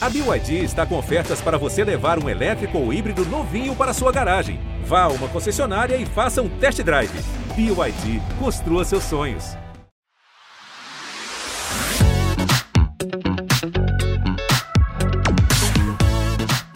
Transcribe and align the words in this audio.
A 0.00 0.08
BYD 0.08 0.62
está 0.62 0.86
com 0.86 0.96
ofertas 0.96 1.40
para 1.40 1.58
você 1.58 1.82
levar 1.82 2.22
um 2.22 2.28
elétrico 2.28 2.78
ou 2.78 2.92
híbrido 2.92 3.24
novinho 3.26 3.74
para 3.74 3.92
sua 3.92 4.12
garagem. 4.12 4.60
Vá 4.84 5.02
a 5.02 5.08
uma 5.08 5.26
concessionária 5.26 5.96
e 5.96 6.06
faça 6.06 6.40
um 6.40 6.48
test 6.48 6.80
drive. 6.84 7.10
BYD, 7.56 8.22
construa 8.38 8.84
seus 8.84 9.02
sonhos. 9.02 9.56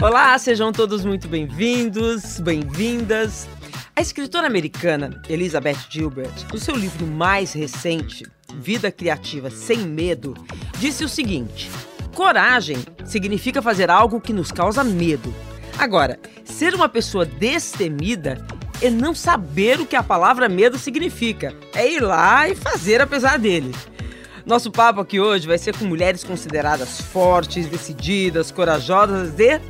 Olá, 0.03 0.37
sejam 0.37 0.73
todos 0.73 1.05
muito 1.05 1.29
bem-vindos, 1.29 2.41
bem-vindas. 2.41 3.47
A 3.95 4.01
escritora 4.01 4.49
americana 4.49 5.23
Elizabeth 5.29 5.79
Gilbert, 5.89 6.33
no 6.53 6.59
seu 6.59 6.75
livro 6.75 7.07
mais 7.07 7.53
recente, 7.53 8.27
Vida 8.53 8.91
Criativa 8.91 9.49
Sem 9.49 9.79
Medo, 9.79 10.35
disse 10.81 11.05
o 11.05 11.09
seguinte: 11.09 11.71
Coragem 12.15 12.77
significa 13.05 13.63
fazer 13.63 13.91
algo 13.91 14.21
que 14.21 14.33
nos 14.33 14.53
causa 14.53 14.85
medo. 14.85 15.35
Agora, 15.79 16.19
ser 16.45 16.75
uma 16.75 16.89
pessoa 16.89 17.25
destemida 17.25 18.45
é 18.83 18.91
não 18.91 19.15
saber 19.15 19.81
o 19.81 19.87
que 19.87 19.97
a 19.97 20.03
palavra 20.03 20.49
medo 20.49 20.77
significa. 20.79 21.55
É 21.75 21.91
ir 21.91 22.01
lá 22.01 22.49
e 22.49 22.55
fazer 22.55 23.01
apesar 23.01 23.39
dele. 23.39 23.75
Nosso 24.45 24.71
papo 24.71 25.01
aqui 25.01 25.21
hoje 25.21 25.47
vai 25.47 25.57
ser 25.57 25.77
com 25.77 25.85
mulheres 25.85 26.25
consideradas 26.25 27.01
fortes, 27.01 27.67
decididas, 27.67 28.51
corajosas 28.51 29.39
e 29.39 29.61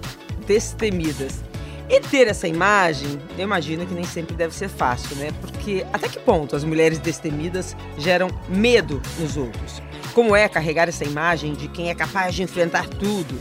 destemidas. 0.46 1.44
E 1.88 2.00
ter 2.00 2.26
essa 2.26 2.48
imagem, 2.48 3.20
eu 3.36 3.44
imagino 3.44 3.84
que 3.86 3.92
nem 3.92 4.04
sempre 4.04 4.34
deve 4.34 4.54
ser 4.54 4.68
fácil, 4.68 5.14
né? 5.16 5.30
Porque 5.42 5.84
até 5.92 6.08
que 6.08 6.18
ponto 6.18 6.56
as 6.56 6.64
mulheres 6.64 6.98
destemidas 6.98 7.76
geram 7.98 8.28
medo 8.48 9.00
nos 9.18 9.36
outros? 9.36 9.82
Como 10.14 10.36
é 10.36 10.48
carregar 10.48 10.88
essa 10.88 11.04
imagem 11.04 11.54
de 11.54 11.68
quem 11.68 11.88
é 11.88 11.94
capaz 11.94 12.34
de 12.34 12.42
enfrentar 12.42 12.86
tudo? 12.86 13.40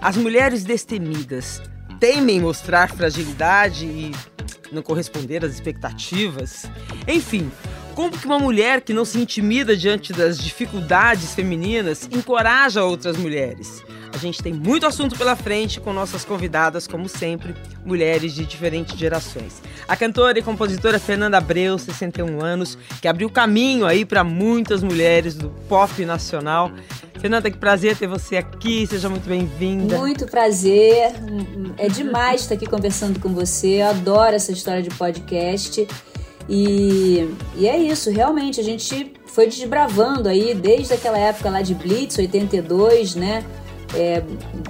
As 0.00 0.16
mulheres 0.16 0.62
destemidas 0.62 1.60
temem 1.98 2.40
mostrar 2.40 2.90
fragilidade 2.90 3.86
e 3.86 4.12
não 4.70 4.82
corresponder 4.82 5.44
às 5.44 5.52
expectativas? 5.52 6.64
Enfim, 7.08 7.50
como 7.92 8.16
que 8.16 8.26
uma 8.26 8.38
mulher 8.38 8.80
que 8.80 8.92
não 8.92 9.04
se 9.04 9.18
intimida 9.18 9.76
diante 9.76 10.12
das 10.12 10.38
dificuldades 10.38 11.34
femininas 11.34 12.08
encoraja 12.10 12.82
outras 12.82 13.16
mulheres? 13.16 13.82
A 14.12 14.18
gente 14.18 14.42
tem 14.42 14.52
muito 14.52 14.86
assunto 14.86 15.16
pela 15.16 15.34
frente 15.34 15.80
com 15.80 15.92
nossas 15.92 16.24
convidadas, 16.24 16.86
como 16.86 17.08
sempre, 17.08 17.54
mulheres 17.84 18.34
de 18.34 18.44
diferentes 18.44 18.98
gerações. 18.98 19.62
A 19.88 19.96
cantora 19.96 20.38
e 20.38 20.42
compositora 20.42 20.98
Fernanda 20.98 21.38
Abreu, 21.38 21.78
61 21.78 22.42
anos, 22.42 22.76
que 23.00 23.08
abriu 23.08 23.30
caminho 23.30 23.86
aí 23.86 24.04
para 24.04 24.22
muitas 24.22 24.82
mulheres 24.82 25.34
do 25.34 25.48
pop 25.66 26.04
nacional. 26.04 26.70
Fernanda, 27.18 27.50
que 27.50 27.56
prazer 27.56 27.96
ter 27.96 28.06
você 28.06 28.36
aqui, 28.36 28.86
seja 28.86 29.08
muito 29.08 29.26
bem-vinda. 29.26 29.96
Muito 29.96 30.26
prazer, 30.26 31.12
é 31.78 31.88
demais 31.88 32.42
estar 32.42 32.54
aqui 32.54 32.66
conversando 32.66 33.18
com 33.18 33.30
você, 33.30 33.80
eu 33.80 33.86
adoro 33.86 34.34
essa 34.34 34.52
história 34.52 34.82
de 34.82 34.90
podcast. 34.90 35.86
E, 36.48 37.28
e 37.56 37.66
é 37.66 37.78
isso, 37.78 38.10
realmente, 38.10 38.60
a 38.60 38.64
gente 38.64 39.12
foi 39.26 39.46
desbravando 39.46 40.28
aí 40.28 40.54
desde 40.54 40.92
aquela 40.92 41.18
época 41.18 41.48
lá 41.48 41.62
de 41.62 41.74
Blitz, 41.74 42.18
82, 42.18 43.14
né? 43.14 43.44
É, 43.94 44.22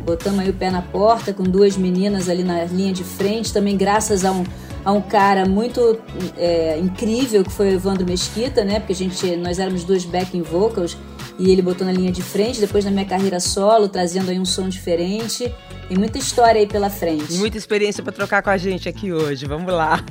botamos 0.04 0.40
aí 0.40 0.50
o 0.50 0.54
pé 0.54 0.70
na 0.70 0.82
porta 0.82 1.32
com 1.32 1.44
duas 1.44 1.76
meninas 1.76 2.28
ali 2.28 2.42
na 2.42 2.64
linha 2.64 2.92
de 2.92 3.04
frente, 3.04 3.52
também 3.52 3.76
graças 3.76 4.24
a 4.24 4.32
um, 4.32 4.44
a 4.84 4.92
um 4.92 5.00
cara 5.00 5.46
muito 5.46 5.98
é, 6.36 6.78
incrível 6.78 7.44
que 7.44 7.50
foi 7.50 7.68
o 7.68 7.72
Evandro 7.74 8.04
Mesquita, 8.04 8.64
né? 8.64 8.80
Porque 8.80 8.92
a 8.92 8.96
gente, 8.96 9.36
nós 9.36 9.58
éramos 9.58 9.84
duas 9.84 10.04
backing 10.04 10.42
vocals 10.42 10.96
e 11.38 11.50
ele 11.50 11.62
botou 11.62 11.86
na 11.86 11.92
linha 11.92 12.12
de 12.12 12.22
frente, 12.22 12.60
depois 12.60 12.84
na 12.84 12.90
minha 12.90 13.04
carreira 13.04 13.40
solo, 13.40 13.88
trazendo 13.88 14.30
aí 14.30 14.38
um 14.38 14.44
som 14.44 14.68
diferente. 14.68 15.52
Tem 15.88 15.98
muita 15.98 16.16
história 16.16 16.60
aí 16.60 16.66
pela 16.66 16.88
frente. 16.88 17.34
Muita 17.34 17.58
experiência 17.58 18.02
para 18.02 18.12
trocar 18.12 18.42
com 18.42 18.50
a 18.50 18.56
gente 18.56 18.88
aqui 18.88 19.12
hoje. 19.12 19.44
Vamos 19.44 19.72
lá. 19.72 20.02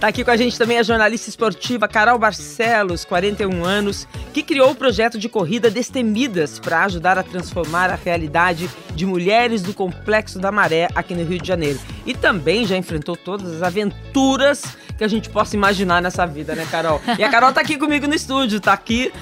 Tá 0.00 0.08
aqui 0.08 0.24
com 0.24 0.30
a 0.30 0.36
gente 0.36 0.58
também 0.58 0.78
a 0.78 0.82
jornalista 0.82 1.28
esportiva 1.28 1.86
Carol 1.86 2.18
Barcelos, 2.18 3.04
41 3.04 3.64
anos, 3.64 4.06
que 4.32 4.42
criou 4.42 4.70
o 4.70 4.74
projeto 4.74 5.18
de 5.18 5.28
corrida 5.28 5.70
Destemidas 5.70 6.58
para 6.58 6.84
ajudar 6.84 7.18
a 7.18 7.22
transformar 7.22 7.90
a 7.90 7.94
realidade 7.94 8.68
de 8.94 9.06
mulheres 9.06 9.62
do 9.62 9.74
Complexo 9.74 10.38
da 10.38 10.50
Maré 10.50 10.88
aqui 10.94 11.14
no 11.14 11.24
Rio 11.24 11.40
de 11.40 11.46
Janeiro. 11.48 11.78
E 12.04 12.14
também 12.14 12.66
já 12.66 12.76
enfrentou 12.76 13.16
todas 13.16 13.52
as 13.52 13.62
aventuras 13.62 14.62
que 14.96 15.04
a 15.04 15.08
gente 15.08 15.28
possa 15.28 15.54
imaginar 15.54 16.00
nessa 16.00 16.26
vida, 16.26 16.54
né, 16.54 16.66
Carol? 16.70 17.00
E 17.18 17.22
a 17.22 17.28
Carol 17.28 17.52
tá 17.52 17.60
aqui 17.60 17.76
comigo 17.76 18.06
no 18.06 18.14
estúdio, 18.14 18.60
tá 18.60 18.72
aqui 18.72 19.12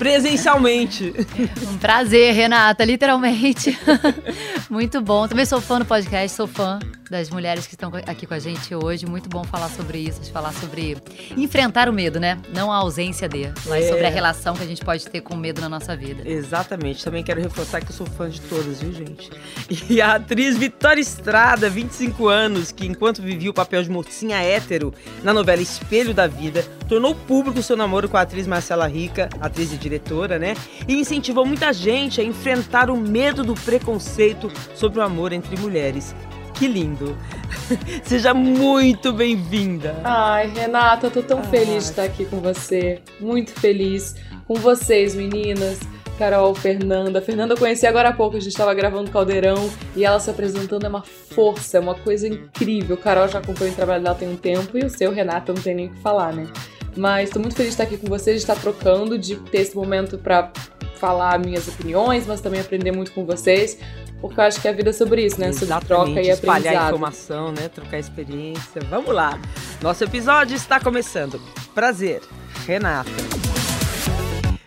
presencialmente. 0.00 1.12
Um 1.68 1.76
prazer, 1.76 2.32
Renata, 2.34 2.84
literalmente. 2.86 3.78
Muito 4.70 5.00
bom. 5.02 5.28
Também 5.28 5.44
sou 5.44 5.60
fã 5.60 5.78
do 5.78 5.84
podcast, 5.84 6.34
sou 6.34 6.46
fã 6.46 6.78
das 7.10 7.28
mulheres 7.28 7.66
que 7.66 7.74
estão 7.74 7.90
aqui 8.06 8.24
com 8.24 8.34
a 8.34 8.38
gente 8.38 8.72
hoje. 8.72 9.04
Muito 9.04 9.28
bom 9.28 9.42
falar 9.42 9.68
sobre 9.68 9.98
isso, 9.98 10.22
falar 10.30 10.52
sobre 10.52 10.96
enfrentar 11.36 11.88
o 11.88 11.92
medo, 11.92 12.20
né? 12.20 12.38
Não 12.54 12.70
a 12.70 12.76
ausência 12.76 13.28
de, 13.28 13.52
mas 13.66 13.84
é. 13.84 13.88
sobre 13.88 14.06
a 14.06 14.10
relação 14.10 14.54
que 14.54 14.62
a 14.62 14.66
gente 14.66 14.84
pode 14.84 15.04
ter 15.08 15.20
com 15.20 15.34
o 15.34 15.36
medo 15.36 15.60
na 15.60 15.68
nossa 15.68 15.96
vida. 15.96 16.22
Exatamente. 16.24 17.04
Também 17.04 17.24
quero 17.24 17.40
reforçar 17.40 17.80
que 17.80 17.90
eu 17.90 17.96
sou 17.96 18.06
fã 18.06 18.30
de 18.30 18.40
todas, 18.42 18.80
viu, 18.80 18.92
gente? 18.92 19.30
E 19.90 20.00
a 20.00 20.16
atriz 20.16 20.56
Vitória 20.56 21.00
Estrada, 21.00 21.68
25 21.68 22.28
anos, 22.28 22.70
que 22.70 22.86
enquanto 22.86 23.22
vivia 23.22 23.50
o 23.50 23.54
papel 23.54 23.82
de 23.82 23.90
mocinha 23.90 24.40
hétero 24.40 24.94
na 25.24 25.32
novela 25.32 25.60
Espelho 25.60 26.14
da 26.14 26.28
Vida, 26.28 26.62
tornou 26.88 27.14
público 27.14 27.62
seu 27.62 27.76
namoro 27.76 28.08
com 28.08 28.16
a 28.16 28.20
atriz 28.20 28.46
Marcela 28.46 28.86
Rica, 28.86 29.28
atriz 29.40 29.72
e 29.72 29.76
diretora, 29.76 30.38
né? 30.38 30.54
E 30.86 30.94
incentivou 30.94 31.44
muita 31.44 31.72
gente 31.72 32.20
a 32.20 32.24
enfrentar 32.24 32.88
o 32.88 32.96
medo 32.96 33.42
do 33.42 33.54
preconceito 33.54 34.52
sobre 34.74 35.00
o 35.00 35.02
amor 35.02 35.32
entre 35.32 35.56
mulheres 35.58 36.14
que 36.60 36.68
lindo. 36.68 37.16
Seja 38.04 38.34
muito 38.34 39.14
bem-vinda. 39.14 39.98
Ai, 40.04 40.46
Renata, 40.48 41.06
eu 41.06 41.10
tô 41.10 41.22
tão 41.22 41.38
Ai. 41.38 41.46
feliz 41.46 41.84
de 41.84 41.90
estar 41.90 42.02
aqui 42.02 42.26
com 42.26 42.38
você. 42.38 43.00
Muito 43.18 43.50
feliz 43.52 44.14
com 44.46 44.56
vocês, 44.56 45.14
meninas. 45.14 45.80
Carol, 46.18 46.54
Fernanda. 46.54 47.22
Fernanda 47.22 47.54
eu 47.54 47.58
conheci 47.58 47.86
agora 47.86 48.10
há 48.10 48.12
pouco, 48.12 48.36
a 48.36 48.40
gente 48.40 48.52
estava 48.52 48.74
gravando 48.74 49.10
Caldeirão 49.10 49.70
e 49.96 50.04
ela 50.04 50.20
se 50.20 50.28
apresentando 50.28 50.84
é 50.84 50.88
uma 50.90 51.02
força, 51.02 51.78
é 51.78 51.80
uma 51.80 51.94
coisa 51.94 52.28
incrível. 52.28 52.94
Carol 52.98 53.26
já 53.26 53.38
acompanha 53.38 53.72
o 53.72 53.74
trabalho 53.74 54.04
dela 54.04 54.14
tem 54.14 54.28
um 54.28 54.36
tempo 54.36 54.76
e 54.76 54.84
o 54.84 54.90
seu, 54.90 55.10
Renata, 55.12 55.54
não 55.54 55.62
tem 55.62 55.74
nem 55.74 55.86
o 55.86 55.90
que 55.90 56.00
falar, 56.02 56.34
né? 56.34 56.46
Mas 56.94 57.30
estou 57.30 57.40
muito 57.40 57.56
feliz 57.56 57.70
de 57.70 57.74
estar 57.82 57.84
aqui 57.84 57.96
com 57.96 58.06
vocês, 58.06 58.36
de 58.36 58.42
estar 58.42 58.60
trocando, 58.60 59.18
de 59.18 59.36
ter 59.36 59.62
esse 59.62 59.74
momento 59.74 60.18
para 60.18 60.52
falar 60.96 61.38
minhas 61.38 61.66
opiniões, 61.66 62.26
mas 62.26 62.42
também 62.42 62.60
aprender 62.60 62.92
muito 62.92 63.12
com 63.12 63.24
vocês. 63.24 63.78
Porque 64.20 64.38
eu 64.38 64.44
acho 64.44 64.60
que 64.60 64.68
a 64.68 64.72
vida 64.72 64.90
é 64.90 64.92
sobre 64.92 65.24
isso, 65.24 65.40
né? 65.40 65.48
Exatamente, 65.48 65.88
sobre 65.88 66.14
troca 66.14 66.22
e 66.22 66.28
espalhar 66.28 66.88
informação, 66.88 67.52
né? 67.52 67.68
Trocar 67.68 67.98
experiência. 67.98 68.82
Vamos 68.90 69.14
lá. 69.14 69.40
Nosso 69.80 70.04
episódio 70.04 70.54
está 70.54 70.78
começando. 70.78 71.40
Prazer, 71.74 72.20
Renata. 72.66 73.10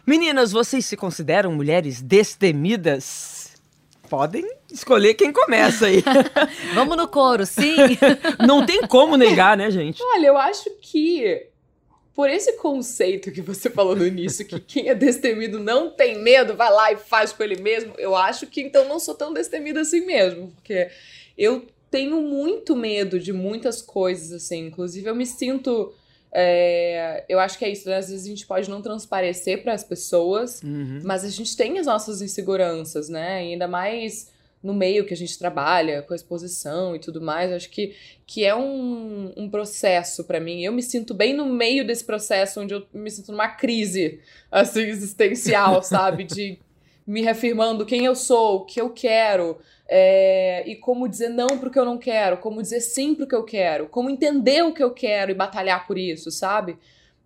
Meninas, 0.06 0.52
vocês 0.52 0.86
se 0.86 0.98
consideram 0.98 1.52
mulheres 1.54 2.02
destemidas? 2.02 3.54
Podem 4.10 4.44
escolher 4.72 5.14
quem 5.14 5.32
começa 5.32 5.86
aí. 5.86 6.04
Vamos 6.74 6.98
no 6.98 7.08
coro, 7.08 7.46
sim. 7.46 7.76
Não 8.46 8.66
tem 8.66 8.82
como 8.82 9.16
negar, 9.16 9.56
né, 9.56 9.70
gente? 9.70 10.02
Olha, 10.04 10.28
eu 10.28 10.38
acho 10.38 10.70
que 10.82 11.48
por 12.16 12.30
esse 12.30 12.54
conceito 12.58 13.32
que 13.32 13.42
você 13.42 13.70
falou 13.70 13.96
no 13.96 14.06
início, 14.06 14.46
que 14.46 14.60
quem 14.60 14.90
é 14.90 14.96
destemido 14.96 15.60
não 15.60 15.90
tem 15.90 16.20
medo, 16.20 16.56
vai 16.56 16.72
lá 16.72 16.92
e 16.92 16.98
faz 16.98 17.34
com 17.34 17.44
ele 17.44 17.62
mesmo, 17.62 17.94
eu 17.98 18.16
acho 18.16 18.46
que 18.48 18.62
então 18.62 18.88
não 18.88 19.00
sou 19.00 19.16
tão 19.16 19.34
destemida 19.34 19.82
assim 19.82 20.06
mesmo, 20.06 20.52
porque 20.52 20.90
eu 21.38 21.66
tenho 21.90 22.22
muito 22.22 22.76
medo 22.76 23.20
de 23.20 23.32
muitas 23.32 23.82
coisas, 23.82 24.32
assim, 24.32 24.68
inclusive 24.68 25.08
eu 25.08 25.16
me 25.16 25.28
sinto. 25.28 25.94
É, 26.36 27.24
eu 27.30 27.40
acho 27.40 27.60
que 27.60 27.66
é 27.66 27.70
isso, 27.70 27.88
né? 27.88 27.98
Às 27.98 28.10
vezes 28.10 28.26
a 28.26 28.30
gente 28.30 28.48
pode 28.48 28.68
não 28.68 28.82
transparecer 28.82 29.62
para 29.62 29.74
as 29.74 29.84
pessoas, 29.84 30.64
uhum. 30.64 31.02
mas 31.04 31.24
a 31.24 31.30
gente 31.30 31.56
tem 31.56 31.78
as 31.78 31.86
nossas 31.86 32.24
inseguranças, 32.24 33.10
né? 33.10 33.46
E 33.46 33.52
ainda 33.52 33.68
mais 33.68 34.33
no 34.64 34.74
meio 34.74 35.06
que 35.06 35.14
a 35.14 35.18
gente 35.18 35.38
trabalha, 35.38 36.02
com 36.02 36.14
a 36.14 36.16
exposição 36.16 36.96
e 36.96 37.00
tudo 37.00 37.22
mais. 37.22 37.52
Acho 37.52 37.70
que, 37.70 37.96
que 38.26 38.46
é 38.46 38.56
um, 38.56 39.34
um 39.36 39.50
processo 39.50 40.24
para 40.24 40.40
mim. 40.40 40.64
Eu 40.64 40.72
me 40.72 40.82
sinto 40.82 41.14
bem 41.14 41.34
no 41.34 41.46
meio 41.46 41.86
desse 41.86 42.06
processo, 42.06 42.62
onde 42.62 42.74
eu 42.74 42.88
me 42.94 43.12
sinto 43.12 43.32
numa 43.32 43.50
crise 43.50 44.22
assim, 44.50 44.82
existencial, 44.82 45.82
sabe? 45.84 46.24
De 46.24 46.58
me 47.06 47.22
reafirmando 47.22 47.86
quem 47.86 48.06
eu 48.06 48.16
sou, 48.16 48.58
o 48.58 48.66
que 48.66 48.80
eu 48.80 48.90
quero. 48.90 49.58
É, 49.88 50.64
e 50.66 50.78
como 50.78 51.10
dizer 51.10 51.28
não 51.28 51.60
pro 51.60 51.70
que 51.70 51.78
eu 51.78 51.84
não 51.84 51.98
quero, 51.98 52.38
como 52.38 52.62
dizer 52.62 52.80
sim 52.80 53.14
pro 53.14 53.28
que 53.28 53.36
eu 53.36 53.44
quero, 53.44 53.90
como 53.90 54.10
entender 54.10 54.64
o 54.64 54.74
que 54.74 54.82
eu 54.82 54.92
quero 54.92 55.30
e 55.30 55.36
batalhar 55.36 55.86
por 55.86 55.98
isso, 55.98 56.32
sabe? 56.32 56.78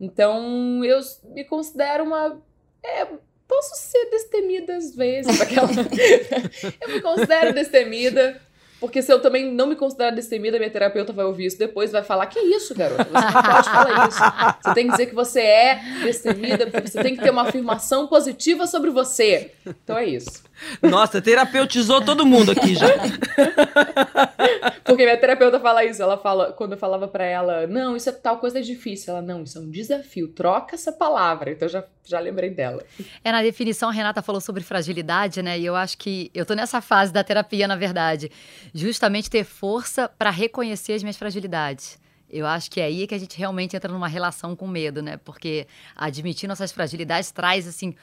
Então 0.02 0.84
eu 0.84 1.00
me 1.36 1.44
considero 1.46 2.04
uma 2.04 2.42
é, 2.84 3.08
posso 3.48 3.76
ser 3.76 4.10
destemida 4.10 4.76
às 4.76 4.96
vezes. 4.96 5.42
Aquela... 5.42 5.70
eu 6.82 6.90
me 6.90 7.02
considero 7.02 7.54
destemida. 7.54 8.42
Porque 8.80 9.02
se 9.02 9.12
eu 9.12 9.20
também 9.20 9.52
não 9.52 9.66
me 9.66 9.76
considerar 9.76 10.12
destemida, 10.12 10.60
minha 10.60 10.70
terapeuta 10.70 11.12
vai 11.12 11.26
ouvir 11.26 11.48
isso 11.48 11.58
depois 11.58 11.92
vai 11.92 12.04
falar: 12.04 12.28
Que 12.28 12.40
isso, 12.40 12.76
garota? 12.76 13.06
Você 13.06 13.12
não 13.12 13.44
pode 13.44 13.70
falar 13.70 14.08
isso. 14.08 14.20
Você 14.62 14.74
tem 14.76 14.86
que 14.86 14.92
dizer 14.92 15.06
que 15.08 15.16
você 15.16 15.42
é 15.42 15.82
destemida, 16.04 16.68
porque 16.68 16.88
você 16.88 17.02
tem 17.02 17.16
que 17.16 17.24
ter 17.24 17.32
uma 17.32 17.42
afirmação 17.44 18.06
positiva 18.06 18.68
sobre 18.68 18.92
você. 18.92 19.52
Então 19.66 19.98
é 19.98 20.06
isso. 20.06 20.44
Nossa, 20.82 21.22
terapeutizou 21.22 22.02
todo 22.04 22.26
mundo 22.26 22.52
aqui 22.52 22.76
já. 22.76 22.88
Porque 24.84 25.04
minha 25.04 25.18
terapeuta 25.18 25.60
fala 25.60 25.84
isso, 25.84 26.02
ela 26.02 26.18
fala, 26.18 26.54
quando 26.54 26.72
eu 26.74 26.78
falava 26.78 27.08
para 27.08 27.26
ela, 27.26 27.68
não, 27.68 27.96
isso 27.96 28.10
é 28.10 28.12
tal 28.12 28.38
coisa 28.38 28.60
é 28.60 28.62
difícil, 28.62 29.14
ela, 29.14 29.22
não, 29.22 29.44
isso 29.44 29.58
é 29.58 29.62
um 29.62 29.70
desafio, 29.70 30.30
troca 30.30 30.76
essa 30.76 30.92
palavra, 30.92 31.52
então 31.52 31.68
eu 31.68 31.72
já, 31.72 31.84
já 32.06 32.20
lembrei 32.20 32.50
dela. 32.50 32.84
É, 33.24 33.32
na 33.32 33.42
definição, 33.42 33.90
a 33.90 33.92
Renata 33.92 34.22
falou 34.22 34.40
sobre 34.40 34.64
fragilidade, 34.64 35.42
né, 35.42 35.60
e 35.60 35.66
eu 35.66 35.76
acho 35.76 35.98
que 35.98 36.32
eu 36.34 36.46
tô 36.46 36.54
nessa 36.54 36.80
fase 36.82 37.12
da 37.12 37.24
terapia, 37.24 37.68
na 37.68 37.76
verdade, 37.76 38.32
justamente 38.74 39.30
ter 39.30 39.44
força 39.44 40.08
para 40.08 40.30
reconhecer 40.30 40.94
as 40.94 41.04
minhas 41.04 41.18
fragilidades. 41.18 42.00
Eu 42.30 42.46
acho 42.46 42.70
que 42.70 42.82
é 42.82 42.86
aí 42.86 43.08
que 43.08 43.16
a 43.16 43.18
gente 43.18 43.38
realmente 43.38 43.76
entra 43.76 43.92
numa 43.92 44.08
relação 44.08 44.54
com 44.54 44.68
medo, 44.68 45.02
né? 45.02 45.16
Porque 45.16 45.66
admitir 45.96 46.46
nossas 46.46 46.74
fragilidades 46.74 47.32
traz, 47.32 47.66
assim, 47.66 47.96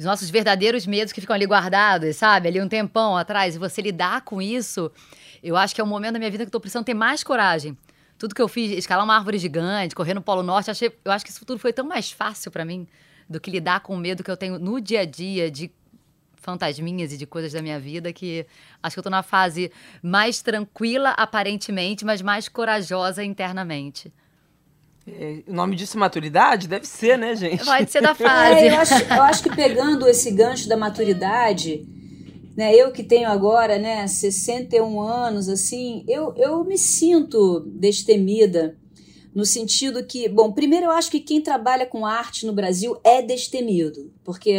os 0.00 0.06
nossos 0.06 0.30
verdadeiros 0.30 0.86
medos 0.86 1.12
que 1.12 1.20
ficam 1.20 1.36
ali 1.36 1.44
guardados, 1.44 2.16
sabe? 2.16 2.48
Ali 2.48 2.58
um 2.58 2.66
tempão 2.66 3.18
atrás. 3.18 3.54
E 3.54 3.58
você 3.58 3.82
lidar 3.82 4.22
com 4.22 4.40
isso, 4.40 4.90
eu 5.42 5.58
acho 5.58 5.74
que 5.74 5.80
é 5.80 5.84
o 5.84 5.86
momento 5.86 6.14
da 6.14 6.18
minha 6.18 6.30
vida 6.30 6.42
que 6.42 6.48
eu 6.48 6.52
tô 6.52 6.58
precisando 6.58 6.86
ter 6.86 6.94
mais 6.94 7.22
coragem. 7.22 7.76
Tudo 8.16 8.34
que 8.34 8.40
eu 8.40 8.48
fiz, 8.48 8.70
escalar 8.70 9.04
uma 9.04 9.14
árvore 9.14 9.36
gigante, 9.36 9.94
correr 9.94 10.14
no 10.14 10.22
Polo 10.22 10.42
Norte, 10.42 10.70
achei, 10.70 10.90
eu 11.04 11.12
acho 11.12 11.22
que 11.22 11.30
isso 11.30 11.44
tudo 11.44 11.58
foi 11.58 11.70
tão 11.70 11.86
mais 11.86 12.10
fácil 12.10 12.50
para 12.50 12.64
mim 12.64 12.88
do 13.28 13.38
que 13.38 13.50
lidar 13.50 13.80
com 13.80 13.94
o 13.94 13.98
medo 13.98 14.24
que 14.24 14.30
eu 14.30 14.38
tenho 14.38 14.58
no 14.58 14.80
dia 14.80 15.00
a 15.00 15.04
dia 15.04 15.50
de 15.50 15.70
fantasminhas 16.36 17.12
e 17.12 17.18
de 17.18 17.26
coisas 17.26 17.52
da 17.52 17.60
minha 17.60 17.78
vida 17.78 18.10
que 18.10 18.46
acho 18.82 18.94
que 18.94 18.98
eu 18.98 19.04
tô 19.04 19.10
na 19.10 19.22
fase 19.22 19.70
mais 20.02 20.40
tranquila 20.40 21.10
aparentemente, 21.10 22.06
mas 22.06 22.22
mais 22.22 22.48
corajosa 22.48 23.22
internamente. 23.22 24.10
É, 25.06 25.42
o 25.46 25.52
nome 25.52 25.76
disso 25.76 25.96
é 25.96 26.00
maturidade? 26.00 26.68
Deve 26.68 26.86
ser, 26.86 27.18
né, 27.18 27.34
gente? 27.34 27.64
Pode 27.64 27.90
ser 27.90 28.02
da 28.02 28.14
fase. 28.14 28.60
É, 28.60 28.68
eu, 28.68 28.78
acho, 28.78 28.94
eu 28.94 29.22
acho 29.22 29.42
que 29.42 29.54
pegando 29.54 30.06
esse 30.08 30.30
gancho 30.30 30.68
da 30.68 30.76
maturidade, 30.76 31.86
né, 32.56 32.74
eu 32.74 32.92
que 32.92 33.02
tenho 33.02 33.28
agora, 33.28 33.78
né, 33.78 34.06
61 34.06 35.00
anos, 35.00 35.48
assim, 35.48 36.04
eu, 36.06 36.34
eu 36.36 36.64
me 36.64 36.76
sinto 36.76 37.60
destemida 37.66 38.76
no 39.34 39.44
sentido 39.44 40.04
que, 40.04 40.28
bom, 40.28 40.52
primeiro 40.52 40.86
eu 40.86 40.90
acho 40.90 41.10
que 41.10 41.20
quem 41.20 41.40
trabalha 41.40 41.86
com 41.86 42.04
arte 42.04 42.46
no 42.46 42.52
Brasil 42.52 42.98
é 43.04 43.22
destemido, 43.22 44.12
porque 44.24 44.58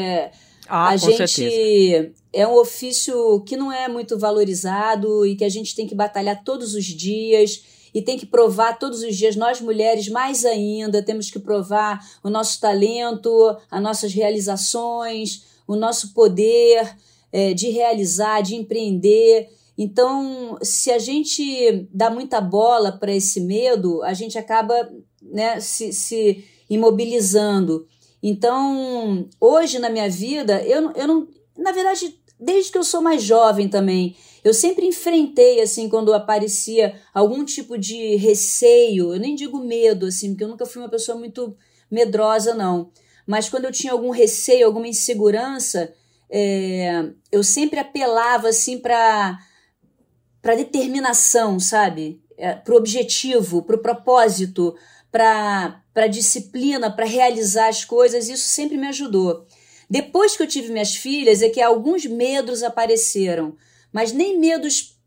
ah, 0.67 0.89
a 0.89 0.97
gente 0.97 1.27
certeza. 1.27 2.11
é 2.31 2.47
um 2.47 2.55
ofício 2.55 3.41
que 3.41 3.57
não 3.57 3.71
é 3.71 3.87
muito 3.87 4.17
valorizado 4.17 5.25
e 5.25 5.35
que 5.35 5.43
a 5.43 5.49
gente 5.49 5.75
tem 5.75 5.85
que 5.85 5.93
batalhar 5.93 6.43
todos 6.43 6.73
os 6.73 6.85
dias 6.85 7.63
e 7.93 8.01
tem 8.01 8.17
que 8.17 8.25
provar 8.25 8.79
todos 8.79 9.01
os 9.03 9.15
dias, 9.15 9.35
nós 9.35 9.59
mulheres 9.59 10.07
mais 10.07 10.45
ainda, 10.45 11.03
temos 11.03 11.29
que 11.29 11.39
provar 11.39 11.99
o 12.23 12.29
nosso 12.29 12.59
talento, 12.59 13.57
as 13.69 13.81
nossas 13.81 14.13
realizações, 14.13 15.45
o 15.67 15.75
nosso 15.75 16.13
poder 16.13 16.95
é, 17.31 17.53
de 17.53 17.69
realizar, 17.69 18.41
de 18.41 18.55
empreender. 18.55 19.49
Então, 19.77 20.57
se 20.61 20.91
a 20.91 20.99
gente 20.99 21.87
dá 21.93 22.09
muita 22.09 22.39
bola 22.39 22.91
para 22.91 23.13
esse 23.13 23.41
medo, 23.41 24.01
a 24.03 24.13
gente 24.13 24.37
acaba 24.37 24.89
né, 25.21 25.59
se, 25.59 25.93
se 25.93 26.43
imobilizando. 26.69 27.87
Então, 28.21 29.27
hoje 29.39 29.79
na 29.79 29.89
minha 29.89 30.09
vida, 30.09 30.61
eu, 30.63 30.91
eu 30.91 31.07
não. 31.07 31.27
Na 31.57 31.71
verdade, 31.71 32.15
desde 32.39 32.71
que 32.71 32.77
eu 32.77 32.83
sou 32.83 33.01
mais 33.01 33.23
jovem 33.23 33.67
também, 33.67 34.15
eu 34.43 34.53
sempre 34.53 34.85
enfrentei, 34.85 35.61
assim, 35.61 35.87
quando 35.87 36.13
aparecia 36.13 36.99
algum 37.13 37.45
tipo 37.45 37.77
de 37.77 38.15
receio, 38.15 39.13
eu 39.13 39.19
nem 39.19 39.35
digo 39.35 39.59
medo, 39.59 40.07
assim, 40.07 40.29
porque 40.29 40.43
eu 40.43 40.47
nunca 40.47 40.65
fui 40.65 40.81
uma 40.81 40.89
pessoa 40.89 41.17
muito 41.17 41.55
medrosa, 41.89 42.53
não. 42.53 42.91
Mas 43.25 43.49
quando 43.49 43.65
eu 43.65 43.71
tinha 43.71 43.93
algum 43.93 44.09
receio, 44.09 44.65
alguma 44.65 44.87
insegurança, 44.87 45.93
é, 46.29 47.11
eu 47.31 47.43
sempre 47.43 47.79
apelava, 47.79 48.49
assim, 48.49 48.79
para 48.79 49.37
para 50.41 50.55
determinação, 50.55 51.59
sabe? 51.59 52.19
É, 52.35 52.55
para 52.55 52.73
o 52.73 52.77
objetivo, 52.77 53.61
para 53.61 53.75
o 53.75 53.81
propósito, 53.81 54.75
para 55.11 55.83
a 55.93 56.07
disciplina, 56.07 56.89
para 56.89 57.05
realizar 57.05 57.67
as 57.67 57.85
coisas, 57.85 58.27
isso 58.27 58.49
sempre 58.49 58.75
me 58.75 58.87
ajudou. 58.87 59.45
Depois 59.89 60.35
que 60.35 60.41
eu 60.41 60.47
tive 60.47 60.71
minhas 60.71 60.95
filhas, 60.95 61.41
é 61.41 61.49
que 61.49 61.61
alguns 61.61 62.05
medos 62.05 62.63
apareceram, 62.63 63.55
mas 63.91 64.11
nem 64.11 64.39
medos 64.39 64.97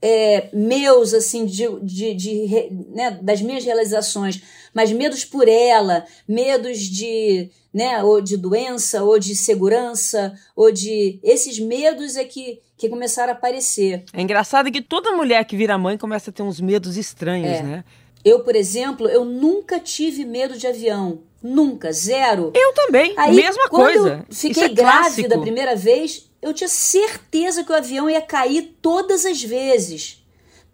é, 0.00 0.48
meus, 0.52 1.14
assim, 1.14 1.46
de, 1.46 1.68
de, 1.80 2.14
de 2.14 2.68
né, 2.90 3.18
das 3.22 3.40
minhas 3.40 3.64
realizações, 3.64 4.42
mas 4.74 4.90
medos 4.90 5.24
por 5.24 5.46
ela, 5.46 6.04
medos 6.26 6.78
de, 6.78 7.50
né, 7.72 8.02
ou 8.02 8.20
de 8.20 8.36
doença, 8.36 9.04
ou 9.04 9.18
de 9.18 9.36
segurança, 9.36 10.36
ou 10.56 10.72
de. 10.72 11.20
Esses 11.22 11.58
medos 11.58 12.16
é 12.16 12.24
que, 12.24 12.60
que 12.76 12.88
começaram 12.88 13.32
a 13.32 13.36
aparecer. 13.36 14.04
É 14.12 14.20
engraçado 14.20 14.72
que 14.72 14.82
toda 14.82 15.12
mulher 15.12 15.44
que 15.44 15.56
vira 15.56 15.78
mãe 15.78 15.96
começa 15.96 16.30
a 16.30 16.32
ter 16.32 16.42
uns 16.42 16.60
medos 16.60 16.96
estranhos, 16.96 17.58
É. 17.58 17.62
né? 17.62 17.84
Eu, 18.24 18.40
por 18.44 18.54
exemplo, 18.54 19.08
eu 19.08 19.24
nunca 19.24 19.80
tive 19.80 20.24
medo 20.24 20.56
de 20.56 20.66
avião. 20.66 21.22
Nunca, 21.42 21.92
zero. 21.92 22.52
Eu 22.54 22.72
também, 22.72 23.14
Aí, 23.16 23.34
mesma 23.34 23.68
quando 23.68 23.84
coisa. 23.84 24.24
eu 24.28 24.34
fiquei 24.34 24.64
é 24.64 24.68
grávida 24.68 25.34
a 25.34 25.40
primeira 25.40 25.74
vez, 25.74 26.30
eu 26.40 26.54
tinha 26.54 26.68
certeza 26.68 27.64
que 27.64 27.72
o 27.72 27.74
avião 27.74 28.08
ia 28.08 28.20
cair 28.20 28.76
todas 28.80 29.26
as 29.26 29.42
vezes. 29.42 30.24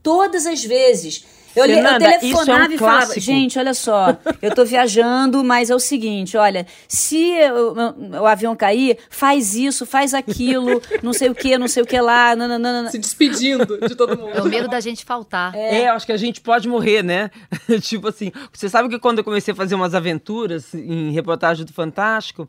Todas 0.03 0.47
as 0.47 0.63
vezes. 0.65 1.25
Eu, 1.59 1.67
li- 1.67 1.73
eu 1.73 1.77
Fernanda, 1.83 2.07
isso 2.07 2.15
é 2.15 2.17
um 2.17 2.21
telefonava 2.21 2.75
e 2.75 2.79
falava, 2.79 2.97
clássico. 3.01 3.21
gente, 3.21 3.59
olha 3.59 3.75
só, 3.75 4.17
eu 4.41 4.55
tô 4.55 4.65
viajando, 4.65 5.43
mas 5.45 5.71
é 5.71 5.75
o 5.75 5.79
seguinte, 5.79 6.37
olha, 6.37 6.67
se 6.87 7.33
o, 7.51 8.23
o- 8.23 8.27
avião 8.27 8.55
cair, 8.57 8.99
faz 9.11 9.55
isso, 9.55 9.85
faz 9.87 10.15
aquilo, 10.15 10.81
não 11.03 11.13
sei 11.13 11.29
o 11.31 11.35
que, 11.35 11.57
não 11.59 11.69
sei 11.69 11.83
o 11.83 11.87
que 11.87 12.01
lá, 12.01 12.35
nananana. 12.37 12.91
Se 12.91 12.99
despedindo 12.99 13.79
de 13.87 13.95
todo 13.95 14.17
mundo. 14.17 14.31
É 14.37 14.43
o 14.43 14.47
medo 14.47 14.69
da 14.69 14.81
gente 14.81 15.05
faltar. 15.05 15.55
É, 15.55 15.89
eu 15.89 15.93
acho 15.93 16.07
que 16.07 16.13
a 16.13 16.17
gente 16.17 16.41
pode 16.41 16.69
morrer, 16.69 17.03
né? 17.03 17.31
tipo 17.83 18.09
assim, 18.09 18.31
você 18.53 18.69
sabe 18.69 18.89
que 18.89 18.99
quando 18.99 19.19
eu 19.19 19.25
comecei 19.25 19.53
a 19.53 19.55
fazer 19.57 19.75
umas 19.75 19.95
aventuras 19.95 20.73
em 20.75 21.11
reportagem 21.13 21.65
do 21.65 21.73
Fantástico, 21.73 22.49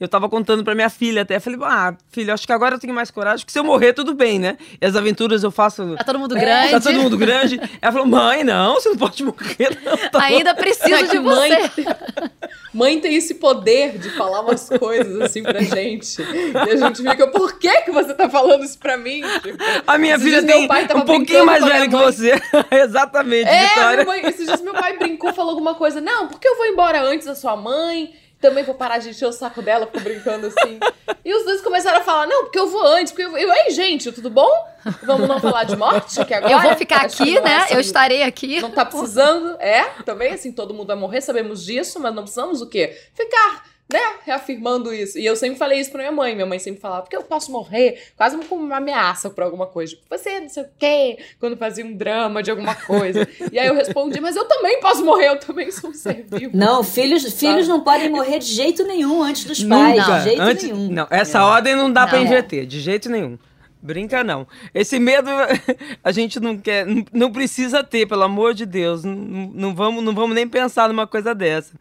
eu 0.00 0.06
tava 0.08 0.28
contando 0.28 0.62
pra 0.64 0.74
minha 0.74 0.88
filha 0.90 1.22
até, 1.22 1.40
falei, 1.40 1.58
ah, 1.62 1.94
filha, 2.10 2.34
acho 2.34 2.46
que 2.46 2.52
agora 2.52 2.76
eu 2.76 2.78
tenho 2.78 2.94
mais 2.94 3.10
coragem, 3.10 3.38
porque 3.44 3.52
se 3.52 3.58
eu 3.58 3.64
morrer, 3.64 3.92
tudo 3.92 4.14
bem, 4.14 4.38
né? 4.38 4.56
E 4.80 4.86
as 4.86 4.94
aventuras 4.96 5.42
eu 5.42 5.50
faço... 5.50 5.96
Tá 5.96 6.04
todo 6.04 6.18
mundo 6.18 6.34
grande. 6.34 6.70
Tá 6.70 6.80
todo 6.80 6.94
mundo 7.00 7.16
grande. 7.18 7.60
Ela 7.82 7.92
falou, 7.92 8.06
mãe, 8.06 8.44
não, 8.44 8.74
você 8.74 8.88
não 8.90 8.96
pode 8.96 9.22
morrer, 9.24 9.76
não. 9.84 9.96
Tá 10.10 10.22
Ainda 10.22 10.54
preciso 10.54 10.94
É 10.94 11.02
de 11.02 11.08
que 11.10 11.18
você. 11.18 11.48
mãe, 11.48 11.70
mãe 12.72 13.00
tem 13.00 13.14
esse 13.16 13.34
poder 13.34 13.98
de 13.98 14.10
falar 14.10 14.40
umas 14.42 14.68
coisas 14.68 15.20
assim 15.20 15.42
pra 15.42 15.60
gente. 15.60 16.20
E 16.22 16.56
a 16.70 16.76
gente 16.76 17.02
fica, 17.02 17.26
por 17.28 17.58
que 17.58 17.82
que 17.82 17.90
você 17.90 18.14
tá 18.14 18.28
falando 18.28 18.64
isso 18.64 18.78
pra 18.78 18.96
mim? 18.96 19.22
Tipo, 19.42 19.58
A 19.86 19.98
minha 19.98 20.18
filha 20.18 20.40
dias 20.40 20.44
meu 20.44 20.56
tem 20.58 20.68
pai 20.68 20.86
tava 20.86 21.00
um 21.00 21.04
pouquinho 21.04 21.44
mais 21.46 21.64
velha 21.64 21.88
que 21.88 21.94
mãe. 21.94 22.04
você. 22.04 22.32
Exatamente, 22.70 23.48
É, 23.48 23.68
Vitória. 23.68 24.04
mãe, 24.04 24.20
esses 24.26 24.46
dias 24.46 24.60
meu 24.60 24.74
pai 24.74 24.96
brincou, 24.98 25.32
falou 25.32 25.50
alguma 25.50 25.74
coisa. 25.74 26.00
Não, 26.00 26.28
porque 26.28 26.46
eu 26.46 26.56
vou 26.56 26.66
embora 26.66 27.02
antes 27.02 27.26
da 27.26 27.34
sua 27.34 27.56
mãe. 27.56 28.12
Também 28.40 28.62
vou 28.62 28.74
parar 28.74 28.98
de 28.98 29.10
encher 29.10 29.26
o 29.26 29.32
saco 29.32 29.60
dela, 29.60 29.86
ficou 29.86 30.00
brincando 30.00 30.46
assim. 30.46 30.78
E 31.24 31.34
os 31.34 31.44
dois 31.44 31.60
começaram 31.60 31.98
a 31.98 32.02
falar, 32.02 32.26
não, 32.26 32.44
porque 32.44 32.58
eu 32.58 32.68
vou 32.68 32.86
antes. 32.86 33.12
Porque 33.12 33.24
eu, 33.24 33.36
eu 33.36 33.52
ei, 33.52 33.70
gente, 33.70 34.12
tudo 34.12 34.30
bom? 34.30 34.48
Vamos 35.02 35.28
não 35.28 35.40
falar 35.40 35.64
de 35.64 35.76
morte 35.76 36.20
aqui 36.20 36.32
agora? 36.32 36.52
Eu 36.52 36.60
vou 36.60 36.76
ficar 36.76 37.08
que 37.08 37.22
aqui, 37.22 37.36
é 37.36 37.40
né? 37.40 37.56
assim. 37.56 37.74
Eu 37.74 37.80
estarei 37.80 38.22
aqui. 38.22 38.60
Não 38.60 38.70
tá 38.70 38.84
precisando, 38.84 39.56
é, 39.60 39.82
também, 40.04 40.32
assim, 40.32 40.52
todo 40.52 40.72
mundo 40.72 40.86
vai 40.86 40.96
morrer, 40.96 41.20
sabemos 41.20 41.64
disso, 41.64 41.98
mas 41.98 42.14
não 42.14 42.22
precisamos 42.22 42.62
o 42.62 42.68
quê? 42.68 42.96
Ficar, 43.12 43.64
né, 43.90 43.98
reafirmando 44.26 44.92
isso. 44.92 45.18
E 45.18 45.24
eu 45.24 45.34
sempre 45.34 45.56
falei 45.58 45.80
isso 45.80 45.90
pra 45.90 46.00
minha 46.00 46.12
mãe, 46.12 46.34
minha 46.34 46.46
mãe 46.46 46.58
sempre 46.58 46.80
falava, 46.80 47.02
porque 47.02 47.16
eu 47.16 47.22
posso 47.22 47.50
morrer, 47.50 48.02
quase 48.16 48.36
como 48.36 48.62
uma 48.62 48.76
ameaça 48.76 49.30
por 49.30 49.42
alguma 49.42 49.66
coisa. 49.66 49.94
Tipo, 49.94 50.04
você 50.10 50.40
não 50.40 50.48
sei 50.48 50.62
o 50.64 50.68
quê, 50.78 51.18
quando 51.40 51.56
fazia 51.56 51.84
um 51.86 51.96
drama 51.96 52.42
de 52.42 52.50
alguma 52.50 52.74
coisa. 52.74 53.26
E 53.50 53.58
aí 53.58 53.66
eu 53.66 53.74
respondi, 53.74 54.20
mas 54.20 54.36
eu 54.36 54.44
também 54.44 54.78
posso 54.80 55.04
morrer, 55.04 55.28
eu 55.28 55.40
também 55.40 55.70
sou 55.70 55.90
um 55.90 55.94
ser 55.94 56.26
vivo. 56.30 56.56
Não, 56.56 56.84
filhos, 56.84 57.24
filhos 57.32 57.66
não 57.66 57.80
podem 57.82 58.10
morrer 58.10 58.38
de 58.40 58.46
jeito 58.52 58.84
nenhum 58.84 59.22
antes 59.22 59.44
dos 59.44 59.64
pais, 59.64 59.96
Nunca. 59.98 60.18
de 60.18 60.24
jeito 60.24 60.42
Antes- 60.42 60.64
nenhum. 60.64 60.88
Não, 60.90 61.06
essa 61.10 61.44
ordem 61.44 61.74
não 61.74 61.90
dá 61.90 62.06
pra 62.06 62.18
Não. 62.18 62.24
inverter, 62.26 62.66
de 62.66 62.80
jeito 62.80 63.08
nenhum. 63.08 63.38
Brinca 63.80 64.24
não. 64.24 64.46
Esse 64.74 64.98
medo 64.98 65.30
a 66.02 66.10
gente 66.12 66.40
não 66.40 66.58
quer, 66.58 66.84
não- 67.12 67.30
precisa 67.32 67.84
ter, 67.84 68.06
pelo 68.06 68.22
amor 68.24 68.52
de 68.54 68.66
Deus. 68.66 69.04
Não, 69.04 69.14
não- 69.14 69.50
não 69.54 69.74
vamos, 69.74 70.02
não 70.02 70.14
vamos 70.14 70.34
nem 70.34 70.48
pensar 70.48 70.88
numa 70.88 71.06
coisa 71.06 71.34
dessa. 71.34 71.74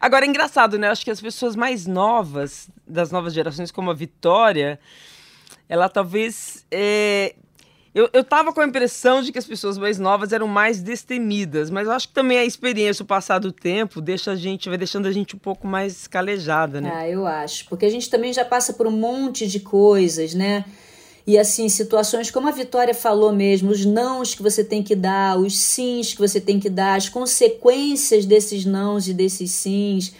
Agora 0.00 0.24
é 0.24 0.28
engraçado, 0.28 0.78
né? 0.78 0.88
Acho 0.88 1.04
que 1.04 1.10
as 1.10 1.20
pessoas 1.20 1.54
mais 1.54 1.86
novas, 1.86 2.68
das 2.86 3.10
novas 3.12 3.32
gerações, 3.32 3.70
como 3.70 3.90
a 3.90 3.94
Vitória, 3.94 4.80
ela 5.68 5.88
talvez. 5.88 6.64
é, 6.70 7.34
Eu, 7.94 8.10
eu 8.12 8.24
tava 8.24 8.52
com 8.52 8.60
a 8.60 8.66
impressão 8.66 9.22
de 9.22 9.30
que 9.30 9.38
as 9.38 9.46
pessoas 9.46 9.78
mais 9.78 10.00
novas 10.00 10.32
eram 10.32 10.48
mais 10.48 10.82
destemidas, 10.82 11.70
mas 11.70 11.86
eu 11.86 11.92
acho 11.92 12.08
que 12.08 12.14
também 12.14 12.36
a 12.38 12.44
experiência, 12.44 13.04
o 13.04 13.06
passar 13.06 13.38
do 13.38 13.52
tempo, 13.52 14.00
deixa 14.00 14.32
a 14.32 14.36
gente, 14.36 14.68
vai 14.68 14.76
deixando 14.76 15.06
a 15.06 15.12
gente 15.12 15.36
um 15.36 15.38
pouco 15.38 15.68
mais 15.68 16.08
calejada, 16.08 16.80
né? 16.80 16.90
Ah, 16.92 17.08
eu 17.08 17.24
acho. 17.24 17.68
Porque 17.68 17.86
a 17.86 17.90
gente 17.90 18.10
também 18.10 18.32
já 18.32 18.44
passa 18.44 18.72
por 18.72 18.88
um 18.88 18.90
monte 18.90 19.46
de 19.46 19.60
coisas, 19.60 20.34
né? 20.34 20.64
E 21.26 21.38
assim, 21.38 21.68
situações 21.68 22.30
como 22.30 22.48
a 22.48 22.50
Vitória 22.50 22.94
falou 22.94 23.32
mesmo, 23.32 23.70
os 23.70 23.84
nãos 23.84 24.34
que 24.34 24.42
você 24.42 24.62
tem 24.62 24.82
que 24.82 24.94
dar, 24.94 25.38
os 25.38 25.58
sims 25.58 26.12
que 26.12 26.20
você 26.20 26.40
tem 26.40 26.60
que 26.60 26.68
dar, 26.68 26.96
as 26.96 27.08
consequências 27.08 28.26
desses 28.26 28.66
nãos 28.66 29.08
e 29.08 29.14
desses 29.14 29.50
sims. 29.50 30.12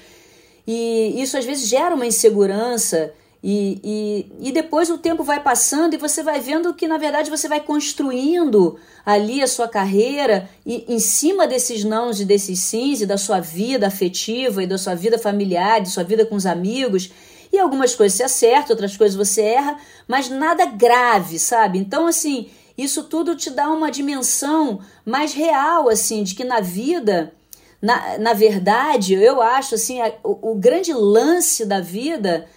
E 0.66 1.20
isso 1.20 1.36
às 1.36 1.44
vezes 1.44 1.68
gera 1.68 1.94
uma 1.94 2.06
insegurança 2.06 3.12
E, 3.46 3.78
e, 3.84 4.48
e 4.48 4.52
depois 4.52 4.88
o 4.88 4.96
tempo 4.96 5.22
vai 5.22 5.38
passando 5.42 5.92
e 5.92 5.98
você 5.98 6.22
vai 6.22 6.40
vendo 6.40 6.72
que, 6.72 6.88
na 6.88 6.96
verdade, 6.96 7.28
você 7.28 7.46
vai 7.46 7.60
construindo 7.60 8.78
ali 9.04 9.42
a 9.42 9.46
sua 9.46 9.68
carreira 9.68 10.48
e 10.64 10.86
em 10.88 10.98
cima 10.98 11.46
desses 11.46 11.84
nãos 11.84 12.18
e 12.22 12.24
desses 12.24 12.60
sims 12.60 13.02
e 13.02 13.06
da 13.06 13.18
sua 13.18 13.40
vida 13.40 13.86
afetiva 13.86 14.62
e 14.62 14.66
da 14.66 14.78
sua 14.78 14.94
vida 14.94 15.18
familiar, 15.18 15.82
de 15.82 15.90
sua 15.90 16.02
vida 16.02 16.24
com 16.24 16.36
os 16.36 16.46
amigos. 16.46 17.10
E 17.54 17.58
algumas 17.60 17.94
coisas 17.94 18.18
você 18.18 18.24
acerta, 18.24 18.72
outras 18.72 18.96
coisas 18.96 19.16
você 19.16 19.42
erra, 19.42 19.78
mas 20.08 20.28
nada 20.28 20.66
grave, 20.66 21.38
sabe? 21.38 21.78
Então, 21.78 22.08
assim, 22.08 22.50
isso 22.76 23.04
tudo 23.04 23.36
te 23.36 23.48
dá 23.48 23.70
uma 23.70 23.92
dimensão 23.92 24.80
mais 25.06 25.32
real, 25.32 25.88
assim, 25.88 26.24
de 26.24 26.34
que 26.34 26.42
na 26.42 26.58
vida, 26.58 27.32
na, 27.80 28.18
na 28.18 28.32
verdade, 28.32 29.14
eu 29.14 29.40
acho, 29.40 29.76
assim, 29.76 30.02
a, 30.02 30.12
o, 30.24 30.50
o 30.50 30.54
grande 30.56 30.92
lance 30.92 31.64
da 31.64 31.80
vida 31.80 32.48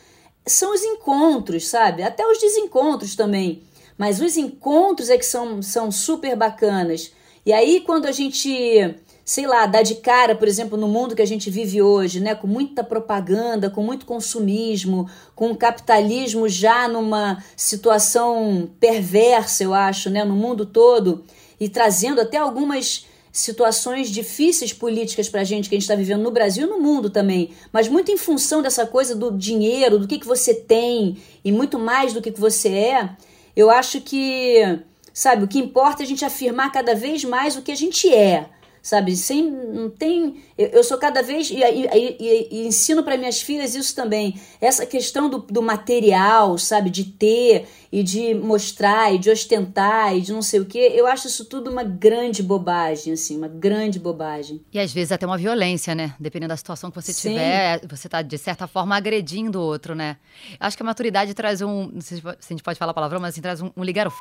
são 0.47 0.73
os 0.73 0.83
encontros, 0.83 1.67
sabe? 1.67 2.01
Até 2.01 2.25
os 2.25 2.39
desencontros 2.39 3.15
também. 3.15 3.61
Mas 3.99 4.19
os 4.19 4.35
encontros 4.35 5.11
é 5.11 5.17
que 5.19 5.27
são, 5.27 5.61
são 5.61 5.91
super 5.91 6.35
bacanas. 6.35 7.11
E 7.45 7.53
aí, 7.53 7.81
quando 7.81 8.07
a 8.07 8.11
gente, 8.11 8.95
sei 9.27 9.45
lá, 9.45 9.65
dá 9.65 9.81
de 9.81 9.95
cara, 9.95 10.33
por 10.33 10.47
exemplo, 10.47 10.77
no 10.77 10.87
mundo 10.87 11.13
que 11.13 11.21
a 11.21 11.27
gente 11.27 11.49
vive 11.49 11.81
hoje, 11.81 12.21
né? 12.21 12.33
Com 12.33 12.47
muita 12.47 12.81
propaganda, 12.81 13.69
com 13.69 13.83
muito 13.83 14.05
consumismo, 14.05 15.09
com 15.35 15.51
o 15.51 15.55
capitalismo 15.57 16.47
já 16.47 16.87
numa 16.87 17.43
situação 17.53 18.69
perversa, 18.79 19.65
eu 19.65 19.73
acho, 19.73 20.09
né? 20.09 20.23
No 20.23 20.33
mundo 20.33 20.65
todo, 20.65 21.25
e 21.59 21.67
trazendo 21.67 22.21
até 22.21 22.37
algumas 22.37 23.05
situações 23.29 24.09
difíceis 24.09 24.71
políticas 24.71 25.27
para 25.27 25.41
a 25.41 25.43
gente 25.43 25.67
que 25.67 25.75
a 25.75 25.77
gente 25.77 25.83
está 25.83 25.95
vivendo 25.95 26.23
no 26.23 26.31
Brasil 26.31 26.65
e 26.65 26.69
no 26.69 26.79
mundo 26.79 27.09
também, 27.09 27.51
mas 27.73 27.89
muito 27.89 28.09
em 28.09 28.17
função 28.17 28.61
dessa 28.61 28.85
coisa 28.85 29.13
do 29.13 29.29
dinheiro, 29.29 29.99
do 29.99 30.07
que, 30.07 30.19
que 30.19 30.25
você 30.25 30.53
tem 30.53 31.17
e 31.43 31.51
muito 31.51 31.77
mais 31.77 32.13
do 32.13 32.21
que, 32.21 32.31
que 32.31 32.39
você 32.39 32.69
é, 32.69 33.09
eu 33.57 33.69
acho 33.69 33.99
que, 33.99 34.79
sabe, 35.13 35.43
o 35.43 35.47
que 35.49 35.59
importa 35.59 36.01
é 36.01 36.05
a 36.05 36.07
gente 36.07 36.23
afirmar 36.23 36.71
cada 36.71 36.95
vez 36.95 37.25
mais 37.25 37.57
o 37.57 37.61
que 37.61 37.73
a 37.73 37.75
gente 37.75 38.11
é 38.11 38.47
sabe? 38.87 39.17
Sem, 39.17 39.51
não 39.51 39.89
tem. 39.89 40.37
Eu, 40.57 40.67
eu 40.67 40.83
sou 40.83 40.97
cada 40.97 41.21
vez. 41.21 41.51
E, 41.51 41.57
e, 41.57 41.87
e, 41.93 42.47
e 42.51 42.67
ensino 42.67 43.03
para 43.03 43.17
minhas 43.17 43.41
filhas 43.41 43.75
isso 43.75 43.93
também. 43.93 44.39
Essa 44.61 44.85
questão 44.85 45.29
do, 45.29 45.39
do 45.39 45.61
material, 45.61 46.57
sabe? 46.57 46.89
De 46.89 47.03
ter 47.03 47.67
e 47.91 48.01
de 48.01 48.33
mostrar 48.33 49.13
e 49.13 49.17
de 49.17 49.29
ostentar 49.29 50.15
e 50.15 50.21
de 50.21 50.31
não 50.31 50.41
sei 50.41 50.61
o 50.61 50.65
quê. 50.65 50.93
Eu 50.95 51.05
acho 51.05 51.27
isso 51.27 51.43
tudo 51.43 51.69
uma 51.69 51.83
grande 51.83 52.41
bobagem, 52.41 53.11
assim, 53.11 53.35
uma 53.35 53.49
grande 53.49 53.99
bobagem. 53.99 54.61
E 54.71 54.79
às 54.79 54.93
vezes 54.93 55.11
até 55.11 55.25
uma 55.25 55.37
violência, 55.37 55.93
né? 55.93 56.15
Dependendo 56.17 56.49
da 56.49 56.57
situação 56.57 56.89
que 56.89 56.95
você 56.95 57.11
Sim. 57.11 57.31
tiver, 57.31 57.81
você 57.89 58.07
tá, 58.07 58.21
de 58.21 58.37
certa 58.37 58.67
forma, 58.67 58.95
agredindo 58.95 59.59
o 59.59 59.63
outro, 59.63 59.93
né? 59.93 60.15
Acho 60.61 60.77
que 60.77 60.83
a 60.83 60.85
maturidade 60.85 61.33
traz 61.33 61.61
um. 61.61 61.89
Não 61.91 62.01
sei 62.01 62.19
se 62.19 62.23
a 62.25 62.53
gente 62.53 62.63
pode 62.63 62.79
falar 62.79 62.91
a 62.91 62.95
palavra, 62.95 63.19
mas 63.19 63.33
assim, 63.33 63.41
traz 63.41 63.61
um, 63.61 63.69
um 63.75 63.83
ligar 63.83 64.07
o 64.07 64.11
f 64.11 64.17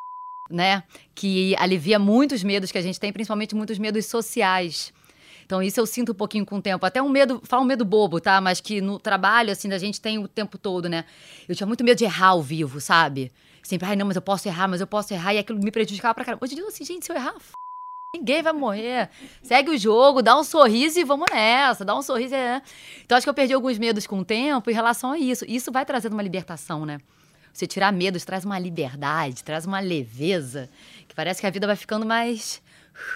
né? 0.50 0.82
Que 1.14 1.54
alivia 1.56 1.98
muitos 1.98 2.42
medos 2.42 2.70
que 2.72 2.78
a 2.78 2.82
gente 2.82 2.98
tem, 2.98 3.12
principalmente 3.12 3.54
muitos 3.54 3.78
medos 3.78 4.06
sociais. 4.06 4.92
Então, 5.46 5.62
isso 5.62 5.78
eu 5.78 5.86
sinto 5.86 6.10
um 6.10 6.14
pouquinho 6.14 6.44
com 6.44 6.56
o 6.56 6.62
tempo. 6.62 6.84
Até 6.84 7.00
um 7.00 7.08
medo, 7.08 7.40
fala 7.44 7.62
um 7.62 7.66
medo 7.66 7.84
bobo, 7.84 8.20
tá? 8.20 8.40
Mas 8.40 8.60
que 8.60 8.80
no 8.80 8.98
trabalho, 8.98 9.52
assim, 9.52 9.72
a 9.72 9.78
gente 9.78 10.00
tem 10.00 10.18
o 10.18 10.26
tempo 10.26 10.58
todo, 10.58 10.88
né? 10.88 11.04
Eu 11.48 11.54
tinha 11.54 11.66
muito 11.66 11.84
medo 11.84 11.96
de 11.96 12.04
errar 12.04 12.28
ao 12.28 12.42
vivo, 12.42 12.80
sabe? 12.80 13.30
Sempre, 13.62 13.88
ai, 13.88 13.96
não, 13.96 14.06
mas 14.06 14.16
eu 14.16 14.22
posso 14.22 14.48
errar, 14.48 14.66
mas 14.66 14.80
eu 14.80 14.88
posso 14.88 15.14
errar. 15.14 15.34
E 15.34 15.38
aquilo 15.38 15.60
me 15.60 15.70
prejudicava 15.70 16.14
pra 16.14 16.24
caramba. 16.24 16.44
Hoje 16.44 16.54
eu 16.54 16.56
digo 16.56 16.68
assim, 16.68 16.84
gente, 16.84 17.06
se 17.06 17.12
eu 17.12 17.16
errar, 17.16 17.36
f... 17.36 17.52
ninguém 18.12 18.42
vai 18.42 18.52
morrer. 18.52 19.08
Segue 19.40 19.70
o 19.70 19.78
jogo, 19.78 20.20
dá 20.20 20.36
um 20.36 20.42
sorriso 20.42 20.98
e 20.98 21.04
vamos 21.04 21.26
nessa. 21.32 21.84
Dá 21.84 21.96
um 21.96 22.02
sorriso. 22.02 22.34
É. 22.34 22.60
Então, 23.04 23.16
acho 23.16 23.24
que 23.24 23.30
eu 23.30 23.34
perdi 23.34 23.54
alguns 23.54 23.78
medos 23.78 24.04
com 24.04 24.18
o 24.18 24.24
tempo 24.24 24.68
em 24.68 24.74
relação 24.74 25.12
a 25.12 25.18
isso. 25.18 25.44
Isso 25.46 25.70
vai 25.70 25.86
trazendo 25.86 26.14
uma 26.14 26.22
libertação, 26.24 26.84
né? 26.84 26.98
Você 27.56 27.66
tirar 27.66 27.90
medos 27.90 28.22
traz 28.22 28.44
uma 28.44 28.58
liberdade, 28.58 29.42
traz 29.42 29.64
uma 29.64 29.80
leveza, 29.80 30.68
que 31.08 31.14
parece 31.14 31.40
que 31.40 31.46
a 31.46 31.50
vida 31.50 31.66
vai 31.66 31.74
ficando 31.74 32.04
mais 32.04 32.60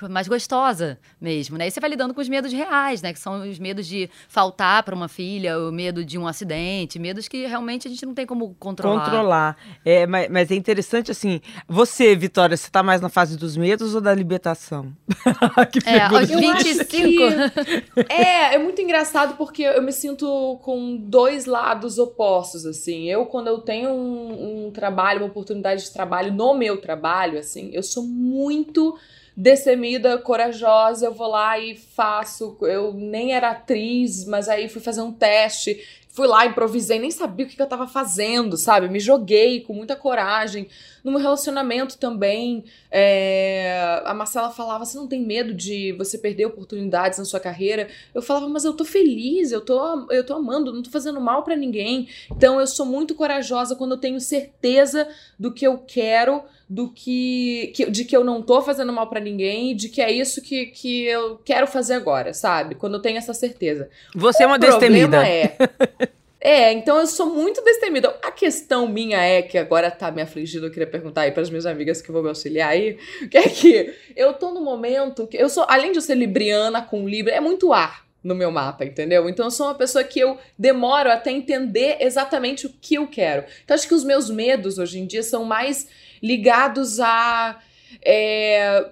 mais 0.08 0.28
gostosa 0.28 0.98
mesmo, 1.20 1.56
né? 1.56 1.68
E 1.68 1.70
você 1.70 1.80
vai 1.80 1.90
lidando 1.90 2.14
com 2.14 2.20
os 2.20 2.28
medos 2.28 2.52
reais, 2.52 3.02
né? 3.02 3.12
Que 3.12 3.18
são 3.18 3.48
os 3.48 3.58
medos 3.58 3.86
de 3.86 4.08
faltar 4.28 4.82
para 4.82 4.94
uma 4.94 5.08
filha, 5.08 5.58
o 5.58 5.72
medo 5.72 6.04
de 6.04 6.18
um 6.18 6.26
acidente, 6.26 6.98
medos 6.98 7.28
que 7.28 7.46
realmente 7.46 7.86
a 7.86 7.90
gente 7.90 8.04
não 8.04 8.14
tem 8.14 8.26
como 8.26 8.54
controlar. 8.58 9.04
Controlar. 9.04 9.56
É, 9.84 10.06
mas, 10.06 10.28
mas 10.28 10.50
é 10.50 10.54
interessante, 10.54 11.10
assim, 11.10 11.40
você, 11.68 12.14
Vitória, 12.14 12.56
você 12.56 12.70
tá 12.70 12.82
mais 12.82 13.00
na 13.00 13.08
fase 13.08 13.36
dos 13.36 13.56
medos 13.56 13.94
ou 13.94 14.00
da 14.00 14.14
libertação? 14.14 14.92
que 15.72 15.88
é, 15.88 16.02
aos 16.02 16.28
25. 16.28 16.86
Que... 16.86 18.02
é, 18.12 18.54
é 18.54 18.58
muito 18.58 18.80
engraçado 18.80 19.36
porque 19.36 19.62
eu 19.62 19.82
me 19.82 19.92
sinto 19.92 20.58
com 20.62 20.96
dois 20.96 21.46
lados 21.46 21.98
opostos, 21.98 22.66
assim. 22.66 23.08
Eu, 23.08 23.26
quando 23.26 23.48
eu 23.48 23.58
tenho 23.58 23.90
um, 23.90 24.66
um 24.66 24.70
trabalho, 24.70 25.20
uma 25.20 25.28
oportunidade 25.28 25.84
de 25.84 25.92
trabalho 25.92 26.32
no 26.32 26.54
meu 26.54 26.80
trabalho, 26.80 27.38
assim, 27.38 27.70
eu 27.72 27.82
sou 27.82 28.02
muito 28.02 28.96
destemida, 29.40 30.18
corajosa, 30.18 31.06
eu 31.06 31.14
vou 31.14 31.28
lá 31.28 31.58
e 31.58 31.74
faço. 31.74 32.56
Eu 32.60 32.92
nem 32.92 33.32
era 33.32 33.50
atriz, 33.50 34.26
mas 34.26 34.48
aí 34.48 34.68
fui 34.68 34.82
fazer 34.82 35.00
um 35.00 35.12
teste, 35.12 35.80
fui 36.10 36.26
lá, 36.26 36.44
improvisei, 36.44 36.98
nem 36.98 37.10
sabia 37.10 37.46
o 37.46 37.48
que, 37.48 37.60
eu 37.60 37.66
tava 37.66 37.86
fazendo, 37.86 38.58
sabe? 38.58 38.88
Me 38.90 39.00
joguei 39.00 39.62
com 39.62 39.72
muita 39.72 39.96
coragem. 39.96 40.68
No 41.02 41.10
meu 41.10 41.20
relacionamento 41.20 41.96
também, 41.96 42.64
é... 42.90 44.02
a 44.04 44.12
Marcela 44.12 44.50
falava: 44.50 44.84
você 44.84 44.98
não 44.98 45.06
tem 45.06 45.24
medo 45.24 45.54
de 45.54 45.92
você 45.92 46.18
perder 46.18 46.44
oportunidades 46.44 47.18
na 47.18 47.24
sua 47.24 47.40
carreira? 47.40 47.88
Eu 48.14 48.20
falava, 48.20 48.46
mas 48.46 48.66
eu 48.66 48.74
tô 48.74 48.84
feliz, 48.84 49.52
eu 49.52 49.62
tô, 49.62 50.06
eu 50.12 50.26
tô 50.26 50.34
amando, 50.34 50.70
não 50.70 50.82
tô 50.82 50.90
fazendo 50.90 51.18
mal 51.18 51.42
para 51.42 51.56
ninguém. 51.56 52.08
Então 52.30 52.60
eu 52.60 52.66
sou 52.66 52.84
muito 52.84 53.14
corajosa 53.14 53.74
quando 53.74 53.92
eu 53.92 53.98
tenho 53.98 54.20
certeza 54.20 55.08
do 55.38 55.50
que 55.50 55.66
eu 55.66 55.78
quero 55.78 56.42
do 56.70 56.88
que, 56.88 57.72
que, 57.74 57.90
de 57.90 58.04
que 58.04 58.16
eu 58.16 58.22
não 58.22 58.40
tô 58.40 58.62
fazendo 58.62 58.92
mal 58.92 59.08
para 59.08 59.18
ninguém, 59.18 59.74
de 59.74 59.88
que 59.88 60.00
é 60.00 60.12
isso 60.12 60.40
que, 60.40 60.66
que 60.66 61.04
eu 61.04 61.36
quero 61.44 61.66
fazer 61.66 61.94
agora, 61.94 62.32
sabe? 62.32 62.76
Quando 62.76 62.94
eu 62.94 63.02
tenho 63.02 63.18
essa 63.18 63.34
certeza. 63.34 63.90
Você 64.14 64.44
é 64.44 64.46
uma 64.46 64.56
destemida. 64.56 65.26
é 65.26 65.56
É, 66.42 66.72
então 66.72 66.98
eu 66.98 67.06
sou 67.06 67.26
muito 67.26 67.62
destemida. 67.62 68.16
A 68.22 68.32
questão 68.32 68.88
minha 68.88 69.18
é 69.18 69.42
que 69.42 69.58
agora 69.58 69.90
tá 69.90 70.10
me 70.10 70.22
afligindo, 70.22 70.66
eu 70.66 70.70
queria 70.70 70.86
perguntar 70.86 71.22
aí 71.22 71.32
para 71.32 71.42
as 71.42 71.50
minhas 71.50 71.66
amigas 71.66 72.00
que 72.00 72.10
vão 72.10 72.22
me 72.22 72.30
auxiliar 72.30 72.70
aí, 72.70 72.96
que 73.30 73.36
é 73.36 73.42
que 73.46 73.94
eu 74.16 74.32
tô 74.32 74.50
no 74.50 74.62
momento 74.62 75.26
que 75.26 75.36
eu 75.36 75.50
sou, 75.50 75.66
além 75.68 75.92
de 75.92 75.98
eu 75.98 76.02
ser 76.02 76.14
libriana 76.14 76.80
com 76.80 77.06
Libra, 77.06 77.34
é 77.34 77.40
muito 77.40 77.74
ar 77.74 78.06
no 78.22 78.34
meu 78.34 78.50
mapa, 78.50 78.84
entendeu? 78.84 79.28
Então 79.28 79.46
eu 79.46 79.50
sou 79.50 79.66
uma 79.66 79.74
pessoa 79.74 80.04
que 80.04 80.20
eu 80.20 80.38
demoro 80.58 81.10
até 81.10 81.30
entender 81.30 81.98
exatamente 82.00 82.66
o 82.66 82.70
que 82.70 82.94
eu 82.94 83.06
quero. 83.06 83.44
Então 83.64 83.74
acho 83.74 83.88
que 83.88 83.94
os 83.94 84.04
meus 84.04 84.30
medos 84.30 84.78
hoje 84.78 84.98
em 84.98 85.06
dia 85.06 85.22
são 85.22 85.44
mais 85.44 85.88
ligados 86.22 87.00
a. 87.00 87.60
É, 88.02 88.90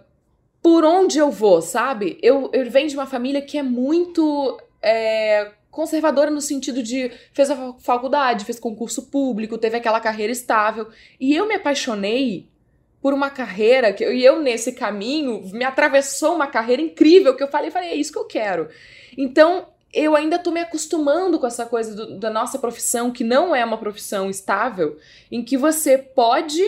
por 0.62 0.84
onde 0.84 1.18
eu 1.18 1.30
vou, 1.30 1.62
sabe? 1.62 2.18
Eu, 2.22 2.50
eu 2.52 2.70
venho 2.70 2.88
de 2.88 2.96
uma 2.96 3.06
família 3.06 3.40
que 3.40 3.58
é 3.58 3.62
muito. 3.62 4.60
É, 4.82 5.52
conservadora 5.70 6.30
no 6.30 6.40
sentido 6.40 6.82
de 6.82 7.10
fez 7.32 7.50
a 7.50 7.74
faculdade, 7.78 8.44
fez 8.44 8.58
concurso 8.58 9.10
público, 9.10 9.58
teve 9.58 9.76
aquela 9.76 10.00
carreira 10.00 10.32
estável. 10.32 10.88
E 11.20 11.36
eu 11.36 11.46
me 11.46 11.54
apaixonei 11.54 12.48
por 13.00 13.14
uma 13.14 13.30
carreira 13.30 13.92
que 13.92 14.04
e 14.04 14.24
eu 14.24 14.40
nesse 14.40 14.72
caminho 14.72 15.42
me 15.52 15.64
atravessou 15.64 16.34
uma 16.34 16.48
carreira 16.48 16.82
incrível 16.82 17.36
que 17.36 17.42
eu 17.42 17.48
falei, 17.48 17.70
falei, 17.70 17.90
é 17.90 17.94
isso 17.94 18.12
que 18.12 18.18
eu 18.18 18.24
quero. 18.24 18.68
Então, 19.16 19.68
eu 19.92 20.16
ainda 20.16 20.38
tô 20.38 20.50
me 20.50 20.60
acostumando 20.60 21.38
com 21.38 21.46
essa 21.46 21.64
coisa 21.64 21.94
do, 21.94 22.18
da 22.18 22.30
nossa 22.30 22.58
profissão, 22.58 23.10
que 23.10 23.24
não 23.24 23.54
é 23.54 23.64
uma 23.64 23.78
profissão 23.78 24.28
estável, 24.28 24.98
em 25.30 25.42
que 25.42 25.56
você 25.56 25.96
pode 25.96 26.62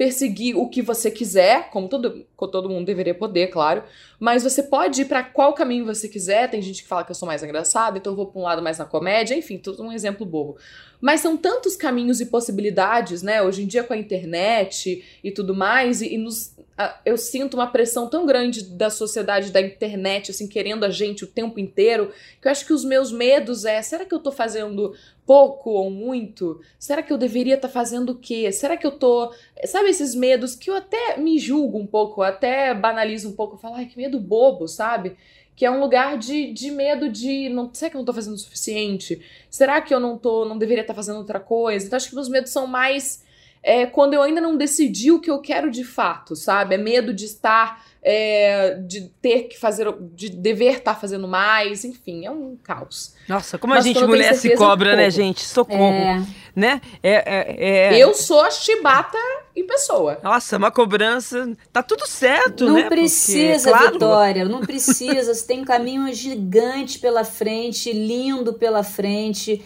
perseguir 0.00 0.56
o 0.56 0.66
que 0.66 0.80
você 0.80 1.10
quiser, 1.10 1.68
como 1.68 1.86
todo, 1.86 2.24
todo 2.50 2.70
mundo 2.70 2.86
deveria 2.86 3.14
poder, 3.14 3.48
claro, 3.48 3.84
mas 4.18 4.42
você 4.42 4.62
pode 4.62 5.02
ir 5.02 5.04
para 5.04 5.22
qual 5.22 5.52
caminho 5.52 5.84
você 5.84 6.08
quiser. 6.08 6.48
Tem 6.48 6.62
gente 6.62 6.82
que 6.82 6.88
fala 6.88 7.04
que 7.04 7.10
eu 7.10 7.14
sou 7.14 7.26
mais 7.26 7.42
engraçada, 7.42 7.98
então 7.98 8.14
eu 8.14 8.16
vou 8.16 8.24
para 8.24 8.40
um 8.40 8.44
lado 8.44 8.62
mais 8.62 8.78
na 8.78 8.86
comédia, 8.86 9.34
enfim, 9.34 9.58
tudo 9.58 9.82
um 9.82 9.92
exemplo 9.92 10.24
bobo. 10.24 10.56
Mas 11.02 11.20
são 11.20 11.36
tantos 11.36 11.76
caminhos 11.76 12.18
e 12.18 12.24
possibilidades, 12.24 13.20
né? 13.20 13.42
Hoje 13.42 13.62
em 13.62 13.66
dia 13.66 13.84
com 13.84 13.92
a 13.92 13.96
internet 13.98 15.04
e 15.22 15.30
tudo 15.30 15.54
mais, 15.54 16.00
e, 16.00 16.14
e 16.14 16.16
nos, 16.16 16.56
eu 17.04 17.18
sinto 17.18 17.54
uma 17.54 17.66
pressão 17.66 18.08
tão 18.08 18.24
grande 18.24 18.64
da 18.64 18.88
sociedade, 18.88 19.52
da 19.52 19.60
internet, 19.60 20.30
assim, 20.30 20.48
querendo 20.48 20.84
a 20.84 20.90
gente 20.90 21.24
o 21.24 21.26
tempo 21.26 21.60
inteiro, 21.60 22.10
que 22.40 22.48
eu 22.48 22.52
acho 22.52 22.64
que 22.64 22.72
os 22.72 22.84
meus 22.84 23.12
medos 23.12 23.66
é: 23.66 23.82
será 23.82 24.06
que 24.06 24.14
eu 24.14 24.18
tô 24.18 24.32
fazendo 24.32 24.94
pouco 25.30 25.70
ou 25.70 25.92
muito? 25.92 26.60
Será 26.76 27.04
que 27.04 27.12
eu 27.12 27.16
deveria 27.16 27.54
estar 27.54 27.68
tá 27.68 27.72
fazendo 27.72 28.10
o 28.10 28.14
quê? 28.16 28.50
Será 28.50 28.76
que 28.76 28.84
eu 28.84 28.90
tô. 28.90 29.32
Sabe 29.64 29.88
esses 29.88 30.12
medos 30.12 30.56
que 30.56 30.68
eu 30.68 30.74
até 30.74 31.18
me 31.18 31.38
julgo 31.38 31.78
um 31.78 31.86
pouco, 31.86 32.20
até 32.20 32.74
banalizo 32.74 33.28
um 33.28 33.32
pouco, 33.32 33.56
falo, 33.56 33.76
ai, 33.76 33.86
que 33.86 33.96
medo 33.96 34.18
bobo, 34.18 34.66
sabe? 34.66 35.16
Que 35.54 35.64
é 35.64 35.70
um 35.70 35.78
lugar 35.78 36.18
de, 36.18 36.52
de 36.52 36.72
medo 36.72 37.08
de. 37.08 37.48
Não, 37.48 37.72
será 37.72 37.88
que 37.88 37.96
eu 37.96 38.00
não 38.00 38.04
tô 38.04 38.12
fazendo 38.12 38.34
o 38.34 38.38
suficiente? 38.38 39.24
Será 39.48 39.80
que 39.80 39.94
eu 39.94 40.00
não 40.00 40.18
tô. 40.18 40.44
não 40.44 40.58
deveria 40.58 40.80
estar 40.80 40.94
tá 40.94 40.96
fazendo 40.96 41.18
outra 41.18 41.38
coisa? 41.38 41.86
Então 41.86 41.96
acho 41.96 42.08
que 42.08 42.14
meus 42.16 42.28
medos 42.28 42.50
são 42.50 42.66
mais 42.66 43.22
é 43.62 43.86
quando 43.86 44.14
eu 44.14 44.22
ainda 44.22 44.40
não 44.40 44.56
decidi 44.56 45.10
o 45.10 45.20
que 45.20 45.30
eu 45.30 45.40
quero 45.40 45.70
de 45.70 45.84
fato, 45.84 46.34
sabe? 46.34 46.74
É 46.74 46.78
medo 46.78 47.12
de 47.12 47.24
estar 47.26 47.82
é, 48.02 48.78
de 48.86 49.10
ter 49.20 49.42
que 49.42 49.58
fazer, 49.58 49.86
de 50.14 50.30
dever 50.30 50.78
estar 50.78 50.94
fazendo 50.94 51.28
mais, 51.28 51.84
enfim, 51.84 52.24
é 52.24 52.30
um 52.30 52.56
caos. 52.62 53.14
Nossa, 53.28 53.58
como 53.58 53.74
Mas 53.74 53.84
a 53.84 53.88
gente 53.88 54.04
mulher 54.04 54.34
se 54.34 54.56
cobra, 54.56 54.96
né, 54.96 55.10
gente? 55.10 55.44
Socorro. 55.44 55.92
É. 55.92 56.26
Né? 56.56 56.80
É, 57.02 57.12
é, 57.12 57.94
é, 57.94 57.98
Eu 57.98 58.14
sou 58.14 58.40
a 58.40 58.50
chibata 58.50 59.18
em 59.54 59.66
pessoa. 59.66 60.18
Nossa, 60.22 60.56
uma 60.56 60.70
cobrança. 60.70 61.56
Tá 61.72 61.82
tudo 61.82 62.08
certo, 62.08 62.66
não 62.66 62.74
né? 62.74 62.82
Não 62.82 62.88
precisa, 62.88 63.70
Porque, 63.70 63.78
claro... 63.78 63.92
Vitória, 63.92 64.44
não 64.46 64.60
precisa. 64.60 65.34
Você 65.34 65.46
tem 65.46 65.60
um 65.60 65.64
caminho 65.64 66.12
gigante 66.12 66.98
pela 66.98 67.22
frente, 67.22 67.92
lindo 67.92 68.54
pela 68.54 68.82
frente. 68.82 69.62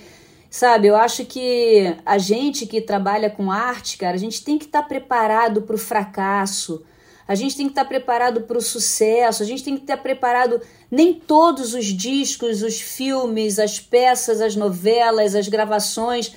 Sabe, 0.54 0.86
eu 0.86 0.94
acho 0.94 1.24
que 1.24 1.96
a 2.06 2.16
gente 2.16 2.64
que 2.64 2.80
trabalha 2.80 3.28
com 3.28 3.50
arte, 3.50 3.98
cara, 3.98 4.14
a 4.14 4.18
gente 4.18 4.44
tem 4.44 4.56
que 4.56 4.66
estar 4.66 4.82
tá 4.82 4.88
preparado 4.88 5.62
para 5.62 5.74
o 5.74 5.78
fracasso 5.78 6.84
a 7.26 7.34
gente 7.34 7.56
tem 7.56 7.66
que 7.66 7.72
estar 7.72 7.86
preparado 7.86 8.42
para 8.42 8.58
o 8.58 8.60
sucesso, 8.60 9.42
a 9.42 9.46
gente 9.46 9.64
tem 9.64 9.76
que 9.76 9.82
estar 9.82 9.96
preparado. 9.96 10.60
Nem 10.90 11.14
todos 11.14 11.74
os 11.74 11.86
discos, 11.86 12.62
os 12.62 12.80
filmes, 12.80 13.58
as 13.58 13.80
peças, 13.80 14.40
as 14.40 14.54
novelas, 14.54 15.34
as 15.34 15.48
gravações 15.48 16.34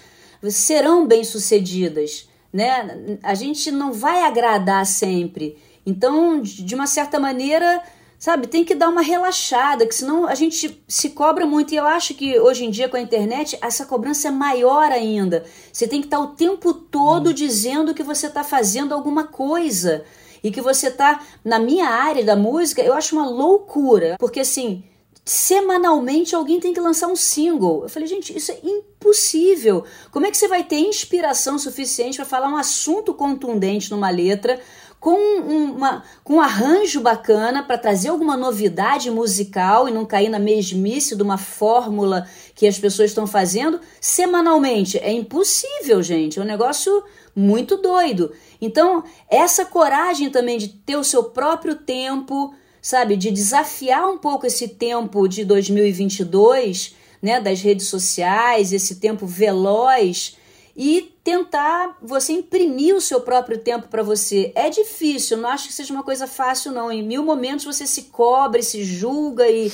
serão 0.50 1.06
bem-sucedidas. 1.06 2.30
Né? 2.54 3.18
A 3.22 3.34
gente 3.34 3.70
não 3.70 3.92
vai 3.92 4.24
agradar 4.24 4.86
sempre. 4.86 5.58
Então, 5.86 6.42
de 6.42 6.74
uma 6.74 6.88
certa 6.88 7.20
maneira, 7.20 7.84
sabe, 8.20 8.48
tem 8.48 8.64
que 8.64 8.76
dar 8.76 8.90
uma 8.90 9.02
relaxada, 9.02 9.86
que 9.86 9.94
senão 9.94 10.28
a 10.28 10.36
gente 10.36 10.84
se 10.88 11.10
cobra 11.12 11.46
muito. 11.46 11.74
E 11.74 11.78
eu 11.78 11.86
acho 11.86 12.14
que 12.14 12.40
hoje 12.40 12.66
em 12.66 12.70
dia 12.70 12.90
com 12.90 12.98
a 12.98 13.02
internet 13.02 13.58
essa 13.62 13.86
cobrança 13.86 14.28
é 14.28 14.32
maior 14.32 14.92
ainda. 14.92 15.46
Você 15.72 15.88
tem 15.88 16.02
que 16.02 16.08
estar 16.08 16.20
o 16.20 16.28
tempo 16.28 16.74
todo 16.74 17.30
hum. 17.30 17.34
dizendo 17.34 17.94
que 17.94 18.04
você 18.04 18.28
está 18.28 18.44
fazendo 18.44 18.94
alguma 18.94 19.26
coisa 19.26 20.04
e 20.44 20.52
que 20.52 20.62
você 20.62 20.90
tá 20.90 21.22
na 21.44 21.60
minha 21.60 21.90
área 21.90 22.24
da 22.24 22.36
música, 22.36 22.82
eu 22.82 22.94
acho 22.94 23.16
uma 23.16 23.28
loucura, 23.28 24.16
porque 24.20 24.40
assim, 24.40 24.84
semanalmente 25.28 26.34
alguém 26.34 26.60
tem 26.60 26.74
que 26.74 26.80
lançar 26.80 27.08
um 27.08 27.16
single. 27.16 27.84
Eu 27.84 27.90
falei, 27.90 28.08
gente, 28.08 28.36
isso 28.36 28.52
é 28.52 28.60
impossível. 28.64 29.84
Como 30.10 30.26
é 30.26 30.32
que 30.32 30.38
você 30.38 30.48
vai 30.48 30.64
ter 30.64 30.78
inspiração 30.78 31.60
suficiente 31.60 32.16
para 32.16 32.26
falar 32.26 32.48
um 32.48 32.56
assunto 32.56 33.14
contundente 33.14 33.92
numa 33.92 34.10
letra? 34.10 34.60
Com, 35.00 35.16
uma, 35.42 36.04
com 36.24 36.36
um 36.36 36.42
arranjo 36.42 37.00
bacana 37.01 37.62
para 37.62 37.77
trazer 37.77 38.10
alguma 38.10 38.36
novidade 38.36 39.12
musical 39.12 39.88
e 39.88 39.92
não 39.92 40.06
cair 40.06 40.27
na 40.27 40.39
mesmice 40.39 41.16
de 41.16 41.22
uma 41.22 41.38
fórmula 41.38 42.27
que 42.56 42.68
as 42.68 42.80
pessoas 42.80 43.12
estão 43.12 43.27
fazendo 43.27 43.80
semanalmente. 44.01 44.98
É 44.98 45.12
impossível, 45.12 46.01
gente. 46.01 46.39
É 46.39 46.42
um 46.42 46.46
negócio 46.46 47.04
muito 47.36 47.77
doido. 47.77 48.34
Então, 48.60 49.04
essa 49.30 49.63
coragem 49.63 50.32
também 50.32 50.58
de 50.58 50.70
ter 50.70 50.96
o 50.96 51.04
seu 51.04 51.25
próprio 51.25 51.75
tempo, 51.75 52.56
sabe, 52.82 53.16
de 53.16 53.30
desafiar 53.30 54.10
um 54.10 54.18
pouco 54.18 54.48
esse 54.48 54.70
tempo 54.70 55.27
de 55.27 55.46
2022, 55.46 56.96
né, 57.22 57.39
das 57.39 57.62
redes 57.62 57.88
sociais, 57.88 58.74
esse 58.74 58.96
tempo 58.96 59.27
veloz 59.27 60.37
e 60.78 61.14
tentar 61.24 61.98
você 62.02 62.32
imprimir 62.34 62.96
o 62.96 63.02
seu 63.02 63.20
próprio 63.20 63.58
tempo 63.58 63.88
para 63.88 64.04
você. 64.04 64.52
É 64.54 64.70
difícil, 64.70 65.38
não 65.38 65.50
acho 65.50 65.68
que 65.68 65.74
seja 65.74 65.92
uma 65.92 66.04
coisa 66.04 66.28
fácil 66.28 66.72
não. 66.72 66.92
Em 66.92 67.02
mil 67.02 67.24
momentos 67.24 67.66
você 67.66 67.88
se 67.88 68.04
cobre, 68.04 68.62
se 68.62 68.84
julga 68.84 69.50
e 69.50 69.72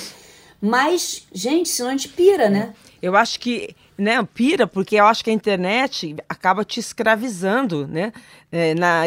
mas, 0.66 1.28
gente, 1.34 1.68
senão 1.68 1.90
a 1.90 1.92
gente 1.92 2.08
pira, 2.08 2.50
né? 2.50 2.74
Eu 3.02 3.18
acho 3.18 3.38
que 3.38 3.76
né, 3.98 4.22
pira, 4.34 4.66
porque 4.68 4.96
eu 4.96 5.06
acho 5.06 5.24
que 5.24 5.30
a 5.30 5.34
internet 5.34 6.16
acaba 6.28 6.64
te 6.64 6.80
escravizando, 6.80 7.88
né? 7.88 8.12
É, 8.52 8.74
na, 8.76 9.04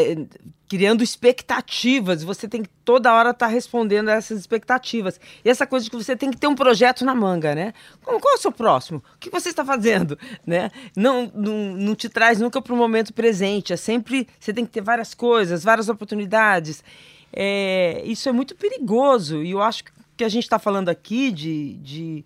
criando 0.68 1.02
expectativas. 1.02 2.22
Você 2.22 2.48
tem 2.48 2.62
que 2.62 2.68
toda 2.84 3.12
hora 3.12 3.30
estar 3.30 3.46
tá 3.46 3.52
respondendo 3.52 4.08
a 4.08 4.14
essas 4.14 4.38
expectativas. 4.38 5.20
E 5.44 5.48
essa 5.48 5.66
coisa 5.66 5.84
de 5.84 5.90
que 5.90 5.96
você 5.96 6.16
tem 6.16 6.30
que 6.30 6.36
ter 6.36 6.46
um 6.46 6.54
projeto 6.54 7.04
na 7.04 7.14
manga, 7.14 7.54
né? 7.54 7.72
Qual, 8.02 8.20
é 8.32 8.34
o 8.34 8.38
seu 8.38 8.52
próximo? 8.52 9.02
O 9.14 9.18
que 9.18 9.30
você 9.30 9.48
está 9.48 9.64
fazendo? 9.64 10.18
Né? 10.46 10.70
Não, 10.94 11.30
não, 11.34 11.72
não 11.72 11.94
te 11.94 12.08
traz 12.08 12.38
nunca 12.38 12.62
para 12.62 12.72
o 12.72 12.76
momento 12.76 13.12
presente. 13.12 13.72
É 13.72 13.76
sempre. 13.76 14.28
Você 14.38 14.52
tem 14.52 14.64
que 14.64 14.70
ter 14.70 14.80
várias 14.80 15.12
coisas, 15.12 15.64
várias 15.64 15.88
oportunidades. 15.88 16.84
É, 17.32 18.00
isso 18.04 18.28
é 18.28 18.32
muito 18.32 18.54
perigoso. 18.54 19.42
E 19.42 19.50
eu 19.50 19.60
acho 19.60 19.84
que 20.16 20.22
a 20.22 20.28
gente 20.28 20.44
está 20.44 20.58
falando 20.58 20.88
aqui 20.88 21.32
de, 21.32 21.74
de 21.74 22.24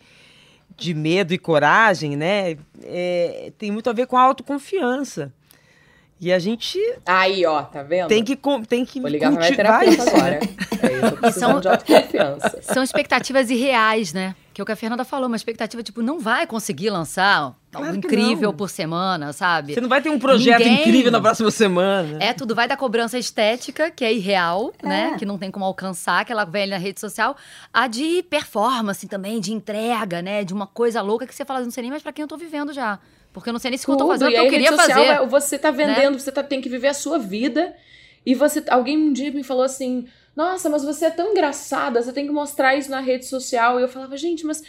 de 0.81 0.95
medo 0.95 1.35
e 1.35 1.39
coragem, 1.39 2.17
né? 2.17 2.57
É, 2.83 3.53
tem 3.59 3.71
muito 3.71 3.91
a 3.91 3.93
ver 3.93 4.07
com 4.07 4.17
a 4.17 4.23
autoconfiança. 4.23 5.33
E 6.21 6.31
a 6.31 6.39
gente. 6.39 6.79
Aí, 7.07 7.47
ó, 7.47 7.63
tá 7.63 7.83
vendo? 7.83 8.09
Tem 8.09 8.23
que, 8.23 8.39
tem 8.69 8.85
que 8.85 9.01
Vou 9.01 9.09
ligar 9.09 9.33
cultivar 9.33 9.89
isso. 9.89 10.03
agora. 10.03 10.39
É, 10.83 11.27
eu 11.27 11.33
são, 11.33 11.61
de 11.61 11.69
autoconfiança. 11.69 12.59
São 12.75 12.83
expectativas 12.83 13.49
irreais, 13.49 14.13
né? 14.13 14.35
Que 14.53 14.61
é 14.61 14.63
o 14.63 14.67
que 14.67 14.73
a 14.73 14.77
Fernanda 14.77 15.03
falou, 15.03 15.29
uma 15.29 15.37
expectativa, 15.37 15.83
tipo, 15.83 16.03
não 16.03 16.21
vai 16.21 16.47
conseguir 16.47 16.91
lançar 16.91 17.55
claro 17.73 17.87
algo 17.87 17.99
incrível 17.99 18.53
por 18.53 18.69
semana, 18.69 19.33
sabe? 19.33 19.73
Você 19.73 19.81
não 19.81 19.89
vai 19.89 20.03
ter 20.03 20.11
um 20.11 20.19
projeto 20.19 20.59
Ninguém... 20.59 20.81
incrível 20.81 21.11
na 21.11 21.21
próxima 21.21 21.51
semana. 21.51 22.19
É, 22.21 22.35
tudo 22.35 22.55
vai 22.55 22.69
da 22.69 22.77
cobrança 22.77 23.19
estética, 23.19 23.91
que 23.91 24.05
é 24.05 24.13
irreal, 24.13 24.75
é. 24.83 24.89
né? 24.89 25.17
Que 25.19 25.25
não 25.25 25.39
tem 25.39 25.51
como 25.51 25.65
alcançar, 25.65 26.21
aquela 26.21 26.45
velha 26.45 26.77
na 26.77 26.83
rede 26.83 27.01
social, 27.01 27.35
a 27.73 27.87
de 27.87 28.23
performance 28.25 29.07
também, 29.09 29.41
de 29.41 29.53
entrega, 29.53 30.21
né? 30.21 30.45
De 30.45 30.53
uma 30.53 30.67
coisa 30.67 31.01
louca 31.01 31.27
que 31.27 31.35
você 31.35 31.47
fala, 31.47 31.61
não 31.61 31.71
sei 31.71 31.83
nem 31.83 31.91
mais 31.91 32.03
pra 32.03 32.13
quem 32.13 32.23
eu 32.23 32.29
tô 32.29 32.37
vivendo 32.37 32.75
já. 32.75 32.99
Porque 33.33 33.49
eu 33.49 33.53
não 33.53 33.61
sei 33.61 33.71
nem 33.71 33.79
se 33.79 33.87
Tudo. 33.87 33.95
eu 33.95 33.99
tô 33.99 34.07
fazendo 34.09 34.29
o 34.29 34.33
que 34.33 34.39
eu 34.39 34.49
queria 34.49 34.73
fazer. 34.73 35.01
É, 35.01 35.27
você 35.27 35.59
tá 35.59 35.71
vendendo, 35.71 36.13
né? 36.13 36.19
você 36.19 36.33
tá, 36.33 36.43
tem 36.43 36.61
que 36.61 36.69
viver 36.69 36.89
a 36.89 36.95
sua 36.95 37.19
vida. 37.19 37.75
E 38.25 38.35
você. 38.35 38.63
Alguém 38.69 38.97
um 38.97 39.13
dia 39.13 39.31
me 39.31 39.45
falou 39.45 39.63
assim: 39.63 40.07
Nossa, 40.35 40.69
mas 40.69 40.85
você 40.85 41.07
é 41.07 41.11
tão 41.11 41.31
engraçada, 41.31 42.03
você 42.03 42.13
tem 42.13 42.27
que 42.27 42.33
mostrar 42.33 42.77
isso 42.77 42.91
na 42.91 43.01
rede 43.01 43.27
social. 43.27 43.79
E 43.79 43.83
eu 43.83 43.89
falava, 43.89 44.17
gente, 44.17 44.45
mas. 44.45 44.63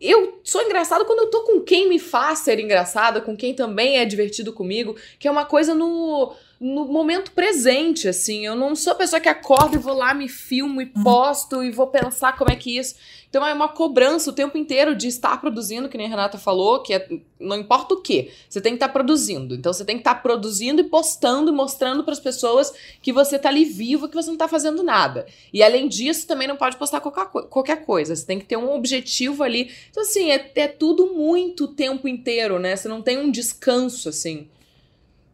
Eu 0.00 0.40
sou 0.44 0.62
engraçada 0.62 1.04
quando 1.04 1.20
eu 1.20 1.26
tô 1.30 1.42
com 1.42 1.60
quem 1.60 1.88
me 1.88 1.98
faz 1.98 2.40
ser 2.40 2.60
engraçada, 2.60 3.20
com 3.20 3.36
quem 3.36 3.52
também 3.52 3.98
é 3.98 4.04
divertido 4.04 4.52
comigo, 4.52 4.94
que 5.18 5.26
é 5.26 5.30
uma 5.30 5.44
coisa 5.44 5.74
no 5.74 6.32
no 6.60 6.86
momento 6.86 7.30
presente, 7.32 8.08
assim. 8.08 8.44
Eu 8.44 8.56
não 8.56 8.74
sou 8.74 8.92
a 8.92 8.96
pessoa 8.96 9.20
que 9.20 9.28
acorda 9.28 9.76
e 9.76 9.78
vou 9.78 9.94
lá, 9.94 10.12
me 10.12 10.28
filmo 10.28 10.82
e 10.82 10.92
uhum. 10.94 11.02
posto 11.04 11.62
e 11.62 11.70
vou 11.70 11.86
pensar 11.86 12.36
como 12.36 12.50
é 12.50 12.56
que 12.56 12.76
isso. 12.76 12.96
Então 13.30 13.46
é 13.46 13.52
uma 13.52 13.68
cobrança 13.68 14.30
o 14.30 14.32
tempo 14.32 14.56
inteiro 14.56 14.96
de 14.96 15.06
estar 15.06 15.38
produzindo, 15.38 15.88
que 15.88 15.98
nem 15.98 16.06
a 16.06 16.10
Renata 16.10 16.38
falou, 16.38 16.82
que 16.82 16.94
é, 16.94 17.06
não 17.38 17.58
importa 17.58 17.94
o 17.94 18.00
que, 18.00 18.32
você 18.48 18.58
tem 18.58 18.72
que 18.72 18.76
estar 18.76 18.88
produzindo. 18.88 19.54
Então 19.54 19.72
você 19.72 19.84
tem 19.84 19.96
que 19.96 20.00
estar 20.00 20.16
produzindo 20.16 20.80
e 20.80 20.84
postando 20.84 21.50
e 21.50 21.54
mostrando 21.54 22.02
para 22.02 22.14
as 22.14 22.20
pessoas 22.20 22.72
que 23.02 23.12
você 23.12 23.36
está 23.36 23.50
ali 23.50 23.66
vivo, 23.66 24.08
que 24.08 24.14
você 24.14 24.28
não 24.28 24.34
está 24.34 24.48
fazendo 24.48 24.82
nada. 24.82 25.26
E 25.52 25.62
além 25.62 25.88
disso, 25.88 26.26
também 26.26 26.48
não 26.48 26.56
pode 26.56 26.76
postar 26.76 27.00
qualquer, 27.00 27.26
qualquer 27.48 27.84
coisa. 27.84 28.16
Você 28.16 28.26
tem 28.26 28.38
que 28.38 28.46
ter 28.46 28.56
um 28.56 28.74
objetivo 28.74 29.42
ali. 29.42 29.70
Então, 29.90 30.02
assim, 30.02 30.30
é, 30.30 30.50
é 30.56 30.66
tudo 30.66 31.12
muito 31.12 31.64
o 31.64 31.68
tempo 31.68 32.08
inteiro, 32.08 32.58
né? 32.58 32.74
Você 32.74 32.88
não 32.88 33.02
tem 33.02 33.18
um 33.18 33.30
descanso, 33.30 34.08
assim 34.08 34.48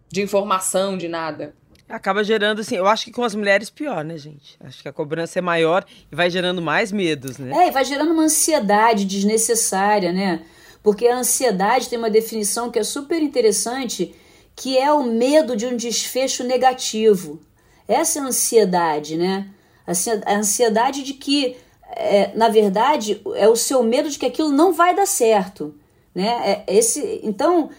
de 0.08 0.22
informação, 0.22 0.96
de 0.96 1.08
nada. 1.08 1.54
Acaba 1.88 2.24
gerando, 2.24 2.60
assim, 2.60 2.76
eu 2.76 2.86
acho 2.86 3.04
que 3.04 3.12
com 3.12 3.22
as 3.22 3.34
mulheres 3.34 3.68
pior, 3.68 4.04
né, 4.04 4.16
gente? 4.16 4.56
Acho 4.60 4.80
que 4.82 4.88
a 4.88 4.92
cobrança 4.92 5.38
é 5.38 5.42
maior 5.42 5.84
e 6.10 6.16
vai 6.16 6.30
gerando 6.30 6.62
mais 6.62 6.90
medos, 6.90 7.36
né? 7.36 7.64
É, 7.64 7.68
e 7.68 7.70
vai 7.70 7.84
gerando 7.84 8.12
uma 8.12 8.22
ansiedade 8.22 9.04
desnecessária, 9.04 10.10
né? 10.10 10.42
Porque 10.82 11.06
a 11.06 11.16
ansiedade 11.16 11.88
tem 11.88 11.98
uma 11.98 12.10
definição 12.10 12.70
que 12.70 12.78
é 12.78 12.84
super 12.84 13.22
interessante, 13.22 14.14
que 14.56 14.78
é 14.78 14.90
o 14.92 15.02
medo 15.02 15.56
de 15.56 15.66
um 15.66 15.76
desfecho 15.76 16.42
negativo. 16.42 17.40
Essa 17.86 18.18
é 18.18 18.22
a 18.22 18.26
ansiedade, 18.26 19.16
né? 19.16 19.48
A 19.86 20.36
ansiedade 20.36 21.02
de 21.02 21.12
que, 21.12 21.56
é, 21.96 22.34
na 22.34 22.48
verdade, 22.48 23.20
é 23.34 23.46
o 23.46 23.56
seu 23.56 23.82
medo 23.82 24.08
de 24.08 24.18
que 24.18 24.26
aquilo 24.26 24.50
não 24.50 24.72
vai 24.72 24.94
dar 24.94 25.06
certo. 25.06 25.74
Né? 26.14 26.64
É 26.66 26.76
esse, 26.76 27.20
então, 27.22 27.70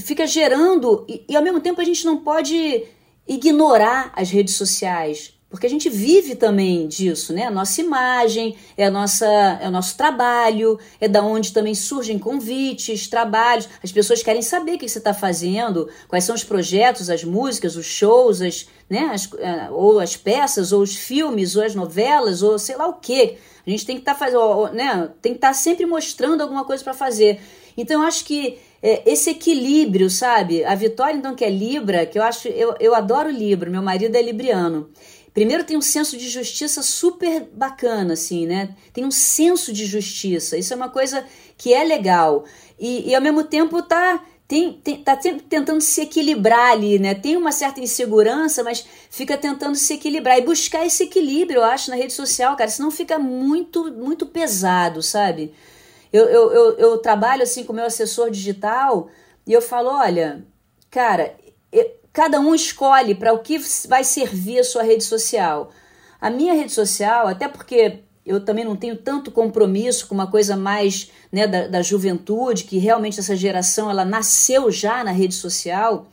fica 0.00 0.26
gerando, 0.26 1.04
e, 1.08 1.24
e 1.28 1.36
ao 1.36 1.42
mesmo 1.42 1.60
tempo 1.60 1.80
a 1.80 1.84
gente 1.84 2.04
não 2.04 2.18
pode 2.18 2.84
ignorar 3.26 4.12
as 4.16 4.30
redes 4.30 4.54
sociais, 4.54 5.38
porque 5.50 5.66
a 5.66 5.70
gente 5.70 5.88
vive 5.88 6.34
também 6.34 6.86
disso, 6.86 7.32
né? 7.32 7.44
A 7.44 7.50
nossa 7.50 7.80
imagem, 7.80 8.54
é, 8.76 8.84
a 8.84 8.90
nossa, 8.90 9.26
é 9.26 9.66
o 9.66 9.70
nosso 9.70 9.96
trabalho, 9.96 10.78
é 11.00 11.08
da 11.08 11.22
onde 11.22 11.54
também 11.54 11.74
surgem 11.74 12.18
convites, 12.18 13.08
trabalhos. 13.08 13.66
As 13.82 13.90
pessoas 13.90 14.22
querem 14.22 14.42
saber 14.42 14.74
o 14.74 14.78
que 14.78 14.86
você 14.86 14.98
está 14.98 15.14
fazendo, 15.14 15.88
quais 16.06 16.24
são 16.24 16.34
os 16.34 16.44
projetos, 16.44 17.08
as 17.08 17.24
músicas, 17.24 17.76
os 17.76 17.86
shows, 17.86 18.42
as, 18.42 18.68
né? 18.90 19.10
As, 19.10 19.26
é, 19.38 19.70
ou 19.70 19.98
as 20.00 20.18
peças, 20.18 20.70
ou 20.70 20.82
os 20.82 20.94
filmes, 20.94 21.56
ou 21.56 21.64
as 21.64 21.74
novelas, 21.74 22.42
ou 22.42 22.58
sei 22.58 22.76
lá 22.76 22.86
o 22.86 22.94
quê. 22.94 23.38
A 23.66 23.70
gente 23.70 23.86
tem 23.86 23.96
que 23.96 24.02
estar 24.02 24.14
tá 24.14 24.18
fazendo, 24.18 24.68
né? 24.74 25.10
Tem 25.22 25.32
que 25.32 25.38
estar 25.38 25.48
tá 25.48 25.54
sempre 25.54 25.86
mostrando 25.86 26.42
alguma 26.42 26.66
coisa 26.66 26.84
para 26.84 26.92
fazer. 26.92 27.40
Então, 27.74 28.02
eu 28.02 28.06
acho 28.06 28.24
que 28.26 28.58
é, 28.82 29.02
esse 29.10 29.30
equilíbrio, 29.30 30.08
sabe? 30.08 30.64
A 30.64 30.74
Vitória, 30.74 31.16
então, 31.16 31.34
que 31.34 31.44
é 31.44 31.50
Libra, 31.50 32.06
que 32.06 32.18
eu 32.18 32.22
acho, 32.22 32.48
eu, 32.48 32.74
eu 32.78 32.94
adoro 32.94 33.30
Libra, 33.30 33.70
meu 33.70 33.82
marido 33.82 34.16
é 34.16 34.22
libriano. 34.22 34.90
Primeiro 35.34 35.64
tem 35.64 35.76
um 35.76 35.82
senso 35.82 36.16
de 36.16 36.28
justiça 36.28 36.82
super 36.82 37.48
bacana, 37.52 38.14
assim, 38.14 38.46
né? 38.46 38.74
Tem 38.92 39.04
um 39.04 39.10
senso 39.10 39.72
de 39.72 39.84
justiça. 39.86 40.56
Isso 40.56 40.72
é 40.72 40.76
uma 40.76 40.88
coisa 40.88 41.24
que 41.56 41.72
é 41.72 41.84
legal. 41.84 42.44
E, 42.78 43.08
e 43.08 43.14
ao 43.14 43.22
mesmo 43.22 43.44
tempo 43.44 43.80
tá 43.82 44.24
tem, 44.48 44.72
tem, 44.72 44.96
tá 45.04 45.20
sempre 45.20 45.42
tentando 45.42 45.80
se 45.82 46.00
equilibrar 46.00 46.72
ali, 46.72 46.98
né? 46.98 47.14
Tem 47.14 47.36
uma 47.36 47.52
certa 47.52 47.80
insegurança, 47.80 48.64
mas 48.64 48.84
fica 49.10 49.36
tentando 49.36 49.76
se 49.76 49.92
equilibrar 49.92 50.38
e 50.38 50.42
buscar 50.42 50.86
esse 50.86 51.02
equilíbrio, 51.04 51.58
eu 51.58 51.64
acho, 51.64 51.90
na 51.90 51.96
rede 51.96 52.14
social, 52.14 52.56
cara, 52.56 52.70
senão 52.70 52.90
fica 52.90 53.18
muito, 53.18 53.92
muito 53.92 54.24
pesado, 54.24 55.02
sabe? 55.02 55.52
Eu, 56.12 56.24
eu, 56.24 56.52
eu, 56.52 56.78
eu 56.78 56.98
trabalho 56.98 57.42
assim 57.42 57.64
com 57.64 57.72
o 57.72 57.76
meu 57.76 57.84
assessor 57.84 58.30
digital 58.30 59.08
e 59.46 59.52
eu 59.52 59.60
falo: 59.60 59.90
olha, 59.90 60.44
cara, 60.90 61.34
eu, 61.72 61.90
cada 62.12 62.40
um 62.40 62.54
escolhe 62.54 63.14
para 63.14 63.32
o 63.32 63.40
que 63.40 63.58
vai 63.88 64.04
servir 64.04 64.60
a 64.60 64.64
sua 64.64 64.82
rede 64.82 65.04
social. 65.04 65.70
A 66.20 66.30
minha 66.30 66.54
rede 66.54 66.72
social, 66.72 67.28
até 67.28 67.46
porque 67.46 68.00
eu 68.28 68.44
também 68.44 68.64
não 68.64 68.76
tenho 68.76 68.96
tanto 68.96 69.30
compromisso 69.30 70.06
com 70.06 70.14
uma 70.14 70.30
coisa 70.30 70.56
mais 70.56 71.10
né, 71.32 71.46
da, 71.46 71.66
da 71.66 71.82
juventude, 71.82 72.64
que 72.64 72.78
realmente 72.78 73.18
essa 73.18 73.34
geração 73.34 73.90
ela 73.90 74.04
nasceu 74.04 74.70
já 74.70 75.02
na 75.02 75.10
rede 75.10 75.34
social. 75.34 76.06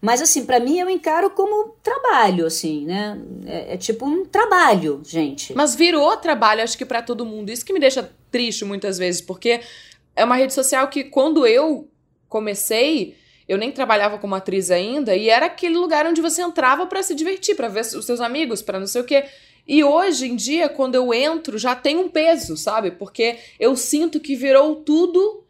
Mas 0.00 0.22
assim, 0.22 0.46
para 0.46 0.60
mim 0.60 0.78
eu 0.78 0.88
encaro 0.88 1.30
como 1.30 1.74
trabalho, 1.82 2.46
assim, 2.46 2.86
né? 2.86 3.20
É, 3.44 3.74
é, 3.74 3.76
tipo 3.76 4.06
um 4.06 4.24
trabalho, 4.24 5.02
gente. 5.04 5.52
Mas 5.54 5.74
virou 5.74 6.16
trabalho, 6.16 6.62
acho 6.62 6.78
que 6.78 6.84
para 6.84 7.02
todo 7.02 7.26
mundo. 7.26 7.50
Isso 7.50 7.64
que 7.64 7.72
me 7.72 7.80
deixa 7.80 8.08
triste 8.30 8.64
muitas 8.64 8.98
vezes, 8.98 9.20
porque 9.20 9.60
é 10.14 10.24
uma 10.24 10.36
rede 10.36 10.52
social 10.52 10.88
que 10.88 11.04
quando 11.04 11.46
eu 11.46 11.88
comecei, 12.28 13.16
eu 13.48 13.56
nem 13.56 13.72
trabalhava 13.72 14.18
como 14.18 14.34
atriz 14.34 14.70
ainda, 14.70 15.16
e 15.16 15.28
era 15.28 15.46
aquele 15.46 15.76
lugar 15.76 16.06
onde 16.06 16.20
você 16.20 16.42
entrava 16.42 16.86
para 16.86 17.02
se 17.02 17.14
divertir, 17.14 17.54
para 17.54 17.68
ver 17.68 17.80
os 17.80 18.04
seus 18.04 18.20
amigos, 18.20 18.60
para 18.60 18.78
não 18.78 18.86
sei 18.86 19.00
o 19.00 19.04
quê. 19.04 19.24
E 19.66 19.84
hoje 19.84 20.26
em 20.26 20.36
dia, 20.36 20.68
quando 20.68 20.94
eu 20.94 21.12
entro, 21.12 21.58
já 21.58 21.74
tem 21.74 21.96
um 21.96 22.08
peso, 22.08 22.56
sabe? 22.56 22.90
Porque 22.90 23.36
eu 23.60 23.76
sinto 23.76 24.18
que 24.18 24.34
virou 24.34 24.76
tudo, 24.76 25.44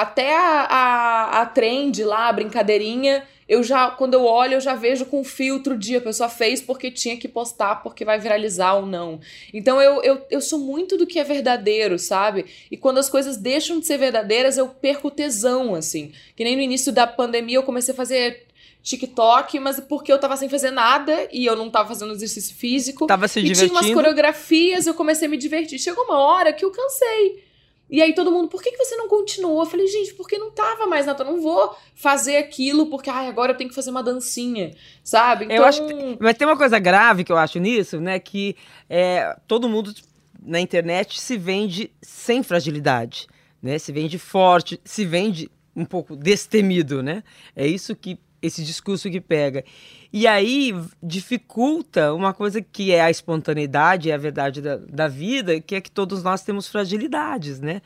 até 0.00 0.36
a, 0.36 0.66
a, 0.68 1.40
a 1.42 1.46
trend 1.46 2.04
lá, 2.04 2.28
a 2.28 2.32
brincadeirinha. 2.32 3.26
Eu 3.48 3.62
já, 3.62 3.90
quando 3.90 4.14
eu 4.14 4.24
olho, 4.24 4.54
eu 4.54 4.60
já 4.60 4.74
vejo 4.74 5.06
com 5.06 5.22
filtro 5.22 5.78
de 5.78 5.96
a 5.96 6.00
pessoa 6.00 6.28
fez 6.28 6.60
porque 6.60 6.90
tinha 6.90 7.16
que 7.16 7.28
postar, 7.28 7.76
porque 7.76 8.04
vai 8.04 8.18
viralizar 8.18 8.74
ou 8.74 8.84
não. 8.84 9.20
Então 9.54 9.80
eu, 9.80 10.02
eu, 10.02 10.26
eu 10.28 10.40
sou 10.40 10.58
muito 10.58 10.98
do 10.98 11.06
que 11.06 11.18
é 11.18 11.24
verdadeiro, 11.24 11.98
sabe? 11.98 12.44
E 12.70 12.76
quando 12.76 12.98
as 12.98 13.08
coisas 13.08 13.36
deixam 13.36 13.78
de 13.78 13.86
ser 13.86 13.98
verdadeiras, 13.98 14.58
eu 14.58 14.68
perco 14.68 15.10
tesão, 15.10 15.74
assim. 15.74 16.12
Que 16.34 16.44
nem 16.44 16.56
no 16.56 16.62
início 16.62 16.92
da 16.92 17.06
pandemia 17.06 17.56
eu 17.56 17.62
comecei 17.62 17.94
a 17.94 17.96
fazer 17.96 18.46
TikTok, 18.82 19.58
mas 19.60 19.80
porque 19.80 20.12
eu 20.12 20.18
tava 20.18 20.36
sem 20.36 20.48
fazer 20.48 20.72
nada 20.72 21.28
e 21.32 21.46
eu 21.46 21.56
não 21.56 21.70
tava 21.70 21.88
fazendo 21.88 22.12
exercício 22.12 22.54
físico. 22.54 23.06
Tava 23.06 23.28
se 23.28 23.38
e 23.38 23.44
divertindo. 23.44 23.70
tinha 23.70 23.80
umas 23.80 23.94
coreografias, 23.94 24.86
eu 24.86 24.94
comecei 24.94 25.26
a 25.26 25.30
me 25.30 25.36
divertir. 25.36 25.78
Chegou 25.78 26.04
uma 26.04 26.18
hora 26.18 26.52
que 26.52 26.64
eu 26.64 26.70
cansei. 26.70 27.45
E 27.88 28.02
aí 28.02 28.14
todo 28.14 28.32
mundo, 28.32 28.48
por 28.48 28.62
que, 28.62 28.72
que 28.72 28.76
você 28.76 28.96
não 28.96 29.08
continuou? 29.08 29.60
Eu 29.60 29.66
falei, 29.66 29.86
gente, 29.86 30.14
porque 30.14 30.38
não 30.38 30.50
tava 30.50 30.86
mais. 30.86 31.06
Eu 31.06 31.14
não 31.24 31.40
vou 31.40 31.74
fazer 31.94 32.36
aquilo 32.36 32.86
porque 32.86 33.08
ai, 33.08 33.28
agora 33.28 33.52
eu 33.52 33.56
tenho 33.56 33.70
que 33.70 33.76
fazer 33.76 33.90
uma 33.90 34.02
dancinha, 34.02 34.72
sabe? 35.04 35.44
Então... 35.44 35.56
Eu 35.56 35.64
acho 35.64 35.86
que, 35.86 36.18
mas 36.20 36.36
tem 36.36 36.46
uma 36.46 36.56
coisa 36.56 36.78
grave 36.78 37.22
que 37.22 37.30
eu 37.30 37.36
acho 37.36 37.58
nisso, 37.58 38.00
né? 38.00 38.18
Que 38.18 38.56
é, 38.90 39.36
todo 39.46 39.68
mundo 39.68 39.94
na 40.42 40.60
internet 40.60 41.20
se 41.20 41.36
vende 41.36 41.92
sem 42.02 42.42
fragilidade, 42.42 43.26
né? 43.62 43.78
Se 43.78 43.92
vende 43.92 44.18
forte, 44.18 44.80
se 44.84 45.04
vende 45.04 45.50
um 45.74 45.84
pouco 45.84 46.16
destemido, 46.16 47.02
né? 47.02 47.22
É 47.54 47.66
isso 47.66 47.94
que 47.94 48.18
esse 48.40 48.62
discurso 48.62 49.10
que 49.10 49.20
pega. 49.20 49.64
E 50.12 50.26
aí 50.26 50.74
dificulta 51.02 52.12
uma 52.14 52.32
coisa 52.32 52.62
que 52.62 52.92
é 52.92 53.02
a 53.02 53.10
espontaneidade, 53.10 54.10
é 54.10 54.14
a 54.14 54.18
verdade 54.18 54.62
da, 54.62 54.76
da 54.76 55.08
vida, 55.08 55.60
que 55.60 55.74
é 55.74 55.80
que 55.80 55.90
todos 55.90 56.22
nós 56.22 56.42
temos 56.42 56.68
fragilidades, 56.68 57.60
né? 57.60 57.82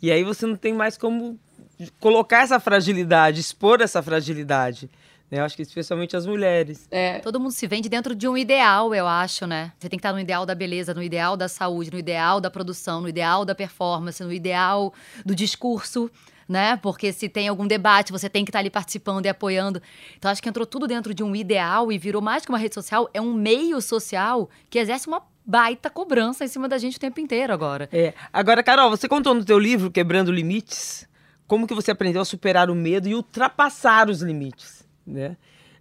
E 0.00 0.10
aí 0.10 0.22
você 0.22 0.46
não 0.46 0.56
tem 0.56 0.72
mais 0.72 0.96
como 0.96 1.38
colocar 1.98 2.42
essa 2.42 2.60
fragilidade, 2.60 3.40
expor 3.40 3.80
essa 3.80 4.02
fragilidade. 4.02 4.90
Né? 5.30 5.40
Eu 5.40 5.44
acho 5.44 5.56
que 5.56 5.62
especialmente 5.62 6.16
as 6.16 6.26
mulheres. 6.26 6.86
É. 6.90 7.18
Todo 7.18 7.40
mundo 7.40 7.52
se 7.52 7.66
vende 7.66 7.88
dentro 7.88 8.14
de 8.14 8.28
um 8.28 8.36
ideal, 8.36 8.94
eu 8.94 9.06
acho, 9.06 9.46
né? 9.46 9.72
Você 9.78 9.88
tem 9.88 9.98
que 9.98 10.00
estar 10.00 10.12
no 10.12 10.20
ideal 10.20 10.46
da 10.46 10.54
beleza, 10.54 10.94
no 10.94 11.02
ideal 11.02 11.36
da 11.36 11.48
saúde, 11.48 11.90
no 11.90 11.98
ideal 11.98 12.40
da 12.40 12.50
produção, 12.50 13.00
no 13.00 13.08
ideal 13.08 13.44
da 13.44 13.54
performance, 13.54 14.22
no 14.22 14.32
ideal 14.32 14.92
do 15.24 15.34
discurso 15.34 16.10
né? 16.48 16.76
Porque 16.76 17.12
se 17.12 17.28
tem 17.28 17.48
algum 17.48 17.66
debate, 17.66 18.12
você 18.12 18.28
tem 18.28 18.44
que 18.44 18.50
estar 18.50 18.60
ali 18.60 18.70
participando 18.70 19.26
e 19.26 19.28
apoiando. 19.28 19.80
Então 20.16 20.30
acho 20.30 20.42
que 20.42 20.48
entrou 20.48 20.66
tudo 20.66 20.86
dentro 20.86 21.14
de 21.14 21.22
um 21.22 21.34
ideal 21.34 21.90
e 21.90 21.98
virou 21.98 22.22
mais 22.22 22.44
que 22.44 22.50
uma 22.50 22.58
rede 22.58 22.74
social, 22.74 23.08
é 23.12 23.20
um 23.20 23.32
meio 23.32 23.80
social 23.80 24.48
que 24.68 24.78
exerce 24.78 25.06
uma 25.06 25.22
baita 25.46 25.90
cobrança 25.90 26.44
em 26.44 26.48
cima 26.48 26.68
da 26.68 26.78
gente 26.78 26.96
o 26.96 27.00
tempo 27.00 27.20
inteiro 27.20 27.52
agora. 27.52 27.88
É. 27.92 28.14
Agora, 28.32 28.62
Carol, 28.62 28.90
você 28.90 29.08
contou 29.08 29.34
no 29.34 29.44
teu 29.44 29.58
livro 29.58 29.90
Quebrando 29.90 30.32
Limites, 30.32 31.06
como 31.46 31.66
que 31.66 31.74
você 31.74 31.90
aprendeu 31.90 32.22
a 32.22 32.24
superar 32.24 32.70
o 32.70 32.74
medo 32.74 33.08
e 33.08 33.14
ultrapassar 33.14 34.08
os 34.08 34.22
limites, 34.22 34.86
né? 35.06 35.36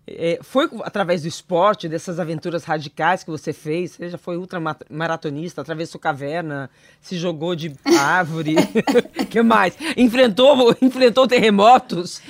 É, 0.06 0.40
foi 0.42 0.70
através 0.84 1.22
do 1.22 1.28
esporte, 1.30 1.88
dessas 1.88 2.20
aventuras 2.20 2.66
radicais 2.66 3.24
que 3.24 3.32
você 3.32 3.54
fez? 3.54 3.92
Você 3.92 4.10
já 4.10 4.18
foi 4.18 4.36
ultramaratonista, 4.38 5.62
atravessou 5.62 6.00
caverna, 6.00 6.70
se 7.02 7.18
jogou 7.18 7.56
de 7.56 7.74
árvore. 7.98 8.56
que 9.32 9.42
mais? 9.42 9.78
Enfrentou, 9.96 10.76
enfrentou 10.82 11.26
terremotos? 11.26 12.22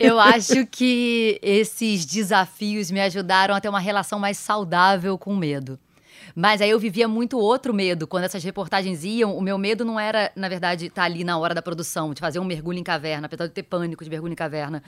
Eu 0.00 0.18
acho 0.18 0.66
que 0.66 1.38
esses 1.40 2.04
desafios 2.04 2.90
me 2.90 3.00
ajudaram 3.00 3.54
a 3.54 3.60
ter 3.60 3.68
uma 3.68 3.80
relação 3.80 4.18
mais 4.18 4.36
saudável 4.36 5.16
com 5.16 5.32
o 5.32 5.36
medo. 5.36 5.78
Mas 6.34 6.60
aí 6.60 6.70
eu 6.70 6.78
vivia 6.78 7.06
muito 7.06 7.38
outro 7.38 7.72
medo. 7.72 8.06
Quando 8.06 8.24
essas 8.24 8.42
reportagens 8.42 9.04
iam, 9.04 9.36
o 9.36 9.40
meu 9.40 9.58
medo 9.58 9.84
não 9.84 9.98
era, 9.98 10.30
na 10.34 10.48
verdade, 10.48 10.86
estar 10.86 11.02
tá 11.02 11.06
ali 11.06 11.24
na 11.24 11.38
hora 11.38 11.54
da 11.54 11.62
produção, 11.62 12.12
de 12.12 12.20
fazer 12.20 12.38
um 12.38 12.44
mergulho 12.44 12.78
em 12.78 12.82
caverna, 12.82 13.26
apesar 13.26 13.46
de 13.46 13.52
ter 13.52 13.62
pânico 13.62 14.04
de 14.04 14.10
mergulho 14.10 14.32
em 14.32 14.36
caverna. 14.36 14.82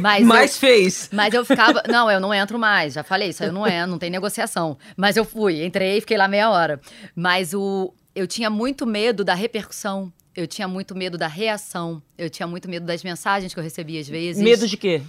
Mas, 0.00 0.24
mas 0.24 0.54
eu, 0.54 0.60
fez. 0.60 1.08
Mas 1.12 1.34
eu 1.34 1.44
ficava. 1.44 1.82
Não, 1.88 2.10
eu 2.10 2.20
não 2.20 2.32
entro 2.32 2.58
mais. 2.58 2.94
Já 2.94 3.02
falei, 3.02 3.28
isso 3.30 3.42
aí 3.44 3.50
não 3.50 3.66
é, 3.66 3.86
não 3.86 3.98
tem 3.98 4.10
negociação. 4.10 4.76
Mas 4.96 5.16
eu 5.16 5.24
fui, 5.24 5.64
entrei 5.64 5.98
e 5.98 6.00
fiquei 6.00 6.16
lá 6.16 6.26
meia 6.28 6.50
hora. 6.50 6.80
Mas 7.14 7.54
o. 7.54 7.92
Eu 8.14 8.26
tinha 8.26 8.48
muito 8.48 8.86
medo 8.86 9.24
da 9.24 9.34
repercussão. 9.34 10.12
Eu 10.36 10.46
tinha 10.46 10.66
muito 10.66 10.94
medo 10.94 11.16
da 11.16 11.26
reação. 11.26 12.02
Eu 12.18 12.28
tinha 12.28 12.46
muito 12.46 12.68
medo 12.68 12.86
das 12.86 13.04
mensagens 13.04 13.52
que 13.52 13.58
eu 13.58 13.62
recebia 13.62 14.00
às 14.00 14.08
vezes. 14.08 14.42
Medo 14.42 14.66
de 14.66 14.76
quê? 14.76 15.02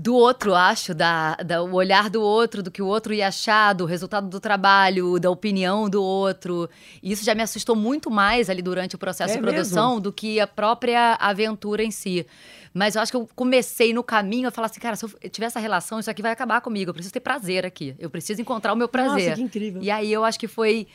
Do 0.00 0.14
outro, 0.14 0.54
acho, 0.54 0.94
da, 0.94 1.34
da, 1.34 1.60
o 1.60 1.74
olhar 1.74 2.08
do 2.08 2.22
outro, 2.22 2.62
do 2.62 2.70
que 2.70 2.80
o 2.80 2.86
outro 2.86 3.12
ia 3.12 3.26
achar, 3.26 3.72
do 3.72 3.84
resultado 3.84 4.28
do 4.28 4.38
trabalho, 4.38 5.18
da 5.18 5.28
opinião 5.28 5.90
do 5.90 6.00
outro. 6.00 6.70
E 7.02 7.10
isso 7.10 7.24
já 7.24 7.34
me 7.34 7.42
assustou 7.42 7.74
muito 7.74 8.08
mais 8.08 8.48
ali 8.48 8.62
durante 8.62 8.94
o 8.94 8.98
processo 8.98 9.32
é 9.32 9.36
de 9.36 9.42
produção 9.42 9.88
mesmo? 9.94 10.00
do 10.02 10.12
que 10.12 10.38
a 10.38 10.46
própria 10.46 11.14
aventura 11.14 11.82
em 11.82 11.90
si. 11.90 12.24
Mas 12.78 12.94
eu 12.94 13.02
acho 13.02 13.10
que 13.10 13.16
eu 13.16 13.28
comecei 13.34 13.92
no 13.92 14.04
caminho 14.04 14.46
a 14.46 14.52
falar 14.52 14.66
assim, 14.66 14.78
cara, 14.78 14.94
se 14.94 15.04
eu 15.04 15.10
tiver 15.28 15.46
essa 15.46 15.58
relação, 15.58 15.98
isso 15.98 16.08
aqui 16.08 16.22
vai 16.22 16.30
acabar 16.30 16.60
comigo. 16.60 16.90
Eu 16.90 16.94
preciso 16.94 17.12
ter 17.12 17.18
prazer 17.18 17.66
aqui. 17.66 17.92
Eu 17.98 18.08
preciso 18.08 18.40
encontrar 18.40 18.72
o 18.72 18.76
meu 18.76 18.86
prazer. 18.86 19.30
Nossa, 19.30 19.34
que 19.34 19.42
incrível. 19.42 19.82
E 19.82 19.90
aí 19.90 20.12
eu 20.12 20.24
acho 20.24 20.38
que 20.38 20.46
foi. 20.46 20.86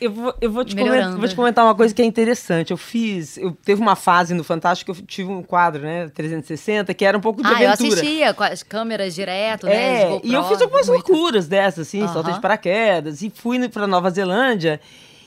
Eu 0.00 0.12
vou, 0.12 0.32
eu 0.40 0.52
vou, 0.52 0.64
te, 0.64 0.76
comentar, 0.76 1.16
vou 1.16 1.28
te 1.28 1.34
comentar 1.34 1.64
uma 1.64 1.74
coisa 1.74 1.92
que 1.92 2.00
é 2.00 2.04
interessante. 2.04 2.70
Eu 2.70 2.76
fiz. 2.76 3.38
Eu 3.38 3.50
teve 3.50 3.82
uma 3.82 3.96
fase 3.96 4.34
no 4.34 4.44
Fantástico 4.44 4.94
que 4.94 5.00
eu 5.00 5.04
tive 5.04 5.30
um 5.32 5.42
quadro, 5.42 5.82
né? 5.82 6.08
360, 6.10 6.94
que 6.94 7.04
era 7.04 7.18
um 7.18 7.20
pouco 7.20 7.42
de 7.42 7.48
ah, 7.48 7.56
aventura. 7.56 7.88
Eu 7.88 7.92
assistia 7.92 8.34
com 8.34 8.44
as 8.44 8.62
câmeras 8.62 9.12
direto, 9.12 9.66
né? 9.66 10.02
É, 10.02 10.08
GoPro, 10.10 10.28
e 10.28 10.34
eu 10.34 10.44
fiz 10.44 10.62
algumas 10.62 10.88
muito. 10.88 11.12
loucuras 11.12 11.48
dessas, 11.48 11.88
assim, 11.88 12.02
uh 12.02 12.06
-huh. 12.06 12.12
saltei 12.12 12.34
de 12.34 12.40
paraquedas, 12.40 13.20
e 13.20 13.30
fui 13.34 13.68
para 13.68 13.88
Nova 13.88 14.10
Zelândia. 14.10 14.80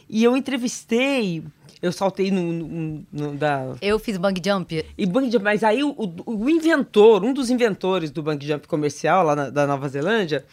E 0.10 0.24
eu 0.24 0.38
entrevistei 0.38 1.44
eu 1.86 1.92
saltei 1.92 2.32
no, 2.32 2.52
no, 2.52 3.06
no, 3.12 3.36
da. 3.36 3.76
Eu 3.82 4.00
fiz 4.00 4.18
bang 4.18 4.42
jump. 4.44 4.84
E 4.98 5.06
bang 5.06 5.32
jump, 5.32 5.44
mas 5.44 5.64
aí 5.64 5.84
o, 5.84 5.96
o, 6.26 6.50
inventor, 6.50 7.24
um 7.24 7.34
dos 7.34 7.50
inventores 7.50 8.10
do 8.10 8.24
bang 8.24 8.44
jump 8.46 8.68
comercial 8.68 9.24
lá 9.24 9.36
na, 9.36 9.50
da 9.52 9.68
Nova 9.68 9.88
Zelândia, 9.88 10.44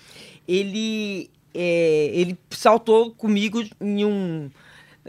ele 0.47 1.31
é, 1.55 2.11
ele 2.13 2.39
saltou 2.51 3.13
comigo 3.13 3.63
em 3.81 4.05
um 4.05 4.51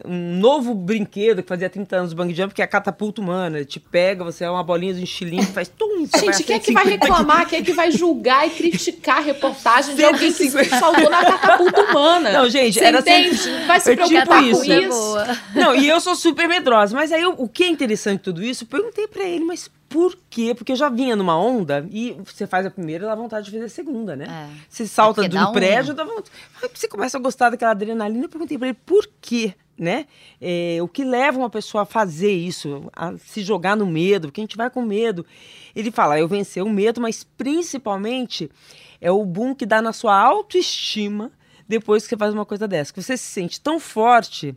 um 0.06 0.40
novo 0.40 0.74
brinquedo 0.74 1.44
que 1.44 1.50
fazia 1.50 1.70
30 1.70 1.96
anos 1.96 2.10
do 2.12 2.16
bang 2.16 2.34
jump, 2.34 2.54
que 2.54 2.62
é 2.62 2.66
a 2.66 2.68
catapulta 2.68 3.22
humana. 3.22 3.58
Ele 3.58 3.66
te 3.66 3.80
pega, 3.80 4.24
você 4.24 4.44
é 4.44 4.50
uma 4.50 4.64
bolinha 4.64 4.94
de 4.94 5.04
estilingue, 5.04 5.46
faz 5.46 5.68
tum, 5.68 6.08
Gente, 6.20 6.44
quem 6.44 6.56
é 6.56 6.60
que 6.60 6.74
vai 6.74 6.86
reclamar? 6.86 7.48
Quem 7.54 7.60
é 7.60 7.64
que 7.64 7.74
vai 7.74 7.92
julgar 7.92 8.48
e 8.48 8.50
criticar 8.50 9.18
a 9.18 9.22
reportagem 9.22 9.96
de 9.96 10.04
alguém 10.04 10.34
que 10.34 10.50
saltou 10.50 11.10
na 11.10 11.24
catapulta 11.24 11.82
humana? 11.82 12.32
Não, 12.32 12.50
gente, 12.50 12.80
Você 12.80 12.86
era 12.86 13.00
entende? 13.00 13.38
Sempre... 13.38 13.66
Vai 13.66 13.80
se 13.80 13.96
tipo 13.96 14.08
preocupar 14.08 14.44
tipo 14.44 14.58
com 14.58 14.64
isso. 14.64 14.74
isso? 14.74 15.18
É 15.20 15.60
Não, 15.60 15.76
e 15.76 15.88
eu 15.88 16.00
sou 16.00 16.16
super 16.16 16.48
medrosa. 16.48 16.96
Mas 16.96 17.12
aí, 17.12 17.22
eu, 17.22 17.36
o 17.38 17.48
que 17.48 17.64
é 17.64 17.68
interessante 17.68 18.22
tudo 18.22 18.44
isso, 18.44 18.64
eu 18.64 18.68
perguntei 18.68 19.08
pra 19.08 19.24
ele, 19.24 19.46
mas 19.46 19.70
por 19.88 20.18
quê? 20.30 20.56
Porque 20.56 20.72
eu 20.72 20.76
já 20.76 20.90
vinha 20.90 21.16
numa 21.16 21.38
onda 21.38 21.88
e 21.92 22.18
você 22.26 22.48
faz 22.48 22.66
a 22.66 22.72
primeira 22.72 23.06
e 23.06 23.08
dá 23.08 23.14
vontade 23.14 23.46
de 23.46 23.52
fazer 23.52 23.66
a 23.66 23.70
segunda, 23.70 24.16
né? 24.16 24.26
É. 24.28 24.64
Você 24.68 24.88
salta 24.88 25.26
é 25.26 25.28
de 25.28 25.38
um 25.38 25.52
prédio, 25.52 25.94
um... 25.94 25.96
dá 25.96 26.04
vontade. 26.04 26.32
Você 26.74 26.88
começa 26.88 27.18
a 27.18 27.22
gostar 27.22 27.52
daquela 27.52 27.72
adrenalina. 27.72 28.26
Eu 28.26 28.30
perguntei 28.30 28.58
pra 28.58 28.70
ele, 28.70 28.78
por 28.86 29.08
quê? 29.22 29.54
Né? 29.78 30.06
É, 30.40 30.78
o 30.82 30.88
que 30.88 31.04
leva 31.04 31.38
uma 31.38 31.50
pessoa 31.50 31.84
a 31.84 31.86
fazer 31.86 32.32
isso, 32.32 32.90
a 32.96 33.18
se 33.18 33.42
jogar 33.42 33.76
no 33.76 33.86
medo, 33.86 34.28
porque 34.28 34.42
a 34.42 34.44
gente 34.44 34.58
vai 34.58 34.70
com 34.70 34.82
medo. 34.82 35.26
Ele 35.76 35.92
fala, 35.92 36.20
eu 36.20 36.28
venci 36.28 36.62
o 36.62 36.70
medo, 36.70 37.02
mas 37.02 37.24
principalmente 37.24 38.50
é 39.02 39.12
o 39.12 39.26
boom 39.26 39.54
que 39.54 39.66
dá 39.66 39.82
na 39.82 39.94
sua 39.94 40.16
autoestima 40.16 41.32
depois 41.68 42.04
que 42.04 42.10
você 42.10 42.18
faz 42.18 42.34
uma 42.34 42.46
coisa 42.46 42.68
dessa, 42.68 42.94
que 42.94 43.02
você 43.02 43.18
se 43.18 43.24
sente 43.24 43.60
tão 43.60 43.80
forte 43.80 44.56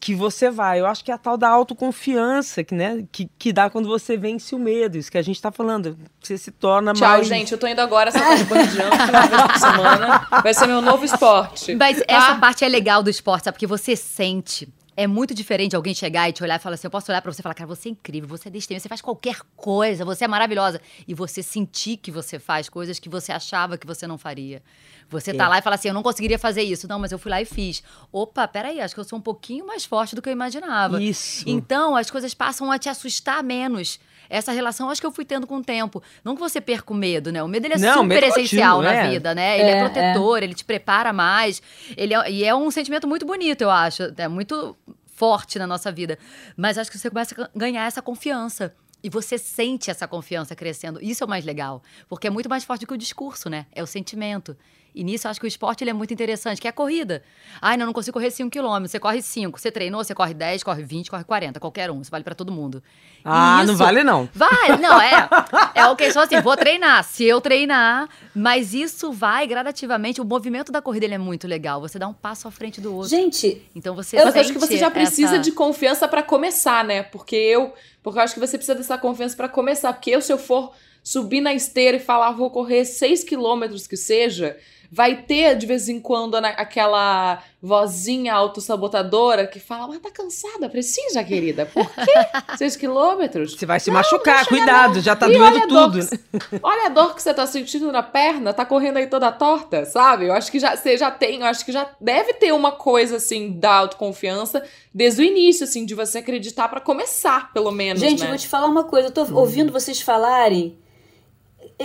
que 0.00 0.14
você 0.14 0.50
vai. 0.50 0.80
Eu 0.80 0.86
acho 0.86 1.04
que 1.04 1.10
é 1.10 1.14
a 1.14 1.18
tal 1.18 1.36
da 1.36 1.48
autoconfiança 1.48 2.62
que, 2.62 2.74
né, 2.74 3.04
que, 3.10 3.28
que 3.38 3.52
dá 3.52 3.68
quando 3.68 3.88
você 3.88 4.16
vence 4.16 4.54
o 4.54 4.58
medo. 4.58 4.96
Isso 4.96 5.10
que 5.10 5.18
a 5.18 5.22
gente 5.22 5.40
tá 5.40 5.50
falando. 5.50 5.98
Você 6.20 6.38
se 6.38 6.50
torna 6.50 6.92
Tchau, 6.92 7.08
mais. 7.08 7.26
gente. 7.26 7.52
Eu 7.52 7.58
tô 7.58 7.66
indo 7.66 7.80
agora 7.80 8.10
essa 8.10 8.18
parte 8.18 8.70
de 8.70 8.80
uma 8.80 9.58
semana. 9.58 10.26
Vai 10.42 10.54
ser 10.54 10.66
meu 10.66 10.80
novo 10.80 11.04
esporte. 11.04 11.74
Mas 11.74 11.98
tá? 11.98 12.04
essa 12.08 12.34
parte 12.36 12.64
é 12.64 12.68
legal 12.68 13.02
do 13.02 13.10
esporte, 13.10 13.44
sabe? 13.44 13.54
Porque 13.54 13.66
você 13.66 13.96
sente. 13.96 14.68
É 15.00 15.06
muito 15.06 15.32
diferente 15.32 15.76
alguém 15.76 15.94
chegar 15.94 16.28
e 16.28 16.32
te 16.32 16.42
olhar 16.42 16.56
e 16.58 16.58
falar 16.58 16.74
assim: 16.74 16.88
eu 16.88 16.90
posso 16.90 17.08
olhar 17.12 17.22
pra 17.22 17.32
você 17.32 17.40
e 17.40 17.42
falar, 17.44 17.54
cara, 17.54 17.68
você 17.68 17.88
é 17.88 17.92
incrível, 17.92 18.28
você 18.28 18.48
é 18.48 18.50
destino, 18.50 18.80
você 18.80 18.88
faz 18.88 19.00
qualquer 19.00 19.38
coisa, 19.54 20.04
você 20.04 20.24
é 20.24 20.28
maravilhosa. 20.28 20.80
E 21.06 21.14
você 21.14 21.40
sentir 21.40 21.98
que 21.98 22.10
você 22.10 22.40
faz 22.40 22.68
coisas 22.68 22.98
que 22.98 23.08
você 23.08 23.30
achava 23.30 23.78
que 23.78 23.86
você 23.86 24.08
não 24.08 24.18
faria. 24.18 24.60
Você 25.08 25.32
tá 25.32 25.44
É. 25.44 25.48
lá 25.48 25.58
e 25.58 25.62
fala 25.62 25.76
assim: 25.76 25.86
eu 25.86 25.94
não 25.94 26.02
conseguiria 26.02 26.36
fazer 26.36 26.62
isso. 26.62 26.88
Não, 26.88 26.98
mas 26.98 27.12
eu 27.12 27.18
fui 27.18 27.30
lá 27.30 27.40
e 27.40 27.44
fiz. 27.44 27.80
Opa, 28.10 28.48
peraí, 28.48 28.80
acho 28.80 28.92
que 28.92 28.98
eu 28.98 29.04
sou 29.04 29.16
um 29.20 29.22
pouquinho 29.22 29.64
mais 29.64 29.84
forte 29.84 30.16
do 30.16 30.20
que 30.20 30.28
eu 30.28 30.32
imaginava. 30.32 31.00
Isso. 31.00 31.44
Então, 31.46 31.94
as 31.94 32.10
coisas 32.10 32.34
passam 32.34 32.68
a 32.72 32.76
te 32.76 32.88
assustar 32.88 33.40
menos. 33.44 34.00
Essa 34.28 34.52
relação 34.52 34.90
acho 34.90 35.00
que 35.00 35.06
eu 35.06 35.12
fui 35.12 35.24
tendo 35.24 35.46
com 35.46 35.56
o 35.56 35.64
tempo. 35.64 36.02
Não 36.24 36.34
que 36.34 36.40
você 36.40 36.60
perca 36.60 36.92
o 36.92 36.96
medo, 36.96 37.32
né? 37.32 37.42
O 37.42 37.48
medo 37.48 37.66
ele 37.66 37.74
é 37.74 37.78
Não, 37.78 38.02
super 38.02 38.06
medo 38.06 38.26
essencial 38.26 38.76
contínuo, 38.78 38.94
na 38.94 39.06
é. 39.06 39.10
vida, 39.10 39.34
né? 39.34 39.58
Ele 39.58 39.68
é, 39.70 39.72
É, 39.78 39.84
protetor, 39.84 40.42
ele 40.42 40.54
te 40.54 40.64
prepara 40.64 41.12
mais. 41.12 41.62
Ele 41.96 42.14
é, 42.14 42.30
e 42.30 42.44
é 42.44 42.54
um 42.54 42.70
sentimento 42.70 43.06
muito 43.06 43.24
bonito, 43.26 43.62
eu 43.62 43.70
acho. 43.70 44.12
É 44.16 44.28
muito 44.28 44.76
forte 45.06 45.58
na 45.58 45.66
nossa 45.66 45.90
vida. 45.90 46.18
Mas 46.56 46.78
acho 46.78 46.90
que 46.90 46.98
você 46.98 47.08
começa 47.10 47.34
a 47.42 47.48
ganhar 47.58 47.86
essa 47.86 48.00
confiança. 48.00 48.74
E 49.02 49.08
você 49.08 49.38
sente 49.38 49.90
essa 49.90 50.08
confiança 50.08 50.56
crescendo. 50.56 50.98
Isso 51.00 51.22
é 51.22 51.26
o 51.26 51.30
mais 51.30 51.44
legal. 51.44 51.82
Porque 52.08 52.26
é 52.26 52.30
muito 52.30 52.48
mais 52.48 52.64
forte 52.64 52.80
do 52.80 52.88
que 52.88 52.94
o 52.94 52.98
discurso, 52.98 53.48
né? 53.48 53.66
É 53.72 53.82
o 53.82 53.86
sentimento. 53.86 54.56
E 54.98 55.04
nisso 55.04 55.26
eu 55.26 55.30
acho 55.30 55.38
que 55.38 55.46
o 55.46 55.48
esporte 55.48 55.84
ele 55.84 55.90
é 55.90 55.92
muito 55.92 56.12
interessante, 56.12 56.60
que 56.60 56.66
é 56.66 56.70
a 56.70 56.72
corrida. 56.72 57.22
Ai, 57.62 57.76
não, 57.76 57.86
não 57.86 57.92
consigo 57.92 58.14
correr 58.14 58.30
5 58.32 58.50
quilômetros. 58.50 58.90
Você 58.90 58.98
corre 58.98 59.22
5. 59.22 59.60
Você 59.60 59.70
treinou, 59.70 60.02
você 60.02 60.12
corre 60.12 60.34
10, 60.34 60.64
corre 60.64 60.82
20, 60.82 61.08
corre 61.08 61.22
40. 61.22 61.60
Qualquer 61.60 61.88
um. 61.90 62.00
Isso 62.00 62.10
vale 62.10 62.24
pra 62.24 62.34
todo 62.34 62.50
mundo. 62.50 62.82
E 63.18 63.20
Ah, 63.24 63.58
não 63.64 63.74
isso- 63.74 63.76
vale 63.76 64.02
não. 64.02 64.28
Vai, 64.34 64.76
não, 64.80 65.00
é. 65.00 65.28
É 65.74 65.86
o 65.86 65.94
que 65.94 66.10
só 66.10 66.22
assim, 66.24 66.40
vou 66.40 66.56
treinar. 66.56 67.04
Se 67.06 67.22
eu 67.24 67.40
treinar, 67.40 68.08
mas 68.34 68.74
isso 68.74 69.12
vai 69.12 69.46
gradativamente. 69.46 70.20
O 70.20 70.24
movimento 70.24 70.72
da 70.72 70.82
corrida 70.82 71.06
ele 71.06 71.14
é 71.14 71.18
muito 71.18 71.46
legal. 71.46 71.80
Você 71.80 71.96
dá 71.96 72.08
um 72.08 72.12
passo 72.14 72.48
à 72.48 72.50
frente 72.50 72.80
do 72.80 72.92
outro. 72.92 73.08
Gente, 73.10 73.62
Então 73.76 73.94
você 73.94 74.16
Mas 74.16 74.34
eu 74.34 74.40
acho 74.40 74.52
que 74.52 74.58
você 74.58 74.76
já 74.78 74.90
precisa 74.90 75.34
essa- 75.34 75.38
de 75.38 75.52
confiança 75.52 76.08
pra 76.08 76.24
começar, 76.24 76.84
né? 76.84 77.04
Porque 77.04 77.36
eu, 77.36 77.72
porque 78.02 78.18
eu 78.18 78.22
acho 78.24 78.34
que 78.34 78.40
você 78.40 78.58
precisa 78.58 78.74
dessa 78.76 78.98
confiança 78.98 79.36
pra 79.36 79.48
começar. 79.48 79.92
Porque 79.92 80.10
eu, 80.10 80.20
se 80.20 80.32
eu 80.32 80.38
for 80.38 80.72
subir 81.04 81.40
na 81.40 81.54
esteira 81.54 81.96
e 81.96 82.00
falar, 82.00 82.32
vou 82.32 82.50
correr 82.50 82.84
6 82.84 83.24
quilômetros 83.24 83.86
que 83.86 83.96
seja, 83.96 84.56
vai 84.90 85.16
ter 85.22 85.54
de 85.56 85.66
vez 85.66 85.88
em 85.88 86.00
quando 86.00 86.34
ana- 86.36 86.48
aquela 86.48 87.42
vozinha 87.60 88.32
autossabotadora 88.32 89.46
que 89.46 89.60
fala, 89.60 89.86
mas 89.88 89.98
tá 90.00 90.10
cansada, 90.10 90.68
precisa, 90.70 91.22
querida. 91.22 91.66
Por 91.66 91.84
quê? 91.90 92.56
6 92.56 92.74
quilômetros? 92.76 93.52
Você 93.54 93.66
vai 93.66 93.78
se 93.80 93.90
Não, 93.90 93.94
machucar, 93.98 94.38
não 94.42 94.46
cuidado, 94.48 95.00
já 95.00 95.14
tá 95.14 95.28
E 95.28 95.32
doendo 95.36 95.66
tudo. 95.68 95.98
que- 96.08 96.60
Olha 96.62 96.86
a 96.86 96.88
dor 96.88 97.14
que 97.14 97.22
você 97.22 97.34
tá 97.34 97.46
sentindo 97.46 97.92
na 97.92 98.02
perna, 98.02 98.54
tá 98.54 98.64
correndo 98.64 98.96
aí 98.96 99.06
toda 99.06 99.30
torta, 99.30 99.84
sabe? 99.84 100.26
Eu 100.26 100.32
acho 100.32 100.50
que 100.50 100.58
já 100.58 100.74
você 100.76 100.96
já 100.96 101.10
tem, 101.10 101.40
eu 101.40 101.46
acho 101.46 101.64
que 101.64 101.72
já 101.72 101.90
deve 102.00 102.32
ter 102.34 102.52
uma 102.52 102.72
coisa 102.72 103.16
assim 103.16 103.52
da 103.52 103.72
autoconfiança 103.74 104.62
desde 104.94 105.20
o 105.20 105.24
início, 105.24 105.64
assim, 105.64 105.84
de 105.84 105.94
você 105.94 106.18
acreditar 106.18 106.68
pra 106.68 106.80
começar, 106.80 107.52
pelo 107.52 107.70
menos, 107.70 108.00
Gente, 108.00 108.20
né? 108.20 108.24
eu 108.26 108.30
vou 108.30 108.38
te 108.38 108.48
falar 108.48 108.66
uma 108.68 108.84
coisa. 108.84 109.08
Eu 109.08 109.12
tô 109.12 109.22
ouvindo 109.34 109.72
vocês 109.72 110.00
falarem. 110.00 110.78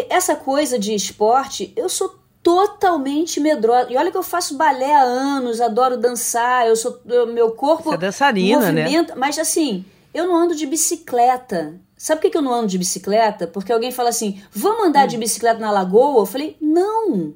Essa 0.09 0.35
coisa 0.35 0.79
de 0.79 0.93
esporte, 0.95 1.71
eu 1.75 1.87
sou 1.89 2.22
totalmente 2.43 3.39
medrosa. 3.39 3.87
E 3.91 3.97
olha 3.97 4.11
que 4.11 4.17
eu 4.17 4.21
faço 4.23 4.55
balé 4.55 4.93
há 4.93 5.01
anos, 5.01 5.61
adoro 5.61 5.97
dançar, 5.97 6.67
eu 6.67 6.75
sou 6.75 6.99
eu- 7.07 7.25
meu 7.27 7.51
corpo 7.51 7.83
Você 7.89 7.95
é 7.95 7.97
dançarina, 7.97 8.71
né? 8.71 8.83
movimenta, 8.83 9.15
mas 9.15 9.39
assim, 9.39 9.85
eu 10.13 10.27
não 10.27 10.35
ando 10.35 10.53
de 10.55 10.65
bicicleta. 10.65 11.79
Sabe 11.97 12.21
por 12.21 12.29
que 12.29 12.37
eu 12.37 12.41
não 12.41 12.53
ando 12.53 12.67
de 12.67 12.77
bicicleta? 12.77 13.47
Porque 13.47 13.71
alguém 13.71 13.91
fala 13.91 14.09
assim: 14.09 14.41
vamos 14.51 14.85
andar 14.87 15.05
Hum. 15.05 15.07
de 15.07 15.17
bicicleta 15.17 15.59
na 15.59 15.71
lagoa? 15.71 16.21
Eu 16.21 16.25
falei: 16.25 16.57
não. 16.61 17.33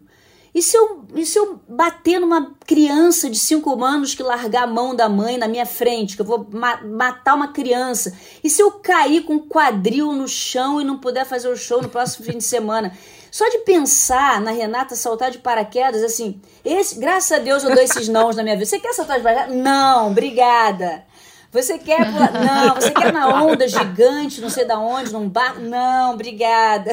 E 0.54 0.62
se, 0.62 0.76
eu, 0.76 1.06
e 1.16 1.24
se 1.24 1.38
eu 1.38 1.60
bater 1.70 2.20
numa 2.20 2.52
criança 2.66 3.30
de 3.30 3.38
5 3.38 3.82
anos 3.84 4.16
que 4.16 4.24
largar 4.24 4.64
a 4.64 4.68
mão 4.68 4.96
da 4.96 5.08
mãe 5.08 5.38
na 5.38 5.48
minha 5.48 5.68
frente, 5.68 6.16
que 6.16 6.22
eu 6.22 6.26
vou 6.26 6.48
ma- 6.52 6.82
matar 6.84 7.36
uma 7.36 7.50
criança? 7.50 8.12
E 8.44 8.50
se 8.50 8.62
eu 8.62 8.72
cair 8.72 9.22
com 9.24 9.36
o 9.36 9.44
quadril 9.44 10.12
no 10.14 10.28
chão 10.28 10.82
e 10.82 10.84
não 10.84 10.98
puder 10.98 11.26
fazer 11.26 11.48
o 11.48 11.56
show 11.56 11.80
no 11.82 11.90
próximo 11.90 12.26
fim 12.26 12.40
de 12.40 12.44
semana? 12.44 12.92
Só 13.38 13.48
de 13.50 13.60
pensar 13.60 14.42
na 14.42 14.50
Renata 14.50 14.96
saltar 14.96 15.30
de 15.30 15.38
paraquedas, 15.38 16.02
assim, 16.02 16.42
esse, 16.66 16.98
graças 16.98 17.32
a 17.32 17.38
Deus 17.38 17.64
eu 17.64 17.70
dou 17.70 17.84
esses 17.84 18.10
nãos 18.10 18.36
na 18.36 18.42
minha 18.42 18.56
vida. 18.56 18.66
Você 18.66 18.80
quer 18.80 18.94
saltar 18.94 19.18
de 19.18 19.24
paraquedas? 19.24 19.56
Não, 19.56 20.08
obrigada. 20.08 21.06
Você 21.52 21.78
quer 21.80 22.12
pular? 22.12 22.32
Não. 22.34 22.76
Você 22.76 22.92
quer 22.92 23.14
na 23.14 23.42
onda 23.44 23.68
gigante, 23.68 24.42
não 24.42 24.50
sei 24.50 24.66
da 24.66 24.78
onde, 24.78 25.12
num 25.14 25.30
barco? 25.30 25.60
Não, 25.62 26.14
obrigada. 26.14 26.92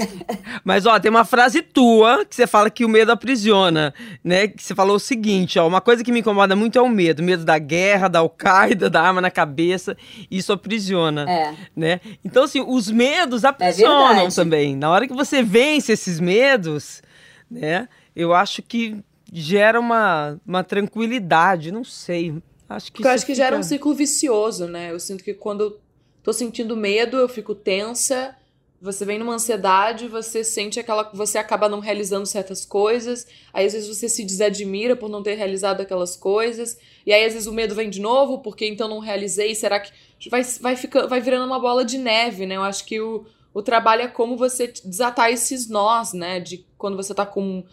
Mas, 0.65 0.87
ó, 0.87 0.99
tem 0.99 1.11
uma 1.11 1.25
frase 1.25 1.61
tua 1.61 2.25
que 2.25 2.35
você 2.35 2.47
fala 2.47 2.71
que 2.71 2.85
o 2.85 2.89
medo 2.89 3.11
aprisiona, 3.13 3.93
né? 4.23 4.49
Que 4.49 4.63
você 4.63 4.75
falou 4.75 4.97
o 4.97 5.01
seguinte, 5.01 5.59
ó, 5.59 5.67
uma 5.67 5.81
coisa 5.81 6.05
que 6.05 6.13
me 6.13 6.21
incomoda 6.21 6.55
muito 6.55 6.79
é 6.79 6.83
o 6.83 6.89
medo. 6.89 7.23
Medo 7.23 7.45
da 7.45 7.59
guerra, 7.59 8.09
da 8.09 8.21
Al-Qaeda, 8.21 8.89
da 8.89 9.03
arma 9.03 9.21
na 9.21 9.31
cabeça. 9.31 9.97
Isso 10.31 10.53
aprisiona, 10.53 11.29
É. 11.29 11.55
né? 11.77 12.01
Então, 12.25 12.45
assim, 12.45 12.61
os 12.67 12.89
medos 12.91 13.45
aprisionam 13.45 14.09
verdade. 14.15 14.37
também. 14.37 14.77
Na 14.77 14.89
hora 14.91 15.07
que 15.09 15.15
você 15.15 15.43
vence 15.43 15.93
esses 15.93 16.21
medos, 16.21 17.03
né? 17.51 17.89
Eu 18.15 18.33
acho 18.33 18.63
que 18.63 18.97
gera 19.33 19.81
uma, 19.81 20.39
uma 20.47 20.63
tranquilidade, 20.63 21.73
não 21.73 21.83
sei. 21.83 22.41
Acho 22.69 22.87
que 22.87 22.93
Porque 22.99 23.09
eu 23.09 23.13
acho 23.13 23.27
que 23.27 23.35
gera 23.35 23.57
um 23.57 23.63
fica- 23.63 23.75
ciclo 23.75 23.95
vicioso, 23.95 24.67
né? 24.67 24.91
Eu 24.91 24.99
sinto 25.01 25.23
que 25.23 25.35
quando 25.35 25.61
eu 25.65 25.81
tô 26.23 26.33
sentindo 26.33 26.77
medo, 26.77 27.17
eu 27.19 27.29
fico 27.29 27.55
tensa, 27.55 28.35
você 28.81 29.05
vem 29.05 29.19
numa 29.19 29.35
ansiedade, 29.35 30.09
você 30.09 30.43
sente 30.45 30.79
aquela. 30.81 31.11
Você 31.15 31.39
acaba 31.39 31.69
não 31.69 31.81
realizando 31.81 32.27
certas 32.27 32.65
coisas, 32.65 33.27
aí 33.53 33.67
às 33.67 33.73
vezes 33.73 33.89
você 33.89 34.09
se 34.09 34.25
desadmira 34.25 34.95
por 34.97 35.09
não 35.09 35.23
ter 35.23 35.35
realizado 35.35 35.81
aquelas 35.81 36.17
coisas, 36.17 36.77
e 37.07 37.13
aí 37.13 37.25
às 37.25 37.33
vezes 37.33 37.49
o 37.49 37.53
medo 37.53 37.75
vem 37.75 37.89
de 37.89 38.01
novo, 38.01 38.39
porque 38.41 38.67
então 38.67 38.89
não 38.89 38.99
realizei, 38.99 39.55
será 39.55 39.81
que. 39.81 39.91
Vai, 40.31 40.43
vai, 40.61 40.77
fica, 40.77 41.07
vai 41.07 41.21
virando 41.21 41.47
uma 41.47 41.59
bola 41.61 41.85
de 41.85 41.99
neve, 41.99 42.47
né? 42.47 42.57
Eu 42.57 42.63
acho 42.63 42.85
que 42.87 43.01
o, 43.01 43.27
o 43.53 43.63
trabalho 43.63 44.03
é 44.03 44.09
como 44.09 44.37
você 44.37 44.67
desatar 44.85 45.31
esses 45.31 45.69
nós, 45.69 46.13
né? 46.13 46.41
De 46.41 46.67
quando 46.79 46.97
você 46.97 47.15
tá 47.15 47.25
com 47.27 47.65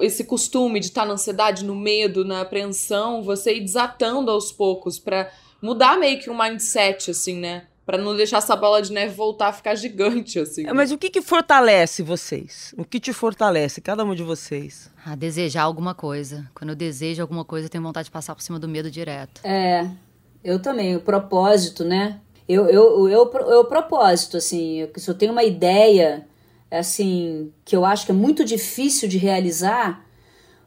esse 0.00 0.24
costume 0.24 0.80
de 0.80 0.86
estar 0.86 1.04
na 1.04 1.14
ansiedade, 1.14 1.64
no 1.64 1.74
medo, 1.74 2.24
na 2.24 2.40
apreensão, 2.40 3.22
você 3.22 3.54
ir 3.54 3.60
desatando 3.60 4.30
aos 4.30 4.50
poucos 4.52 4.98
pra 4.98 5.30
mudar 5.60 5.98
meio 5.98 6.18
que 6.18 6.30
um 6.30 6.36
mindset, 6.36 7.10
assim, 7.10 7.38
né? 7.38 7.64
Pra 7.86 7.98
não 7.98 8.16
deixar 8.16 8.38
essa 8.38 8.56
bola 8.56 8.80
de 8.80 8.92
neve 8.92 9.14
voltar 9.14 9.48
a 9.48 9.52
ficar 9.52 9.74
gigante, 9.74 10.38
assim. 10.38 10.66
É, 10.66 10.72
Mas 10.72 10.90
o 10.90 10.96
que 10.96 11.10
que 11.10 11.20
fortalece 11.20 12.02
vocês? 12.02 12.74
O 12.78 12.84
que 12.84 12.98
te 12.98 13.12
fortalece, 13.12 13.80
cada 13.80 14.04
um 14.04 14.14
de 14.14 14.22
vocês? 14.22 14.90
Ah, 15.04 15.14
desejar 15.14 15.62
alguma 15.62 15.94
coisa. 15.94 16.50
Quando 16.54 16.70
eu 16.70 16.76
desejo 16.76 17.20
alguma 17.20 17.44
coisa, 17.44 17.66
eu 17.66 17.70
tenho 17.70 17.84
vontade 17.84 18.06
de 18.06 18.10
passar 18.10 18.34
por 18.34 18.40
cima 18.40 18.58
do 18.58 18.66
medo 18.66 18.90
direto. 18.90 19.42
É, 19.44 19.86
eu 20.42 20.60
também, 20.60 20.96
o 20.96 21.00
propósito, 21.00 21.84
né? 21.84 22.20
Eu, 22.48 22.66
eu, 22.68 23.08
eu, 23.08 23.30
eu, 23.32 23.50
eu 23.50 23.64
propósito, 23.64 24.36
assim, 24.36 24.80
eu, 24.80 24.90
se 24.96 25.10
eu 25.10 25.14
tenho 25.14 25.32
uma 25.32 25.44
ideia, 25.44 26.26
assim, 26.78 27.52
que 27.64 27.76
eu 27.76 27.84
acho 27.84 28.06
que 28.06 28.12
é 28.12 28.14
muito 28.14 28.44
difícil 28.44 29.08
de 29.08 29.18
realizar, 29.18 30.04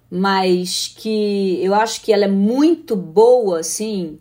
mas 0.10 0.93
que 0.96 1.60
eu 1.63 1.74
acho 1.74 2.02
que 2.02 2.13
ela 2.13 2.26
é 2.26 2.30
muito 2.30 2.96
boa, 2.96 3.60
assim, 3.60 4.20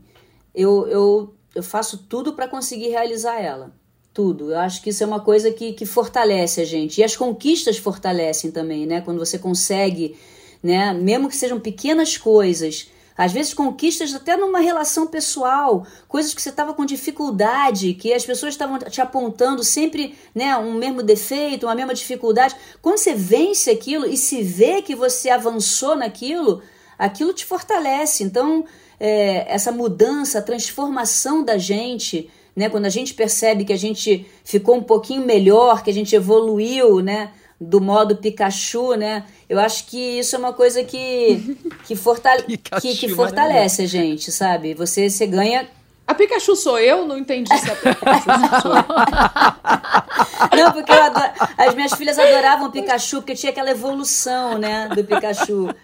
eu, 0.55 0.87
eu, 0.89 1.35
eu 1.55 1.63
faço 1.63 1.99
tudo 2.09 2.33
para 2.33 2.49
conseguir 2.49 2.89
realizar 2.89 3.41
ela. 3.41 3.75
Tudo. 4.13 4.51
Eu 4.51 4.59
acho 4.59 4.83
que 4.83 4.89
isso 4.89 5.05
é 5.05 5.07
uma 5.07 5.21
coisa 5.21 5.51
que, 5.51 5.75
que 5.75 5.85
fortalece 5.85 6.63
a 6.63 6.65
gente. 6.65 7.01
E 7.01 7.05
as 7.05 7.15
conquistas 7.15 7.77
fortalecem 7.77 8.51
também, 8.51 8.87
né? 8.87 9.03
Quando 9.03 9.19
você 9.19 9.39
consegue, 9.39 10.17
né? 10.63 10.95
Mesmo 10.95 11.29
que 11.29 11.37
sejam 11.37 11.61
pequenas 11.61 12.17
coisas, 12.17 12.91
às 13.17 13.33
vezes 13.33 13.55
conquistas 13.55 14.15
até 14.15 14.37
numa 14.37 14.61
relação 14.61 15.07
pessoal, 15.07 15.87
coisas 16.07 16.35
que 16.35 16.43
você 16.43 16.51
estava 16.51 16.75
com 16.75 16.85
dificuldade, 16.85 17.95
que 17.95 18.13
as 18.13 18.25
pessoas 18.25 18.55
estavam 18.55 18.79
te 18.79 19.01
apontando 19.01 19.65
sempre, 19.65 20.15
né, 20.35 20.57
um 20.57 20.75
mesmo 20.75 21.03
defeito, 21.03 21.67
uma 21.67 21.75
mesma 21.75 21.95
dificuldade. 21.95 22.55
Quando 22.83 22.99
você 22.99 23.15
vence 23.15 23.71
aquilo 23.71 24.07
e 24.07 24.17
se 24.17 24.43
vê 24.43 24.83
que 24.83 24.95
você 24.95 25.31
avançou 25.31 25.97
naquilo, 25.97 26.63
aquilo 26.99 27.33
te 27.33 27.45
fortalece. 27.45 28.23
Então, 28.23 28.65
é, 29.01 29.53
essa 29.53 29.73
mudança, 29.73 30.39
a 30.39 30.43
transformação 30.43 31.43
da 31.43 31.57
gente, 31.57 32.31
né, 32.55 32.69
quando 32.69 32.87
a 32.87 32.91
gente 32.91 33.15
percebe 33.15 33.65
que 33.65 33.73
a 33.73 33.79
gente 33.79 34.27
ficou 34.45 34.77
um 34.77 34.83
pouquinho 34.83 35.25
melhor, 35.25 35.83
que 35.83 35.91
a 35.91 35.95
gente 35.95 36.15
evoluiu, 36.15 37.01
né, 37.01 37.31
do 37.61 37.81
modo 37.81 38.17
Pikachu, 38.17 38.95
né? 38.95 39.25
Eu 39.49 39.59
acho 39.59 39.87
que 39.87 40.19
isso 40.19 40.37
é 40.37 40.39
uma 40.39 40.53
coisa 40.53 40.85
que 40.85 41.57
que, 41.87 41.97
fortale 41.97 42.43
Pikachu, 42.59 42.83
que, 42.83 42.97
que 42.97 43.09
fortalece 43.09 43.83
a 43.83 43.87
gente, 43.87 44.31
sabe? 44.31 44.75
Você, 44.75 45.09
você 45.09 45.27
ganha. 45.27 45.69
A 46.07 46.15
Pikachu 46.15 46.55
sou 46.55 46.79
eu? 46.79 47.07
Não 47.07 47.19
entendi 47.19 47.49
se 47.59 47.71
a 47.71 47.75
Pikachu 47.75 48.63
sou 48.63 48.77
eu. 48.77 48.85
Não, 50.57 50.73
porque 50.73 50.93
eu 50.93 51.03
adoro... 51.03 51.33
as 51.59 51.75
minhas 51.75 51.93
filhas 51.95 52.19
adoravam 52.19 52.71
Pikachu, 52.71 53.17
porque 53.17 53.35
tinha 53.35 53.51
aquela 53.51 53.71
evolução, 53.71 54.59
né, 54.59 54.89
do 54.95 55.03
Pikachu. 55.03 55.75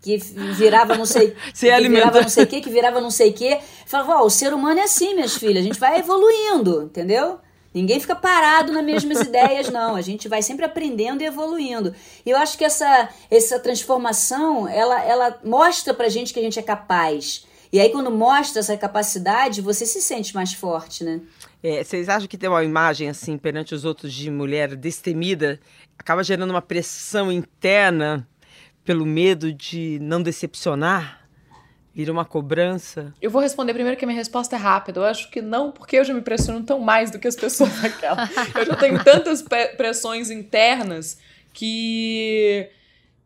que 0.00 0.18
virava 0.18 0.96
não 0.96 1.06
sei, 1.06 1.34
Se 1.52 1.68
que 1.68 1.88
virava 1.88 2.20
não 2.20 2.28
sei 2.28 2.44
o 2.44 2.46
que, 2.46 2.60
que 2.60 2.70
virava 2.70 3.00
não 3.00 3.10
sei 3.10 3.30
o 3.30 3.32
que. 3.32 3.58
Falava, 3.86 4.22
ó, 4.22 4.26
o 4.26 4.30
ser 4.30 4.52
humano 4.52 4.78
é 4.78 4.84
assim, 4.84 5.14
minhas 5.14 5.34
filhas, 5.34 5.64
a 5.64 5.66
gente 5.66 5.80
vai 5.80 5.98
evoluindo, 5.98 6.82
entendeu? 6.82 7.38
Ninguém 7.74 7.98
fica 7.98 8.14
parado 8.14 8.72
nas 8.72 8.84
mesmas 8.84 9.20
ideias, 9.26 9.68
não. 9.68 9.96
A 9.96 10.00
gente 10.00 10.28
vai 10.28 10.40
sempre 10.40 10.64
aprendendo 10.64 11.22
e 11.22 11.26
evoluindo. 11.26 11.92
E 12.24 12.30
eu 12.30 12.36
acho 12.36 12.56
que 12.56 12.64
essa, 12.64 13.08
essa 13.30 13.58
transformação, 13.58 14.68
ela, 14.68 15.02
ela 15.02 15.40
mostra 15.44 15.92
pra 15.92 16.08
gente 16.08 16.32
que 16.32 16.38
a 16.38 16.42
gente 16.42 16.58
é 16.58 16.62
capaz. 16.62 17.44
E 17.72 17.80
aí, 17.80 17.90
quando 17.90 18.08
mostra 18.08 18.60
essa 18.60 18.76
capacidade, 18.76 19.60
você 19.60 19.84
se 19.84 20.00
sente 20.00 20.32
mais 20.32 20.52
forte, 20.52 21.02
né? 21.02 21.20
É, 21.60 21.82
vocês 21.82 22.08
acham 22.08 22.28
que 22.28 22.38
ter 22.38 22.46
uma 22.46 22.62
imagem 22.62 23.08
assim 23.08 23.36
perante 23.36 23.74
os 23.74 23.84
outros 23.84 24.12
de 24.12 24.30
mulher 24.30 24.76
destemida 24.76 25.58
acaba 25.98 26.22
gerando 26.22 26.50
uma 26.50 26.62
pressão 26.62 27.32
interna 27.32 28.28
pelo 28.84 29.04
medo 29.04 29.52
de 29.52 29.98
não 30.00 30.22
decepcionar? 30.22 31.23
Vira 31.94 32.10
uma 32.10 32.24
cobrança? 32.24 33.14
Eu 33.22 33.30
vou 33.30 33.40
responder 33.40 33.72
primeiro 33.72 33.96
que 33.96 34.04
a 34.04 34.08
minha 34.08 34.18
resposta 34.18 34.56
é 34.56 34.58
rápida. 34.58 34.98
Eu 34.98 35.04
acho 35.04 35.30
que 35.30 35.40
não, 35.40 35.70
porque 35.70 35.96
eu 35.96 36.04
já 36.04 36.12
me 36.12 36.20
pressiono 36.20 36.64
tão 36.64 36.80
mais 36.80 37.10
do 37.10 37.20
que 37.20 37.28
as 37.28 37.36
pessoas 37.36 37.70
daquela. 37.80 38.28
Eu 38.52 38.66
já 38.66 38.74
tenho 38.74 39.02
tantas 39.04 39.42
pressões 39.76 40.30
internas 40.30 41.18
que 41.52 42.68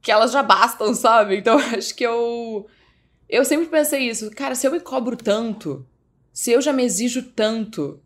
que 0.02 0.12
elas 0.12 0.32
já 0.32 0.42
bastam, 0.42 0.94
sabe? 0.94 1.38
Então 1.38 1.58
acho 1.58 1.94
que 1.94 2.04
eu 2.04 2.66
eu 3.28 3.44
sempre 3.44 3.66
pensei 3.66 4.08
isso, 4.08 4.30
cara, 4.30 4.54
se 4.54 4.66
eu 4.66 4.72
me 4.72 4.80
cobro 4.80 5.16
tanto, 5.16 5.84
se 6.32 6.50
eu 6.50 6.60
já 6.60 6.72
me 6.72 6.82
exijo 6.82 7.22
tanto, 7.22 8.00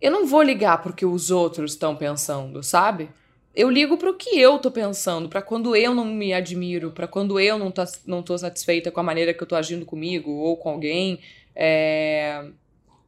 eu 0.00 0.10
não 0.10 0.26
vou 0.26 0.42
ligar 0.42 0.82
pro 0.82 0.92
que 0.92 1.06
os 1.06 1.30
outros 1.30 1.72
estão 1.72 1.96
pensando, 1.96 2.62
sabe? 2.62 3.10
Eu 3.54 3.68
ligo 3.68 3.96
pro 3.96 4.14
que 4.14 4.38
eu 4.38 4.58
tô 4.58 4.70
pensando, 4.70 5.28
pra 5.28 5.42
quando 5.42 5.74
eu 5.74 5.92
não 5.92 6.04
me 6.04 6.32
admiro, 6.32 6.92
pra 6.92 7.08
quando 7.08 7.40
eu 7.40 7.58
não, 7.58 7.70
tá, 7.70 7.84
não 8.06 8.22
tô 8.22 8.38
satisfeita 8.38 8.90
com 8.90 9.00
a 9.00 9.02
maneira 9.02 9.34
que 9.34 9.42
eu 9.42 9.46
tô 9.46 9.56
agindo 9.56 9.84
comigo 9.84 10.30
ou 10.30 10.56
com 10.56 10.70
alguém. 10.70 11.18
É... 11.54 12.44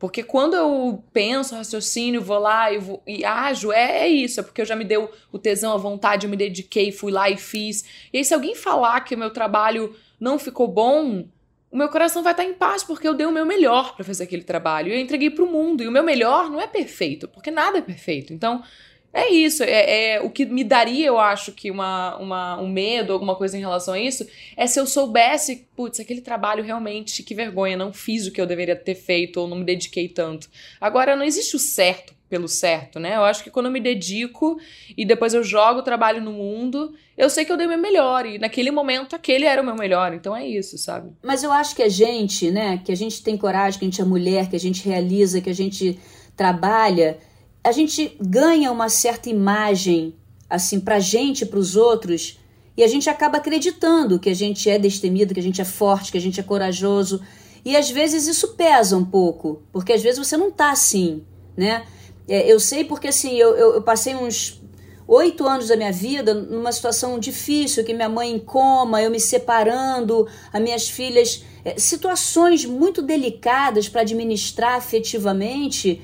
Porque 0.01 0.25
quando 0.25 0.55
eu 0.55 1.05
penso, 1.13 1.55
raciocínio, 1.55 2.21
vou 2.21 2.41
lá 2.41 2.73
e, 2.73 2.79
vou, 2.79 3.01
e 3.07 3.25
ajo, 3.25 3.71
é, 3.71 4.01
é 4.01 4.09
isso, 4.09 4.41
é 4.41 4.43
porque 4.43 4.61
eu 4.61 4.67
já 4.67 4.75
me 4.75 4.85
deu 4.85 5.09
o 5.31 5.39
tesão, 5.39 5.73
a 5.73 5.77
vontade, 5.77 6.27
eu 6.27 6.31
me 6.31 6.37
dediquei, 6.37 6.91
fui 6.91 7.13
lá 7.13 7.31
e 7.31 7.37
fiz. 7.37 7.85
E 8.13 8.19
aí, 8.19 8.25
se 8.25 8.35
alguém 8.35 8.57
falar 8.57 9.03
que 9.03 9.15
o 9.15 9.19
meu 9.19 9.31
trabalho 9.31 9.95
não 10.19 10.41
ficou 10.41 10.67
bom, 10.67 11.25
o 11.71 11.77
meu 11.77 11.89
coração 11.89 12.21
vai 12.23 12.33
estar 12.33 12.45
em 12.45 12.53
paz, 12.53 12.83
porque 12.83 13.07
eu 13.07 13.15
dei 13.15 13.27
o 13.27 13.33
meu 13.33 13.47
melhor 13.47 13.95
pra 13.95 14.05
fazer 14.05 14.25
aquele 14.25 14.43
trabalho. 14.43 14.93
Eu 14.93 14.99
entreguei 14.99 15.31
pro 15.31 15.47
mundo. 15.47 15.83
E 15.83 15.89
o 15.89 15.93
meu 15.93 16.03
melhor 16.03 16.51
não 16.51 16.61
é 16.61 16.67
perfeito, 16.67 17.27
porque 17.29 17.51
nada 17.51 17.79
é 17.79 17.83
perfeito. 17.83 18.35
Então, 18.35 18.63
é 19.12 19.31
isso. 19.31 19.62
É, 19.62 20.14
é 20.14 20.20
o 20.20 20.31
que 20.31 20.46
me 20.46 20.64
daria, 20.64 21.07
eu 21.07 21.18
acho, 21.18 21.53
que 21.53 21.70
uma, 21.70 22.16
uma, 22.16 22.61
um 22.61 22.68
medo, 22.68 23.12
alguma 23.12 23.37
coisa 23.37 23.57
em 23.57 23.61
relação 23.61 23.94
a 23.94 24.01
isso, 24.01 24.27
é 24.57 24.66
se 24.66 24.81
eu 24.81 24.87
soubesse, 24.87 25.68
putz, 25.77 26.01
aquele 26.01 26.20
trabalho 26.20 26.64
realmente, 26.64 27.22
que 27.22 27.35
vergonha, 27.35 27.77
não 27.77 27.92
fiz 27.92 28.27
o 28.27 28.33
que 28.33 28.40
eu 28.40 28.46
deveria 28.46 28.77
ter 28.77 28.94
feito, 28.94 29.40
ou 29.40 29.48
não 29.48 29.59
me 29.59 29.64
dediquei 29.64 30.09
tanto. 30.09 30.48
Agora, 30.81 31.14
não 31.14 31.25
existe 31.25 31.57
o 31.57 31.59
certo 31.59 32.14
pelo 32.33 32.48
certo, 32.48 32.98
né? 32.98 33.16
Eu 33.16 33.25
acho 33.25 33.44
que 33.44 33.51
quando 33.51 33.66
eu 33.66 33.72
me 33.72 33.79
dedico 33.79 34.59
e 34.96 35.05
depois 35.05 35.35
eu 35.35 35.44
jogo 35.44 35.81
o 35.81 35.83
trabalho 35.83 36.18
no 36.22 36.33
mundo, 36.33 36.94
eu 37.14 37.29
sei 37.29 37.44
que 37.44 37.53
eu 37.53 37.59
dei 37.59 37.66
o 37.66 37.68
meu 37.68 37.79
melhor. 37.79 38.25
E 38.25 38.38
naquele 38.38 38.70
momento, 38.70 39.14
aquele 39.14 39.44
era 39.44 39.61
o 39.61 39.64
meu 39.64 39.75
melhor. 39.75 40.14
Então 40.14 40.35
é 40.35 40.46
isso, 40.46 40.79
sabe? 40.79 41.12
Mas 41.22 41.42
eu 41.42 41.53
acho 41.53 41.77
que 41.77 41.83
a 41.83 41.90
gente, 41.90 42.51
né, 42.51 42.81
que 42.83 42.90
a 42.90 42.94
gente 42.96 43.22
tem 43.22 43.37
coragem, 43.37 43.79
que 43.79 43.85
a 43.85 43.88
gente 43.90 44.01
é 44.01 44.05
mulher, 44.07 44.48
que 44.48 44.57
a 44.57 44.59
gente 44.59 44.83
realiza, 44.88 45.42
que 45.42 45.51
a 45.51 45.55
gente 45.55 45.98
trabalha, 46.35 47.18
a 47.64 47.72
gente 47.72 48.16
ganha 48.20 48.72
uma 48.72 48.88
certa 48.88 49.31
imagem, 49.31 50.14
assim, 50.48 50.81
pra 50.81 50.98
gente, 50.98 51.46
pros 51.46 51.77
outros, 51.77 52.38
e 52.77 52.83
a 52.83 52.88
gente 52.88 53.09
acaba 53.09 53.38
acreditando 53.38 54.18
que 54.18 54.31
a 54.31 54.35
gente 54.35 54.68
é 54.68 54.79
destemido, 54.79 55.35
que 55.35 55.40
a 55.40 55.42
gente 55.42 55.61
é 55.61 55.64
forte, 55.64 56.11
que 56.11 56.18
a 56.18 56.20
gente 56.20 56.40
é 56.40 56.42
corajoso. 56.42 57.20
E 57.64 57.77
às 57.77 57.90
vezes 57.90 58.27
isso 58.27 58.55
pesa 58.55 58.96
um 58.96 59.05
pouco, 59.05 59.62
porque 59.72 59.92
às 59.92 60.03
vezes 60.03 60.18
você 60.18 60.37
não 60.37 60.51
tá 60.51 60.72
assim, 60.72 61.22
né? 61.57 61.85
É, 62.27 62.51
eu 62.51 62.59
sei 62.59 62.85
porque 62.85 63.09
assim, 63.09 63.35
eu, 63.37 63.55
eu, 63.57 63.75
eu 63.75 63.83
passei 63.83 64.14
uns 64.14 64.61
oito 65.07 65.46
anos 65.46 65.68
da 65.68 65.77
minha 65.77 65.92
vida 65.92 66.33
numa 66.33 66.72
situação 66.72 67.18
difícil, 67.18 67.85
que 67.85 67.92
minha 67.92 68.09
mãe 68.09 68.33
em 68.33 68.38
coma, 68.38 69.03
eu 69.03 69.11
me 69.11 69.20
separando, 69.20 70.27
as 70.53 70.62
minhas 70.62 70.88
filhas, 70.88 71.44
é, 71.64 71.79
situações 71.79 72.64
muito 72.64 73.03
delicadas 73.03 73.88
para 73.88 74.01
administrar 74.01 74.77
afetivamente, 74.77 76.01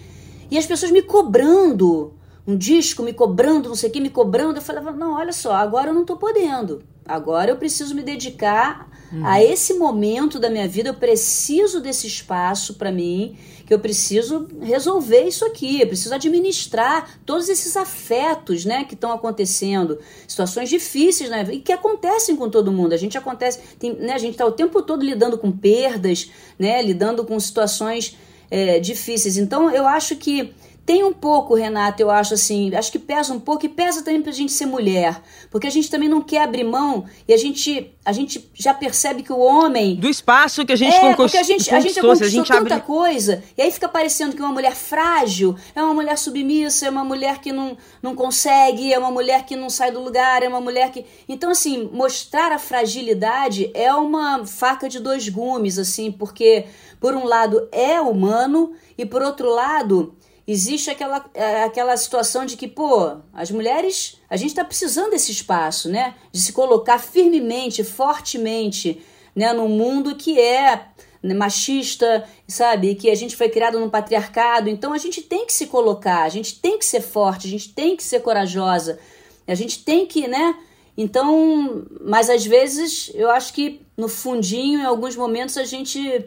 e 0.50 0.58
as 0.58 0.66
pessoas 0.66 0.90
me 0.90 1.02
cobrando, 1.02 2.14
um 2.46 2.56
disco 2.56 3.02
me 3.02 3.12
cobrando, 3.12 3.68
não 3.68 3.76
sei 3.76 3.90
o 3.90 3.92
que, 3.92 4.00
me 4.00 4.10
cobrando, 4.10 4.58
eu 4.58 4.62
falava, 4.62 4.92
não, 4.92 5.14
olha 5.14 5.32
só, 5.32 5.54
agora 5.54 5.90
eu 5.90 5.94
não 5.94 6.04
tô 6.04 6.16
podendo, 6.16 6.82
agora 7.06 7.50
eu 7.50 7.56
preciso 7.56 7.94
me 7.94 8.02
dedicar 8.02 8.88
a 9.24 9.42
esse 9.42 9.74
momento 9.74 10.38
da 10.38 10.50
minha 10.50 10.68
vida, 10.68 10.90
eu 10.90 10.94
preciso 10.94 11.80
desse 11.80 12.06
espaço 12.06 12.74
para 12.74 12.92
mim, 12.92 13.36
que 13.64 13.72
eu 13.72 13.78
preciso 13.78 14.46
resolver 14.60 15.24
isso 15.24 15.44
aqui, 15.44 15.80
eu 15.80 15.86
preciso 15.86 16.14
administrar 16.14 17.18
todos 17.24 17.48
esses 17.48 17.76
afetos, 17.76 18.64
né, 18.64 18.84
que 18.84 18.94
estão 18.94 19.12
acontecendo, 19.12 19.98
situações 20.26 20.68
difíceis, 20.68 21.30
né, 21.30 21.46
e 21.52 21.60
que 21.60 21.72
acontecem 21.72 22.36
com 22.36 22.50
todo 22.50 22.72
mundo. 22.72 22.92
A 22.92 22.96
gente 22.96 23.16
acontece, 23.16 23.60
tem, 23.78 23.94
né, 23.94 24.12
a 24.12 24.18
gente 24.18 24.32
está 24.32 24.44
o 24.44 24.52
tempo 24.52 24.82
todo 24.82 25.04
lidando 25.04 25.38
com 25.38 25.50
perdas, 25.50 26.30
né, 26.58 26.82
lidando 26.82 27.24
com 27.24 27.38
situações 27.40 28.16
é, 28.50 28.78
difíceis. 28.80 29.36
Então, 29.36 29.70
eu 29.70 29.86
acho 29.86 30.16
que 30.16 30.52
tem 30.86 31.04
um 31.04 31.12
pouco, 31.12 31.54
Renata, 31.54 32.00
eu 32.00 32.10
acho 32.10 32.32
assim, 32.32 32.74
acho 32.74 32.90
que 32.90 32.98
pesa 32.98 33.34
um 33.34 33.38
pouco 33.38 33.66
e 33.66 33.68
pesa 33.68 34.02
também 34.02 34.22
pra 34.22 34.32
gente 34.32 34.52
ser 34.52 34.64
mulher, 34.64 35.20
porque 35.50 35.66
a 35.66 35.70
gente 35.70 35.90
também 35.90 36.08
não 36.08 36.22
quer 36.22 36.40
abrir 36.44 36.64
mão 36.64 37.04
e 37.28 37.34
a 37.34 37.36
gente, 37.36 37.92
a 38.02 38.10
gente 38.10 38.50
já 38.54 38.72
percebe 38.72 39.22
que 39.22 39.30
o 39.30 39.38
homem 39.38 39.96
Do 39.96 40.08
espaço 40.08 40.64
que 40.64 40.72
a 40.72 40.76
gente 40.76 40.94
é, 40.96 41.00
conquistou. 41.00 41.24
porque 41.26 41.36
a 41.36 41.42
gente, 41.42 41.74
a 41.74 41.78
gente 41.78 41.94
já 41.96 42.00
conquistou, 42.00 42.26
a 42.26 42.30
gente 42.30 42.48
tanta 42.48 42.76
abre- 42.76 42.86
coisa, 42.86 43.44
e 43.54 43.60
aí 43.60 43.70
fica 43.70 43.86
parecendo 43.86 44.34
que 44.34 44.40
uma 44.40 44.50
mulher 44.50 44.74
frágil 44.74 45.54
é 45.76 45.82
uma 45.82 45.92
mulher 45.92 46.16
submissa, 46.16 46.86
é 46.86 46.90
uma 46.90 47.04
mulher 47.04 47.38
que 47.42 47.52
não, 47.52 47.76
não 48.02 48.14
consegue, 48.14 48.90
é 48.90 48.98
uma 48.98 49.10
mulher 49.10 49.44
que 49.44 49.56
não 49.56 49.68
sai 49.68 49.90
do 49.92 50.00
lugar, 50.02 50.42
é 50.42 50.48
uma 50.48 50.60
mulher 50.62 50.90
que. 50.90 51.04
Então, 51.28 51.50
assim, 51.50 51.90
mostrar 51.92 52.50
a 52.50 52.58
fragilidade 52.58 53.70
é 53.74 53.92
uma 53.92 54.46
faca 54.46 54.88
de 54.88 54.98
dois 55.00 55.28
gumes, 55.28 55.78
assim, 55.78 56.10
porque, 56.10 56.64
por 57.00 57.14
um 57.14 57.24
lado, 57.24 57.68
é 57.72 58.00
humano, 58.00 58.72
e 58.96 59.06
por 59.06 59.22
outro 59.22 59.48
lado. 59.50 60.16
Existe 60.46 60.90
aquela, 60.90 61.24
é, 61.34 61.64
aquela 61.64 61.96
situação 61.96 62.46
de 62.46 62.56
que, 62.56 62.66
pô, 62.66 63.18
as 63.34 63.50
mulheres, 63.50 64.18
a 64.30 64.36
gente 64.36 64.48
está 64.48 64.64
precisando 64.64 65.10
desse 65.10 65.30
espaço, 65.30 65.90
né? 65.90 66.14
De 66.32 66.40
se 66.40 66.54
colocar 66.54 66.98
firmemente, 66.98 67.84
fortemente, 67.84 69.02
né? 69.36 69.52
Num 69.52 69.68
mundo 69.68 70.16
que 70.16 70.40
é 70.40 70.86
né, 71.22 71.34
machista, 71.34 72.24
sabe? 72.46 72.94
Que 72.94 73.10
a 73.10 73.14
gente 73.14 73.36
foi 73.36 73.50
criado 73.50 73.78
num 73.78 73.90
patriarcado. 73.90 74.70
Então 74.70 74.94
a 74.94 74.98
gente 74.98 75.20
tem 75.20 75.44
que 75.44 75.52
se 75.52 75.66
colocar, 75.66 76.22
a 76.22 76.28
gente 76.28 76.58
tem 76.60 76.78
que 76.78 76.84
ser 76.86 77.02
forte, 77.02 77.46
a 77.46 77.50
gente 77.50 77.74
tem 77.74 77.94
que 77.94 78.02
ser 78.02 78.20
corajosa, 78.20 78.98
a 79.46 79.54
gente 79.54 79.84
tem 79.84 80.06
que, 80.06 80.26
né? 80.26 80.54
Então, 80.96 81.84
mas 82.00 82.30
às 82.30 82.44
vezes 82.44 83.12
eu 83.14 83.30
acho 83.30 83.52
que 83.52 83.82
no 83.96 84.08
fundinho, 84.08 84.80
em 84.80 84.84
alguns 84.84 85.14
momentos, 85.14 85.56
a 85.56 85.64
gente 85.64 86.24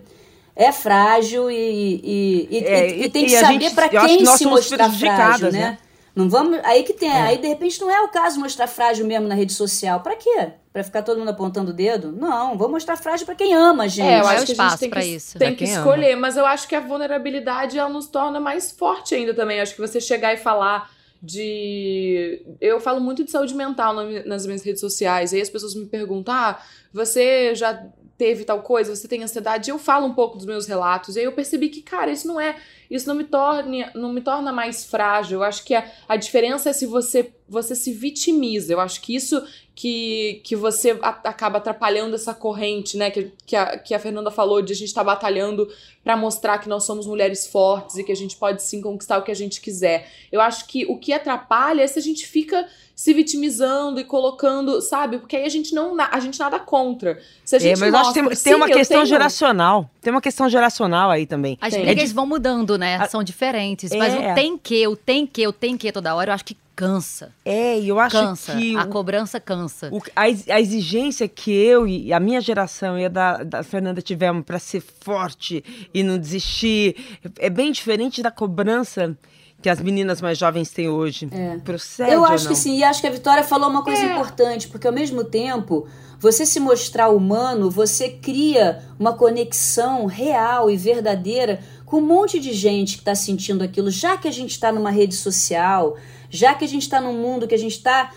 é 0.56 0.72
frágil 0.72 1.50
e, 1.50 1.56
e, 2.04 2.48
e, 2.52 2.58
É, 2.66 2.98
e- 3.06 3.10
tem 3.10 3.26
que 3.26 3.34
e 3.34 3.40
saber 3.40 3.62
gente- 3.62 3.76
para 3.76 3.86
eu 3.88 4.02
que 4.02 4.08
quem 4.08 4.24
nós 4.24 4.38
se 4.38 4.46
mostrar 4.46 4.90
frágil, 4.92 5.52
né? 5.52 5.60
né? 5.60 5.78
Não 6.14 6.30
vamos. 6.30 6.60
Aí 6.64 6.84
que 6.84 6.92
tem. 6.94 7.10
Aí 7.10 7.38
de 7.38 7.48
repente 7.48 7.80
não 7.80 7.90
é 7.90 8.02
o 8.02 8.10
caso 8.10 8.38
mostrar 8.40 8.68
frágil 8.68 9.06
mesmo 9.06 9.30
na 9.30 9.36
rede 9.36 9.54
social. 9.54 10.02
Pra 10.02 10.16
quê? 10.18 10.50
Pra 10.74 10.84
ficar 10.84 11.04
todo 11.04 11.18
mundo 11.18 11.30
apontando 11.30 11.72
o 11.72 11.74
dedo? 11.74 12.12
Não, 12.12 12.58
vou 12.58 12.68
mostrar 12.70 12.98
frágil 12.98 13.26
pra 13.26 13.34
quem 13.34 13.54
ama, 13.54 13.88
gente. 13.88 14.06
É, 14.08 14.16
eu 14.16 14.20
é 14.20 14.24
o 14.24 14.28
acho 14.28 14.46
que 14.54 14.62
a 14.62 14.70
gente 14.70 14.80
tem 14.80 14.90
que, 14.90 15.00
isso. 15.00 15.40
tem 15.40 15.56
que 15.56 15.64
quem 15.66 15.74
ama. 15.74 15.78
escolher, 15.86 16.16
mas 16.18 16.36
eu 16.36 16.46
acho 16.46 16.68
que 16.68 16.76
a 16.76 16.82
vulnerabilidade 16.82 17.80
ela 17.80 17.90
nos 17.90 18.08
torna 18.08 18.42
mais 18.42 18.72
forte 18.72 19.16
ainda 19.16 19.34
também. 19.34 19.62
Acho 19.62 19.74
que 19.74 19.80
você 19.80 20.02
chegar 20.02 20.34
e 20.34 20.38
falar 20.38 20.90
de. 21.24 22.42
Eu 22.60 22.80
falo 22.80 23.00
muito 23.00 23.24
de 23.24 23.32
saúde 23.32 23.54
mental 23.54 23.94
na- 23.94 24.24
nas 24.26 24.46
minhas 24.46 24.64
redes 24.64 24.82
sociais, 24.82 25.32
e 25.32 25.38
aí 25.38 25.42
as 25.42 25.50
pessoas 25.50 25.76
me 25.76 25.86
perguntam: 25.86 26.34
ah, 26.34 26.60
você 26.94 27.56
já 27.56 27.82
teve 28.22 28.44
tal 28.44 28.62
coisa, 28.62 28.96
você 28.96 29.08
tem 29.08 29.24
ansiedade? 29.24 29.72
Eu 29.72 29.80
falo 29.80 30.06
um 30.06 30.14
pouco 30.14 30.38
dos 30.38 30.46
meus 30.46 30.68
relatos, 30.68 31.16
e 31.16 31.20
aí 31.20 31.26
eu 31.26 31.32
percebi 31.32 31.70
que, 31.70 31.82
cara, 31.82 32.12
isso 32.12 32.28
não 32.28 32.40
é. 32.40 32.56
Isso 32.88 33.08
não 33.08 33.16
me 33.16 33.24
torna, 33.24 33.92
não 33.96 34.14
me 34.14 34.22
torna 34.22 34.52
mais 34.52 34.84
frágil. 34.86 35.40
Eu 35.40 35.44
acho 35.44 35.64
que 35.64 35.74
a, 35.74 35.90
a 36.08 36.16
diferença 36.18 36.70
é 36.70 36.74
se 36.74 36.86
você, 36.86 37.34
você 37.50 37.74
se 37.74 37.92
vitimiza. 37.94 38.74
Eu 38.74 38.80
acho 38.80 39.02
que 39.02 39.16
isso 39.16 39.42
que, 39.74 40.42
que 40.44 40.56
você 40.56 40.92
a- 41.02 41.22
acaba 41.24 41.58
atrapalhando 41.58 42.14
essa 42.16 42.34
corrente, 42.34 42.98
né? 42.98 43.10
Que, 43.10 43.32
que, 43.46 43.56
a, 43.56 43.78
que 43.80 43.96
a 43.96 44.00
Fernanda 44.00 44.30
falou 44.30 44.62
de 44.62 44.74
a 44.74 44.76
gente 44.76 44.90
estar 44.90 45.04
batalhando 45.06 45.68
pra 46.04 46.16
mostrar 46.18 46.60
que 46.60 46.68
nós 46.70 46.84
somos 46.84 47.08
mulheres 47.08 47.48
fortes 47.48 47.96
e 47.98 48.04
que 48.04 48.12
a 48.12 48.16
gente 48.16 48.36
pode 48.36 48.62
sim 48.62 48.82
conquistar 48.82 49.18
o 49.18 49.24
que 49.24 49.32
a 49.32 49.36
gente 49.36 49.62
quiser. 49.62 50.08
Eu 50.32 50.42
acho 50.42 50.68
que 50.68 50.86
o 50.86 50.98
que 51.00 51.14
atrapalha 51.14 51.82
é 51.82 51.88
se 51.88 51.98
a 51.98 52.02
gente 52.02 52.28
fica 52.28 52.68
se 53.02 53.16
vitimizando 53.16 54.00
e 54.00 54.04
colocando, 54.04 54.80
sabe? 54.80 55.18
Porque 55.18 55.36
aí 55.36 55.44
a 55.44 55.50
gente 55.50 55.74
não 55.74 56.00
a 56.00 56.20
gente 56.20 56.38
nada 56.40 56.60
contra. 56.60 57.20
Se 57.44 57.56
a 57.56 57.58
É, 57.58 57.62
gente 57.62 57.80
mas 57.80 57.90
eu 57.92 57.98
acho 58.00 58.10
que 58.10 58.14
tem, 58.14 58.24
mostra, 58.24 58.44
tem 58.44 58.56
uma 58.56 58.66
"Sim, 58.68 58.72
eu 58.74 58.78
questão 58.78 58.98
tenho", 58.98 59.06
geracional. 59.08 59.90
Tem 60.00 60.14
uma 60.14 60.22
questão 60.22 60.48
geracional 60.48 61.10
aí 61.10 61.26
também. 61.26 61.58
As 61.60 61.74
Tem. 61.74 61.84
brigas 61.84 62.12
vão 62.12 62.28
mudando, 62.28 62.78
né? 62.78 62.98
A- 62.98 63.08
São 63.08 63.24
diferentes. 63.24 63.92
Mas 63.96 64.14
É. 64.14 64.32
o 64.32 64.36
tem 64.36 64.56
que, 64.56 64.88
o 64.88 64.96
tem 64.96 65.26
que, 65.26 65.48
o 65.48 65.52
tem 65.52 65.76
que 65.78 65.92
toda 65.92 66.14
hora, 66.14 66.30
eu 66.30 66.36
acho 66.36 66.46
que 66.46 66.56
cansa. 66.76 67.32
É, 67.44 67.80
e 67.80 67.88
eu 67.90 68.00
acho 68.00 68.16
Cansa. 68.16 68.56
que 68.56 68.76
A 68.78 68.84
o- 68.84 68.88
cobrança 68.90 69.40
cansa. 69.40 69.90
O- 69.92 70.00
a, 70.16 70.22
a 70.56 70.62
exigência 70.62 71.28
que 71.28 71.52
eu 71.52 71.88
e 71.88 72.14
a 72.14 72.20
minha 72.20 72.40
geração 72.40 73.00
e 73.00 73.06
a 73.06 73.10
da, 73.10 73.44
da 73.44 73.64
Fernanda 73.64 74.00
tivemos 74.00 74.46
para 74.46 74.60
ser 74.60 74.82
forte 75.02 75.64
e 75.92 76.04
não 76.04 76.20
desistir 76.20 76.96
é 77.40 77.50
bem 77.50 77.72
diferente 77.72 78.22
da 78.22 78.30
cobrança 78.32 79.18
que 79.62 79.70
as 79.70 79.80
meninas 79.80 80.22
mais 80.22 80.38
jovens 80.38 80.72
têm 80.72 80.90
hoje. 80.90 81.30
Procede 81.64 82.12
Eu 82.12 82.22
ou 82.22 82.26
acho 82.26 82.46
não? 82.46 82.52
que 82.52 82.58
sim, 82.58 82.80
e 82.80 82.84
acho 82.84 83.02
que 83.02 83.08
a 83.08 83.12
Vitória 83.12 83.44
falou 83.44 83.70
uma 83.70 83.84
coisa 83.84 84.04
importante, 84.04 84.68
porque 84.68 84.88
ao 84.88 84.94
mesmo 84.94 85.24
tempo, 85.24 85.88
você 86.20 86.46
se 86.46 86.60
mostrar 86.60 87.10
humano, 87.10 87.70
você 87.70 88.10
cria 88.10 88.84
uma 89.00 89.14
conexão 89.14 90.06
real 90.06 90.70
e 90.70 90.76
verdadeira 90.76 91.60
com 91.86 91.98
um 91.98 92.06
monte 92.06 92.40
de 92.40 92.54
gente 92.54 92.94
que 92.96 93.02
está 93.02 93.14
sentindo 93.14 93.64
aquilo, 93.64 93.92
já 93.92 94.18
que 94.18 94.28
a 94.28 94.32
gente 94.32 94.52
está 94.52 94.72
numa 94.72 94.90
rede 94.90 95.16
social, 95.16 95.98
já 96.30 96.54
que 96.54 96.66
a 96.66 96.68
gente 96.68 96.84
está 96.84 97.00
num 97.02 97.14
mundo 97.14 97.48
que 97.48 97.56
a 97.56 97.60
gente 97.60 97.76
está 97.76 98.12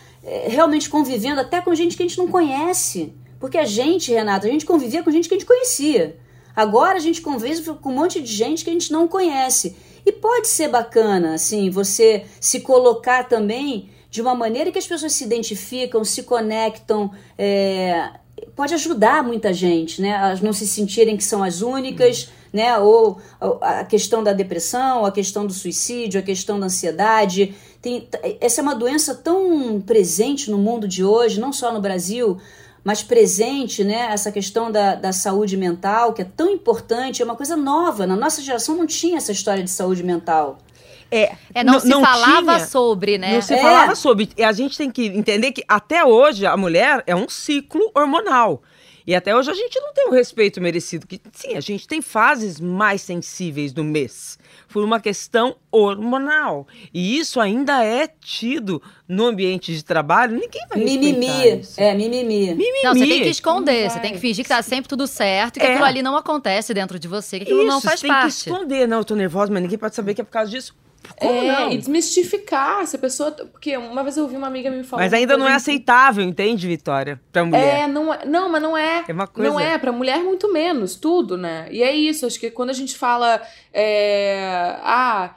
realmente 0.47 0.89
convivendo 0.89 1.41
até 1.41 1.61
com 1.61 1.75
gente 1.75 1.97
que 1.97 2.03
a 2.03 2.07
gente 2.07 2.19
não 2.19 2.29
conhece. 2.29 3.13
Porque 3.39 3.59
a 3.59 3.65
gente, 3.65 4.11
Renata, 4.11 4.47
a 4.47 4.51
gente 4.51 4.65
convivia 4.65 5.03
com 5.03 5.11
gente 5.11 5.29
que 5.29 5.35
a 5.35 5.39
gente 5.39 5.47
conhecia. 5.47 6.17
Agora 6.57 6.97
a 6.97 7.01
gente 7.01 7.21
convive 7.21 7.75
com 7.75 7.91
um 7.91 7.95
monte 7.95 8.21
de 8.23 8.33
gente 8.33 8.65
que 8.65 8.71
a 8.71 8.73
gente 8.73 8.93
não 8.93 9.07
conhece. 9.09 9.77
E 10.07 10.13
pode 10.13 10.49
ser 10.49 10.69
bacana, 10.69 11.35
assim, 11.35 11.71
você 11.71 12.25
se 12.41 12.61
colocar 12.61 13.25
também 13.25 13.89
de 14.11 14.21
uma 14.21 14.35
maneira 14.35 14.71
que 14.71 14.79
as 14.79 14.87
pessoas 14.87 15.13
se 15.13 15.25
identificam, 15.25 16.05
se 16.05 16.23
conectam. 16.23 17.11
é, 17.39 18.11
Pode 18.55 18.75
ajudar 18.75 19.25
muita 19.25 19.53
gente, 19.53 20.01
né? 20.01 20.11
Elas 20.11 20.41
não 20.41 20.53
se 20.53 20.67
sentirem 20.67 21.17
que 21.17 21.25
são 21.25 21.43
as 21.43 21.63
únicas, 21.63 22.31
né? 22.53 22.79
Ou 22.79 23.19
a 23.61 23.85
questão 23.85 24.23
da 24.23 24.33
depressão, 24.33 25.05
a 25.05 25.11
questão 25.11 25.47
do 25.47 25.53
suicídio, 25.53 26.21
a 26.21 26.23
questão 26.23 26.61
da 26.61 26.67
ansiedade. 26.67 27.55
Tem, 27.83 28.09
essa 28.41 28.61
é 28.61 28.63
uma 28.63 28.75
doença 28.75 29.15
tão 29.15 29.81
presente 29.81 30.51
no 30.51 30.59
mundo 30.59 30.87
de 30.87 31.05
hoje, 31.05 31.41
não 31.41 31.53
só 31.53 31.73
no 31.73 31.81
Brasil, 31.81 32.39
mas 32.85 33.03
presente, 33.03 33.83
né? 33.83 34.09
Essa 34.13 34.31
questão 34.31 34.71
da, 34.71 34.95
da 34.95 35.13
saúde 35.13 35.57
mental, 35.57 36.13
que 36.13 36.21
é 36.21 36.25
tão 36.25 36.51
importante, 36.51 37.23
é 37.23 37.25
uma 37.25 37.35
coisa 37.35 37.57
nova. 37.57 38.07
Na 38.07 38.15
nossa 38.15 38.43
geração 38.43 38.77
não 38.77 38.87
tinha 38.87 39.17
essa 39.17 39.33
história 39.33 39.65
de 39.65 39.71
saúde 39.71 40.03
mental. 40.03 40.59
É, 41.11 41.33
É, 41.55 41.65
não, 41.65 41.81
se 41.81 41.89
falava 41.89 42.57
tinha, 42.57 42.67
sobre, 42.67 43.19
né? 43.19 43.35
Não 43.35 43.43
se 43.43 43.55
É. 43.55 43.63
falava 43.63 43.95
sobre. 43.95 44.29
E 44.37 44.43
a 44.43 44.53
gente 44.53 44.77
tem 44.77 44.91
que 44.91 45.07
entender 45.07 45.53
que 45.53 45.65
até 45.67 46.05
hoje 46.05 46.45
a 46.45 46.57
mulher 46.57 47.03
é 47.07 47.17
um 47.17 47.29
ciclo 47.29 47.91
hormonal. 47.95 48.63
E 49.07 49.15
até 49.15 49.37
hoje 49.37 49.51
a 49.51 49.55
gente 49.55 49.79
não 49.81 49.93
tem 49.93 50.09
o 50.09 50.13
respeito 50.13 50.61
merecido. 50.61 51.07
Que, 51.07 51.21
sim, 51.33 51.57
a 51.57 51.61
gente 51.61 51.87
tem 51.87 52.01
fases 52.03 52.59
mais 52.59 53.03
sensíveis 53.03 53.73
do 53.73 53.85
mês. 53.85 54.39
Por 54.75 54.83
uma 54.83 54.99
questão 54.99 55.55
hormonal. 55.71 56.67
E 56.93 57.17
isso 57.17 57.41
ainda 57.41 57.85
é 57.85 58.09
tido 58.09 58.83
no 59.09 59.25
ambiente 59.27 59.73
de 59.73 59.85
trabalho. 59.85 60.33
Ninguém 60.37 60.67
vai 60.69 60.81
respeitar 60.81 61.01
Mimimi. 61.21 61.61
isso. 61.61 61.81
É, 61.81 61.95
mimimi. 61.95 62.49
Mimimi. 62.49 62.83
Não, 62.83 62.93
você 62.93 63.07
tem 63.07 63.23
que 63.23 63.29
esconder, 63.29 63.85
Não 63.85 63.91
você 63.91 64.01
tem 64.01 64.13
que 64.15 64.19
fingir 64.19 64.45
que 64.45 64.49
tá 64.49 64.61
sempre 64.63 64.89
tudo 64.89 65.07
certo 65.07 65.59
e 65.59 65.61
que 65.61 65.65
É. 65.67 65.71
aquilo 65.75 65.85
ali 65.87 66.03
não 66.03 66.17
acontece 66.17 66.75
dentro 66.75 66.99
de 66.99 67.07
você, 67.07 67.39
que 67.39 67.45
aquilo 67.45 67.65
não 67.65 67.79
Isso, 67.79 67.87
faz 67.87 68.01
você 68.01 68.07
tem 68.09 68.17
que 68.17 68.21
parte. 68.23 68.33
esconder. 68.51 68.89
Não, 68.89 68.99
eu 68.99 69.05
tô 69.05 69.15
nervosa, 69.15 69.53
mas 69.53 69.63
ninguém 69.63 69.79
pode 69.79 69.95
saber 69.95 70.13
que 70.13 70.21
é 70.23 70.25
por 70.25 70.33
causa 70.33 70.51
disso. 70.51 70.75
Como 71.19 71.33
é, 71.43 71.47
não? 71.47 71.71
e 71.73 71.77
desmistificar 71.79 72.87
se 72.87 72.97
a 72.97 72.99
pessoa. 72.99 73.31
Porque 73.31 73.77
uma 73.77 74.03
vez 74.03 74.17
eu 74.17 74.25
ouvi 74.25 74.37
uma 74.37 74.47
amiga 74.47 74.71
me 74.71 74.83
falar. 74.85 75.03
Mas 75.03 75.13
ainda 75.13 75.37
não 75.37 75.49
é 75.49 75.53
aceitável, 75.55 76.25
entende, 76.25 76.67
Vitória? 76.67 77.21
Pra 77.33 77.45
mulher. 77.45 77.81
É, 77.81 77.87
não, 77.87 78.13
é- 78.13 78.25
não, 78.25 78.49
mas 78.49 78.63
não 78.63 78.77
é. 78.77 79.05
É 79.07 79.13
uma 79.13 79.27
coisa- 79.27 79.51
Não 79.51 79.61
é, 79.61 79.77
pra 79.79 79.93
mulher 79.93 80.19
muito 80.23 80.53
menos, 80.53 80.97
tudo, 80.97 81.37
né? 81.37 81.69
E 81.71 81.83
é 81.83 81.95
isso, 81.95 82.27
acho 82.27 82.39
que 82.41 82.51
quando 82.51 82.71
a 82.71 82.75
gente 82.75 82.97
fala, 82.97 83.41
é, 83.73 84.77
ah, 84.83 85.35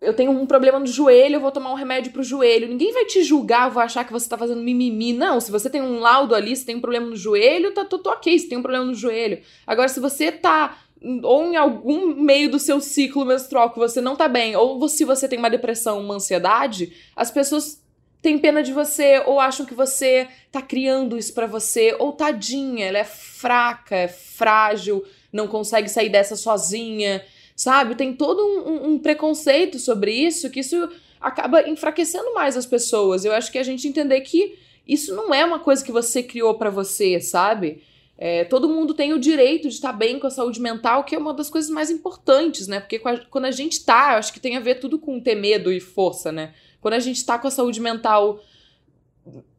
eu 0.00 0.14
tenho 0.14 0.30
um 0.30 0.46
problema 0.46 0.78
no 0.78 0.86
joelho, 0.86 1.34
eu 1.36 1.40
vou 1.40 1.50
tomar 1.50 1.72
um 1.72 1.74
remédio 1.74 2.12
pro 2.12 2.22
joelho. 2.22 2.68
Ninguém 2.68 2.92
vai 2.92 3.04
te 3.04 3.22
julgar, 3.24 3.68
vai 3.68 3.84
achar 3.84 4.04
que 4.04 4.12
você 4.12 4.28
tá 4.28 4.38
fazendo 4.38 4.62
mimimi. 4.62 5.12
Não, 5.12 5.40
se 5.40 5.50
você 5.50 5.68
tem 5.68 5.82
um 5.82 5.98
laudo 5.98 6.34
ali, 6.36 6.54
se 6.54 6.64
tem 6.64 6.76
um 6.76 6.80
problema 6.80 7.06
no 7.06 7.16
joelho, 7.16 7.72
tá 7.72 7.84
tudo 7.84 8.08
ok, 8.08 8.38
se 8.38 8.48
tem 8.48 8.56
um 8.56 8.62
problema 8.62 8.84
no 8.84 8.94
joelho. 8.94 9.40
Agora, 9.66 9.88
se 9.88 9.98
você 9.98 10.30
tá 10.30 10.76
ou 11.22 11.44
em 11.44 11.56
algum 11.56 12.14
meio 12.14 12.50
do 12.50 12.58
seu 12.58 12.80
ciclo 12.80 13.24
menstrual 13.24 13.70
que 13.70 13.78
você 13.78 14.00
não 14.00 14.16
tá 14.16 14.28
bem, 14.28 14.56
ou 14.56 14.88
se 14.88 15.04
você 15.04 15.28
tem 15.28 15.38
uma 15.38 15.50
depressão, 15.50 16.00
uma 16.00 16.14
ansiedade, 16.16 16.92
as 17.14 17.30
pessoas 17.30 17.80
têm 18.20 18.36
pena 18.38 18.62
de 18.62 18.72
você 18.72 19.22
ou 19.26 19.38
acham 19.38 19.64
que 19.64 19.74
você 19.74 20.26
tá 20.50 20.60
criando 20.60 21.16
isso 21.16 21.32
pra 21.32 21.46
você, 21.46 21.94
ou 21.98 22.12
tadinha, 22.12 22.86
ela 22.86 22.98
é 22.98 23.04
fraca, 23.04 23.94
é 23.94 24.08
frágil, 24.08 25.04
não 25.32 25.46
consegue 25.46 25.88
sair 25.88 26.08
dessa 26.08 26.34
sozinha, 26.34 27.24
sabe? 27.54 27.94
Tem 27.94 28.12
todo 28.12 28.40
um, 28.42 28.90
um- 28.94 28.98
preconceito 28.98 29.78
sobre 29.78 30.10
isso, 30.12 30.50
que 30.50 30.60
isso 30.60 30.88
acaba 31.20 31.68
enfraquecendo 31.68 32.32
mais 32.34 32.56
as 32.56 32.66
pessoas. 32.66 33.24
Eu 33.24 33.32
acho 33.32 33.52
que 33.52 33.58
a 33.58 33.62
gente 33.62 33.86
entender 33.86 34.20
que 34.22 34.58
isso 34.86 35.14
não 35.14 35.32
é 35.32 35.44
uma 35.44 35.58
coisa 35.58 35.84
que 35.84 35.92
você 35.92 36.22
criou 36.22 36.54
pra 36.54 36.70
você, 36.70 37.20
sabe? 37.20 37.82
É, 38.20 38.42
todo 38.42 38.68
mundo 38.68 38.94
tem 38.94 39.12
o 39.12 39.18
direito 39.18 39.68
de 39.68 39.74
estar 39.74 39.92
bem 39.92 40.18
com 40.18 40.26
a 40.26 40.30
saúde 40.30 40.60
mental, 40.60 41.04
que 41.04 41.14
é 41.14 41.18
uma 41.18 41.32
das 41.32 41.48
coisas 41.48 41.70
mais 41.70 41.88
importantes, 41.88 42.66
né? 42.66 42.80
Porque 42.80 42.98
quando 42.98 43.44
a 43.44 43.52
gente 43.52 43.84
tá, 43.84 44.18
acho 44.18 44.32
que 44.32 44.40
tem 44.40 44.56
a 44.56 44.60
ver 44.60 44.80
tudo 44.80 44.98
com 44.98 45.20
ter 45.20 45.36
medo 45.36 45.72
e 45.72 45.78
força, 45.78 46.32
né? 46.32 46.52
Quando 46.80 46.94
a 46.94 46.98
gente 46.98 47.24
tá 47.24 47.38
com 47.38 47.46
a 47.46 47.50
saúde 47.50 47.80
mental 47.80 48.40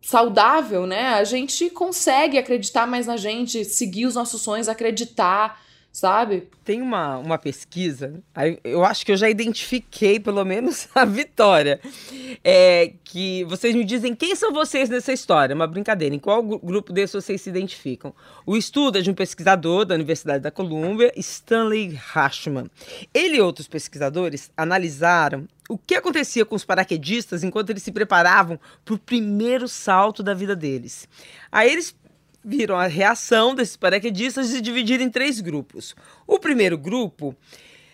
saudável, 0.02 0.86
né? 0.86 1.08
A 1.10 1.24
gente 1.24 1.70
consegue 1.70 2.38
acreditar 2.38 2.86
mais 2.86 3.08
na 3.08 3.16
gente, 3.16 3.64
seguir 3.64 4.06
os 4.06 4.16
nossos 4.16 4.42
sonhos, 4.42 4.68
acreditar, 4.68 5.62
sabe? 6.00 6.48
Tem 6.64 6.82
uma, 6.82 7.18
uma 7.18 7.38
pesquisa, 7.38 8.24
eu 8.64 8.86
acho 8.86 9.06
que 9.06 9.12
eu 9.12 9.18
já 9.18 9.30
identifiquei 9.30 10.20
pelo 10.20 10.46
menos 10.46 10.88
a 10.96 11.04
Vitória, 11.04 11.80
é, 12.44 12.94
que 13.04 13.44
vocês 13.46 13.76
me 13.76 13.84
dizem 13.84 14.16
quem 14.16 14.34
são 14.36 14.54
vocês 14.54 14.88
nessa 14.88 15.12
história, 15.12 15.54
uma 15.54 15.68
brincadeira, 15.68 16.16
em 16.16 16.20
qual 16.20 16.42
gru- 16.42 16.60
grupo 16.60 16.94
desses 16.94 17.14
vocês 17.24 17.42
se 17.42 17.50
identificam. 17.50 18.14
O 18.46 18.56
estudo 18.56 18.98
é 18.98 19.02
de 19.02 19.12
um 19.12 19.14
pesquisador 19.14 19.84
da 19.84 19.96
Universidade 19.96 20.42
da 20.42 20.52
Colômbia, 20.52 21.12
Stanley 21.18 21.90
Rashman. 21.94 22.70
Ele 23.14 23.38
e 23.38 23.42
outros 23.42 23.68
pesquisadores 23.68 24.50
analisaram 24.56 25.48
o 25.68 25.78
que 25.78 25.96
acontecia 25.96 26.46
com 26.46 26.56
os 26.56 26.64
paraquedistas 26.66 27.44
enquanto 27.44 27.72
eles 27.72 27.84
se 27.84 27.92
preparavam 27.92 28.58
para 28.86 28.96
o 28.96 28.98
primeiro 28.98 29.68
salto 29.68 30.24
da 30.24 30.34
vida 30.34 30.56
deles. 30.56 31.08
Aí 31.52 31.70
eles 31.72 31.94
viram 32.50 32.76
a 32.76 32.88
reação 32.88 33.54
desses 33.54 33.78
paraquedistas 33.78 34.52
e 34.54 34.60
dividiram 34.62 35.04
em 35.04 35.10
três 35.10 35.40
grupos. 35.40 35.96
O 36.26 36.40
primeiro 36.40 36.78
grupo, 36.78 37.36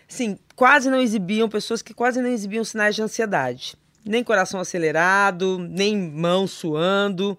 sim, 0.08 0.38
quase 0.54 0.88
não 0.88 1.00
exibiam, 1.00 1.48
pessoas 1.48 1.82
que 1.82 1.92
quase 1.92 2.20
não 2.22 2.30
exibiam 2.30 2.64
sinais 2.64 2.94
de 2.94 3.02
ansiedade. 3.02 3.76
Nem 4.04 4.24
coração 4.24 4.58
acelerado, 4.60 5.58
nem 5.58 5.96
mão 5.96 6.46
suando, 6.46 7.38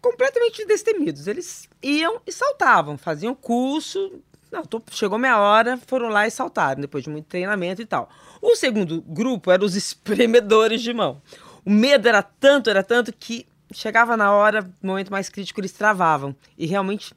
completamente 0.00 0.64
destemidos. 0.66 1.26
Eles 1.26 1.68
iam 1.82 2.20
e 2.26 2.32
saltavam, 2.32 2.98
faziam 2.98 3.34
curso, 3.34 4.20
não, 4.52 4.64
tô- 4.64 4.82
chegou 4.90 5.18
minha 5.18 5.38
hora, 5.38 5.78
foram 5.86 6.08
lá 6.08 6.26
e 6.26 6.30
saltaram, 6.30 6.80
depois 6.80 7.04
de 7.04 7.10
muito 7.10 7.26
treinamento 7.26 7.80
e 7.80 7.86
tal. 7.86 8.08
O 8.42 8.54
segundo 8.54 9.00
grupo 9.02 9.50
eram 9.50 9.64
os 9.64 9.74
espremedores 9.76 10.82
de 10.82 10.92
mão. 10.92 11.22
O 11.64 11.70
medo 11.70 12.06
era 12.06 12.22
tanto, 12.22 12.68
era 12.68 12.82
tanto 12.82 13.12
que 13.12 13.46
chegava 13.72 14.16
na 14.16 14.32
hora, 14.32 14.62
no 14.82 14.90
momento 14.90 15.10
mais 15.10 15.28
crítico, 15.28 15.60
eles 15.60 15.72
travavam. 15.72 16.34
E 16.58 16.66
realmente, 16.66 17.14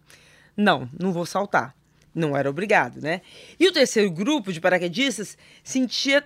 não, 0.56 0.90
não 0.98 1.12
vou 1.12 1.26
saltar. 1.26 1.76
Não 2.14 2.36
era 2.36 2.50
obrigado, 2.50 3.00
né? 3.00 3.22
E 3.60 3.68
o 3.68 3.72
terceiro 3.72 4.10
grupo 4.10 4.52
de 4.52 4.60
paraquedistas 4.60 5.38
sentia 5.64 6.24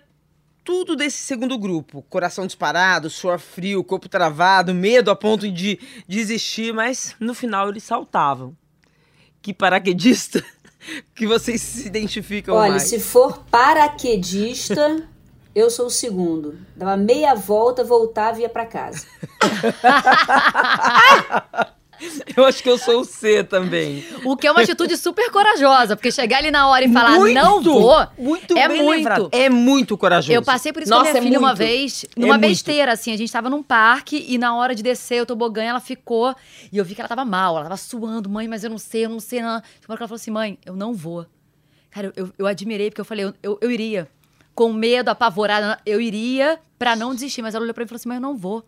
tudo 0.63 0.95
desse 0.95 1.17
segundo 1.17 1.57
grupo. 1.57 2.03
Coração 2.03 2.45
disparado, 2.45 3.09
suor 3.09 3.39
frio, 3.39 3.83
corpo 3.83 4.07
travado, 4.07 4.73
medo 4.73 5.11
a 5.11 5.15
ponto 5.15 5.51
de 5.51 5.79
desistir, 6.07 6.73
mas 6.73 7.15
no 7.19 7.33
final 7.33 7.69
eles 7.69 7.83
saltavam. 7.83 8.55
Que 9.41 9.53
paraquedista 9.53 10.43
que 11.15 11.27
vocês 11.27 11.61
se 11.61 11.87
identificam 11.87 12.55
Olha, 12.55 12.71
mais? 12.71 12.83
se 12.83 12.99
for 12.99 13.43
paraquedista, 13.45 15.07
eu 15.53 15.69
sou 15.69 15.87
o 15.87 15.89
segundo. 15.89 16.57
Dava 16.75 16.95
meia 16.97 17.35
volta, 17.35 17.83
voltava 17.83 18.39
e 18.39 18.43
ia 18.43 18.49
pra 18.49 18.65
casa. 18.65 19.05
Eu 22.35 22.45
acho 22.45 22.63
que 22.63 22.69
eu 22.69 22.79
sou 22.79 23.01
o 23.01 23.05
C 23.05 23.43
também. 23.43 24.03
O 24.25 24.35
que 24.35 24.47
é 24.47 24.51
uma 24.51 24.61
atitude 24.61 24.97
super 24.97 25.29
corajosa, 25.29 25.95
porque 25.95 26.11
chegar 26.11 26.39
ali 26.39 26.49
na 26.49 26.67
hora 26.67 26.83
e 26.83 26.91
falar 26.91 27.11
Muito, 27.11 27.35
não 27.35 27.61
vou, 27.61 28.07
muito 28.17 28.57
é 28.57 28.67
muito. 28.67 28.89
lembrado. 28.89 29.29
É 29.31 29.47
muito 29.49 29.95
corajoso. 29.95 30.33
Eu 30.33 30.41
passei 30.41 30.73
por 30.73 30.81
isso 30.81 30.89
Nossa, 30.89 31.03
com 31.03 31.09
a 31.09 31.13
minha 31.13 31.21
é 31.21 31.25
filha 31.27 31.37
uma 31.39 31.49
muito. 31.49 31.59
vez, 31.59 32.03
É 32.05 32.19
numa 32.19 32.39
muito. 32.39 32.49
besteira, 32.49 32.91
assim. 32.93 33.13
A 33.13 33.17
gente 33.17 33.31
tava 33.31 33.51
num 33.51 33.61
parque 33.61 34.25
e 34.27 34.39
na 34.39 34.55
hora 34.55 34.73
de 34.73 34.81
descer 34.81 35.21
o 35.21 35.27
tobogã, 35.27 35.61
ela 35.63 35.79
ficou. 35.79 36.33
E 36.71 36.77
eu 36.79 36.83
vi 36.83 36.95
que 36.95 37.01
ela 37.01 37.07
tava 37.07 37.23
mal, 37.23 37.53
ela 37.55 37.65
tava 37.65 37.77
suando, 37.77 38.27
mãe, 38.27 38.47
mas 38.47 38.63
eu 38.63 38.71
não 38.71 38.79
sei, 38.79 39.05
eu 39.05 39.09
não 39.09 39.19
sei. 39.19 39.43
Não. 39.43 39.61
Tipo, 39.61 39.91
ela 39.93 39.97
falou 39.99 40.15
assim: 40.15 40.31
mãe, 40.31 40.57
eu 40.65 40.75
não 40.75 40.95
vou. 40.95 41.27
Cara, 41.91 42.11
eu, 42.15 42.31
eu 42.35 42.47
admirei, 42.47 42.89
porque 42.89 43.01
eu 43.01 43.05
falei, 43.05 43.25
eu, 43.25 43.33
eu, 43.43 43.59
eu 43.61 43.69
iria. 43.69 44.07
Com 44.53 44.73
medo, 44.73 45.09
apavorada, 45.09 45.79
eu 45.85 45.99
iria 46.01 46.59
pra 46.77 46.95
não 46.95 47.13
desistir. 47.13 47.41
Mas 47.41 47.55
ela 47.55 47.63
olhou 47.63 47.73
pra 47.73 47.83
mim 47.83 47.85
e 47.85 47.89
falou 47.89 47.97
assim: 47.97 48.09
mãe, 48.09 48.17
eu 48.17 48.21
não 48.21 48.35
vou. 48.35 48.65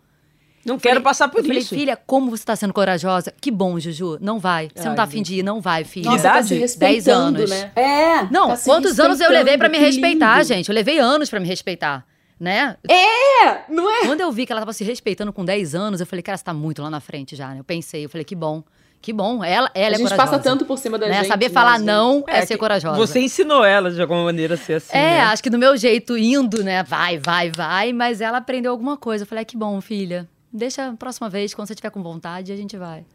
Não 0.66 0.80
quero 0.80 0.94
Falei- 0.96 1.04
passar 1.04 1.28
por 1.28 1.40
eu 1.40 1.44
falei, 1.44 1.58
isso. 1.60 1.76
filha, 1.76 1.98
como 1.98 2.32
você 2.32 2.46
tá 2.46 2.56
sendo 2.56 2.72
corajosa? 2.74 3.34
Que 3.42 3.52
bom, 3.52 3.78
Juju. 3.78 4.18
Não 4.22 4.40
vai. 4.40 4.70
Você 4.74 4.84
não 4.86 4.92
Ai, 4.92 4.96
tá 4.96 5.04
afim 5.04 5.22
de 5.22 5.40
ir? 5.40 5.44
Não 5.44 5.60
vai, 5.60 5.84
filha. 5.84 6.04
Que 6.04 6.10
Nossa, 6.10 6.24
tá 6.24 6.30
idade? 6.36 6.48
se 6.48 6.54
10 6.56 6.62
respeitando, 6.62 7.38
anos. 7.40 7.50
né? 7.50 7.72
É. 7.76 8.24
Não, 8.32 8.48
Tá 8.50 8.58
quantos 8.64 8.98
anos 8.98 9.20
eu 9.20 9.30
levei 9.30 9.58
pra 9.58 9.68
me 9.68 9.78
respeitar, 9.78 10.36
lindo. 10.38 10.48
gente? 10.48 10.70
Eu 10.70 10.74
levei 10.76 11.00
anos 11.00 11.30
pra 11.30 11.38
me 11.42 11.46
respeitar, 11.48 12.06
né? 12.40 12.78
É, 12.90 13.70
não 13.70 13.92
é? 13.94 14.06
Quando 14.06 14.22
eu 14.22 14.32
vi 14.32 14.46
que 14.46 14.54
ela 14.54 14.62
tava 14.62 14.72
se 14.72 14.86
respeitando 14.86 15.34
com 15.34 15.44
10 15.44 15.76
anos, 15.76 16.00
eu 16.00 16.06
falei, 16.08 16.24
cara, 16.24 16.38
você 16.38 16.46
tá 16.46 16.54
muito 16.54 16.82
lá 16.82 16.90
na 16.90 17.02
frente 17.02 17.36
já, 17.36 17.50
né? 17.50 17.60
Eu 17.60 17.64
pensei, 17.66 18.06
eu 18.06 18.10
falei, 18.10 18.24
que 18.24 18.34
bom, 18.36 18.64
que 19.04 19.12
bom. 19.12 19.44
Ela, 19.44 19.70
ela 19.76 19.90
a 19.90 19.96
é 19.96 19.98
gente 19.98 20.04
corajosa. 20.04 20.16
passa 20.16 20.40
tanto 20.40 20.66
por 20.66 20.78
cima 20.78 20.98
da 20.98 21.08
né? 21.10 21.16
gente. 21.16 21.28
Saber 21.28 21.50
falar 21.50 21.74
às 21.74 21.82
não 21.82 22.24
é, 22.26 22.38
É 22.38 22.46
ser 22.46 22.58
corajosa. 22.58 22.96
Você 22.96 23.20
ensinou 23.20 23.66
ela 23.66 23.92
de 23.92 24.02
alguma 24.02 24.24
maneira 24.24 24.54
a 24.54 24.58
ser 24.58 24.76
assim. 24.76 24.96
É, 24.96 25.02
né? 25.02 25.22
acho 25.24 25.44
que 25.44 25.50
do 25.50 25.58
meu 25.60 25.76
jeito 25.76 26.18
indo, 26.18 26.64
né? 26.64 26.84
Vai, 26.84 27.20
vai, 27.20 27.52
vai, 27.52 27.92
mas 27.92 28.22
ela 28.22 28.38
aprendeu 28.38 28.72
alguma 28.72 28.96
coisa. 28.96 29.24
Eu 29.24 29.28
falei, 29.28 29.42
ah, 29.42 29.46
que 29.46 29.58
bom, 29.58 29.82
filha. 29.82 30.30
Deixa 30.54 30.88
a 30.88 30.94
próxima 30.94 31.30
vez, 31.30 31.54
quando 31.54 31.68
você 31.68 31.76
tiver 31.76 31.90
com 31.90 32.02
vontade, 32.02 32.54
a 32.54 32.56
gente 32.56 32.78
vai. 32.78 33.06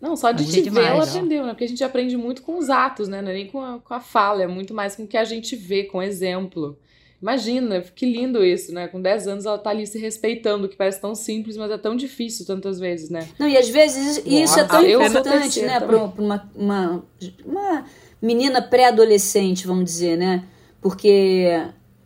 Não, 0.00 0.16
só 0.16 0.32
de 0.32 0.42
A 0.42 0.46
te 0.46 0.52
gente 0.52 0.70
ver, 0.70 0.86
ela 0.86 1.04
ó. 1.04 1.08
aprendeu, 1.08 1.44
né? 1.46 1.50
Porque 1.52 1.64
a 1.64 1.68
gente 1.68 1.84
aprende 1.84 2.16
muito 2.16 2.42
com 2.42 2.58
os 2.58 2.68
atos, 2.68 3.06
né? 3.06 3.22
Não 3.22 3.30
é 3.30 3.34
nem 3.34 3.46
com 3.46 3.62
a, 3.62 3.78
com 3.78 3.94
a 3.94 4.00
fala, 4.00 4.42
é 4.42 4.46
muito 4.48 4.74
mais 4.74 4.96
com 4.96 5.04
o 5.04 5.06
que 5.06 5.16
a 5.16 5.24
gente 5.24 5.54
vê, 5.54 5.84
com 5.84 6.02
exemplo. 6.02 6.76
Imagina, 7.20 7.80
que 7.80 8.06
lindo 8.06 8.44
isso, 8.44 8.72
né? 8.72 8.86
Com 8.86 9.02
10 9.02 9.26
anos 9.26 9.44
ela 9.44 9.58
tá 9.58 9.70
ali 9.70 9.86
se 9.86 9.98
respeitando, 9.98 10.68
que 10.68 10.76
parece 10.76 11.00
tão 11.00 11.14
simples, 11.16 11.56
mas 11.56 11.70
é 11.70 11.76
tão 11.76 11.96
difícil 11.96 12.46
tantas 12.46 12.78
vezes, 12.78 13.10
né? 13.10 13.26
Não, 13.38 13.48
e 13.48 13.56
às 13.56 13.68
vezes 13.68 14.18
isso 14.42 14.58
é 14.60 14.64
tão 14.64 14.80
importante, 15.06 15.60
né, 15.62 15.80
para 15.80 15.96
uma, 16.22 16.50
uma, 16.54 17.04
uma 17.44 17.84
menina 18.22 18.62
pré-adolescente, 18.62 19.66
vamos 19.66 19.84
dizer, 19.84 20.16
né? 20.16 20.44
Porque 20.80 21.48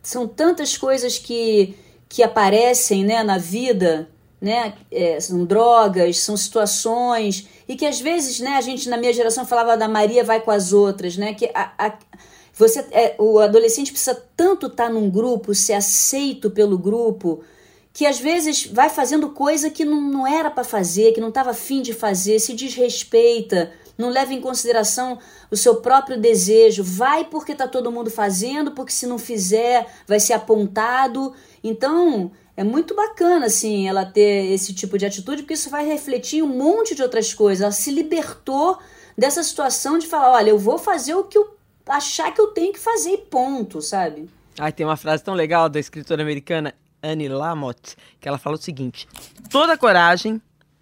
são 0.01 0.27
tantas 0.27 0.75
coisas 0.77 1.19
que, 1.19 1.75
que 2.09 2.23
aparecem 2.23 3.03
né, 3.05 3.21
na 3.21 3.37
vida, 3.37 4.09
né? 4.41 4.73
É, 4.91 5.19
são 5.19 5.45
drogas, 5.45 6.19
são 6.19 6.35
situações, 6.35 7.47
e 7.67 7.75
que 7.75 7.85
às 7.85 8.01
vezes, 8.01 8.39
né, 8.39 8.55
a 8.57 8.61
gente 8.61 8.89
na 8.89 8.97
minha 8.97 9.13
geração 9.13 9.45
falava 9.45 9.77
da 9.77 9.87
Maria 9.87 10.23
vai 10.23 10.41
com 10.41 10.49
as 10.49 10.73
outras, 10.73 11.15
né? 11.17 11.35
Que 11.35 11.51
a, 11.53 11.71
a- 11.77 11.99
você, 12.53 12.85
é, 12.91 13.15
o 13.17 13.39
adolescente 13.39 13.91
precisa 13.91 14.21
tanto 14.37 14.67
estar 14.67 14.89
num 14.89 15.09
grupo, 15.09 15.55
ser 15.55 15.73
aceito 15.73 16.51
pelo 16.51 16.77
grupo, 16.77 17.43
que 17.91 18.05
às 18.05 18.19
vezes 18.19 18.67
vai 18.67 18.89
fazendo 18.89 19.29
coisa 19.29 19.69
que 19.69 19.83
não, 19.83 19.99
não 19.99 20.27
era 20.27 20.51
para 20.51 20.63
fazer, 20.63 21.13
que 21.13 21.21
não 21.21 21.29
estava 21.29 21.51
afim 21.51 21.81
de 21.81 21.93
fazer, 21.93 22.39
se 22.39 22.53
desrespeita, 22.53 23.71
não 23.97 24.09
leva 24.09 24.33
em 24.33 24.41
consideração 24.41 25.19
o 25.51 25.57
seu 25.57 25.75
próprio 25.75 26.19
desejo, 26.19 26.83
vai 26.83 27.25
porque 27.25 27.55
tá 27.55 27.67
todo 27.67 27.91
mundo 27.91 28.09
fazendo, 28.09 28.71
porque 28.71 28.91
se 28.91 29.05
não 29.05 29.17
fizer 29.17 29.87
vai 30.07 30.19
ser 30.19 30.33
apontado. 30.33 31.33
Então 31.63 32.31
é 32.55 32.63
muito 32.63 32.95
bacana 32.95 33.47
assim 33.47 33.87
ela 33.87 34.05
ter 34.05 34.51
esse 34.51 34.73
tipo 34.73 34.97
de 34.97 35.05
atitude, 35.05 35.43
porque 35.43 35.53
isso 35.53 35.69
vai 35.69 35.85
refletir 35.85 36.43
um 36.43 36.47
monte 36.47 36.95
de 36.95 37.03
outras 37.03 37.33
coisas. 37.33 37.61
Ela 37.61 37.71
se 37.71 37.91
libertou 37.91 38.77
dessa 39.17 39.43
situação 39.43 39.97
de 39.97 40.07
falar, 40.07 40.33
olha, 40.33 40.49
eu 40.49 40.57
vou 40.57 40.77
fazer 40.77 41.13
o 41.13 41.23
que 41.23 41.37
eu 41.37 41.55
achar 41.87 42.31
que 42.31 42.39
eu 42.41 42.47
tenho 42.47 42.73
que 42.73 42.79
fazer 42.79 43.17
ponto, 43.29 43.81
sabe? 43.81 44.29
Ai, 44.59 44.71
tem 44.71 44.85
uma 44.85 44.97
frase 44.97 45.23
tão 45.23 45.33
legal 45.33 45.67
da 45.69 45.79
escritora 45.79 46.21
americana 46.21 46.73
Annie 47.01 47.27
Lamott, 47.29 47.95
que 48.19 48.27
ela 48.27 48.37
fala 48.37 48.55
o 48.55 48.61
seguinte: 48.61 49.07
toda 49.49 49.77
coragem 49.77 50.41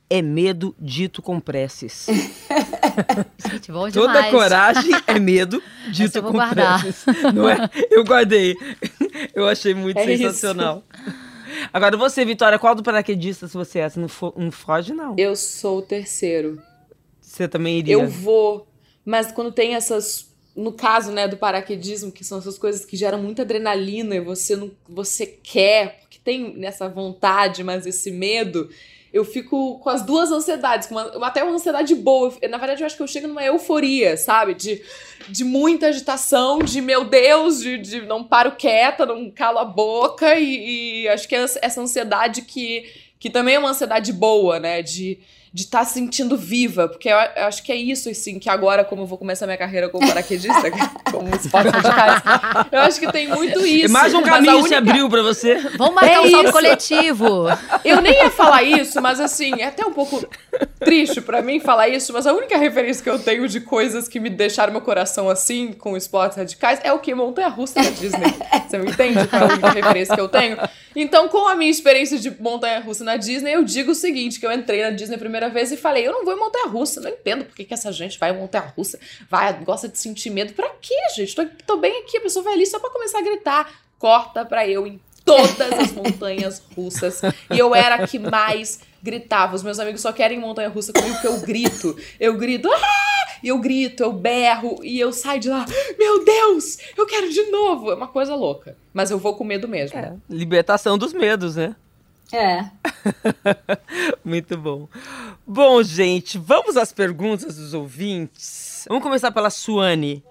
é 0.10 0.22
medo 0.22 0.76
dito 0.78 1.22
com 1.22 1.40
preces. 1.40 2.08
Gente, 3.50 3.72
bom 3.72 3.90
Toda 3.90 4.30
coragem 4.30 4.92
é 5.08 5.18
medo 5.20 5.62
dito 5.92 6.22
com 6.22 6.32
guardar. 6.34 6.82
preces. 6.82 7.06
Não 7.34 7.48
é? 7.50 7.70
Eu 7.90 8.04
guardei. 8.04 8.56
Eu 9.34 9.48
achei 9.48 9.74
muito 9.74 9.98
É 9.98 10.06
isso. 10.14 10.24
sensacional. 10.24 10.84
Agora 11.74 11.96
você, 11.98 12.24
Vitória, 12.26 12.58
qual 12.60 12.76
do 12.76 12.84
paraquedistas 12.84 13.54
você 13.54 13.80
é? 13.80 13.90
Você 13.90 14.00
não, 14.00 14.08
fo- 14.08 14.34
não 14.38 14.52
foge, 14.52 14.94
não. 14.94 15.16
Eu 15.18 15.36
sou 15.36 15.80
o 15.80 15.82
terceiro. 15.82 16.62
Você 17.20 17.48
também 17.48 17.78
iria. 17.80 17.94
Eu 17.94 18.08
vou, 18.08 18.68
mas 19.06 19.32
quando 19.32 19.52
tem 19.52 19.76
essas. 19.76 20.30
No 20.56 20.74
caso, 20.74 21.12
né, 21.12 21.28
do 21.28 21.38
paraquedismo, 21.38 22.12
que 22.12 22.24
são 22.26 22.38
essas 22.40 22.58
coisas 22.58 22.84
que 22.84 22.98
geram 22.98 23.22
muita 23.22 23.42
adrenalina 23.44 24.16
e 24.16 24.20
você 24.20 24.56
não, 24.56 24.70
você 24.88 25.26
quer, 25.26 26.00
porque 26.02 26.20
tem 26.24 26.54
nessa 26.58 26.90
vontade, 26.90 27.64
mas 27.64 27.86
esse 27.86 28.12
medo, 28.12 28.70
eu 29.14 29.24
fico 29.24 29.80
com 29.80 29.90
as 29.90 30.02
duas 30.06 30.30
ansiedades, 30.30 30.88
com 30.88 30.96
uma- 30.96 31.26
até 31.28 31.42
uma 31.42 31.54
ansiedade 31.56 31.96
boa. 31.96 32.34
Na 32.50 32.58
verdade, 32.58 32.82
eu 32.82 32.86
acho 32.86 32.98
que 32.98 33.02
eu 33.02 33.08
chego 33.08 33.28
numa 33.30 33.44
euforia, 33.46 34.18
sabe? 34.18 34.54
De, 34.54 34.82
de 35.30 35.44
muita 35.46 35.88
agitação, 35.88 36.60
de 36.60 36.82
meu 36.82 37.06
Deus, 37.06 37.62
de, 37.62 37.78
de 37.78 38.02
não 38.02 38.22
paro 38.24 38.52
quieta, 38.52 39.06
não 39.06 39.32
calo 39.32 39.58
a 39.58 39.66
boca, 39.66 40.36
e, 40.36 41.04
e 41.04 41.08
acho 41.10 41.30
que 41.30 41.36
é 41.36 41.44
essa 41.62 41.80
ansiedade 41.82 42.42
que, 42.42 42.84
que 43.18 43.30
também 43.30 43.56
é 43.56 43.60
uma 43.60 43.70
ansiedade 43.70 44.12
boa, 44.12 44.60
né? 44.60 44.82
De 44.82 45.18
de 45.54 45.64
estar 45.64 45.84
se 45.84 45.96
sentindo 45.96 46.38
viva, 46.38 46.88
porque 46.88 47.10
eu, 47.10 47.18
eu 47.36 47.44
acho 47.46 47.62
que 47.62 47.74
é 47.74 47.76
isso, 47.76 48.10
assim, 48.10 48.40
que 48.40 48.50
agora, 48.50 48.86
como 48.86 49.02
eu 49.02 49.06
vou 49.06 49.18
começar 49.18 49.46
minha 49.46 49.58
carreira 49.58 49.90
como 49.90 50.08
paraquedista, 50.08 50.72
como 51.12 51.28
esporte 51.36 51.68
radicais, 51.68 52.22
eu 52.72 52.80
acho 52.80 53.00
que 53.02 53.12
tem 53.12 53.28
muito 53.28 53.60
E 53.66 53.84
isso. 53.84 53.94
mais 53.94 54.14
um 54.14 54.22
caminho 54.24 54.54
se 54.60 54.60
única- 54.62 54.78
abriu 54.78 55.10
pra 55.10 55.22
você. 55.22 55.56
Vamos 55.78 55.96
marcar 55.96 56.14
É 56.14 56.20
um 56.22 56.32
salto 56.32 56.52
coletivo. 56.54 57.48
Eu 57.84 58.02
nem 58.02 58.14
ia 58.14 58.30
falar 58.30 58.64
isso, 58.64 59.02
mas 59.02 59.20
assim, 59.20 59.60
é 59.60 59.66
até 59.66 59.86
um 59.86 59.92
pouco 59.92 60.26
triste 60.80 61.20
pra 61.20 61.42
mim 61.42 61.60
falar 61.60 61.90
isso, 61.90 62.14
mas 62.14 62.26
a 62.26 62.34
única 62.34 62.58
referência 62.58 63.04
que 63.04 63.10
eu 63.10 63.20
tenho 63.20 63.46
de 63.48 63.60
coisas 63.60 64.08
que 64.08 64.20
me 64.22 64.30
deixaram 64.30 64.72
meu 64.72 64.82
coração 64.82 65.30
assim, 65.30 65.74
com 65.74 65.98
esportes 65.98 66.38
radicais, 66.38 66.80
é 66.84 66.94
o 66.94 67.00
que? 67.00 67.14
Montanha-russa 67.14 67.76
da 67.76 67.90
Disney. 67.90 68.34
Você 68.70 68.78
me 68.78 68.90
entende 68.90 69.28
qual 69.28 69.42
é 69.42 69.46
a 69.46 69.48
única 69.50 69.70
referência 69.72 70.16
que 70.16 70.22
eu 70.22 70.30
tenho? 70.30 70.58
Então, 70.96 71.28
com 71.30 71.48
a 71.48 71.56
minha 71.56 71.72
experiência 71.72 72.18
de 72.18 72.32
montanha-russa 72.42 73.04
na 73.04 73.16
Disney, 73.18 73.54
eu 73.54 73.64
digo 73.64 73.92
o 73.92 73.96
seguinte, 73.96 74.40
que 74.40 74.46
eu 74.46 74.52
entrei 74.52 74.82
na 74.84 74.90
Disney 74.92 75.16
a 75.16 75.20
primeira 75.42 75.50
vez 75.50 75.72
e 75.72 75.78
falei, 75.78 76.08
eu 76.08 76.12
não 76.12 76.24
vou 76.24 76.34
em 76.34 76.40
montanha-russa, 76.40 77.02
não 77.02 77.10
entendo 77.10 77.46
por 77.46 77.56
que, 77.56 77.66
que 77.66 77.74
essa 77.74 77.92
gente 77.92 78.20
vai 78.20 78.32
em 78.32 78.38
montanha-russa, 78.38 79.00
vai, 79.30 79.54
gosta 79.64 79.88
de 79.88 79.98
sentir 79.98 80.30
medo. 80.30 80.54
Pra 80.54 80.70
quê, 80.82 80.96
gente? 81.16 81.36
Tô, 81.36 81.46
tô 81.66 81.78
bem 81.78 82.02
aqui, 82.02 82.18
a 82.18 82.22
pessoa 82.22 82.44
vai 82.44 82.54
ali 82.54 82.66
só 82.66 82.80
pra 82.80 82.90
começar 82.90 83.20
a 83.20 83.24
gritar. 83.24 83.82
Corta 83.98 84.46
pra 84.46 84.68
eu 84.68 84.86
em 84.86 85.00
todas 85.26 85.72
as 85.72 85.92
montanhas 85.92 86.62
russas. 86.76 87.22
E 87.50 87.58
eu 87.58 87.74
era 87.74 87.96
a 87.96 88.08
que 88.08 88.18
mais 88.20 88.80
gritava. 89.02 89.56
Os 89.56 89.64
meus 89.64 89.80
amigos 89.80 90.02
só 90.02 90.12
querem 90.12 90.40
montanha 90.40 90.70
russa 90.70 90.92
comigo 90.92 91.14
porque 91.14 91.28
eu 91.28 91.40
grito. 91.42 91.96
Eu 92.20 92.38
grito, 92.38 92.70
ah! 92.72 93.22
E 93.44 93.48
eu 93.48 93.58
grito, 93.58 94.04
eu 94.04 94.14
berro, 94.14 94.80
e 94.84 95.00
eu 95.00 95.12
saio 95.12 95.40
de 95.40 95.50
lá, 95.50 95.66
meu 95.98 96.24
Deus, 96.24 96.78
eu 96.96 97.08
quero 97.08 97.28
de 97.28 97.42
novo. 97.50 97.92
É 97.92 97.96
uma 97.96 98.08
coisa 98.08 98.36
louca. 98.36 98.78
Mas 98.94 99.10
eu 99.10 99.18
vou 99.18 99.36
com 99.36 99.44
medo 99.44 99.68
mesmo. 99.68 99.98
É, 99.98 100.16
libertação 100.30 100.96
dos 100.96 101.12
medos, 101.12 101.56
né? 101.56 101.76
É. 102.34 102.66
Muito 104.24 104.58
bom. 104.58 104.88
Bom, 105.46 105.84
gente, 105.84 106.38
vamos 106.38 106.78
às 106.78 106.94
perguntas 106.94 107.58
dos 107.58 107.74
ouvintes. 107.74 108.86
Vamos 108.88 109.04
começar 109.04 109.32
pela 109.32 109.50
Suane. 109.50 110.24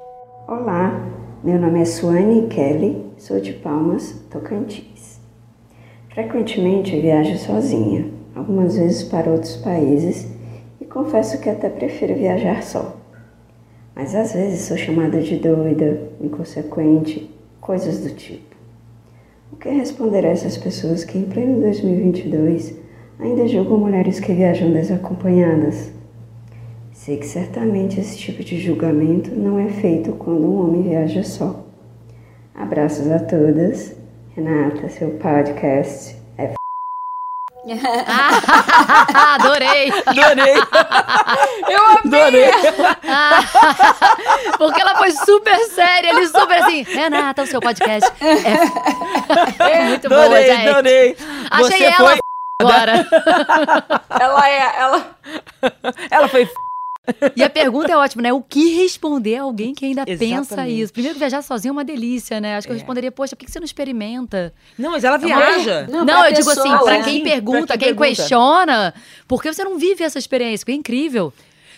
Olá, 0.48 1.06
meu 1.44 1.60
nome 1.60 1.80
é 1.80 1.84
Suane 1.84 2.48
Kelly, 2.48 3.04
sou 3.18 3.38
de 3.38 3.52
Palmas, 3.52 4.12
Tocantins. 4.30 5.20
Frequentemente 6.12 6.98
viajo 7.00 7.38
sozinha, 7.38 8.10
algumas 8.34 8.76
vezes 8.76 9.02
para 9.04 9.30
outros 9.30 9.56
países 9.56 10.26
e 10.80 10.84
confesso 10.86 11.40
que 11.40 11.50
até 11.50 11.68
prefiro 11.68 12.14
viajar 12.14 12.62
só. 12.62 12.96
Mas 13.94 14.14
às 14.14 14.32
vezes 14.32 14.62
sou 14.62 14.76
chamada 14.76 15.20
de 15.20 15.36
doida, 15.36 16.10
inconsequente, 16.20 17.30
coisas 17.60 18.00
do 18.00 18.14
tipo. 18.14 18.56
O 19.52 19.56
que 19.56 19.68
responder 19.68 20.24
a 20.24 20.30
essas 20.30 20.56
pessoas 20.56 21.04
que 21.04 21.18
em 21.18 21.24
pleno 21.24 21.60
2022 21.60 22.74
ainda 23.18 23.48
julgam 23.48 23.78
mulheres 23.78 24.20
que 24.20 24.32
viajam 24.32 24.72
desacompanhadas? 24.72 25.92
Sei 26.92 27.16
que 27.16 27.26
certamente 27.26 27.98
esse 27.98 28.16
tipo 28.16 28.44
de 28.44 28.58
julgamento 28.58 29.30
não 29.34 29.58
é 29.58 29.68
feito 29.68 30.12
quando 30.12 30.46
um 30.46 30.60
homem 30.60 30.82
viaja 30.82 31.22
só. 31.22 31.66
Abraços 32.54 33.10
a 33.10 33.18
todas. 33.18 33.96
Renata, 34.36 34.88
seu 34.88 35.10
podcast 35.10 36.19
Ah, 38.06 39.34
adorei. 39.40 39.92
Adorei, 40.06 40.54
Eu 41.68 41.86
amei! 41.86 42.22
adorei. 42.22 42.50
Porque 44.56 44.80
ela 44.80 44.96
foi 44.96 45.10
super 45.12 45.58
séria, 45.68 46.10
ele 46.10 46.26
super 46.28 46.58
assim, 46.62 46.82
Renata, 46.82 47.42
o 47.42 47.46
seu 47.46 47.60
podcast 47.60 48.10
é 49.60 49.84
muito 49.84 50.08
boa, 50.08 50.24
Adorei, 50.24 50.44
gente. 50.46 50.68
adorei. 50.68 51.16
Achei 51.50 51.78
Você 51.78 51.84
ela 51.84 51.96
foi. 51.96 52.18
agora. 52.62 53.06
Ela 54.20 54.48
é. 54.48 54.74
Ela... 54.78 55.06
Ela 56.10 56.28
foi. 56.28 56.48
E 57.34 57.42
a 57.42 57.50
pergunta 57.50 57.90
é 57.90 57.96
ótima, 57.96 58.22
né? 58.22 58.32
O 58.32 58.42
que 58.42 58.74
responder 58.76 59.36
a 59.36 59.42
alguém 59.42 59.74
que 59.74 59.84
ainda 59.86 60.04
pensa 60.04 60.24
Exatamente. 60.24 60.80
isso? 60.80 60.92
Primeiro 60.92 61.14
que 61.14 61.18
viajar 61.18 61.42
sozinho 61.42 61.70
é 61.70 61.72
uma 61.72 61.84
delícia, 61.84 62.40
né? 62.40 62.56
Acho 62.56 62.66
que 62.66 62.72
eu 62.72 62.76
responderia, 62.76 63.10
poxa, 63.10 63.34
por 63.34 63.44
que 63.44 63.50
você 63.50 63.58
não 63.58 63.64
experimenta? 63.64 64.52
Não, 64.78 64.92
mas 64.92 65.02
ela 65.02 65.16
viaja. 65.16 65.86
Não, 65.88 66.04
Não, 66.04 66.24
eu 66.26 66.32
digo 66.32 66.50
assim, 66.50 66.76
pra 66.84 66.98
né? 66.98 67.02
quem 67.04 67.22
pergunta, 67.22 67.66
pra 67.68 67.78
quem, 67.78 67.88
quem 67.88 67.96
pergunta. 67.96 68.16
questiona, 68.22 68.94
por 69.26 69.42
que 69.42 69.52
você 69.52 69.64
não 69.64 69.78
vive 69.78 70.04
essa 70.04 70.18
experiência? 70.18 70.64
Que 70.64 70.72
é 70.72 70.74
incrível. 70.74 71.32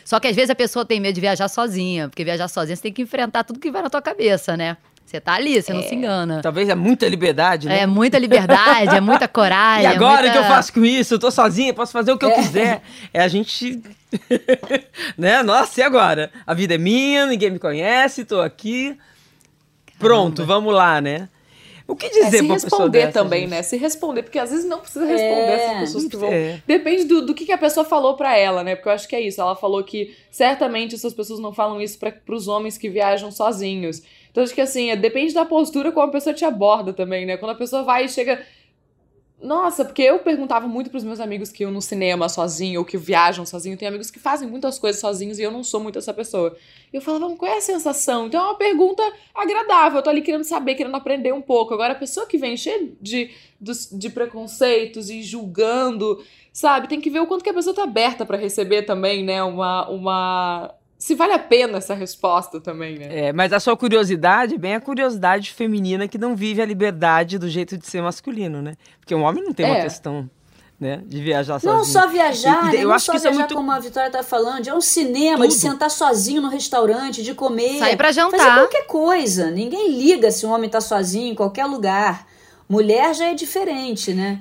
Só 0.05 0.19
que 0.19 0.27
às 0.27 0.35
vezes 0.35 0.51
a 0.51 0.55
pessoa 0.55 0.85
tem 0.85 0.99
medo 1.01 1.15
de 1.15 1.21
viajar 1.21 1.49
sozinha, 1.49 2.09
porque 2.09 2.25
viajar 2.25 2.49
sozinha 2.49 2.75
você 2.75 2.83
tem 2.83 2.93
que 2.93 3.03
enfrentar 3.03 3.45
tudo 3.45 3.61
que 3.61 3.71
vai 3.71 3.83
na 3.83 3.89
tua 3.91 4.03
cabeça, 4.03 4.57
né? 4.57 4.77
Você 5.05 5.21
tá 5.21 5.35
ali, 5.35 5.61
você 5.61 5.73
não 5.73 5.83
se 5.83 5.95
engana. 5.95 6.41
Talvez 6.43 6.69
é 6.69 6.75
muita 6.75 7.07
liberdade, 7.09 7.69
né? 7.69 7.81
É 7.81 7.87
muita 7.87 8.19
liberdade, 8.19 8.97
é 8.97 9.01
muita 9.01 9.29
coragem. 9.29 9.85
E 9.85 9.87
agora 9.87 10.21
é 10.21 10.23
muita... 10.23 10.31
o 10.31 10.33
que 10.33 10.39
eu 10.39 10.55
faço 10.55 10.73
com 10.73 10.85
isso? 10.85 11.15
Eu 11.15 11.19
tô 11.19 11.31
sozinha, 11.31 11.75
posso 11.75 11.93
fazer 11.93 12.13
o 12.13 12.19
que 12.19 12.25
eu 12.25 12.33
quiser. 12.33 12.83
É 13.13 13.21
a 13.21 13.29
gente. 13.29 13.83
né? 15.19 15.43
Nossa, 15.43 15.81
e 15.81 15.83
agora? 15.83 16.31
A 16.47 16.55
vida 16.55 16.75
é 16.75 16.79
minha, 16.79 17.27
ninguém 17.27 17.51
me 17.51 17.59
conhece, 17.59 18.25
tô 18.25 18.41
aqui. 18.41 18.97
Pronto, 19.99 20.45
vamos 20.47 20.73
lá, 20.73 21.01
né? 21.01 21.29
O 21.87 21.97
que 21.97 22.09
dizer 22.09 22.27
é, 22.27 22.31
se 22.31 22.47
responder 22.47 23.07
dessa, 23.07 23.13
também, 23.13 23.41
gente? 23.43 23.51
né? 23.51 23.63
Se 23.63 23.77
responder, 23.77 24.23
porque 24.23 24.39
às 24.39 24.51
vezes 24.51 24.65
não 24.65 24.79
precisa 24.79 25.05
responder 25.05 25.31
É. 25.31 25.65
essas 25.65 25.79
pessoas 25.81 26.05
que 26.07 26.17
vão. 26.17 26.33
É. 26.33 26.63
Depende 26.67 27.05
do, 27.05 27.27
do 27.27 27.35
que, 27.35 27.45
que 27.45 27.53
a 27.53 27.59
pessoa 27.59 27.85
falou 27.85 28.17
pra 28.17 28.37
ela, 28.37 28.65
né? 28.65 28.75
Porque 28.77 28.89
eu 28.89 28.93
acho 28.93 29.07
que 29.07 29.15
é 29.15 29.21
isso. 29.21 29.41
Ela 29.41 29.55
falou 29.55 29.83
que 29.85 30.17
certamente 30.31 30.95
essas 30.95 31.13
pessoas 31.13 31.39
não 31.39 31.53
falam 31.53 31.81
isso 31.81 31.99
para 31.99 32.11
pros 32.11 32.49
homens 32.49 32.79
que 32.79 32.89
viajam 32.89 33.31
sozinhos. 33.31 34.03
Então 34.33 34.43
acho 34.43 34.55
que 34.55 34.61
assim, 34.61 34.91
é, 34.91 34.97
depende 34.97 35.33
da 35.33 35.45
postura 35.45 35.93
como 35.93 36.09
a 36.09 36.11
pessoa 36.11 36.35
te 36.35 36.45
aborda 36.45 36.93
também, 36.93 37.25
né? 37.25 37.37
Quando 37.37 37.53
a 37.53 37.55
pessoa 37.55 37.85
vai 37.85 38.07
e 38.07 38.09
chega. 38.09 38.45
Nossa, 39.41 39.85
porque 39.85 40.03
eu 40.03 40.21
perguntava 40.21 40.69
muito 40.69 40.89
pros 40.89 41.03
meus 41.03 41.19
amigos 41.19 41.51
que 41.51 41.65
iam 41.65 41.73
no 41.73 41.83
cinema 41.83 42.29
sozinho 42.29 42.79
ou 42.79 42.87
que 42.87 42.97
viajam 42.97 43.45
sozinho. 43.45 43.77
Tem 43.77 43.89
amigos 43.89 44.09
que 44.09 44.21
fazem 44.21 44.49
muitas 44.49 44.79
coisas 44.79 45.01
sozinhos 45.01 45.37
e 45.37 45.43
eu 45.43 45.51
não 45.51 45.65
sou 45.65 45.81
muito 45.81 45.99
essa 45.99 46.15
pessoa. 46.15 46.57
E 46.93 46.97
eu 46.97 47.03
falava, 47.03 47.29
"Mas 47.29 47.39
qual 47.39 47.51
é 47.53 47.57
a 47.57 47.61
sensação? 47.61 48.29
Então 48.29 48.41
é 48.41 48.45
uma 48.45 48.55
pergunta 48.57 49.03
agradável. 49.35 49.99
Eu 49.99 50.03
tô 50.03 50.11
ali 50.11 50.23
querendo 50.23 50.45
saber, 50.45 50.77
querendo 50.77 50.95
aprender 50.95 51.33
um 51.33 51.43
pouco. 51.43 51.75
Agora, 51.75 51.93
a 51.93 51.97
pessoa 51.97 52.25
que 52.25 52.39
vem 52.39 52.57
cheia 52.57 52.89
de, 53.01 53.33
dos- 53.61 53.89
de 53.91 54.09
preconceitos 54.11 55.11
e 55.11 55.23
julgando, 55.25 56.25
sabe? 56.53 56.87
Tem 56.89 57.01
que 57.01 57.11
ver 57.11 57.19
o 57.21 57.27
quanto 57.27 57.43
que 57.43 57.51
a 57.51 57.55
pessoa 57.55 57.75
tá 57.75 57.83
aberta 57.83 58.25
pra 58.25 58.39
receber 58.39 58.83
também, 58.83 59.25
né? 59.25 59.43
Uma. 59.43 59.91
uma... 59.91 60.75
Se 61.05 61.17
vale 61.17 61.33
a 61.33 61.39
pena 61.41 61.79
essa 61.79 61.95
resposta 61.95 62.61
também, 62.61 62.97
né? 62.97 63.09
É, 63.11 63.33
mas 63.33 63.53
a 63.53 63.59
sua 63.59 63.77
curiosidade 63.77 64.55
é 64.55 64.59
bem 64.59 64.77
a 64.77 64.81
curiosidade 64.81 65.51
feminina 65.53 66.07
que 66.07 66.17
não 66.17 66.37
vive 66.37 66.63
a 66.63 66.65
liberdade 66.65 67.39
do 67.39 67.49
jeito 67.49 67.77
de 67.77 67.85
ser 67.89 68.01
masculino, 68.01 68.63
né? 68.63 68.75
Porque 69.01 69.13
um 69.13 69.23
homem 69.25 69.43
não 69.43 69.53
tem 69.53 69.67
uma 69.67 69.79
É. 69.79 69.83
questão, 69.83 70.31
né, 70.79 71.03
de 71.05 71.21
viajar 71.21 71.55
sozinho. 71.59 71.75
Não 71.75 71.85
só 71.85 72.07
viajar, 72.07 72.67
E- 72.67 72.69
e 72.69 72.73
né? 72.77 72.85
eu 72.85 72.89
não 72.89 72.95
acho 72.95 73.07
só 73.07 73.13
que 73.13 73.19
é 73.19 73.21
viajar 73.23 73.37
muito- 73.41 73.55
como 73.57 73.73
a 73.73 73.81
Vitória 73.81 74.11
tá 74.13 74.23
falando, 74.23 74.69
é 74.69 74.73
um 74.73 74.81
cinema, 74.81 75.49
de 75.49 75.55
Tudo. 75.55 75.61
sentar 75.61 75.91
sozinho 75.91 76.41
no 76.41 76.49
restaurante, 76.49 77.21
de 77.21 77.35
comer. 77.35 77.81
Sair 77.81 77.97
pra 77.97 78.07
Fazer 78.09 78.21
jantar. 78.21 78.59
qualquer 78.61 78.87
coisa. 78.87 79.51
Ninguém 79.51 79.91
liga 79.99 80.31
se 80.31 80.47
um 80.47 80.53
homem 80.53 80.71
tá 80.71 80.81
sozinho 80.81 81.33
em 81.33 81.35
qualquer 81.35 81.65
lugar. 81.67 82.29
Mulher 82.69 83.13
já 83.13 83.27
é 83.27 83.35
diferente, 83.35 84.15
né? 84.15 84.39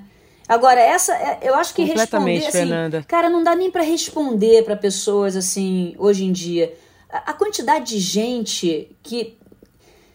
Agora, 0.48 0.80
essa, 0.82 1.14
é- 1.16 1.39
eu 1.44 1.56
acho 1.56 1.74
que 1.74 1.86
Completamente, 1.86 2.42
responder, 2.44 2.48
assim, 2.60 2.70
Fernanda. 2.70 3.06
cara, 3.08 3.30
não 3.30 3.44
dá 3.44 3.56
nem 3.56 3.72
pra 3.72 3.84
responder 3.84 4.64
pra 4.66 4.76
pessoas, 4.76 5.36
assim, 5.36 5.96
hoje 5.98 6.26
em 6.26 6.32
dia. 6.32 6.74
A, 7.10 7.32
a 7.32 7.34
quantidade 7.34 7.86
de 7.96 8.00
gente 8.00 8.96
que, 9.02 9.38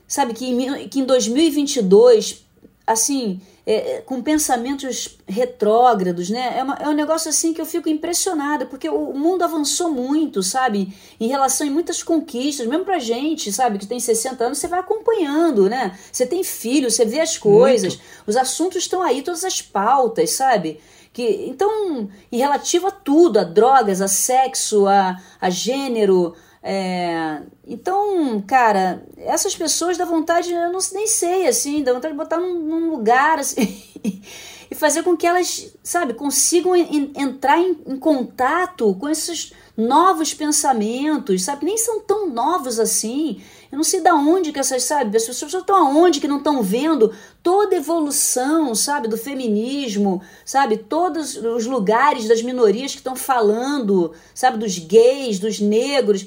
sabe, 0.07 0.35
que 0.35 0.47
em, 0.47 0.55
mil- 0.55 0.89
que 0.89 1.01
em 1.01 1.05
2022, 1.05 2.45
assim, 2.87 3.41
é, 3.69 3.97
é, 3.97 4.01
com 4.01 4.23
pensamentos 4.23 5.19
retrógrados, 5.27 6.31
né? 6.31 6.55
É, 6.59 6.63
uma- 6.63 6.79
é 6.81 6.89
um 6.89 6.93
negócio 6.93 7.29
assim 7.29 7.53
que 7.53 7.61
eu 7.61 7.67
fico 7.67 7.89
impressionada, 7.89 8.65
porque 8.65 8.89
o, 8.89 9.13
mundo 9.13 9.43
avançou 9.43 9.91
muito, 9.91 10.41
sabe? 10.43 10.95
Em 11.19 11.27
relação 11.27 11.67
a 11.67 11.71
muitas 11.71 12.01
conquistas, 12.03 12.67
mesmo 12.67 12.85
pra 12.85 13.01
gente, 13.01 13.53
sabe? 13.53 13.79
Que 13.79 13.87
tem 13.87 13.99
60 13.99 14.45
anos, 14.45 14.59
você 14.59 14.69
vai 14.69 14.79
acompanhando, 14.79 15.69
né? 15.69 15.99
Você 16.13 16.25
tem 16.25 16.45
filho, 16.45 16.91
você 16.91 17.05
vê 17.05 17.19
as 17.21 17.37
coisas, 17.37 17.99
os 18.27 18.37
assuntos 18.37 18.79
estão 18.85 19.03
aí, 19.03 19.21
todas 19.23 19.45
as 19.45 19.61
pautas, 19.61 20.31
sabe? 20.31 20.79
Que, 21.13 21.47
então, 21.49 22.09
em 22.31 22.37
relativo 22.39 22.87
a 22.87 22.91
tudo, 22.91 23.39
a 23.39 23.43
drogas, 23.43 24.01
a 24.01 24.07
sexo, 24.09 24.87
a, 24.87 25.17
a 25.41 25.51
gênero, 25.51 26.37
é, 26.69 27.43
então, 27.65 28.43
cara, 28.45 29.07
essas 29.19 29.55
pessoas 29.55 29.97
dá 29.97 30.05
vontade, 30.05 30.53
eu 30.53 30.73
não 30.73 30.81
nem 30.93 31.07
sei, 31.07 31.47
assim, 31.47 31.81
dá 31.85 31.93
vontade 31.93 32.13
de 32.13 32.19
botar 32.19 32.41
num, 32.41 32.59
num 32.59 32.91
lugar, 32.91 33.39
assim, 33.39 33.81
e 34.69 34.75
fazer 34.75 35.05
com 35.05 35.17
que 35.17 35.25
elas, 35.25 35.73
sabe, 35.81 36.15
consigam 36.15 36.75
en- 36.75 37.13
entrar 37.15 37.57
em, 37.61 37.79
em 37.87 37.97
contato 37.97 38.93
com 38.99 39.09
esses 39.09 39.53
novos 39.77 40.35
pensamentos, 40.35 41.45
sabe, 41.45 41.61
que 41.61 41.67
nem 41.67 41.79
são 41.79 42.01
tão 42.01 42.29
novos 42.31 42.81
assim. 42.81 43.41
Eu 43.71 43.77
não 43.77 43.85
sei 43.85 44.01
da 44.01 44.17
onde 44.17 44.51
que 44.51 44.59
essas, 44.59 44.83
sabe, 44.83 45.17
as 45.17 45.25
pessoas 45.25 45.55
estão 45.55 45.77
aonde 45.77 46.19
que 46.19 46.27
não 46.27 46.39
estão 46.39 46.63
vendo 46.65 47.15
toda 47.45 47.77
a 47.77 47.79
evolução, 47.79 48.75
sabe, 48.75 49.07
do 49.07 49.17
feminismo, 49.17 50.21
sabe, 50.45 50.79
todos 50.79 51.37
os 51.37 51.65
lugares 51.67 52.27
das 52.27 52.43
minorias 52.43 52.91
que 52.91 52.99
estão 52.99 53.15
falando, 53.15 54.13
sabe, 54.35 54.59
dos 54.59 54.79
gays, 54.79 55.39
dos 55.39 55.61
negros. 55.61 56.27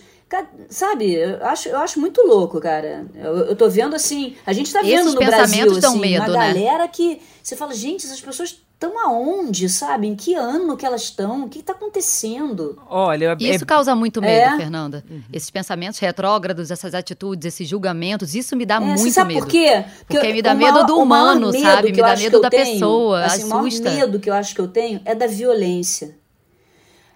Sabe, 0.70 1.14
eu 1.14 1.44
acho, 1.46 1.70
eu 1.70 1.78
acho 1.80 2.00
muito 2.00 2.22
louco, 2.22 2.60
cara. 2.62 3.06
Eu, 3.16 3.38
eu 3.38 3.56
tô 3.56 3.68
vendo 3.70 3.96
assim. 3.96 4.36
A 4.46 4.54
gente 4.54 4.72
tá 4.72 4.82
vendo 4.82 5.00
Esses 5.02 5.14
no 5.16 5.20
pensamentos 5.20 5.80
Brasil 5.80 5.82
dão 5.82 5.92
assim, 5.92 6.00
medo, 6.00 6.22
uma 6.22 6.28
né? 6.40 6.48
galera 6.54 6.88
que 6.88 7.20
você 7.42 7.56
fala, 7.56 7.74
gente, 7.74 8.06
essas 8.06 8.22
pessoas 8.22 8.50
estão 8.74 8.98
aonde, 9.00 9.68
sabe? 9.68 10.06
Em 10.08 10.16
que 10.16 10.36
ano 10.36 10.78
que 10.78 10.86
elas 10.86 11.02
estão? 11.04 11.46
O 11.46 11.50
que 11.50 11.64
tá 11.64 11.74
acontecendo? 11.74 12.80
Olha, 12.88 13.36
é- 13.42 13.44
Isso 13.56 13.66
causa 13.66 13.96
muito 13.96 14.22
medo, 14.22 14.54
É. 14.54 14.58
Fernanda. 14.58 15.04
Esses 15.34 15.50
pensamentos 15.50 15.98
retrógrados, 16.00 16.70
essas 16.70 16.94
atitudes, 16.94 17.46
esses 17.54 17.68
julgamentos, 17.68 18.36
isso 18.36 18.56
me 18.56 18.66
dá 18.68 18.76
É, 18.76 18.80
muito 18.80 19.12
sabe 19.12 19.34
medo. 19.34 19.46
por 19.46 19.52
quê? 19.52 19.84
Porque 20.08 20.32
me 20.32 20.42
dá 20.44 20.54
o 20.54 20.58
medo 20.58 20.72
maior- 20.74 20.86
do 20.86 21.06
maior 21.06 21.24
humano, 21.34 21.52
medo 21.52 21.64
sabe? 21.64 21.92
Me 21.92 21.98
dá 21.98 22.16
medo 22.16 22.40
da 22.40 22.50
tenho, 22.52 22.66
pessoa, 22.74 23.26
Assim, 23.26 23.44
o 23.46 23.48
maior 23.50 23.68
assusta. 23.68 23.90
medo 23.90 24.20
que 24.20 24.30
eu 24.30 24.34
acho 24.36 24.54
que 24.54 24.62
eu 24.62 24.68
tenho 24.68 25.02
é 25.06 25.16
da 25.16 25.26
violência. 25.28 26.16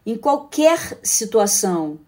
Em 0.05 0.17
qualquer 0.17 0.97
situação. 1.03 1.99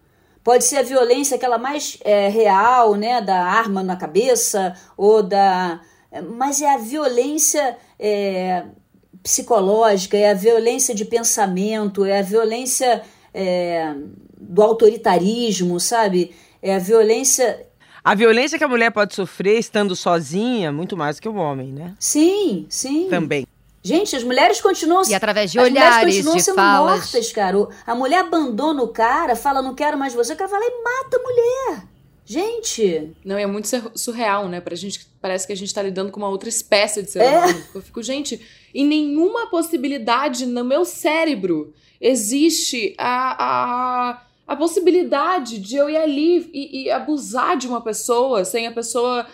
Pode 0.46 0.64
ser 0.64 0.76
a 0.76 0.82
violência 0.82 1.34
aquela 1.34 1.58
mais 1.58 1.98
é, 2.04 2.28
real, 2.28 2.94
né? 2.94 3.20
Da 3.20 3.44
arma 3.44 3.82
na 3.82 3.96
cabeça, 3.96 4.76
ou 4.96 5.20
da. 5.20 5.80
é, 6.08 6.22
Mas 6.22 6.62
é 6.62 6.72
a 6.72 6.78
violência 6.78 7.76
é, 7.98 8.62
psicológica, 9.24 10.16
é 10.16 10.30
a 10.30 10.34
violência 10.34 10.94
de 10.94 11.04
pensamento, 11.04 12.04
é 12.04 12.20
a 12.20 12.22
violência 12.22 13.02
é, 13.34 13.92
do 14.40 14.62
autoritarismo, 14.62 15.80
sabe? 15.80 16.32
É 16.62 16.76
a 16.76 16.78
violência 16.78 17.66
a 18.04 18.14
violência 18.14 18.56
que 18.56 18.62
a 18.62 18.68
mulher 18.68 18.92
pode 18.92 19.16
sofrer 19.16 19.58
estando 19.58 19.96
sozinha, 19.96 20.70
muito 20.70 20.96
mais 20.96 21.16
do 21.16 21.22
que 21.22 21.28
o 21.28 21.34
homem, 21.34 21.72
né? 21.72 21.92
Sim, 21.98 22.66
sim. 22.68 23.08
Também. 23.10 23.44
Gente, 23.86 24.16
as 24.16 24.24
mulheres 24.24 24.60
continuam 24.60 25.02
E 25.08 25.14
através 25.14 25.52
de 25.52 25.58
as 25.58 25.68
mulheres 25.68 25.88
olhares, 25.88 26.14
continuam 26.16 26.36
de 26.36 26.42
sendo 26.42 26.54
falas. 26.56 27.00
mortas, 27.00 27.32
cara. 27.32 27.68
A 27.86 27.94
mulher 27.94 28.20
abandona 28.20 28.82
o 28.82 28.88
cara, 28.88 29.36
fala 29.36 29.62
não 29.62 29.74
quero 29.74 29.96
mais 29.96 30.12
você, 30.14 30.32
o 30.32 30.36
cara 30.36 30.50
vai 30.50 30.60
lá 30.60 30.66
e 30.66 30.82
mata 30.82 31.16
a 31.16 31.22
mulher. 31.22 31.82
Gente, 32.28 33.12
Não, 33.24 33.38
e 33.38 33.42
é 33.42 33.46
muito 33.46 33.68
sur- 33.68 33.92
surreal, 33.94 34.48
né? 34.48 34.60
Pra 34.60 34.74
gente, 34.74 35.06
parece 35.22 35.46
que 35.46 35.52
a 35.52 35.56
gente 35.56 35.72
tá 35.72 35.80
lidando 35.80 36.10
com 36.10 36.18
uma 36.18 36.28
outra 36.28 36.48
espécie 36.48 37.00
de 37.02 37.10
ser 37.12 37.20
É. 37.20 37.38
humano. 37.38 37.62
Eu 37.72 37.80
fico, 37.82 38.02
gente, 38.02 38.40
em 38.74 38.84
nenhuma 38.84 39.46
possibilidade 39.48 40.44
no 40.44 40.64
meu 40.64 40.84
cérebro 40.84 41.72
existe 42.00 42.96
a, 42.98 43.44
a, 43.44 44.22
a 44.48 44.56
possibilidade 44.56 45.60
de 45.60 45.76
eu 45.76 45.88
ir 45.88 45.96
ali 45.96 46.50
e, 46.52 46.82
e 46.86 46.90
abusar 46.90 47.56
de 47.56 47.68
uma 47.68 47.80
pessoa 47.80 48.44
sem 48.44 48.66
a 48.66 48.72
pessoa 48.72 49.24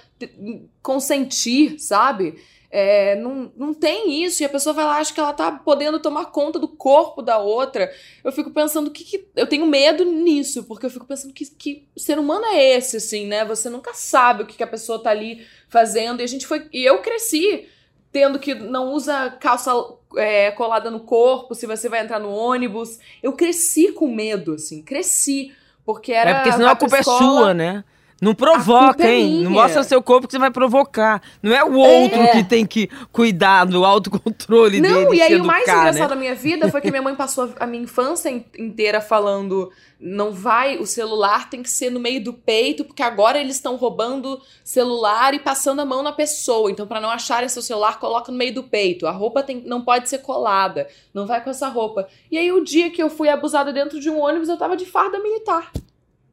consentir, 0.82 1.78
sabe? 1.78 2.34
É, 2.74 3.16
não, 3.16 3.52
não 3.54 3.74
tem 3.74 4.24
isso, 4.24 4.42
e 4.42 4.46
a 4.46 4.48
pessoa 4.48 4.72
vai 4.72 4.86
lá, 4.86 4.96
acha 4.96 5.12
que 5.12 5.20
ela 5.20 5.34
tá 5.34 5.52
podendo 5.52 6.00
tomar 6.00 6.24
conta 6.26 6.58
do 6.58 6.66
corpo 6.66 7.20
da 7.20 7.36
outra. 7.36 7.92
Eu 8.24 8.32
fico 8.32 8.50
pensando 8.50 8.90
que, 8.90 9.04
que- 9.04 9.28
eu 9.36 9.46
tenho 9.46 9.66
medo 9.66 10.06
nisso, 10.06 10.64
porque 10.64 10.86
eu 10.86 10.90
fico 10.90 11.04
pensando 11.04 11.34
que, 11.34 11.44
que 11.44 11.86
ser 11.94 12.18
humano 12.18 12.46
é 12.46 12.76
esse, 12.76 12.96
assim, 12.96 13.26
né? 13.26 13.44
Você 13.44 13.68
nunca 13.68 13.92
sabe 13.92 14.42
o 14.42 14.46
que, 14.46 14.56
que 14.56 14.62
a 14.62 14.66
pessoa 14.66 14.98
tá 15.02 15.10
ali 15.10 15.46
fazendo. 15.68 16.20
E 16.20 16.24
a 16.24 16.26
gente 16.26 16.46
foi. 16.46 16.66
E 16.72 16.82
eu 16.82 17.02
cresci 17.02 17.68
tendo 18.10 18.38
que 18.38 18.54
não 18.54 18.92
usa 18.92 19.30
calça 19.38 19.72
é, 20.16 20.50
colada 20.52 20.90
no 20.90 21.00
corpo 21.00 21.54
se 21.54 21.66
você 21.66 21.90
vai 21.90 22.00
entrar 22.00 22.20
no 22.20 22.30
ônibus. 22.30 22.98
Eu 23.22 23.34
cresci 23.34 23.92
com 23.92 24.08
medo, 24.08 24.54
assim, 24.54 24.80
cresci. 24.82 25.52
Porque 25.84 26.10
era. 26.12 26.30
é 26.30 26.34
porque 26.36 26.52
senão 26.52 26.68
a 26.70 26.76
culpa 26.76 26.96
é 26.96 27.00
escola, 27.00 27.18
sua, 27.18 27.54
né? 27.54 27.84
Não 28.22 28.36
provoca, 28.36 29.02
é 29.04 29.14
hein? 29.16 29.42
Não 29.42 29.50
mostra 29.50 29.82
seu 29.82 30.00
corpo 30.00 30.28
que 30.28 30.32
você 30.32 30.38
vai 30.38 30.52
provocar. 30.52 31.20
Não 31.42 31.52
é 31.52 31.64
o 31.64 31.74
outro 31.74 32.20
É. 32.20 32.28
que 32.28 32.44
tem 32.44 32.64
que 32.64 32.88
cuidar 33.10 33.64
do 33.64 33.84
autocontrole 33.84 34.80
dele. 34.80 34.94
Não, 34.94 35.12
e 35.12 35.20
aí 35.20 35.32
o 35.32 35.38
educar, 35.38 35.46
mais 35.52 35.66
né? 35.66 35.72
engraçado 35.72 36.08
da 36.10 36.14
minha 36.16 36.34
vida 36.36 36.70
foi 36.70 36.80
que 36.80 36.88
minha 36.90 37.02
mãe 37.02 37.16
passou 37.16 37.52
a 37.58 37.66
minha 37.66 37.82
infância 37.82 38.30
in- 38.30 38.44
inteira 38.56 39.00
falando: 39.00 39.72
não 39.98 40.30
vai, 40.30 40.78
o 40.78 40.86
celular 40.86 41.50
tem 41.50 41.64
que 41.64 41.68
ser 41.70 41.90
no 41.90 41.98
meio 41.98 42.22
do 42.22 42.32
peito, 42.32 42.84
porque 42.84 43.02
agora 43.02 43.40
eles 43.40 43.56
estão 43.56 43.74
roubando 43.74 44.40
celular 44.62 45.34
e 45.34 45.40
passando 45.40 45.80
a 45.80 45.84
mão 45.84 46.00
na 46.00 46.12
pessoa. 46.12 46.70
Então, 46.70 46.86
pra 46.86 47.00
não 47.00 47.10
acharem 47.10 47.48
seu 47.48 47.60
celular, 47.60 47.98
coloca 47.98 48.30
no 48.30 48.38
meio 48.38 48.54
do 48.54 48.62
peito. 48.62 49.04
A 49.08 49.10
roupa 49.10 49.42
tem, 49.42 49.64
não 49.66 49.82
pode 49.82 50.08
ser 50.08 50.18
colada, 50.18 50.86
não 51.12 51.26
vai 51.26 51.42
com 51.42 51.50
essa 51.50 51.66
roupa. 51.66 52.06
E 52.30 52.38
aí, 52.38 52.52
o 52.52 52.62
dia 52.62 52.88
que 52.88 53.02
eu 53.02 53.10
fui 53.10 53.28
abusada 53.28 53.72
dentro 53.72 53.98
de 53.98 54.08
um 54.08 54.20
ônibus, 54.20 54.48
eu 54.48 54.56
tava 54.56 54.76
de 54.76 54.86
farda 54.86 55.18
militar. 55.18 55.72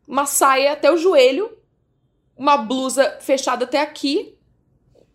Uma 0.07 0.27
saia 0.27 0.71
até 0.73 0.91
o 0.91 0.97
joelho, 0.97 1.49
uma 2.39 2.57
blusa 2.57 3.17
fechada 3.19 3.65
até 3.65 3.81
aqui, 3.81 4.35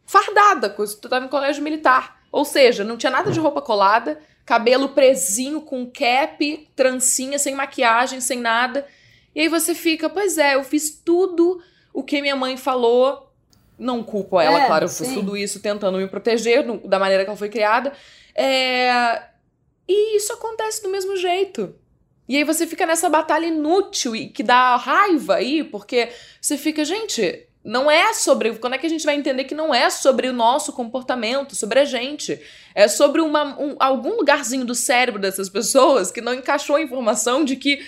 fardada, 0.06 0.68
coisa 0.70 0.96
que 0.96 1.04
eu 1.06 1.10
tava 1.10 1.24
em 1.24 1.28
colégio 1.28 1.62
militar. 1.64 2.20
Ou 2.30 2.44
seja, 2.44 2.84
não 2.84 2.96
tinha 2.96 3.10
nada 3.10 3.32
de 3.32 3.40
roupa 3.40 3.62
colada, 3.62 4.20
cabelo 4.44 4.90
presinho 4.90 5.60
com 5.62 5.90
cap, 5.90 6.68
trancinha, 6.76 7.38
sem 7.38 7.54
maquiagem, 7.54 8.20
sem 8.20 8.38
nada. 8.38 8.86
E 9.34 9.40
aí 9.40 9.48
você 9.48 9.74
fica, 9.74 10.08
pois 10.08 10.36
é, 10.36 10.54
eu 10.54 10.62
fiz 10.62 10.90
tudo 11.04 11.60
o 11.92 12.02
que 12.02 12.20
minha 12.20 12.36
mãe 12.36 12.56
falou. 12.56 13.32
Não 13.78 14.02
culpo 14.04 14.38
ela, 14.40 14.62
É, 14.62 14.66
claro, 14.66 14.84
eu 14.84 14.88
fiz 14.88 15.08
sim. 15.08 15.14
tudo 15.14 15.36
isso 15.36 15.60
tentando 15.60 15.98
me 15.98 16.06
proteger 16.06 16.64
no- 16.64 16.78
da 16.86 16.98
maneira 16.98 17.24
que 17.24 17.30
ela 17.30 17.36
foi 17.36 17.48
criada. 17.48 17.92
É, 18.34 19.22
E 19.88 20.16
isso 20.16 20.32
acontece 20.32 20.82
do 20.82 20.88
mesmo 20.88 21.14
jeito. 21.16 21.74
E 22.28 22.36
aí 22.36 22.44
você 22.44 22.66
fica 22.66 22.86
nessa 22.86 23.08
batalha 23.08 23.46
inútil 23.46 24.16
e 24.16 24.28
que 24.28 24.42
dá 24.42 24.76
raiva 24.76 25.36
aí, 25.36 25.62
porque 25.62 26.08
você 26.40 26.56
fica, 26.56 26.84
gente, 26.84 27.46
não 27.62 27.90
é 27.90 28.12
sobre. 28.14 28.54
Quando 28.56 28.74
é 28.74 28.78
que 28.78 28.86
a 28.86 28.90
gente 28.90 29.04
vai 29.04 29.14
entender 29.14 29.44
que 29.44 29.54
não 29.54 29.74
é 29.74 29.90
sobre 29.90 30.28
o 30.28 30.32
nosso 30.32 30.72
comportamento, 30.72 31.54
sobre 31.54 31.80
a 31.80 31.84
gente? 31.84 32.40
É 32.74 32.88
sobre 32.88 33.20
uma, 33.20 33.58
um- 33.60 33.76
algum 33.78 34.16
lugarzinho 34.16 34.64
do 34.64 34.74
cérebro 34.74 35.20
dessas 35.20 35.48
pessoas 35.48 36.10
que 36.10 36.20
não 36.20 36.32
encaixou 36.34 36.76
a 36.76 36.82
informação 36.82 37.44
de 37.44 37.56
que 37.56 37.84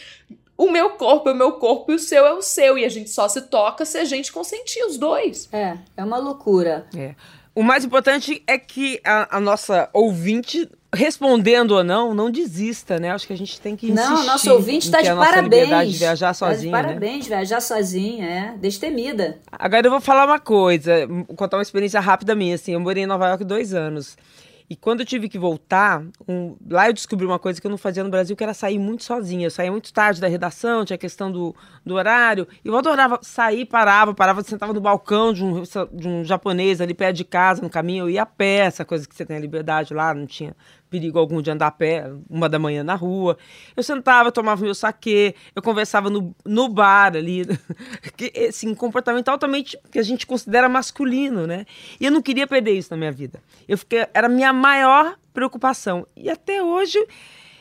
o 0.57 0.71
meu 0.71 0.91
corpo 0.91 1.29
é 1.29 1.33
o 1.33 1.37
meu 1.37 1.53
corpo 1.53 1.93
e 1.93 1.95
o 1.95 1.99
seu 1.99 2.25
é 2.27 2.33
o 2.33 2.41
seu. 2.43 2.79
E 2.79 2.85
a 2.85 2.89
gente 2.89 3.11
só 3.11 3.29
se 3.29 3.43
toca 3.43 3.85
se 3.85 3.99
a 3.99 4.05
gente 4.05 4.33
consentir 4.33 4.83
os 4.85 4.97
dois. 4.99 5.49
É, 5.53 5.77
é 5.97 6.05
uma 6.05 6.19
loucura. 6.19 6.87
O 7.55 7.63
mais 7.63 7.85
importante 7.87 8.43
é 8.47 8.59
que 8.59 9.01
a, 9.05 9.37
a 9.37 9.41
nossa 9.41 9.89
ouvinte, 9.95 10.69
respondendo 10.97 11.73
ou 11.73 11.85
não, 11.85 12.15
não 12.15 12.31
desista, 12.31 12.99
né? 12.99 13.11
Acho 13.11 13.27
que 13.27 13.33
a 13.33 13.37
gente 13.37 13.61
tem 13.61 13.77
que 13.77 13.91
insistir. 13.91 14.11
Não, 14.11 14.25
nosso 14.25 14.51
ouvinte 14.53 14.87
está 14.87 15.01
de 15.03 15.09
parabéns. 15.15 15.93
de 15.93 15.99
viajar 15.99 16.27
Tá 16.29 16.33
de 16.33 16.39
sozinha, 16.39 16.73
né? 16.73 16.83
parabéns, 16.83 17.27
viajar 17.27 17.61
sozinha, 17.61 18.27
é. 18.27 18.55
Destemida. 18.59 19.39
Agora 19.53 19.87
eu 19.87 19.91
vou 19.91 20.01
falar 20.01 20.25
uma 20.27 20.41
coisa, 20.41 20.93
contar 21.37 21.57
uma 21.59 21.63
experiência 21.63 22.01
rápida 22.01 22.35
minha, 22.35 22.55
assim, 22.55 22.73
eu 22.73 22.81
morei 22.81 23.05
em 23.05 23.07
Nova 23.07 23.29
York 23.29 23.45
dois 23.45 23.73
anos. 23.75 24.17
E 24.69 24.75
quando 24.75 24.99
eu 24.99 25.07
tive 25.07 25.29
que 25.29 25.39
voltar, 25.39 26.03
um- 26.27 26.57
lá 26.69 26.89
eu 26.89 26.93
descobri 26.93 27.25
uma 27.25 27.39
coisa 27.39 27.61
que 27.61 27.67
eu 27.69 27.71
não 27.71 27.79
fazia 27.79 28.03
no 28.03 28.11
Brasil, 28.11 28.35
que 28.35 28.43
era 28.43 28.53
sair 28.53 28.81
muito 28.81 29.05
sozinha. 29.05 29.47
Eu 29.47 29.51
saía 29.53 29.71
muito 29.71 29.93
tarde 29.93 30.21
da 30.21 30.27
redação, 30.27 30.85
tinha 30.85 30.99
questão 30.99 31.31
do, 31.31 31.55
do 31.85 31.95
horário. 31.95 32.49
E 32.65 32.67
eu 32.69 32.77
adorava 32.77 33.21
sair, 33.23 33.65
parava, 33.65 34.13
parava, 34.13 34.43
sentava 34.43 34.73
no 34.73 34.81
balcão 34.81 35.33
de 35.33 35.45
um, 35.45 35.63
de 35.93 36.09
um 36.09 36.25
japonês 36.25 36.81
ali 36.81 36.95
perto 36.95 37.15
de 37.19 37.25
casa, 37.25 37.63
no 37.63 37.71
caminho, 37.71 38.07
eu 38.07 38.11
ia 38.11 38.23
a 38.23 38.27
pé, 38.27 38.57
essa 38.67 38.85
coisa 38.85 39.07
que 39.07 39.15
você 39.15 39.25
tem 39.25 39.37
a 39.37 39.41
liberdade 39.41 39.95
lá, 39.95 40.13
não 40.13 40.27
tinha 40.27 40.53
perigo 40.97 41.19
algum 41.19 41.43
de 41.43 41.51
andar 41.51 41.67
a 41.67 41.71
pé, 41.71 42.11
uma 42.29 42.49
da 42.49 42.59
manhã 42.59 42.83
na 42.83 42.95
rua. 42.95 43.37
Eu 43.77 43.83
sentava, 43.83 44.33
tomava 44.33 44.65
meu 44.65 44.75
saquê, 44.75 45.35
eu 45.55 45.61
conversava 45.63 46.09
no, 46.09 46.35
no 46.45 46.69
bar 46.69 47.15
ali, 47.15 47.45
que, 48.17 48.33
assim, 48.49 48.75
comportamento 48.75 49.29
altamente 49.29 49.79
que 49.93 49.99
a 49.99 50.03
gente 50.03 50.27
considera 50.27 50.69
masculino, 50.69 51.47
né? 51.47 51.67
E 52.01 52.07
eu 52.07 52.11
não 52.11 52.23
queria 52.23 52.47
perder 52.47 52.73
isso 52.73 52.89
na 52.91 52.97
minha 52.97 53.13
vida. 53.13 53.43
Eu 53.69 53.77
fiquei, 53.77 54.07
era 54.15 54.27
a 54.27 54.31
minha 54.31 54.53
maior 54.53 55.17
preocupação. 55.35 56.07
E 56.17 56.31
até 56.31 56.63
hoje 56.63 56.99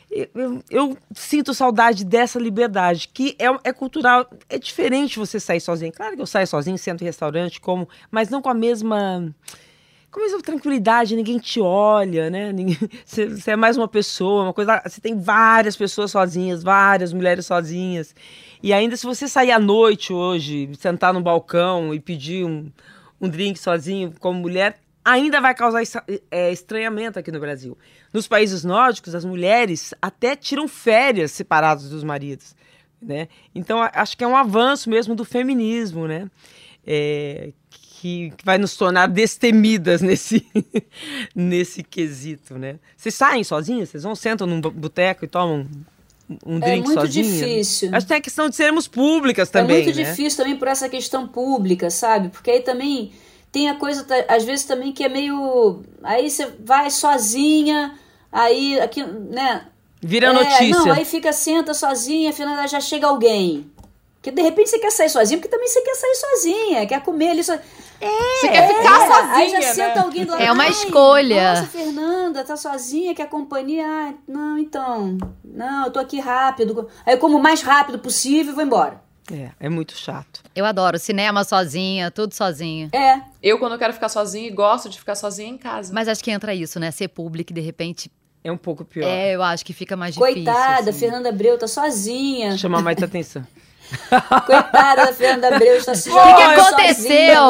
eu, 0.10 0.28
eu- 0.36 0.64
eu 0.70 0.98
sinto 1.14 1.54
saudade 1.54 2.06
dessa 2.06 2.40
liberdade, 2.40 3.10
que 3.14 3.36
é, 3.38 3.48
é 3.70 3.74
cultural. 3.74 4.26
É 4.48 4.58
diferente 4.58 5.20
você 5.20 5.40
sair 5.40 5.60
sozinho. 5.60 5.92
Claro 5.92 6.16
que 6.16 6.22
eu 6.22 6.26
saio 6.28 6.48
sozinho, 6.48 6.78
sento 6.78 7.02
em 7.02 7.06
restaurante, 7.06 7.60
como, 7.60 7.88
mas 8.10 8.30
não 8.30 8.42
com 8.42 8.50
a 8.50 8.54
mesma 8.54 9.34
com 10.16 10.38
a 10.38 10.42
tranquilidade, 10.42 11.14
ninguém 11.14 11.38
te 11.38 11.60
olha, 11.60 12.30
né? 12.30 12.54
Você, 13.06 13.28
você 13.28 13.52
é 13.52 13.56
mais 13.58 13.76
uma 13.76 13.88
pessoa, 13.88 14.44
uma 14.44 14.54
coisa. 14.54 14.82
Você 14.86 15.02
tem 15.02 15.20
várias 15.20 15.76
pessoas 15.76 16.10
sozinhas, 16.10 16.64
várias 16.64 17.12
mulheres 17.12 17.46
sozinhas. 17.46 18.16
E 18.64 18.72
ainda 18.72 18.96
se 18.96 19.06
você 19.06 19.28
sair 19.28 19.52
à 19.52 19.60
noite 19.60 20.14
hoje, 20.14 20.70
sentar 20.80 21.14
no 21.14 21.22
balcão 21.22 21.94
e 21.94 22.00
pedir 22.00 22.46
um, 22.46 22.72
um 23.20 23.28
drink 23.28 23.60
sozinho 23.60 24.14
como 24.20 24.40
mulher, 24.40 24.80
ainda 25.04 25.42
vai 25.42 25.54
causar 25.54 25.84
é, 26.32 26.52
estranhamento 26.52 27.20
aqui 27.20 27.32
no 27.32 27.40
Brasil. 27.40 27.78
Nos 28.14 28.28
países 28.28 28.64
nórdicos, 28.64 29.14
as 29.14 29.26
mulheres 29.26 29.94
até 30.02 30.36
tiram 30.36 30.68
férias 30.68 31.32
separadas 31.32 31.90
dos 31.90 32.04
maridos. 32.04 32.56
Né? 33.02 33.28
Então, 33.54 33.82
acho 33.94 34.18
que 34.18 34.24
é 34.24 34.28
um 34.28 34.38
avanço 34.38 34.90
mesmo 34.90 35.14
do 35.14 35.26
feminismo, 35.26 36.08
né? 36.08 36.30
É, 36.88 37.52
que, 38.06 38.32
que 38.38 38.46
vai 38.46 38.60
nos 38.60 38.78
tornar 38.78 39.08
destemidas 39.08 40.00
nesse, 40.00 40.46
nesse 41.34 41.82
quesito, 41.82 42.56
né? 42.56 42.76
Vocês 42.96 43.16
saem 43.16 43.44
sozinhas? 43.44 43.90
Vocês 43.90 44.04
vão, 44.04 44.16
sentam 44.16 44.46
num 44.46 44.62
boteco 44.62 45.26
e 45.26 45.28
tomam 45.28 45.66
um, 46.46 46.58
É 46.58 46.60
drink 46.60 46.86
muito 46.86 47.02
sozinha? 47.02 47.24
difícil. 47.24 47.90
Acho 47.92 48.06
que 48.06 48.08
tem 48.10 48.18
a 48.18 48.22
questão 48.22 48.48
de 48.48 48.56
sermos 48.56 48.88
públicas 48.88 49.50
também, 49.50 49.82
é 49.82 49.84
muito 49.86 49.98
né? 49.98 50.04
difícil 50.04 50.38
também 50.38 50.56
por 50.56 50.68
essa 50.68 50.88
questão 50.88 51.28
pública, 51.28 51.90
sabe? 51.90 52.30
Porque 52.30 52.52
aí 52.52 52.60
também 52.62 53.12
tem 53.52 53.70
a 53.70 53.76
coisa, 53.76 54.06
às 54.28 54.44
vezes 54.44 54.66
também 54.66 54.92
que 54.92 55.04
é 55.04 55.10
meio. 55.10 55.82
Aí 56.04 56.30
você 56.30 56.48
vai 56.64 56.92
sozinha, 56.92 57.98
aí 58.32 58.80
aqui, 58.80 59.04
né? 59.04 59.66
Vira 60.00 60.28
É, 60.28 60.32
notícia. 60.34 60.70
Não, 60.70 60.92
aí 60.92 61.06
fica, 61.06 61.34
senta 61.34 61.74
sozinha, 61.74 62.30
afinal 62.30 62.68
já 62.68 62.80
chega 62.80 63.08
alguém. 63.08 63.66
Porque 64.16 64.30
de 64.30 64.42
repente 64.44 64.70
você 64.70 64.78
quer 64.78 64.92
sair 64.92 65.10
sozinha, 65.10 65.40
porque 65.40 65.50
também 65.50 65.68
você 65.68 65.82
quer 65.82 65.96
sair 65.96 66.16
sozinha, 66.16 66.86
quer 66.86 67.02
comer 67.02 67.30
ali. 67.30 67.42
So... 68.10 68.42
Você 68.42 68.48
quer 68.50 68.68
ficar 68.68 69.02
É, 69.02 69.08
sozinha, 69.08 69.36
Aí 69.36 69.50
já 69.50 69.60
né? 69.60 69.74
senta 69.74 70.02
alguém 70.02 70.26
do 70.26 70.32
lado. 70.32 70.44
É 70.44 70.52
uma 70.52 70.64
"Ai, 70.64 70.70
escolha." 70.70 71.50
Nossa, 71.54 71.68
Fernanda, 71.68 72.44
tá 72.44 72.56
sozinha, 72.58 73.16
quer 73.16 73.28
companhia? 73.30 73.86
Ah, 73.88 74.14
não, 74.28 74.58
então. 74.58 75.18
Não, 75.44 75.86
eu 75.86 75.92
tô 75.92 76.00
aqui 76.00 76.20
rápido. 76.20 76.88
Aí 77.06 77.14
eu 77.14 77.18
como 77.18 77.38
o 77.38 77.42
mais 77.42 77.62
rápido 77.62 78.00
possível 78.00 78.52
e 78.52 78.56
vou 78.56 78.64
embora. 78.64 79.02
É, 79.32 79.50
é 79.60 79.70
muito 79.70 79.96
chato. 79.98 80.44
Eu 80.56 80.66
adoro 80.66 81.00
cinema 81.00 81.44
sozinha, 81.44 82.12
tudo 82.12 82.34
sozinha. 82.36 82.90
É, 82.94 83.22
Eu, 83.42 83.58
quando 83.58 83.72
eu 83.74 83.80
quero 83.80 83.92
ficar 83.94 84.08
sozinha, 84.10 84.54
gosto 84.54 84.88
de 84.88 85.00
ficar 85.00 85.16
sozinha 85.16 85.50
em 85.50 85.58
casa. 85.58 85.92
Mas 85.94 86.08
acho 86.08 86.24
que 86.24 86.30
entra 86.30 86.54
isso, 86.54 86.80
né? 86.80 86.92
Ser 86.92 87.08
público 87.08 87.52
de 87.54 87.62
repente. 87.62 88.12
É 88.44 88.52
um 88.52 88.58
pouco 88.58 88.86
pior. 88.86 89.08
É, 89.08 89.34
eu 89.34 89.42
acho 89.42 89.66
que 89.66 89.74
fica 89.74 89.98
mais 89.98 90.16
coitada, 90.16 90.60
difícil. 90.74 90.90
assim. 90.92 91.00
Fernanda 91.00 91.30
Abreu 91.30 91.58
tá 91.58 91.68
sozinha. 91.68 92.56
Chama 92.56 92.80
mais 92.80 93.02
atenção. 93.02 93.44
Coitada 94.46 95.06
da 95.08 95.14
Fernanda 95.14 95.56
Abreu, 95.56 95.78
está 95.78 95.96
se 95.96 96.10
O 96.10 96.14
que 96.14 96.34
que 96.36 96.44
aconteceu? 96.44 97.44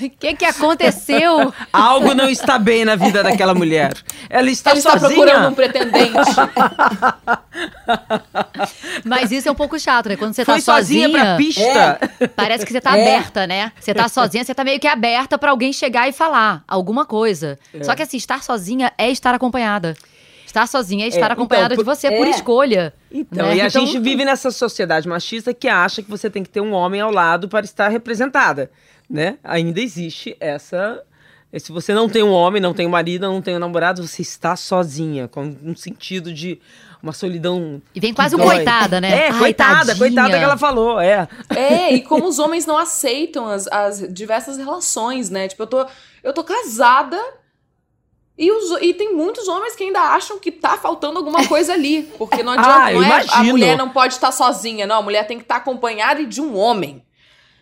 O 0.00 0.10
que 0.18 0.34
que 0.34 0.44
aconteceu? 0.44 1.52
Algo 1.72 2.12
não 2.14 2.28
está 2.28 2.58
bem 2.58 2.84
na 2.84 2.96
vida 2.96 3.22
daquela 3.22 3.54
mulher. 3.54 3.92
Ela 4.28 4.50
está 4.50 4.72
está 4.74 4.98
sozinha. 4.98 5.24
procurando 5.24 5.50
um 5.50 5.54
pretendente. 5.54 6.12
Mas 9.04 9.30
isso 9.30 9.48
é 9.48 9.52
um 9.52 9.54
pouco 9.54 9.78
chato, 9.78 10.08
né? 10.08 10.16
Quando 10.16 10.34
você 10.34 10.44
Foi 10.44 10.56
tá 10.56 10.60
sozinha, 10.60 11.08
sozinha, 11.08 11.24
pra 11.24 11.36
pista. 11.36 12.00
parece 12.34 12.66
que 12.66 12.72
você 12.72 12.80
tá 12.80 12.96
É. 12.96 13.02
aberta, 13.16 13.46
né? 13.46 13.72
Você 13.78 13.94
tá 13.94 14.08
sozinha, 14.08 14.44
você 14.44 14.54
tá 14.54 14.64
meio 14.64 14.80
que 14.80 14.88
aberta 14.88 15.38
pra 15.38 15.50
alguém 15.50 15.72
chegar 15.72 16.08
e 16.08 16.12
falar 16.12 16.62
alguma 16.66 17.04
coisa. 17.04 17.58
É. 17.74 17.84
Só 17.84 17.94
que 17.94 18.02
assim, 18.02 18.16
estar 18.16 18.42
sozinha 18.42 18.92
é 18.98 19.10
estar 19.10 19.34
acompanhada. 19.34 19.94
Estar 20.52 20.66
sozinha 20.68 21.06
é 21.06 21.08
estar 21.08 21.20
então, 21.20 21.32
acompanhada 21.32 21.74
por- 21.74 21.80
de 21.80 21.86
você 21.86 22.10
por 22.10 22.26
é. 22.26 22.30
escolha. 22.30 22.92
Então, 23.10 23.46
né? 23.48 23.56
e 23.56 23.60
a 23.62 23.68
Então, 23.68 23.86
gente 23.86 23.98
vive 23.98 24.22
nessa 24.22 24.50
sociedade 24.50 25.08
machista 25.08 25.54
que 25.54 25.66
acha 25.66 26.02
que 26.02 26.10
você 26.10 26.28
tem 26.28 26.42
que 26.42 26.50
ter 26.50 26.60
um 26.60 26.72
homem 26.74 27.00
ao 27.00 27.10
lado 27.10 27.48
para 27.48 27.64
estar 27.64 27.88
representada, 27.88 28.70
né? 29.08 29.38
Ainda 29.42 29.80
existe 29.80 30.36
essa... 30.38 31.02
Se 31.58 31.72
você 31.72 31.94
não 31.94 32.06
tem 32.06 32.22
um 32.22 32.30
homem, 32.32 32.60
não 32.60 32.74
tem 32.74 32.86
um 32.86 32.90
marido, 32.90 33.22
não 33.22 33.40
tem 33.40 33.56
um 33.56 33.58
namorado, 33.58 34.06
você 34.06 34.20
está 34.20 34.54
sozinha, 34.54 35.26
com 35.26 35.56
um 35.64 35.74
sentido 35.74 36.32
de 36.34 36.58
uma 37.02 37.12
solidão... 37.14 37.80
E 37.94 38.00
vem 38.00 38.12
quase 38.14 38.36
um 38.36 38.38
coitada, 38.38 39.00
né? 39.00 39.26
É, 39.26 39.30
Ai, 39.30 39.38
coitada, 39.38 39.86
tadinha. 39.86 39.96
coitada 39.96 40.38
que 40.38 40.44
ela 40.44 40.56
falou, 40.58 41.00
é. 41.00 41.26
É, 41.54 41.94
e 41.94 42.00
como 42.02 42.26
os 42.26 42.38
homens 42.38 42.64
não 42.66 42.76
aceitam 42.78 43.46
as, 43.48 43.66
as 43.68 44.06
diversas 44.12 44.56
relações, 44.58 45.28
né? 45.30 45.48
Tipo, 45.48 45.62
eu 45.62 45.66
tô, 45.66 45.86
eu 46.22 46.32
tô 46.32 46.44
casada 46.44 47.18
e, 48.44 48.50
os, 48.50 48.82
e 48.82 48.92
tem 48.94 49.14
muitos 49.14 49.46
homens 49.48 49.76
que 49.76 49.84
ainda 49.84 50.00
acham 50.00 50.38
que 50.38 50.50
tá 50.50 50.76
faltando 50.76 51.18
alguma 51.18 51.46
coisa 51.46 51.72
ali. 51.72 52.02
Porque 52.18 52.42
não 52.42 52.52
adianta, 52.58 52.70
Ah, 52.70 52.92
não 52.92 53.02
é, 53.02 53.06
a 53.12 53.22
imagino. 53.24 53.44
mulher 53.50 53.76
não 53.78 53.88
pode 53.90 54.14
estar 54.14 54.32
sozinha, 54.32 54.86
não. 54.86 54.96
A 54.96 55.02
mulher 55.02 55.26
tem 55.26 55.38
que 55.38 55.44
estar 55.44 55.56
acompanhada 55.56 56.24
de 56.24 56.40
um 56.40 56.56
homem. 56.56 57.02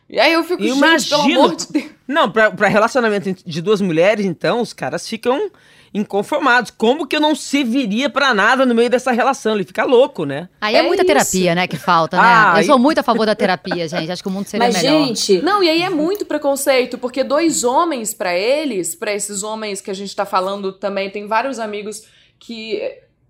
E 0.09 0.18
aí 0.18 0.33
eu 0.33 0.43
fico, 0.43 0.62
Eu 0.62 0.74
gente, 0.74 1.09
pelo 1.09 1.22
imagino. 1.22 1.41
amor 1.45 1.57
de 1.57 1.66
Deus. 1.70 1.91
Não, 2.09 2.31
pra, 2.31 2.51
pra 2.51 2.66
relacionamento 2.68 3.33
de 3.45 3.61
duas 3.62 3.81
mulheres, 3.81 4.24
então, 4.26 4.61
os 4.61 4.72
caras 4.72 5.07
ficam 5.09 5.51
inconformados. 5.93 6.70
Como 6.70 7.07
que 7.07 7.16
eu 7.16 7.20
não 7.20 7.34
serviria 7.34 8.09
pra 8.09 8.32
nada 8.32 8.64
no 8.64 8.74
meio 8.74 8.88
dessa 8.88 9.11
relação? 9.12 9.55
Ele 9.55 9.64
fica 9.64 9.84
louco, 9.84 10.24
né? 10.24 10.49
Aí 10.61 10.74
é, 10.76 10.78
É 10.78 10.82
muita 10.82 11.03
isso. 11.03 11.07
terapia, 11.12 11.55
né, 11.55 11.66
que 11.66 11.76
falta, 11.76 12.16
né? 12.16 12.22
Ah, 12.24 12.53
eu 12.57 12.61
e- 12.62 12.64
sou 12.64 12.78
muito 12.78 12.99
a 12.99 13.03
favor 13.03 13.26
da 13.26 13.34
terapia, 13.34 13.86
gente. 13.88 14.11
Acho 14.11 14.22
que 14.22 14.28
o 14.28 14.32
mundo 14.32 14.47
seria 14.47 14.66
Mas, 14.66 14.76
melhor. 14.82 15.07
gente, 15.07 15.43
Não, 15.43 15.62
e 15.62 15.68
aí 15.68 15.82
é 15.82 15.91
muito 15.91 16.24
preconceito, 16.24 16.97
porque 16.99 17.24
dois 17.24 17.64
homens 17.64 18.14
pra 18.14 18.36
eles, 18.36 18.95
pra 18.95 19.12
esses 19.12 19.43
homens 19.43 19.80
que 19.80 19.91
a 19.91 19.95
gente 19.95 20.14
tá 20.14 20.24
falando 20.24 20.72
também, 20.72 21.11
tem 21.11 21.26
vários 21.26 21.59
amigos 21.59 22.03
que 22.38 22.80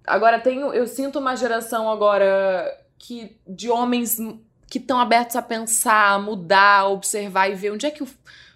agora 0.06 0.38
tenho, 0.38 0.72
eu 0.74 0.86
sinto 0.86 1.18
uma 1.18 1.34
geração 1.36 1.90
agora 1.90 2.64
que 2.98 3.36
de 3.48 3.70
homens 3.70 4.18
que 4.70 4.78
estão 4.78 5.00
abertos 5.00 5.34
a 5.34 5.42
pensar, 5.42 6.12
a 6.12 6.18
mudar, 6.18 6.80
a 6.80 6.88
observar 6.88 7.50
e 7.50 7.54
ver 7.54 7.72
onde 7.72 7.86
é 7.86 7.90
que 7.90 8.02
eu 8.02 8.08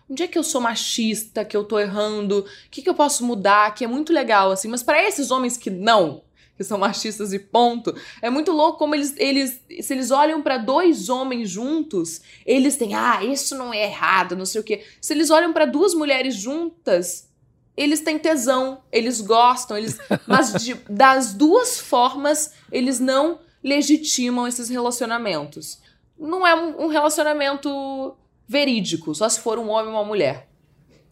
Onde 0.09 0.23
é 0.23 0.29
que 0.29 0.39
eu 0.39 0.43
sou 0.45 0.61
machista, 0.61 1.45
que 1.45 1.57
eu 1.57 1.65
tô 1.65 1.79
errando? 1.79 2.41
O 2.41 2.71
que, 2.71 2.83
que 2.83 2.89
eu 2.91 2.95
posso 2.95 3.25
mudar? 3.25 3.75
Que 3.75 3.85
é 3.85 3.89
muito 3.89 4.13
legal, 4.13 4.51
assim. 4.51 4.69
Mas 4.69 4.83
pra 4.83 5.03
esses 5.03 5.31
homens 5.31 5.57
que 5.57 5.71
não, 5.71 6.23
que 6.57 6.63
são 6.63 6.77
machistas 6.79 7.33
e 7.33 7.39
ponto, 7.39 7.95
é 8.21 8.29
muito 8.31 8.53
louco 8.53 8.79
como 8.79 8.95
eles, 8.95 9.15
eles 9.17 9.61
se 9.81 9.93
eles 9.95 10.11
olham 10.11 10.43
pra 10.43 10.59
dois 10.59 11.09
homens 11.09 11.49
juntos, 11.51 12.21
eles 12.47 12.77
têm, 12.77 12.95
ah, 12.95 13.25
isso 13.25 13.57
não 13.57 13.73
é 13.73 13.85
errado, 13.85 14.37
não 14.37 14.45
sei 14.47 14.61
o 14.61 14.65
quê. 14.65 14.85
Se 15.01 15.13
eles 15.15 15.31
olham 15.31 15.53
pra 15.53 15.65
duas 15.65 15.95
mulheres 15.95 16.35
juntas, 16.37 17.29
eles 17.77 18.01
têm 18.03 18.19
tesão, 18.19 18.83
eles 18.93 19.21
gostam, 19.21 19.77
eles, 19.77 19.99
mas 20.29 20.53
de- 20.63 20.75
das 20.89 21.33
duas 21.35 21.81
formas 21.81 22.53
eles 22.71 23.01
não 23.01 23.41
legitimam 23.63 24.47
esses 24.47 24.69
relacionamentos. 24.69 25.81
Não 26.17 26.47
é 26.47 26.55
um, 26.55 26.85
um 26.85 26.87
relacionamento 26.89 28.15
verídico, 28.49 29.15
só 29.15 29.29
se 29.29 29.41
for 29.41 29.59
um 29.59 29.69
homem 29.71 29.91
e 29.93 29.95
uma 29.95 30.05
mulher. 30.05 30.49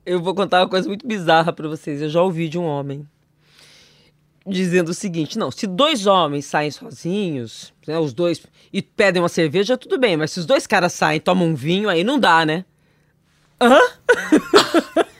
Eu 0.04 0.20
vou 0.20 0.34
contar 0.34 0.60
uma 0.60 0.68
coisa 0.68 0.88
muito 0.88 1.06
bizarra 1.06 1.52
para 1.52 1.68
vocês. 1.68 2.02
Eu 2.02 2.08
já 2.08 2.20
ouvi 2.22 2.48
de 2.48 2.58
um 2.58 2.64
homem 2.64 3.06
dizendo 4.46 4.88
o 4.90 4.94
seguinte: 4.94 5.38
não, 5.38 5.50
se 5.50 5.66
dois 5.66 6.06
homens 6.06 6.46
saem 6.46 6.70
sozinhos, 6.70 7.72
né, 7.86 7.98
os 7.98 8.12
dois, 8.12 8.42
e 8.72 8.82
pedem 8.82 9.22
uma 9.22 9.28
cerveja, 9.28 9.76
tudo 9.78 9.98
bem, 9.98 10.16
mas 10.16 10.32
se 10.32 10.40
os 10.40 10.46
dois 10.46 10.66
caras 10.66 10.92
saem 10.92 11.18
e 11.18 11.20
tomam 11.20 11.48
um 11.48 11.54
vinho, 11.54 11.88
aí 11.88 12.02
não 12.02 12.18
dá, 12.18 12.44
né? 12.44 12.64
Hã? 13.60 13.78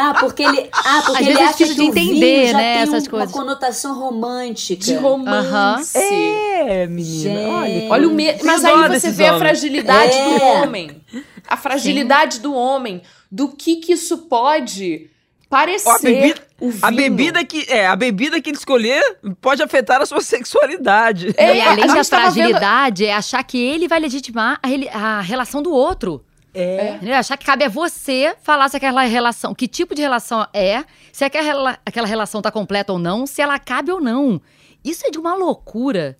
Ah, 0.00 0.14
porque 0.20 0.44
ele, 0.44 0.68
ah, 0.72 1.02
porque 1.04 1.22
Às 1.24 1.28
ele 1.28 1.38
é 1.40 1.42
acha 1.44 1.52
difícil 1.64 1.74
que 1.74 1.82
de 1.82 1.88
o 1.88 1.92
vinho 1.92 2.10
entender, 2.12 2.46
já 2.52 2.58
né, 2.58 2.72
tem 2.74 2.82
essas 2.82 3.02
uma 3.04 3.10
coisas. 3.10 3.32
conotação 3.32 3.98
romântica. 3.98 4.84
De 4.84 4.94
romance. 4.94 5.98
É, 5.98 6.86
menina. 6.86 7.30
Gente. 7.34 7.50
Olha, 7.50 7.90
Olha 7.90 8.08
o 8.08 8.10
me... 8.12 8.42
Mas 8.44 8.64
aí 8.64 8.88
você 9.00 9.10
vê 9.10 9.24
a 9.26 9.34
homens. 9.34 9.42
fragilidade 9.42 10.12
do 10.12 10.44
É. 10.44 10.62
homem. 10.62 11.02
A 11.48 11.56
fragilidade 11.56 12.40
do 12.40 12.54
homem. 12.54 13.02
Do 13.30 13.48
que 13.48 13.76
que 13.76 13.92
isso 13.92 14.18
pode 14.18 15.10
parecer. 15.48 15.88
A 15.88 15.98
bebida, 15.98 16.42
o 16.60 16.72
a 16.82 16.90
bebida 16.90 17.44
que 17.44 17.66
é 17.68 17.86
a 17.86 17.96
bebida 17.96 18.40
que 18.40 18.50
ele 18.50 18.58
escolher 18.58 19.18
pode 19.40 19.62
afetar 19.62 20.00
a 20.00 20.06
sua 20.06 20.20
sexualidade. 20.22 21.34
É, 21.36 21.56
e 21.56 21.60
além 21.60 21.86
da 21.86 22.04
fragilidade, 22.04 23.06
é 23.06 23.14
achar 23.14 23.42
que 23.42 23.58
ele 23.58 23.88
vai 23.88 23.98
legitimar 23.98 24.60
a, 24.62 24.98
a 24.98 25.20
relação 25.20 25.62
do 25.62 25.72
outro. 25.72 26.24
É. 26.54 26.94
Entendeu? 26.96 27.14
Achar 27.16 27.36
que 27.36 27.44
cabe 27.44 27.64
a 27.64 27.68
você 27.68 28.34
falar 28.42 28.68
se 28.68 28.76
aquela 28.76 29.02
relação, 29.02 29.54
que 29.54 29.68
tipo 29.68 29.94
de 29.94 30.02
relação 30.02 30.46
é, 30.52 30.84
se 31.12 31.24
aquela, 31.24 31.78
aquela 31.84 32.06
relação 32.06 32.42
tá 32.42 32.50
completa 32.50 32.92
ou 32.92 32.98
não, 32.98 33.26
se 33.26 33.40
ela 33.40 33.58
cabe 33.58 33.92
ou 33.92 34.00
não. 34.00 34.40
Isso 34.84 35.06
é 35.06 35.10
de 35.10 35.18
uma 35.18 35.34
loucura. 35.34 36.18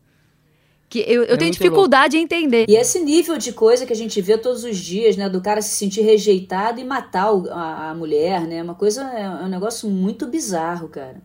Que 0.89 1.01
eu, 1.01 1.22
eu 1.24 1.34
É 1.34 1.36
tenho 1.36 1.51
dificuldade 1.51 2.16
em 2.16 2.22
entender. 2.22 2.64
E 2.68 2.74
esse 2.76 2.99
nível 3.01 3.36
de 3.36 3.53
coisa 3.53 3.84
que 3.84 3.93
a 3.93 3.97
gente 3.97 4.20
vê 4.22 4.39
todos 4.39 4.64
os 4.64 4.76
dias, 4.78 5.16
né? 5.16 5.28
Do 5.28 5.41
cara 5.41 5.61
se 5.61 5.76
sentir 5.76 6.01
rejeitado 6.01 6.80
e 6.80 6.84
matar 6.84 7.30
o- 7.32 7.49
a, 7.51 7.91
a 7.91 7.95
mulher, 7.95 8.47
né? 8.47 8.62
Uma 8.62 8.74
coisa, 8.74 9.03
é 9.12 9.22
é 9.22 9.28
um 9.45 9.49
negócio 9.49 9.89
muito 9.89 10.26
bizarro, 10.26 10.89
cara. 10.89 11.20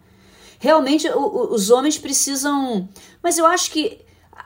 Realmente, 0.60 1.08
o- 1.10 1.18
o- 1.20 1.54
os 1.54 1.70
homens 1.70 1.98
precisam. 1.98 2.88
Mas 3.22 3.38
eu 3.38 3.46
acho 3.46 3.72
que 3.72 4.00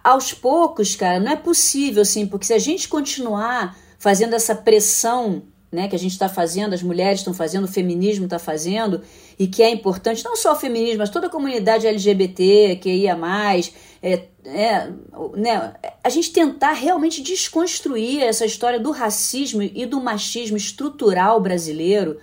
aos 0.03 0.33
poucos, 0.33 0.95
cara, 0.95 1.19
não 1.19 1.31
é 1.31 1.35
possível, 1.35 2.01
assim, 2.03 2.25
porque 2.27 2.45
se 2.45 2.53
a 2.53 2.59
gente 2.59 2.87
continuar 2.87 3.75
fazendo 3.97 4.35
essa 4.35 4.53
pressão, 4.55 5.41
né, 5.71 5.87
que 5.87 5.95
a 5.95 5.99
gente 5.99 6.11
está 6.13 6.29
fazendo, 6.29 6.73
as 6.73 6.81
mulheres 6.83 7.19
estão 7.19 7.33
fazendo, 7.33 7.65
o 7.65 7.67
feminismo 7.67 8.25
está 8.25 8.39
fazendo, 8.39 9.01
e 9.37 9.47
que 9.47 9.61
é 9.61 9.69
importante, 9.69 10.23
não 10.23 10.35
só 10.35 10.53
o 10.53 10.55
feminismo, 10.55 10.99
mas 10.99 11.09
toda 11.09 11.27
a 11.27 11.29
comunidade 11.29 11.85
LGBT, 11.87 12.77
que 12.81 12.89
ia 12.89 13.15
mais, 13.17 13.73
é, 14.01 14.23
é, 14.45 14.89
né, 15.35 15.73
a 16.03 16.09
gente 16.09 16.31
tentar 16.31 16.73
realmente 16.73 17.21
desconstruir 17.21 18.21
essa 18.23 18.45
história 18.45 18.79
do 18.79 18.91
racismo 18.91 19.61
e 19.61 19.85
do 19.85 19.99
machismo 20.01 20.57
estrutural 20.57 21.39
brasileiro. 21.39 22.19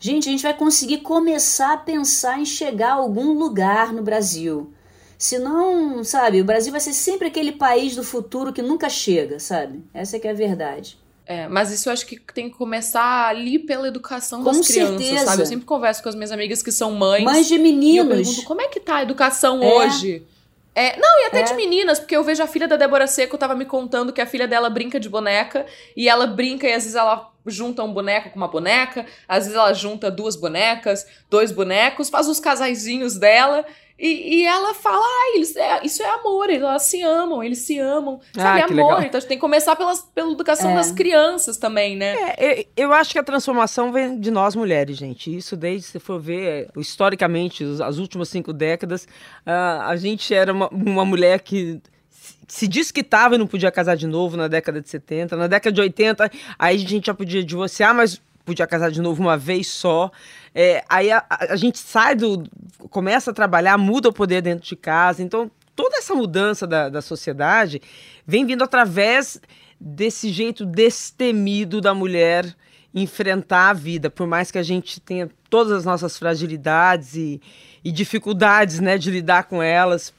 Gente, 0.00 0.28
a 0.28 0.32
gente 0.32 0.42
vai 0.42 0.54
conseguir 0.56 0.98
começar 0.98 1.74
a 1.74 1.76
pensar 1.76 2.40
em 2.40 2.44
chegar 2.44 2.90
a 2.90 2.94
algum 2.94 3.32
lugar 3.38 3.92
no 3.92 4.02
Brasil. 4.02 4.72
Senão, 5.16 6.02
sabe, 6.02 6.40
o 6.40 6.44
Brasil 6.44 6.72
vai 6.72 6.80
ser 6.80 6.92
sempre 6.92 7.28
aquele 7.28 7.52
país 7.52 7.94
do 7.94 8.02
futuro 8.02 8.52
que 8.52 8.60
nunca 8.60 8.88
chega, 8.88 9.38
sabe? 9.38 9.84
Essa 9.94 10.16
é 10.16 10.18
que 10.18 10.26
é 10.26 10.32
a 10.32 10.34
verdade. 10.34 10.98
É, 11.24 11.46
mas 11.46 11.70
isso 11.70 11.88
eu 11.88 11.92
acho 11.92 12.04
que 12.04 12.18
tem 12.34 12.50
que 12.50 12.56
começar 12.56 13.28
ali 13.28 13.60
pela 13.60 13.86
educação 13.86 14.42
Com 14.42 14.50
das 14.50 14.66
crianças, 14.66 15.00
certeza. 15.06 15.26
sabe? 15.26 15.42
Eu 15.42 15.46
sempre 15.46 15.64
converso 15.64 16.02
com 16.02 16.08
as 16.08 16.16
minhas 16.16 16.32
amigas 16.32 16.60
que 16.60 16.72
são 16.72 16.90
mães. 16.90 17.22
Mães 17.22 17.46
de 17.46 17.54
E 17.54 17.56
eu 17.58 17.62
meninos. 17.62 18.16
pergunto, 18.26 18.42
como 18.42 18.60
é 18.60 18.66
que 18.66 18.80
tá 18.80 18.96
a 18.96 19.02
educação 19.04 19.62
É. 19.62 19.72
hoje? 19.86 20.26
É, 20.74 20.96
não, 20.98 21.20
e 21.22 21.26
até 21.26 21.40
É. 21.40 21.42
de 21.42 21.54
meninas, 21.54 21.98
porque 21.98 22.16
eu 22.16 22.24
vejo 22.24 22.42
a 22.42 22.46
filha 22.46 22.66
da 22.66 22.76
Débora 22.76 23.06
Seco, 23.06 23.36
tava 23.36 23.54
me 23.54 23.64
contando 23.66 24.12
que 24.12 24.20
a 24.20 24.26
filha 24.26 24.48
dela 24.48 24.70
brinca 24.70 24.98
de 24.98 25.08
boneca, 25.08 25.66
e 25.96 26.08
ela 26.08 26.26
brinca 26.26 26.66
e 26.66 26.72
às 26.72 26.84
vezes 26.84 26.94
ela 26.96 27.31
junta 27.46 27.82
um 27.82 27.92
boneco 27.92 28.30
com 28.30 28.36
uma 28.36 28.48
boneca, 28.48 29.04
às 29.28 29.44
vezes 29.44 29.58
ela 29.58 29.72
junta 29.72 30.10
duas 30.10 30.36
bonecas, 30.36 31.06
dois 31.30 31.50
bonecos, 31.52 32.08
faz 32.10 32.28
os 32.28 32.38
casaizinhos 32.40 33.16
dela, 33.16 33.64
e, 33.98 34.38
e 34.40 34.44
ela 34.44 34.74
fala, 34.74 35.04
ah, 35.04 35.32
eles, 35.36 35.54
é, 35.54 35.80
isso 35.84 36.02
é 36.02 36.08
amor, 36.14 36.50
elas 36.50 36.82
se 36.84 37.00
amam, 37.02 37.42
eles 37.44 37.58
se 37.58 37.78
amam, 37.78 38.20
sabe, 38.34 38.62
Ah, 38.62 38.64
amor, 38.64 38.74
legal. 38.74 39.02
então 39.02 39.18
a 39.18 39.20
gente 39.20 39.28
tem 39.28 39.36
que 39.36 39.40
começar 39.40 39.76
pelas, 39.76 40.00
pela 40.14 40.32
educação 40.32 40.70
É. 40.72 40.74
das 40.74 40.90
crianças 40.90 41.56
também, 41.56 41.94
né? 41.96 42.16
É, 42.36 42.60
eu- 42.60 42.64
eu 42.76 42.92
acho 42.92 43.12
que 43.12 43.18
a 43.18 43.22
transformação 43.22 43.92
vem 43.92 44.18
de 44.18 44.30
nós 44.30 44.56
mulheres, 44.56 44.96
gente. 44.96 45.36
Isso 45.36 45.56
desde, 45.56 45.86
se 45.86 46.00
for 46.00 46.18
ver, 46.20 46.68
historicamente, 46.76 47.64
as 47.84 47.98
últimas 47.98 48.28
cinco 48.28 48.52
décadas, 48.52 49.06
ah, 49.46 49.86
a 49.88 49.94
gente 49.96 50.34
era 50.34 50.52
uma, 50.52 50.68
uma 50.70 51.04
mulher 51.04 51.40
que 51.40 51.80
se- 52.22 52.34
se 52.46 52.68
desquitava 52.68 53.34
e 53.34 53.38
não 53.38 53.46
podia 53.46 53.70
casar 53.70 53.96
de 53.96 54.06
novo 54.06 54.36
na 54.36 54.46
década 54.48 54.80
de 54.80 54.88
70. 54.88 55.36
Na 55.36 55.46
década 55.48 55.72
de 55.74 55.80
80, 55.80 56.30
aí 56.58 56.76
a 56.76 56.88
gente 56.88 57.06
já 57.06 57.14
podia 57.14 57.42
divorciar, 57.42 57.94
mas 57.94 58.20
podia 58.44 58.66
casar 58.66 58.90
de 58.90 59.00
novo 59.00 59.20
uma 59.22 59.36
vez 59.36 59.66
só. 59.68 60.10
É, 60.54 60.84
aí 60.88 61.10
a, 61.10 61.24
a- 61.28 61.52
a 61.52 61.56
gente 61.56 61.78
sai 61.78 62.14
do. 62.14 62.44
começa 62.90 63.30
a 63.30 63.34
trabalhar, 63.34 63.76
muda 63.78 64.08
o 64.08 64.12
poder 64.12 64.40
dentro 64.42 64.66
de 64.68 64.76
casa. 64.76 65.22
Então, 65.22 65.50
toda 65.74 65.96
essa 65.96 66.14
mudança 66.14 66.66
da, 66.66 66.88
da 66.88 67.02
sociedade 67.02 67.80
vem 68.26 68.44
vindo 68.46 68.62
através 68.62 69.40
desse 69.80 70.30
jeito 70.30 70.64
destemido 70.64 71.80
da 71.80 71.92
mulher 71.92 72.54
enfrentar 72.94 73.70
a 73.70 73.72
vida, 73.72 74.10
por 74.10 74.26
mais 74.26 74.50
que 74.50 74.58
a 74.58 74.62
gente 74.62 75.00
tenha 75.00 75.28
todas 75.48 75.72
as 75.72 75.84
nossas 75.84 76.18
fragilidades 76.18 77.14
e, 77.16 77.40
e 77.82 77.90
dificuldades 77.90 78.80
né, 78.80 78.98
de 78.98 79.10
lidar 79.10 79.44
com 79.44 79.62
elas, 79.62 80.12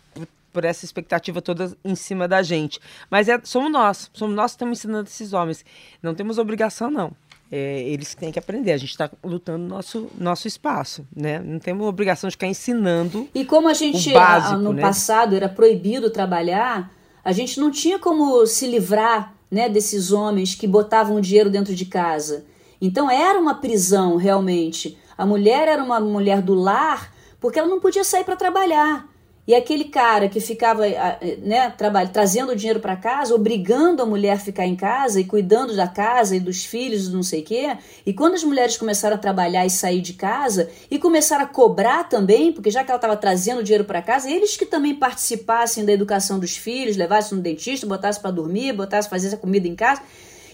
por, 0.54 0.64
essa 0.64 0.86
expectativa 0.86 1.42
toda 1.42 1.76
em 1.84 1.96
cima 1.96 2.28
da 2.28 2.42
gente. 2.42 2.80
Mas 3.10 3.28
é, 3.28 3.40
somos 3.44 3.72
nós, 3.72 4.10
somos 4.14 4.36
nós 4.36 4.52
que 4.52 4.56
estamos 4.56 4.80
ensinando 4.80 5.10
esses 5.10 5.34
homens. 5.34 5.66
Não 6.02 6.14
temos 6.14 6.38
obrigação, 6.38 6.90
não. 6.92 7.12
É, 7.52 7.82
eles 7.84 8.16
têm 8.16 8.32
que 8.32 8.40
aprender, 8.40 8.72
a 8.72 8.78
gente 8.78 8.90
está 8.90 9.12
lutando 9.24 9.68
nosso, 9.68 10.10
nosso 10.18 10.48
espaço, 10.48 11.06
né? 11.16 11.40
Não 11.40 11.60
temos 11.60 11.86
obrigação 11.86 12.28
de 12.28 12.34
ficar 12.34 12.48
ensinando. 12.48 13.28
E 13.36 13.46
como 13.46 13.68
a 13.68 13.74
gente, 13.74 14.12
básico, 14.12 14.60
no 14.60 14.74
né? 14.74 14.82
passado, 14.82 15.36
era 15.36 15.48
proibido 15.48 16.10
trabalhar, 16.10 16.92
a 17.24 17.32
gente 17.32 17.60
não 17.60 17.70
tinha 17.70 18.00
como 18.00 18.46
se 18.48 18.66
livrar 18.66 19.36
né, 19.52 19.70
desses 19.70 20.12
homens 20.12 20.56
que 20.56 20.66
botavam 20.66 21.18
o 21.18 21.22
dinheiro 21.22 21.50
dentro 21.50 21.76
de 21.76 21.86
casa. 21.86 22.44
Então 22.82 23.10
era 23.10 23.40
uma 23.40 23.54
prisão, 23.56 24.18
realmente. 24.18 24.98
A 25.16 25.26
mulher 25.26 25.68
era 25.68 25.84
uma 25.84 26.00
mulher 26.00 26.42
do 26.42 26.56
lar 26.56 27.14
porque 27.40 27.60
ela 27.60 27.68
não 27.68 27.80
podia 27.80 28.04
sair 28.04 28.24
para 28.24 28.36
trabalhar. 28.36 29.08
E 29.46 29.54
aquele 29.54 29.86
cara 29.86 30.30
que 30.30 30.40
ficava 30.40 30.86
ah, 30.88 31.20
né, 31.40 31.70
trabalha, 31.72 32.08
trazendo 32.08 32.54
o 32.54 32.56
dinheiro 32.56 32.80
para 32.80 32.96
casa, 32.96 33.36
obrigando 33.36 34.02
a 34.02 34.06
mulher 34.06 34.34
a 34.34 34.40
ficar 34.40 34.66
em 34.66 34.76
casa 34.76 35.20
e 35.20 35.26
cuidando 35.26 35.76
da 35.76 35.86
casa 35.86 36.34
e 36.36 36.40
dos 36.40 36.64
filhos, 36.64 37.10
não 37.12 37.22
sei 37.22 37.42
o 37.42 37.44
quê. 37.44 37.78
E 38.06 38.14
quando 38.14 38.36
as 38.36 38.44
mulheres 38.44 38.78
começaram 38.78 39.16
a 39.16 39.20
trabalhar 39.20 39.66
e 39.66 39.70
sair 39.70 40.00
de 40.00 40.14
casa 40.14 40.70
e 40.90 40.98
começaram 40.98 41.44
a 41.44 41.48
cobrar 41.48 42.06
também, 42.06 42.54
porque 42.54 42.72
já 42.72 42.86
que 42.86 42.90
ela 42.92 42.98
estava 42.98 43.18
trazendo 43.18 43.60
o 43.60 43.64
dinheiro 43.64 43.84
para 43.84 44.02
casa, 44.02 44.30
eles 44.32 44.56
que 44.56 44.66
também 44.66 44.96
participassem 44.96 45.84
da 45.84 45.92
educação 45.92 46.40
dos 46.40 46.56
filhos, 46.56 46.96
levassem 46.96 47.38
no 47.38 47.44
dentista, 47.44 47.86
botassem 47.86 48.22
para 48.22 48.32
dormir, 48.32 48.72
botassem 48.72 49.10
fazer 49.10 49.36
a 49.36 49.38
comida 49.38 49.68
em 49.68 49.76
casa. 49.76 50.02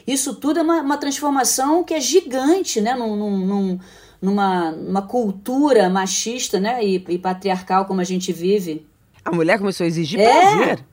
Isso 0.07 0.33
tudo 0.33 0.59
é 0.59 0.63
uma, 0.63 0.81
uma 0.81 0.97
transformação 0.97 1.83
que 1.83 1.93
é 1.93 2.01
gigante, 2.01 2.81
né? 2.81 2.95
Num, 2.95 3.15
num- 3.15 3.45
num- 3.45 3.79
numa, 4.21 4.71
numa 4.71 5.01
cultura 5.01 5.89
machista 5.89 6.59
né? 6.59 6.83
e, 6.83 7.03
e 7.09 7.17
patriarcal 7.17 7.85
como 7.85 8.01
a 8.01 8.03
gente 8.03 8.31
vive. 8.33 8.85
A 9.23 9.31
mulher 9.31 9.57
começou 9.59 9.83
a 9.83 9.87
exigir 9.87 10.19
É, 10.19 10.39
prazer, 10.39 10.57
prazer 10.57 10.85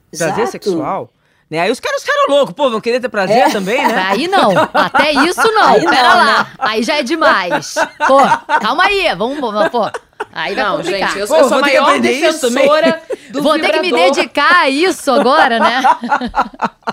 exato. 0.44 0.50
sexual. 0.50 1.10
Né? 1.48 1.60
Aí 1.60 1.70
os 1.70 1.78
caras 1.78 2.02
ficaram 2.02 2.28
loucos, 2.28 2.54
pô, 2.54 2.68
vão 2.68 2.80
querer 2.80 2.98
ter 3.00 3.08
prazer 3.08 3.52
também, 3.52 3.78
né? 3.86 4.04
Aí 4.08 4.26
não, 4.26 4.50
até 4.74 5.12
isso 5.12 5.40
não. 5.52 5.74
Aí 5.74 5.84
Pera 5.84 6.08
não, 6.08 6.16
lá, 6.16 6.52
aí 6.58 6.82
já 6.82 6.96
é 6.96 7.02
demais. 7.04 7.74
Pô, 8.06 8.18
calma 8.60 8.84
aí, 8.84 9.14
vamos, 9.16 9.38
vamos, 9.40 9.68
pô. 9.68 9.84
Aí 10.32 10.54
vai 10.54 10.64
Não, 10.64 10.76
complicar. 10.78 11.08
gente, 11.10 11.20
eu, 11.20 11.26
Pô, 11.28 11.36
eu 11.36 11.48
sou 11.48 11.58
a 11.58 11.60
maior 11.60 12.00
defensora 12.00 13.02
do 13.30 13.42
Vou 13.42 13.58
ter 13.60 13.70
que 13.70 13.80
me 13.80 13.88
vibrador. 13.90 14.14
dedicar 14.14 14.62
a 14.62 14.68
isso 14.68 15.10
agora, 15.10 15.60
né? 15.60 15.82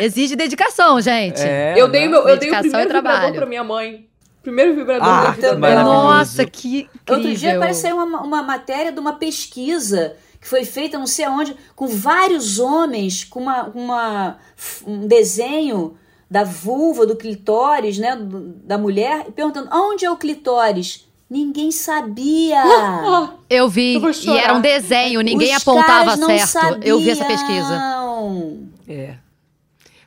Exige 0.00 0.36
dedicação, 0.36 1.00
gente. 1.00 1.40
É, 1.40 1.74
Eu 1.76 1.88
dei, 1.88 2.02
né? 2.02 2.08
meu, 2.08 2.28
eu 2.28 2.36
dei 2.36 2.50
o 2.50 2.54
e 2.54 2.58
primeiro 2.58 2.86
vibrador 2.86 3.02
trabalho. 3.02 3.34
pra 3.34 3.46
minha 3.46 3.64
mãe. 3.64 4.06
Primeiro 4.44 4.74
vibrador 4.76 5.08
Ah, 5.08 5.24
da 5.24 5.30
vida 5.32 5.48
também. 5.50 5.70
dela. 5.70 5.82
Nossa, 5.82 6.44
que 6.46 6.80
incrível. 6.82 7.16
Outro 7.16 7.34
dia 7.34 7.56
apareceu 7.56 7.96
uma, 7.96 8.20
uma 8.20 8.42
matéria 8.42 8.92
de 8.92 9.00
uma 9.00 9.14
pesquisa 9.14 10.16
que 10.40 10.46
foi 10.46 10.64
feita 10.64 10.98
não 10.98 11.06
sei 11.06 11.24
aonde, 11.24 11.56
com 11.74 11.86
vários 11.88 12.58
homens, 12.60 13.24
com 13.24 13.40
uma, 13.40 13.62
uma- 13.74 14.38
um 14.86 15.06
desenho 15.08 15.96
da 16.30 16.44
vulva, 16.44 17.06
do 17.06 17.16
clitóris, 17.16 17.96
né, 17.98 18.14
do- 18.14 18.50
da 18.62 18.76
mulher, 18.76 19.24
e 19.28 19.32
perguntando, 19.32 19.68
onde 19.72 20.04
é 20.04 20.10
o 20.10 20.16
clitóris? 20.16 21.08
Ninguém 21.30 21.72
sabia. 21.72 22.62
Eu 23.48 23.66
vi, 23.68 23.94
Eu 23.94 24.12
e 24.12 24.38
era 24.38 24.52
um 24.54 24.60
desenho, 24.60 25.22
ninguém 25.22 25.56
Os 25.56 25.62
apontava 25.62 25.86
caras 25.86 26.18
não 26.18 26.28
certo. 26.28 26.80
Eu 26.86 26.98
vi 27.00 27.10
essa 27.10 27.24
pesquisa. 27.24 27.66
sabiam. 27.66 28.68
É. 28.86 29.14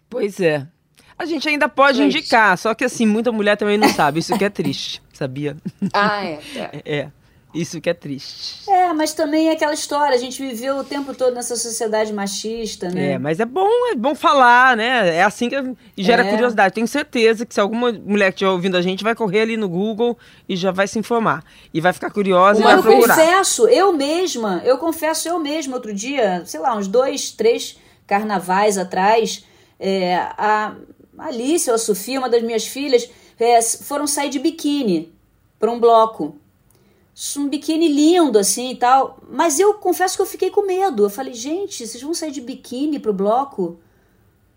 Pois 0.10 0.40
é. 0.40 0.68
A 1.18 1.26
gente 1.26 1.48
ainda 1.50 1.68
pode 1.68 1.98
Gente. 1.98 2.18
indicar, 2.18 2.58
só 2.58 2.74
que 2.76 2.86
assim, 2.86 3.06
muita 3.06 3.32
mulher 3.32 3.56
também 3.58 3.78
não 3.78 3.90
sabe. 3.90 4.20
Isso 4.20 4.38
que 4.38 4.46
é 4.46 4.50
triste, 4.50 5.02
sabia? 5.14 5.58
Ah, 5.94 6.24
é. 6.26 6.40
é. 6.56 6.82
É. 6.86 7.08
Isso 7.54 7.80
que 7.82 7.90
é 7.90 7.94
triste. 7.94 8.70
É, 8.70 8.94
mas 8.94 9.14
também 9.14 9.48
é 9.48 9.54
aquela 9.54 9.74
história, 9.74 10.14
a 10.14 10.20
gente 10.20 10.40
viveu 10.40 10.78
o 10.78 10.84
tempo 10.84 11.16
todo 11.16 11.34
nessa 11.34 11.56
sociedade 11.56 12.14
machista, 12.14 12.90
né? 12.90 13.14
É, 13.14 13.18
mas 13.18 13.40
é 13.40 13.46
bom, 13.46 13.68
é 13.92 13.96
bom 13.96 14.14
falar, 14.14 14.76
né? 14.78 15.16
É 15.16 15.24
assim 15.24 15.50
que 15.50 15.76
gera 15.98 16.24
É. 16.24 16.30
curiosidade. 16.30 16.76
Tenho 16.76 16.88
certeza 16.88 17.46
que 17.48 17.54
se 17.54 17.60
alguma 17.60 17.92
mulher 17.92 18.28
que 18.32 18.36
estiver 18.36 18.52
ouvindo 18.52 18.76
a 18.78 18.82
gente 18.82 19.04
vai 19.04 19.16
correr 19.16 19.40
ali 19.42 19.58
no 19.58 19.68
Google 19.70 20.18
e 20.48 20.56
já 20.56 20.72
vai 20.72 20.88
se 20.88 21.00
informar. 21.00 21.42
E 21.74 21.80
vai 21.82 21.94
ficar 21.94 22.12
curiosa 22.12 22.60
e 22.60 22.64
Mas 22.64 22.74
vai 22.74 22.80
eu 22.80 22.84
procurar. 22.84 23.16
confesso, 23.16 23.68
eu 23.70 23.94
mesma, 23.94 24.62
eu 24.64 24.78
confesso 24.78 25.28
eu 25.28 25.40
mesma, 25.40 25.74
outro 25.78 25.94
dia, 25.94 26.44
sei 26.46 26.60
lá, 26.60 26.76
uns 26.76 26.88
dois, 26.88 27.32
três 27.32 27.80
carnavais 28.06 28.78
atrás, 28.78 29.44
é, 29.80 30.16
a 30.16 30.76
Alice 31.18 31.70
ou 31.70 31.76
a 31.76 31.80
Sofia, 31.80 32.20
uma 32.20 32.30
das 32.30 32.44
minhas 32.44 32.66
filhas, 32.66 33.10
é, 33.40 33.62
foram 33.62 34.08
sair 34.08 34.30
de 34.30 34.40
biquíni 34.40 35.14
para 35.60 35.72
um 35.72 35.80
bloco. 35.80 36.38
Um 37.38 37.48
biquíni 37.48 37.88
lindo, 37.88 38.38
assim 38.38 38.72
e 38.72 38.76
tal. 38.76 39.20
Mas 39.28 39.60
eu 39.60 39.74
confesso 39.76 40.16
que 40.16 40.22
eu 40.22 40.26
fiquei 40.26 40.52
com 40.52 40.62
medo. 40.62 41.04
Eu 41.04 41.10
falei, 41.10 41.34
gente, 41.34 41.86
vocês 41.86 42.02
vão 42.02 42.14
sair 42.14 42.32
de 42.32 42.42
biquíni 42.42 43.00
pro 43.00 43.14
bloco? 43.14 43.80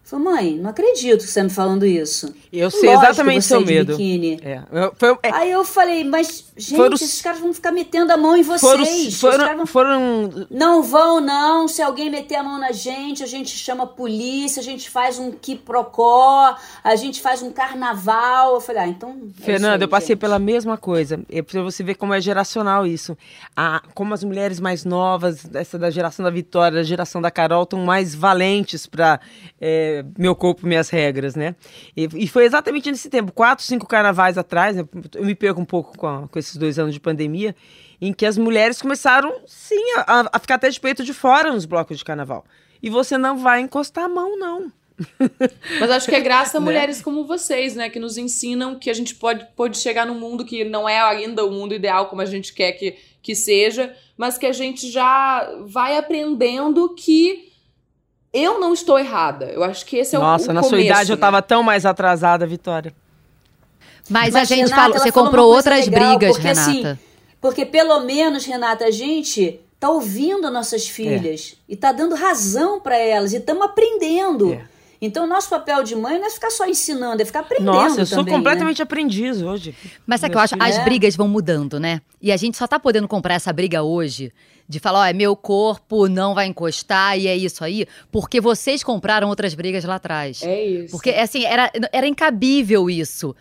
Falei, 0.02 0.24
mãe, 0.24 0.58
não 0.58 0.70
acredito 0.70 1.18
que 1.20 1.28
você 1.30 1.38
tá 1.38 1.44
me 1.44 1.50
falando 1.50 1.86
isso. 1.86 2.34
Eu 2.52 2.68
sei 2.68 2.88
Lógico, 2.88 3.04
exatamente 3.04 3.44
seu 3.44 3.60
medo. 3.64 3.96
É, 4.42 4.60
eu- 4.72 4.92
foi, 4.98 5.10
é, 5.22 5.30
Aí 5.32 5.50
eu 5.52 5.64
falei, 5.64 6.02
mas, 6.02 6.46
gente, 6.56 6.76
Foram 6.76 6.94
esses 6.96 7.22
caras 7.22 7.38
vão 7.38 7.54
ficar 7.54 7.70
metendo 7.70 8.12
a 8.12 8.16
mão 8.16 8.36
em 8.36 8.42
vocês. 8.42 9.20
foram, 9.20 9.38
foram, 9.38 9.56
vão- 9.58 9.66
foram 9.66 10.46
Não 10.50 10.82
vão, 10.82 11.20
não. 11.20 11.68
Se 11.68 11.80
alguém 11.80 12.10
meter 12.10 12.34
a 12.34 12.42
mão 12.42 12.58
na 12.58 12.72
gente, 12.72 13.22
a 13.22 13.26
gente 13.26 13.50
chama 13.56 13.84
a 13.84 13.86
polícia, 13.86 14.58
a 14.58 14.64
gente 14.64 14.90
faz 14.90 15.16
um 15.20 15.30
quiprocó, 15.30 16.56
a 16.82 16.96
gente 16.96 17.20
faz 17.20 17.40
um 17.40 17.52
carnaval. 17.52 18.54
Eu 18.54 18.60
falei, 18.60 18.82
ah, 18.82 18.88
então. 18.88 19.16
é 19.40 19.44
Fernanda, 19.44 19.76
aí, 19.76 19.82
eu 19.82 19.88
passei 19.88 20.08
gente. 20.14 20.20
pela 20.20 20.40
mesma 20.40 20.76
coisa. 20.76 21.20
É 21.30 21.40
pra 21.40 21.62
você 21.62 21.84
ver 21.84 21.94
como 21.94 22.12
é 22.14 22.20
geracional 22.20 22.84
isso. 22.84 23.16
Como 23.94 24.12
as 24.12 24.24
mulheres 24.24 24.58
mais 24.58 24.84
novas, 24.84 25.44
essa 25.54 25.78
da 25.78 25.88
geração 25.88 26.24
da 26.24 26.30
Vitória, 26.30 26.78
da 26.78 26.82
geração 26.82 27.22
da 27.22 27.30
Carol, 27.30 27.62
estão 27.62 27.78
mais 27.84 28.12
valentes 28.12 28.86
para 28.86 29.20
meu 30.18 30.34
corpo, 30.34 30.66
minhas 30.66 30.88
regras, 30.90 31.34
né? 31.34 31.54
E, 31.96 32.08
e 32.14 32.28
foi 32.28 32.44
exatamente 32.44 32.90
nesse 32.90 33.08
tempo, 33.10 33.32
quatro, 33.32 33.64
cinco 33.64 33.86
carnavais 33.86 34.36
atrás, 34.38 34.76
né, 34.76 34.84
eu 35.14 35.24
me 35.24 35.34
perco 35.34 35.60
um 35.60 35.64
pouco 35.64 35.96
com, 35.96 36.06
a- 36.06 36.28
com 36.28 36.38
esses 36.38 36.56
dois 36.56 36.78
anos 36.78 36.92
de 36.94 37.00
pandemia, 37.00 37.54
em 38.00 38.12
que 38.12 38.24
as 38.26 38.36
mulheres 38.38 38.80
começaram, 38.80 39.32
sim, 39.46 39.82
a, 40.06 40.28
a 40.32 40.38
ficar 40.38 40.54
até 40.56 40.68
de 40.70 40.80
peito 40.80 41.04
de 41.04 41.12
fora 41.12 41.52
nos 41.52 41.64
blocos 41.66 41.98
de 41.98 42.04
carnaval. 42.04 42.44
E 42.82 42.88
você 42.88 43.18
não 43.18 43.36
vai 43.36 43.60
encostar 43.60 44.04
a 44.04 44.08
mão, 44.08 44.38
não. 44.38 44.72
Mas 45.78 45.90
acho 45.90 46.08
que 46.08 46.14
é 46.14 46.20
graças 46.20 46.54
a 46.56 46.60
Né? 46.60 46.64
mulheres 46.64 47.00
como 47.02 47.26
vocês, 47.26 47.74
né? 47.74 47.88
Que 47.90 47.98
nos 47.98 48.16
ensinam 48.18 48.78
que 48.78 48.90
a 48.90 48.94
gente 48.94 49.14
pode, 49.14 49.46
pode 49.56 49.78
chegar 49.78 50.06
num 50.06 50.18
mundo 50.18 50.44
que 50.44 50.64
não 50.64 50.88
é 50.88 51.00
ainda 51.00 51.44
o 51.44 51.50
mundo 51.50 51.74
ideal 51.74 52.06
como 52.08 52.20
a 52.22 52.26
gente 52.26 52.52
quer 52.52 52.72
que, 52.72 52.96
que 53.22 53.34
seja, 53.34 53.94
mas 54.16 54.36
que 54.38 54.46
a 54.46 54.52
gente 54.52 54.90
já 54.90 55.50
vai 55.66 55.96
aprendendo 55.96 56.94
que 56.94 57.49
eu 58.32 58.60
não 58.60 58.72
estou 58.72 58.98
errada. 58.98 59.46
Eu 59.46 59.62
acho 59.64 59.84
que 59.86 59.96
esse 59.96 60.14
é 60.14 60.18
o- 60.18 60.22
Nossa, 60.22 60.50
o 60.50 60.54
na 60.54 60.60
começo, 60.60 60.68
sua 60.70 60.80
idade 60.80 61.10
eu 61.12 61.16
né? 61.16 61.20
tava 61.20 61.42
tão 61.42 61.62
mais 61.62 61.84
atrasada, 61.86 62.46
Vitória. 62.46 62.94
Mas, 64.08 64.32
Mas, 64.34 64.36
a 64.36 64.44
gente 64.54 64.68
Renata, 64.68 64.82
falou, 64.82 64.98
você 64.98 65.12
comprou 65.12 65.46
outras 65.54 65.86
legal, 65.86 66.16
brigas, 66.18 66.36
porque, 66.36 66.48
assim, 66.48 66.76
Renata. 66.82 67.00
Porque 67.40 67.64
pelo 67.66 68.00
menos, 68.00 68.44
Renata, 68.44 68.84
a 68.84 68.90
gente 68.90 69.60
tá 69.78 69.88
ouvindo 69.88 70.50
nossas 70.50 70.86
filhas 70.88 71.56
e 71.68 71.74
tá 71.76 71.90
dando 71.92 72.14
razão 72.14 72.80
para 72.80 72.96
elas 72.98 73.32
e 73.32 73.36
estamos 73.36 73.62
aprendendo. 73.64 74.52
É. 74.52 74.64
Então, 75.02 75.26
nosso 75.26 75.48
papel 75.48 75.82
de 75.82 75.96
mãe 75.96 76.18
não 76.18 76.26
é 76.26 76.30
ficar 76.30 76.50
só 76.50 76.66
ensinando, 76.66 77.22
é 77.22 77.24
ficar 77.24 77.40
aprendendo 77.40 77.72
Nossa, 77.72 78.02
eu 78.02 78.06
sou 78.06 78.18
também, 78.18 78.32
né? 78.34 78.38
completamente 78.38 78.82
aprendiz 78.82 79.40
hoje. 79.40 79.74
Mas 80.06 80.20
sabe 80.20 80.30
o 80.30 80.32
que 80.32 80.36
eu 80.38 80.42
acho? 80.42 80.54
As 80.60 80.76
É. 80.76 80.84
brigas 80.84 81.16
vão 81.16 81.26
mudando, 81.26 81.80
né? 81.80 82.02
E 82.20 82.30
a 82.30 82.36
gente 82.36 82.56
só 82.58 82.66
tá 82.66 82.78
podendo 82.78 83.08
comprar 83.08 83.34
essa 83.34 83.52
briga 83.52 83.82
hoje. 83.82 84.32
De 84.68 84.78
falar, 84.78 85.00
ó, 85.00 85.04
é 85.06 85.12
meu 85.12 85.34
corpo 85.34 86.06
não 86.06 86.32
vai 86.32 86.46
encostar 86.46 87.18
e 87.18 87.26
é 87.26 87.36
isso 87.36 87.64
aí. 87.64 87.86
Porque 88.12 88.40
vocês 88.40 88.84
compraram 88.84 89.28
outras 89.28 89.52
brigas 89.52 89.82
lá 89.84 89.96
atrás. 89.96 90.42
É 90.44 90.64
isso. 90.64 90.92
Porque, 90.92 91.10
assim, 91.10 91.44
era, 91.44 91.72
era 91.92 92.06
incabível 92.06 92.88
isso. 92.88 93.34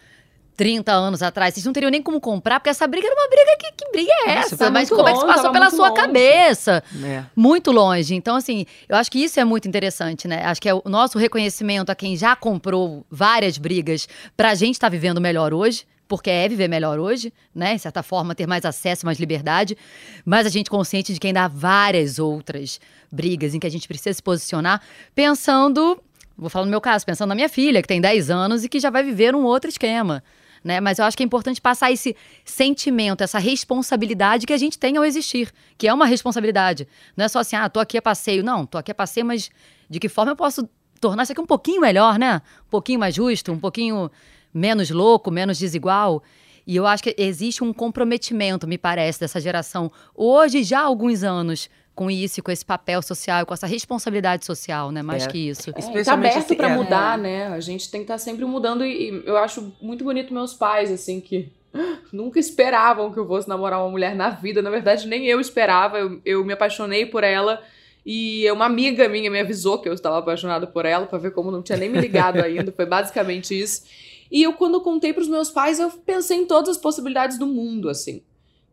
30 0.59 0.91
anos 0.91 1.23
atrás. 1.23 1.53
Vocês 1.53 1.65
não 1.65 1.71
teriam 1.71 1.89
nem 1.89 2.03
como 2.03 2.19
comprar, 2.19 2.59
porque 2.59 2.69
essa 2.69 2.85
briga 2.85 3.07
era 3.07 3.15
uma 3.15 3.29
briga 3.29 3.57
que, 3.59 3.71
que 3.71 3.91
briga 3.93 4.11
é 4.27 4.31
essa? 4.31 4.69
Mas 4.69 4.89
como 4.89 5.07
é 5.07 5.13
que 5.13 5.17
se 5.17 5.23
longe, 5.23 5.35
passou 5.37 5.51
pela 5.53 5.69
sua 5.69 5.87
longe. 5.87 6.01
cabeça? 6.01 6.83
É. 7.01 7.23
Muito 7.33 7.71
longe. 7.71 8.13
Então, 8.13 8.35
assim, 8.35 8.65
eu 8.89 8.97
acho 8.97 9.09
que 9.09 9.23
isso 9.23 9.39
é 9.39 9.45
muito 9.45 9.69
interessante, 9.69 10.27
né? 10.27 10.43
Acho 10.43 10.61
que 10.61 10.67
é 10.67 10.73
o 10.73 10.81
nosso 10.83 11.17
reconhecimento 11.17 11.89
a 11.89 11.95
quem 11.95 12.17
já 12.17 12.35
comprou 12.35 13.05
várias 13.09 13.57
brigas 13.57 14.05
pra 14.35 14.53
gente 14.53 14.73
estar 14.73 14.89
vivendo 14.89 15.21
melhor 15.21 15.53
hoje. 15.53 15.87
Porque 16.09 16.29
é 16.29 16.49
viver 16.49 16.67
melhor 16.67 16.99
hoje, 16.99 17.31
né? 17.55 17.75
De 17.75 17.81
certa 17.81 18.03
forma, 18.03 18.35
ter 18.35 18.47
mais 18.47 18.65
acesso, 18.65 19.05
mais 19.05 19.17
liberdade. 19.17 19.77
Mas 20.25 20.45
a 20.45 20.49
gente 20.49 20.69
consciente 20.69 21.13
de 21.13 21.19
que 21.21 21.27
ainda 21.27 21.45
há 21.45 21.47
várias 21.47 22.19
outras 22.19 22.81
brigas 23.09 23.53
em 23.53 23.59
que 23.59 23.67
a 23.67 23.71
gente 23.71 23.87
precisa 23.87 24.13
se 24.13 24.21
posicionar, 24.21 24.81
pensando, 25.15 26.01
vou 26.37 26.49
falar 26.49 26.65
no 26.65 26.71
meu 26.71 26.81
caso, 26.81 27.05
pensando 27.05 27.29
na 27.29 27.35
minha 27.35 27.47
filha, 27.47 27.81
que 27.81 27.87
tem 27.87 28.01
10 28.01 28.29
anos 28.29 28.65
e 28.65 28.67
que 28.67 28.79
já 28.79 28.89
vai 28.89 29.03
viver 29.03 29.33
um 29.33 29.43
outro 29.43 29.69
esquema. 29.69 30.21
Né? 30.63 30.79
Mas 30.79 30.99
eu 30.99 31.05
acho 31.05 31.15
que 31.15 31.23
é 31.23 31.25
importante 31.25 31.61
passar 31.61 31.91
esse 31.91 32.15
sentimento, 32.43 33.23
essa 33.23 33.39
responsabilidade 33.39 34.45
que 34.45 34.53
a 34.53 34.57
gente 34.57 34.77
tem 34.77 34.97
ao 34.97 35.05
existir, 35.05 35.51
que 35.77 35.87
é 35.87 35.93
uma 35.93 36.05
responsabilidade. 36.05 36.87
Não 37.15 37.25
é 37.25 37.27
só 37.27 37.39
assim, 37.39 37.55
ah, 37.55 37.69
tô 37.69 37.79
aqui 37.79 37.97
a 37.97 38.01
passeio. 38.01 38.43
Não, 38.43 38.65
tô 38.65 38.77
aqui 38.77 38.91
a 38.91 38.95
passeio, 38.95 39.25
mas 39.25 39.49
de 39.89 39.99
que 39.99 40.09
forma 40.09 40.31
eu 40.31 40.35
posso 40.35 40.69
tornar 40.99 41.23
isso 41.23 41.31
aqui 41.31 41.41
um 41.41 41.45
pouquinho 41.45 41.81
melhor, 41.81 42.19
né? 42.19 42.41
Um 42.67 42.69
pouquinho 42.69 42.99
mais 42.99 43.15
justo, 43.15 43.51
um 43.51 43.59
pouquinho 43.59 44.11
menos 44.53 44.89
louco, 44.89 45.31
menos 45.31 45.57
desigual. 45.57 46.21
E 46.67 46.75
eu 46.75 46.85
acho 46.85 47.01
que 47.01 47.15
existe 47.17 47.63
um 47.63 47.73
comprometimento, 47.73 48.67
me 48.67 48.77
parece, 48.77 49.19
dessa 49.19 49.39
geração, 49.39 49.91
hoje 50.13 50.61
já 50.63 50.81
há 50.81 50.83
alguns 50.83 51.23
anos, 51.23 51.69
com 51.95 52.09
isso, 52.09 52.39
e 52.39 52.43
com 52.43 52.51
esse 52.51 52.65
papel 52.65 53.01
social, 53.01 53.45
com 53.45 53.53
essa 53.53 53.67
responsabilidade 53.67 54.45
social, 54.45 54.91
né? 54.91 55.01
Mais 55.01 55.25
É. 55.25 55.27
que 55.27 55.37
isso. 55.37 55.69
É, 55.69 55.73
tá 55.73 55.79
Especialmente 55.79 56.31
aberto 56.31 56.45
assim, 56.45 56.55
pra 56.55 56.69
é. 56.69 56.75
mudar, 56.75 57.17
né? 57.17 57.47
A 57.47 57.59
gente 57.59 57.91
tem 57.91 58.01
que 58.01 58.05
estar 58.05 58.17
sempre 58.17 58.45
mudando 58.45 58.85
e, 58.85 59.09
e 59.09 59.23
eu 59.25 59.37
acho 59.37 59.73
muito 59.81 60.03
bonito 60.03 60.33
meus 60.33 60.53
pais, 60.53 60.91
assim, 60.91 61.19
que 61.19 61.51
nunca 62.13 62.39
esperavam 62.39 63.11
que 63.11 63.19
eu 63.19 63.27
fosse 63.27 63.49
namorar 63.49 63.81
uma 63.81 63.91
mulher 63.91 64.15
na 64.15 64.29
vida. 64.29 64.61
Na 64.61 64.69
verdade, 64.69 65.07
nem 65.07 65.25
eu 65.25 65.39
esperava. 65.39 65.97
Eu, 65.99 66.21
eu 66.23 66.45
me 66.45 66.53
apaixonei 66.53 67.05
por 67.05 67.23
ela 67.23 67.61
e 68.05 68.49
uma 68.51 68.65
amiga 68.65 69.07
minha 69.09 69.29
me 69.29 69.39
avisou 69.39 69.79
que 69.79 69.89
eu 69.89 69.93
estava 69.93 70.19
apaixonada 70.19 70.65
por 70.65 70.85
ela, 70.85 71.05
pra 71.05 71.19
ver 71.19 71.31
como 71.31 71.51
não 71.51 71.61
tinha 71.61 71.77
nem 71.77 71.89
me 71.89 71.99
ligado 71.99 72.39
ainda. 72.41 72.71
Foi 72.71 72.85
basicamente 72.85 73.59
isso. 73.59 73.83
E 74.31 74.43
eu, 74.43 74.53
quando 74.53 74.79
contei 74.81 75.11
pros 75.11 75.27
meus 75.27 75.49
pais, 75.49 75.79
eu 75.79 75.89
pensei 75.89 76.37
em 76.37 76.45
todas 76.45 76.69
as 76.69 76.77
possibilidades 76.77 77.37
do 77.37 77.47
mundo, 77.47 77.89
assim. 77.89 78.21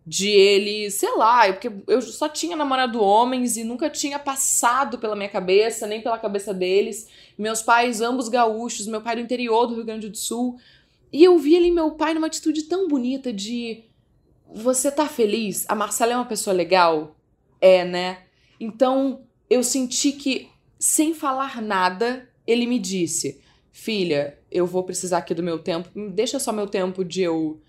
De 0.06 0.28
ele, 0.28 0.88
sei 0.90 1.16
lá, 1.16 1.52
porque 1.52 1.70
eu 1.88 2.00
só 2.00 2.28
tinha 2.28 2.56
namorado 2.56 3.02
homens 3.02 3.56
e 3.56 3.64
nunca 3.64 3.90
tinha 3.90 4.20
passado 4.20 4.98
pela 4.98 5.16
minha 5.16 5.28
cabeça, 5.28 5.86
nem 5.86 6.00
pela 6.00 6.16
cabeça 6.16 6.54
deles. 6.54 7.08
Meus 7.36 7.60
pais, 7.60 8.00
ambos 8.00 8.28
gaúchos, 8.28 8.86
meu 8.86 9.00
pai 9.00 9.16
do 9.16 9.22
interior 9.22 9.66
do 9.66 9.74
Rio 9.74 9.84
Grande 9.84 10.08
do 10.08 10.16
Sul. 10.16 10.58
E 11.12 11.24
eu 11.24 11.36
vi 11.38 11.56
ali 11.56 11.72
meu 11.72 11.92
pai 11.92 12.14
numa 12.14 12.28
atitude 12.28 12.64
tão 12.64 12.86
bonita 12.86 13.32
de 13.32 13.84
você 14.52 14.90
tá 14.90 15.08
feliz? 15.08 15.64
A 15.68 15.74
Marcela 15.74 16.12
é 16.12 16.16
uma 16.16 16.24
pessoa 16.24 16.54
legal? 16.54 17.16
É, 17.60 17.84
né? 17.84 18.22
Então 18.60 19.22
eu 19.50 19.62
senti 19.62 20.12
que, 20.12 20.48
sem 20.78 21.14
falar 21.14 21.60
nada, 21.60 22.28
ele 22.46 22.66
me 22.66 22.78
disse: 22.78 23.40
Filha, 23.72 24.38
eu 24.50 24.66
vou 24.66 24.84
precisar 24.84 25.18
aqui 25.18 25.34
do 25.34 25.42
meu 25.42 25.58
tempo, 25.58 25.90
deixa 26.10 26.38
só 26.38 26.52
meu 26.52 26.66
tempo 26.66 27.04
de 27.04 27.22
eu 27.22 27.60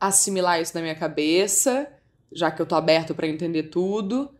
assimilar 0.00 0.60
isso 0.60 0.74
na 0.74 0.80
minha 0.80 0.94
cabeça, 0.94 1.88
já 2.32 2.50
que 2.50 2.60
eu 2.60 2.66
tô 2.66 2.74
aberto 2.74 3.14
pra 3.14 3.26
entender 3.26 3.64
tudo. 3.64 4.30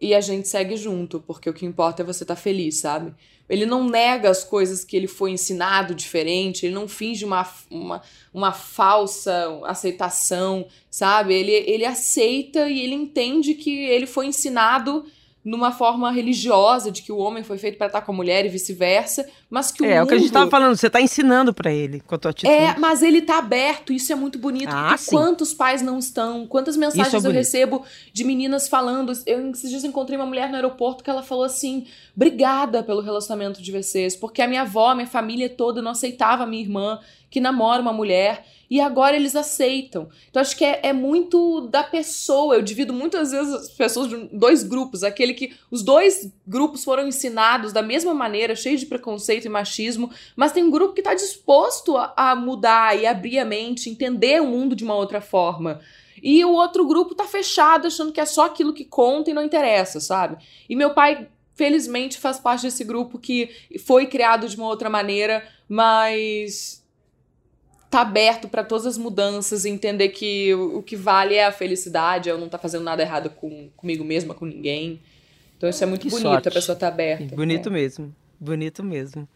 E 0.00 0.14
a 0.14 0.20
gente 0.20 0.46
segue 0.46 0.76
junto, 0.76 1.20
porque 1.20 1.48
o 1.48 1.54
que 1.54 1.64
importa 1.64 2.02
é 2.02 2.04
você 2.04 2.24
estar 2.24 2.36
feliz, 2.36 2.80
sabe? 2.80 3.14
Ele 3.48 3.64
não 3.64 3.88
nega 3.88 4.28
as 4.28 4.44
coisas 4.44 4.84
que 4.84 4.96
ele 4.96 5.06
foi 5.06 5.30
ensinado 5.30 5.94
diferente, 5.94 6.66
ele 6.66 6.74
não 6.74 6.88
finge 6.88 7.24
uma, 7.24 7.48
uma, 7.70 8.02
uma 8.34 8.52
falsa 8.52 9.60
aceitação, 9.64 10.66
sabe? 10.90 11.34
Ele, 11.34 11.52
ele 11.52 11.84
aceita 11.84 12.68
e 12.68 12.80
ele 12.80 12.94
entende 12.94 13.54
que 13.54 13.70
ele 13.70 14.06
foi 14.06 14.26
ensinado 14.26 15.06
numa 15.46 15.70
forma 15.70 16.10
religiosa, 16.10 16.90
de 16.90 17.02
que 17.02 17.12
o 17.12 17.18
homem 17.18 17.44
foi 17.44 17.56
feito 17.56 17.78
para 17.78 17.86
estar 17.86 18.02
com 18.02 18.10
a 18.10 18.14
mulher 18.14 18.44
e 18.44 18.48
vice-versa, 18.48 19.30
mas 19.48 19.70
que 19.70 19.82
o 19.82 19.86
É, 19.86 19.94
mundo... 19.94 20.04
o 20.04 20.08
que 20.08 20.14
a 20.14 20.18
gente 20.18 20.32
tava 20.32 20.50
falando, 20.50 20.76
você 20.76 20.90
tá 20.90 21.00
ensinando 21.00 21.54
pra 21.54 21.72
ele 21.72 22.00
com 22.00 22.14
a 22.14 22.18
tua 22.18 22.30
atitude. 22.32 22.52
É, 22.52 22.76
mas 22.78 23.02
ele 23.02 23.22
tá 23.22 23.38
aberto, 23.38 23.92
isso 23.92 24.12
é 24.12 24.16
muito 24.16 24.38
bonito. 24.38 24.70
Ah, 24.72 24.96
quantos 25.08 25.54
pais 25.54 25.82
não 25.82 25.98
estão? 25.98 26.46
Quantas 26.46 26.76
mensagens 26.76 27.14
Isso 27.14 27.26
é 27.26 27.30
eu 27.30 27.32
recebo 27.32 27.84
de 28.12 28.24
meninas 28.24 28.66
falando? 28.66 29.12
Eu 29.24 29.50
esses 29.50 29.70
dias 29.70 29.84
encontrei 29.84 30.18
uma 30.18 30.26
mulher 30.26 30.48
no 30.48 30.56
aeroporto 30.56 31.04
que 31.04 31.10
ela 31.10 31.22
falou 31.22 31.44
assim: 31.44 31.86
obrigada 32.14 32.82
pelo 32.82 33.00
relacionamento 33.00 33.62
de 33.62 33.70
vocês, 33.70 34.16
porque 34.16 34.42
a 34.42 34.48
minha 34.48 34.62
avó, 34.62 34.88
a 34.88 34.94
minha 34.94 35.06
família 35.06 35.48
toda 35.48 35.80
não 35.80 35.92
aceitava 35.92 36.42
a 36.42 36.46
minha 36.46 36.62
irmã 36.62 36.98
que 37.30 37.40
namora 37.40 37.82
uma 37.82 37.92
mulher. 37.92 38.44
E 38.68 38.80
agora 38.80 39.14
eles 39.14 39.36
aceitam. 39.36 40.08
Então 40.28 40.40
acho 40.40 40.56
que 40.56 40.64
é, 40.64 40.80
é 40.84 40.92
muito 40.92 41.68
da 41.68 41.84
pessoa. 41.84 42.56
Eu 42.56 42.62
divido 42.62 42.92
muitas 42.92 43.30
vezes 43.30 43.52
as 43.54 43.68
pessoas 43.68 44.08
de 44.08 44.28
dois 44.32 44.64
grupos. 44.64 45.04
Aquele 45.04 45.34
que 45.34 45.54
os 45.70 45.82
dois 45.82 46.32
grupos 46.46 46.82
foram 46.82 47.06
ensinados 47.06 47.72
da 47.72 47.82
mesma 47.82 48.12
maneira, 48.12 48.56
cheio 48.56 48.76
de 48.76 48.86
preconceito 48.86 49.35
e 49.44 49.48
machismo, 49.48 50.10
mas 50.34 50.52
tem 50.52 50.64
um 50.64 50.70
grupo 50.70 50.94
que 50.94 51.00
está 51.00 51.14
disposto 51.14 51.96
a, 51.96 52.12
a 52.16 52.34
mudar 52.34 52.98
e 52.98 53.06
abrir 53.06 53.38
a 53.38 53.44
mente, 53.44 53.90
entender 53.90 54.40
o 54.40 54.46
mundo 54.46 54.74
de 54.74 54.84
uma 54.84 54.94
outra 54.94 55.20
forma. 55.20 55.80
E 56.22 56.44
o 56.44 56.52
outro 56.52 56.86
grupo 56.86 57.14
tá 57.14 57.24
fechado, 57.24 57.86
achando 57.86 58.12
que 58.12 58.20
é 58.20 58.26
só 58.26 58.46
aquilo 58.46 58.72
que 58.72 58.84
conta 58.84 59.30
e 59.30 59.34
não 59.34 59.42
interessa, 59.44 60.00
sabe? 60.00 60.36
E 60.68 60.74
meu 60.74 60.94
pai, 60.94 61.28
felizmente, 61.54 62.18
faz 62.18 62.38
parte 62.38 62.62
desse 62.62 62.84
grupo 62.84 63.18
que 63.18 63.50
foi 63.84 64.06
criado 64.06 64.48
de 64.48 64.56
uma 64.56 64.66
outra 64.66 64.88
maneira, 64.88 65.46
mas 65.68 66.84
tá 67.90 68.00
aberto 68.00 68.48
para 68.48 68.64
todas 68.64 68.86
as 68.86 68.98
mudanças 68.98 69.64
e 69.64 69.70
entender 69.70 70.08
que 70.08 70.52
o, 70.54 70.78
o, 70.78 70.82
que 70.82 70.96
vale 70.96 71.34
é 71.34 71.46
a 71.46 71.52
felicidade, 71.52 72.28
eu 72.28 72.38
não 72.38 72.48
tá 72.48 72.58
fazendo 72.58 72.84
nada 72.84 73.02
errado 73.02 73.30
com, 73.30 73.70
comigo 73.76 74.04
mesma, 74.04 74.34
com 74.34 74.44
ninguém. 74.44 75.00
Então 75.56 75.68
isso 75.68 75.82
é 75.82 75.86
muito 75.86 76.02
que 76.02 76.10
bonito, 76.10 76.28
sorte. 76.28 76.48
a 76.48 76.52
pessoa 76.52 76.76
tá 76.76 76.88
aberta. 76.88 77.34
Bonito 77.34 77.68
é. 77.68 77.72
mesmo. 77.72 78.14
Bonito 78.38 78.84
mesmo. 78.84 79.26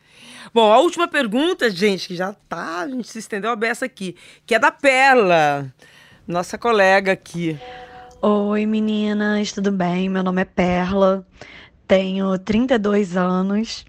Bom, 0.53 0.71
a 0.71 0.79
última 0.79 1.09
pergunta, 1.09 1.71
gente, 1.71 2.09
que 2.09 2.15
já 2.15 2.35
tá, 2.35 2.81
a 2.81 2.89
gente 2.89 3.09
se 3.09 3.19
estendeu 3.19 3.51
a 3.51 3.57
beça 3.57 3.87
aqui, 3.87 4.15
que 4.45 4.55
é 4.55 4.59
da 4.59 4.71
Perla, 4.71 5.73
nossa 6.29 6.59
colega 6.59 7.13
aqui. 7.13 7.59
Oi, 8.21 8.67
meninas, 8.67 9.53
tudo 9.53 9.73
bem? 9.73 10.11
Meu 10.11 10.23
nome 10.23 10.43
é 10.43 10.45
Perla, 10.45 11.27
tenho 11.89 12.39
32 12.39 13.17
anos, 13.17 13.87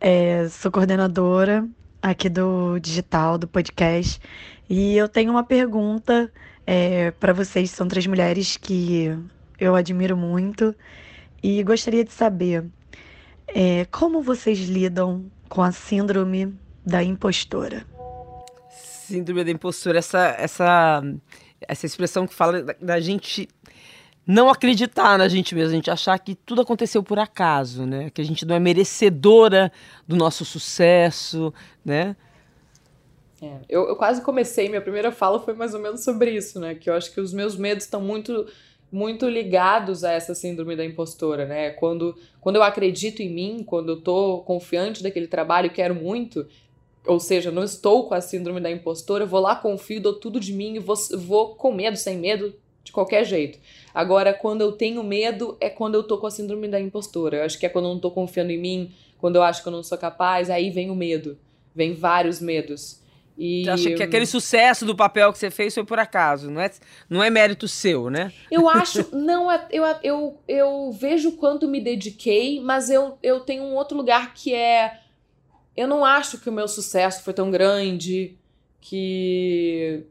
é, 0.00 0.48
sou 0.48 0.72
coordenadora 0.72 1.68
aqui 2.02 2.28
do 2.28 2.80
digital, 2.80 3.38
do 3.38 3.46
podcast, 3.46 4.20
e 4.68 4.96
eu 4.96 5.08
tenho 5.08 5.30
uma 5.30 5.44
pergunta 5.44 6.32
é, 6.66 7.12
para 7.12 7.32
vocês. 7.32 7.70
São 7.70 7.86
três 7.86 8.08
mulheres 8.08 8.56
que 8.56 9.16
eu 9.58 9.76
admiro 9.76 10.16
muito 10.16 10.74
e 11.40 11.62
gostaria 11.62 12.04
de 12.04 12.12
saber 12.12 12.64
é, 13.48 13.84
como 13.86 14.22
vocês 14.22 14.58
lidam 14.60 15.30
com 15.48 15.62
a 15.62 15.72
síndrome 15.72 16.54
da 16.84 17.02
impostora? 17.02 17.86
Síndrome 18.70 19.44
da 19.44 19.50
impostora, 19.50 19.98
essa, 19.98 20.36
essa, 20.38 21.02
essa 21.60 21.86
expressão 21.86 22.26
que 22.26 22.34
fala 22.34 22.62
da, 22.62 22.74
da 22.80 23.00
gente 23.00 23.48
não 24.26 24.50
acreditar 24.50 25.16
na 25.16 25.26
gente 25.26 25.54
mesmo, 25.54 25.70
a 25.70 25.74
gente 25.74 25.90
achar 25.90 26.18
que 26.18 26.34
tudo 26.34 26.60
aconteceu 26.60 27.02
por 27.02 27.18
acaso, 27.18 27.86
né? 27.86 28.10
Que 28.10 28.20
a 28.20 28.24
gente 28.24 28.44
não 28.44 28.54
é 28.54 28.60
merecedora 28.60 29.72
do 30.06 30.14
nosso 30.14 30.44
sucesso, 30.44 31.52
né? 31.82 32.14
É, 33.40 33.60
eu, 33.68 33.88
eu 33.88 33.96
quase 33.96 34.20
comecei, 34.20 34.68
minha 34.68 34.82
primeira 34.82 35.10
fala 35.10 35.40
foi 35.40 35.54
mais 35.54 35.72
ou 35.72 35.80
menos 35.80 36.04
sobre 36.04 36.30
isso, 36.30 36.60
né? 36.60 36.74
Que 36.74 36.90
eu 36.90 36.94
acho 36.94 37.12
que 37.14 37.20
os 37.20 37.32
meus 37.32 37.56
medos 37.56 37.84
estão 37.84 38.02
muito 38.02 38.46
muito 38.90 39.28
ligados 39.28 40.02
a 40.04 40.12
essa 40.12 40.34
síndrome 40.34 40.74
da 40.74 40.84
impostora, 40.84 41.46
né? 41.46 41.70
Quando, 41.70 42.16
quando 42.40 42.56
eu 42.56 42.62
acredito 42.62 43.22
em 43.22 43.28
mim, 43.28 43.62
quando 43.64 43.90
eu 43.90 44.00
tô 44.00 44.38
confiante 44.38 45.02
daquele 45.02 45.26
trabalho 45.26 45.70
quero 45.70 45.94
muito, 45.94 46.46
ou 47.06 47.20
seja, 47.20 47.50
não 47.50 47.64
estou 47.64 48.08
com 48.08 48.14
a 48.14 48.20
síndrome 48.20 48.60
da 48.60 48.70
impostora, 48.70 49.26
vou 49.26 49.40
lá, 49.40 49.56
confio, 49.56 50.00
dou 50.00 50.14
tudo 50.14 50.40
de 50.40 50.52
mim 50.52 50.76
e 50.76 50.78
vou, 50.78 50.96
vou 51.16 51.54
com 51.54 51.72
medo, 51.72 51.96
sem 51.96 52.18
medo, 52.18 52.54
de 52.84 52.92
qualquer 52.92 53.24
jeito. 53.24 53.58
Agora, 53.94 54.32
quando 54.32 54.62
eu 54.62 54.72
tenho 54.72 55.02
medo, 55.02 55.56
é 55.60 55.68
quando 55.68 55.94
eu 55.94 56.02
tô 56.02 56.18
com 56.18 56.26
a 56.26 56.30
síndrome 56.30 56.68
da 56.68 56.80
impostora. 56.80 57.38
Eu 57.38 57.44
acho 57.44 57.58
que 57.58 57.66
é 57.66 57.68
quando 57.68 57.86
eu 57.86 57.94
não 57.94 58.00
tô 58.00 58.10
confiando 58.10 58.50
em 58.50 58.58
mim, 58.58 58.92
quando 59.18 59.36
eu 59.36 59.42
acho 59.42 59.62
que 59.62 59.68
eu 59.68 59.72
não 59.72 59.82
sou 59.82 59.98
capaz, 59.98 60.48
aí 60.48 60.70
vem 60.70 60.90
o 60.90 60.94
medo. 60.94 61.38
Vem 61.74 61.92
vários 61.92 62.40
medos. 62.40 62.97
E... 63.38 63.62
Você 63.62 63.70
acha 63.70 63.94
que 63.94 64.02
aquele 64.02 64.26
sucesso 64.26 64.84
do 64.84 64.96
papel 64.96 65.32
que 65.32 65.38
você 65.38 65.48
fez 65.48 65.72
foi 65.72 65.84
por 65.84 66.00
acaso, 66.00 66.50
não 66.50 66.60
é, 66.60 66.70
não 67.08 67.22
é 67.22 67.30
mérito 67.30 67.68
seu, 67.68 68.10
né? 68.10 68.32
Eu 68.50 68.68
acho, 68.68 69.14
não, 69.14 69.50
é, 69.50 69.64
eu, 69.70 69.84
eu, 70.02 70.40
eu 70.48 70.90
vejo 70.90 71.32
quanto 71.32 71.68
me 71.68 71.80
dediquei, 71.80 72.60
mas 72.60 72.90
eu, 72.90 73.16
eu 73.22 73.38
tenho 73.40 73.62
um 73.62 73.76
outro 73.76 73.96
lugar 73.96 74.34
que 74.34 74.52
é. 74.52 75.00
Eu 75.76 75.86
não 75.86 76.04
acho 76.04 76.38
que 76.38 76.50
o 76.50 76.52
meu 76.52 76.66
sucesso 76.66 77.22
foi 77.22 77.32
tão 77.32 77.48
grande, 77.48 78.36
que 78.80 80.04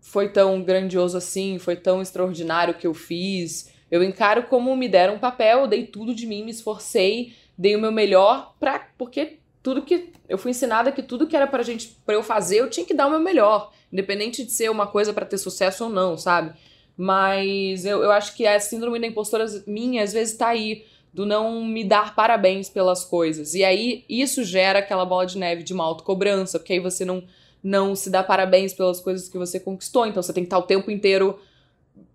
foi 0.00 0.28
tão 0.28 0.62
grandioso 0.62 1.18
assim, 1.18 1.58
foi 1.58 1.74
tão 1.74 2.00
extraordinário 2.00 2.74
que 2.74 2.86
eu 2.86 2.94
fiz. 2.94 3.72
Eu 3.90 4.04
encaro 4.04 4.44
como 4.44 4.76
me 4.76 4.88
deram 4.88 5.16
um 5.16 5.18
papel, 5.18 5.62
eu 5.62 5.66
dei 5.66 5.84
tudo 5.84 6.14
de 6.14 6.26
mim, 6.28 6.44
me 6.44 6.52
esforcei, 6.52 7.32
dei 7.56 7.74
o 7.74 7.80
meu 7.80 7.90
melhor, 7.90 8.54
pra, 8.60 8.88
porque 8.96 9.38
tudo 9.68 9.82
que 9.82 10.14
eu 10.26 10.38
fui 10.38 10.52
ensinada 10.52 10.90
que 10.90 11.02
tudo 11.02 11.26
que 11.26 11.36
era 11.36 11.46
pra 11.46 11.62
gente 11.62 11.94
para 12.06 12.14
eu 12.14 12.22
fazer, 12.22 12.60
eu 12.60 12.70
tinha 12.70 12.86
que 12.86 12.94
dar 12.94 13.06
o 13.06 13.10
meu 13.10 13.20
melhor, 13.20 13.70
independente 13.92 14.42
de 14.42 14.50
ser 14.50 14.70
uma 14.70 14.86
coisa 14.86 15.12
para 15.12 15.26
ter 15.26 15.36
sucesso 15.36 15.84
ou 15.84 15.90
não, 15.90 16.16
sabe? 16.16 16.54
Mas 16.96 17.84
eu, 17.84 18.02
eu 18.02 18.10
acho 18.10 18.34
que 18.34 18.46
a 18.46 18.58
síndrome 18.58 18.98
da 18.98 19.06
impostora 19.06 19.44
minha 19.66 20.02
às 20.02 20.14
vezes 20.14 20.38
tá 20.38 20.48
aí 20.48 20.86
do 21.12 21.26
não 21.26 21.62
me 21.62 21.84
dar 21.84 22.14
parabéns 22.14 22.70
pelas 22.70 23.04
coisas. 23.04 23.52
E 23.52 23.62
aí 23.62 24.06
isso 24.08 24.42
gera 24.42 24.78
aquela 24.78 25.04
bola 25.04 25.26
de 25.26 25.36
neve 25.36 25.62
de 25.62 25.74
uma 25.74 25.84
autocobrança, 25.84 26.58
porque 26.58 26.72
aí 26.72 26.80
você 26.80 27.04
não 27.04 27.22
não 27.62 27.94
se 27.94 28.08
dá 28.08 28.22
parabéns 28.22 28.72
pelas 28.72 29.00
coisas 29.00 29.28
que 29.28 29.36
você 29.36 29.60
conquistou, 29.60 30.06
então 30.06 30.22
você 30.22 30.32
tem 30.32 30.44
que 30.44 30.46
estar 30.46 30.58
o 30.58 30.62
tempo 30.62 30.90
inteiro 30.90 31.38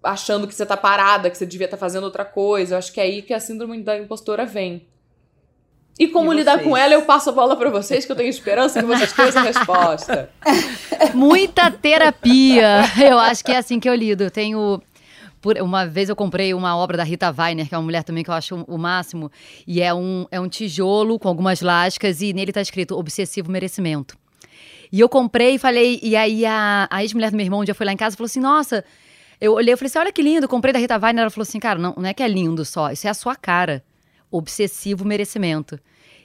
achando 0.01 0.47
que 0.47 0.55
você 0.55 0.65
tá 0.65 0.75
parada, 0.75 1.29
que 1.29 1.37
você 1.37 1.45
devia 1.45 1.65
estar 1.65 1.77
tá 1.77 1.81
fazendo 1.81 2.05
outra 2.05 2.25
coisa. 2.25 2.73
Eu 2.73 2.79
acho 2.79 2.91
que 2.91 2.99
é 2.99 3.03
aí 3.03 3.21
que 3.21 3.31
a 3.31 3.39
síndrome 3.39 3.83
da 3.83 3.95
impostora 3.95 4.43
vem. 4.43 4.87
E 5.97 6.07
como 6.07 6.33
e 6.33 6.37
lidar 6.37 6.59
com 6.59 6.75
ela, 6.75 6.93
eu 6.93 7.03
passo 7.03 7.29
a 7.29 7.33
bola 7.33 7.55
para 7.55 7.69
vocês, 7.69 8.03
que 8.03 8.11
eu 8.11 8.15
tenho 8.15 8.29
esperança 8.29 8.79
que 8.79 8.85
vocês 8.85 9.13
tenham 9.13 9.29
essa 9.29 9.41
resposta. 9.41 10.29
Muita 11.13 11.69
terapia. 11.69 12.81
Eu 12.99 13.19
acho 13.19 13.43
que 13.43 13.51
é 13.51 13.57
assim 13.57 13.79
que 13.79 13.87
eu 13.87 13.93
lido. 13.93 14.23
Eu 14.23 14.31
tenho. 14.31 14.81
Por, 15.39 15.57
uma 15.61 15.85
vez 15.85 16.09
eu 16.09 16.15
comprei 16.15 16.53
uma 16.53 16.75
obra 16.75 16.97
da 16.97 17.03
Rita 17.03 17.33
Weiner, 17.37 17.67
que 17.67 17.75
é 17.75 17.77
uma 17.77 17.83
mulher 17.83 18.03
também 18.03 18.23
que 18.23 18.29
eu 18.29 18.33
acho 18.33 18.63
o 18.63 18.77
máximo, 18.77 19.29
e 19.67 19.81
é 19.81 19.93
um, 19.93 20.25
é 20.31 20.39
um 20.39 20.47
tijolo 20.47 21.19
com 21.19 21.27
algumas 21.27 21.61
lascas, 21.61 22.21
e 22.21 22.31
nele 22.31 22.51
está 22.51 22.61
escrito 22.61 22.97
obsessivo 22.97 23.51
merecimento. 23.51 24.17
E 24.89 25.01
eu 25.01 25.09
comprei 25.09 25.55
e 25.55 25.59
falei, 25.59 25.99
e 26.01 26.15
aí 26.15 26.45
a, 26.45 26.87
a 26.89 27.03
ex-mulher 27.03 27.29
do 27.29 27.35
meu 27.35 27.45
irmão 27.45 27.59
um 27.59 27.63
dia 27.65 27.75
foi 27.75 27.85
lá 27.85 27.91
em 27.91 27.97
casa 27.97 28.15
e 28.15 28.17
falou 28.17 28.27
assim: 28.27 28.39
Nossa, 28.39 28.85
eu 29.39 29.53
olhei, 29.53 29.73
eu 29.73 29.77
falei 29.77 29.89
assim: 29.89 29.99
Olha 29.99 30.11
que 30.13 30.21
lindo, 30.21 30.47
comprei 30.47 30.73
da 30.73 30.79
Rita 30.79 30.97
Weiner. 30.97 31.23
Ela 31.23 31.29
falou 31.29 31.43
assim: 31.43 31.59
Cara, 31.59 31.77
não, 31.77 31.93
não 31.97 32.05
é 32.07 32.13
que 32.13 32.23
é 32.23 32.27
lindo 32.27 32.63
só, 32.63 32.89
isso 32.89 33.05
é 33.05 33.09
a 33.09 33.13
sua 33.13 33.35
cara 33.35 33.83
obsessivo 34.37 35.05
merecimento. 35.05 35.79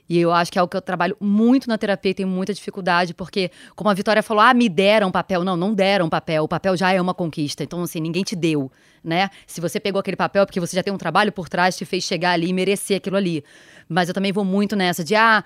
E 0.08 0.18
eu 0.18 0.32
acho 0.32 0.50
que 0.50 0.58
é 0.58 0.62
o 0.62 0.66
que 0.66 0.76
eu 0.76 0.80
trabalho 0.80 1.14
muito 1.20 1.68
na 1.68 1.76
terapia 1.76 2.12
e 2.12 2.14
tenho 2.14 2.28
muita 2.28 2.54
dificuldade, 2.54 3.12
porque, 3.12 3.50
como 3.76 3.90
a 3.90 3.94
Vitória 3.94 4.22
falou, 4.22 4.42
ah, 4.42 4.54
me 4.54 4.68
deram 4.68 5.10
papel. 5.10 5.44
Não, 5.44 5.54
não 5.54 5.74
deram 5.74 6.08
papel. 6.08 6.44
O 6.44 6.48
papel 6.48 6.76
já 6.76 6.90
é 6.92 7.00
uma 7.00 7.12
conquista. 7.12 7.62
Então, 7.62 7.82
assim, 7.82 8.00
ninguém 8.00 8.22
te 8.22 8.34
deu, 8.34 8.72
né? 9.04 9.28
Se 9.46 9.60
você 9.60 9.78
pegou 9.78 10.00
aquele 10.00 10.16
papel 10.16 10.44
é 10.44 10.46
porque 10.46 10.60
você 10.60 10.74
já 10.74 10.82
tem 10.82 10.92
um 10.92 10.96
trabalho 10.96 11.30
por 11.30 11.48
trás, 11.48 11.76
te 11.76 11.84
fez 11.84 12.04
chegar 12.04 12.30
ali 12.30 12.48
e 12.48 12.52
merecer 12.54 12.96
aquilo 12.96 13.16
ali. 13.16 13.44
Mas 13.86 14.08
eu 14.08 14.14
também 14.14 14.32
vou 14.32 14.44
muito 14.44 14.74
nessa 14.74 15.04
de, 15.04 15.14
ah, 15.14 15.44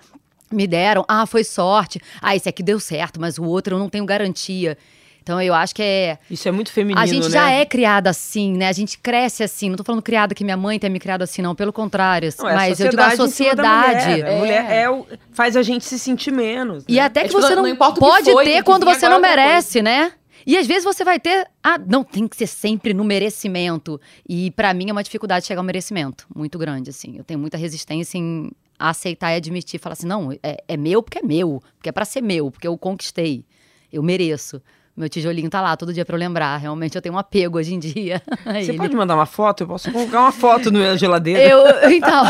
me 0.53 0.69
deram, 0.69 1.05
ah, 1.09 1.27
foi 1.27 1.43
sorte. 1.43 2.01
Ah, 2.21 2.37
esse 2.37 2.49
aqui 2.49 2.63
deu 2.63 2.79
certo, 2.79 3.21
mas 3.21 3.39
o 3.39 3.45
outro 3.45 3.75
eu 3.75 3.79
não 3.81 3.89
tenho 3.89 4.07
garantia. 4.07 4.79
Então 5.23 5.41
eu 5.41 5.55
acho 5.55 5.75
que 5.75 5.83
é. 5.83 6.19
Isso 6.29 6.49
é 6.49 6.51
muito 6.53 6.73
feminino. 6.73 7.01
A 7.01 7.07
gente 7.07 7.25
né? 7.25 7.31
já 7.31 7.51
é 7.51 7.65
criada 7.65 8.11
assim, 8.11 8.57
né? 8.57 8.69
A 8.69 8.73
gente 8.73 8.99
cresce 8.99 9.43
assim. 9.43 9.71
Não 9.71 9.77
tô 9.77 9.85
falando 9.85 10.03
criada 10.03 10.35
que 10.35 10.43
minha 10.43 10.57
mãe 10.57 10.79
tenha 10.79 10.91
me 10.91 10.99
criado 10.99 11.23
assim, 11.23 11.41
não. 11.41 11.55
Pelo 11.55 11.73
contrário. 11.73 12.29
Não, 12.39 12.49
é 12.49 12.55
mas 12.55 12.81
eu 12.81 12.89
digo 12.91 13.01
a 13.01 13.17
sociedade. 13.17 14.11
Mulher, 14.11 14.27
é. 14.27 14.39
mulher 14.39 14.73
é 14.73 14.91
o, 14.91 15.07
faz 15.33 15.57
a 15.57 15.63
gente 15.63 15.85
se 15.85 15.99
sentir 15.99 16.33
menos. 16.33 16.79
Né? 16.79 16.87
E 16.89 17.01
até 17.01 17.21
é 17.21 17.29
que 17.29 17.37
é, 17.37 17.41
você 17.41 17.55
não, 17.55 17.63
não 17.63 17.77
pode 17.77 18.33
foi, 18.33 18.45
ter 18.45 18.63
quando 18.65 18.85
você 18.85 19.09
não 19.09 19.21
merece, 19.21 19.81
né? 19.81 20.13
E 20.45 20.59
às 20.59 20.67
vezes 20.67 20.85
você 20.85 21.05
vai 21.05 21.21
ter. 21.21 21.47
Ah, 21.63 21.79
não, 21.79 22.03
tem 22.03 22.27
que 22.27 22.37
ser 22.37 22.49
sempre 22.49 22.93
no 22.93 23.05
merecimento. 23.05 24.01
E 24.29 24.51
para 24.51 24.75
mim 24.75 24.91
é 24.91 24.93
uma 24.93 25.03
dificuldade 25.03 25.47
chegar 25.47 25.61
ao 25.61 25.65
merecimento 25.65 26.27
muito 26.35 26.59
grande, 26.59 26.91
assim. 26.91 27.17
Eu 27.17 27.25
tenho 27.25 27.39
muita 27.39 27.57
resistência 27.57 28.19
em 28.19 28.51
aceitar 28.79 29.33
e 29.33 29.37
admitir. 29.37 29.79
Falar 29.79 29.93
assim, 29.93 30.07
não, 30.07 30.33
é, 30.43 30.63
é 30.67 30.77
meu 30.77 31.03
porque 31.03 31.19
é 31.19 31.23
meu. 31.23 31.63
Porque 31.77 31.89
é 31.89 31.93
pra 31.93 32.05
ser 32.05 32.21
meu, 32.21 32.51
porque 32.51 32.67
eu 32.67 32.77
conquistei. 32.77 33.45
Eu 33.93 34.03
mereço. 34.03 34.61
Meu 34.95 35.09
tijolinho 35.09 35.49
tá 35.49 35.61
lá 35.61 35.75
todo 35.77 35.93
dia 35.93 36.05
pra 36.05 36.15
eu 36.15 36.21
lembrar. 36.21 36.57
Realmente 36.59 36.97
eu 36.97 37.03
tenho 37.03 37.15
um 37.15 37.19
apego 37.19 37.59
hoje 37.59 37.75
em 37.75 37.79
dia. 37.79 38.23
Você 38.45 38.71
ele. 38.71 38.77
pode 38.77 38.95
mandar 38.95 39.15
uma 39.15 39.25
foto? 39.25 39.63
Eu 39.63 39.69
posso 39.69 39.91
colocar 39.91 40.21
uma 40.21 40.33
foto 40.33 40.71
na 40.71 40.97
geladeira. 40.97 41.43
Eu, 41.43 41.91
então. 41.91 42.23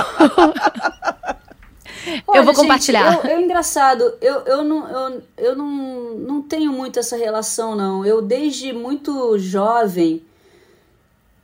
Olha, 2.26 2.38
eu 2.38 2.44
vou 2.44 2.54
compartilhar. 2.54 3.14
Gente, 3.14 3.26
eu, 3.26 3.30
é 3.30 3.42
engraçado, 3.42 4.14
eu, 4.20 4.40
eu, 4.42 4.62
não, 4.62 4.88
eu, 4.88 5.22
eu 5.38 5.56
não, 5.56 6.14
não 6.14 6.42
tenho 6.42 6.72
muito 6.72 7.00
essa 7.00 7.16
relação, 7.16 7.74
não. 7.74 8.06
Eu, 8.06 8.22
desde 8.22 8.72
muito 8.72 9.36
jovem, 9.40 10.22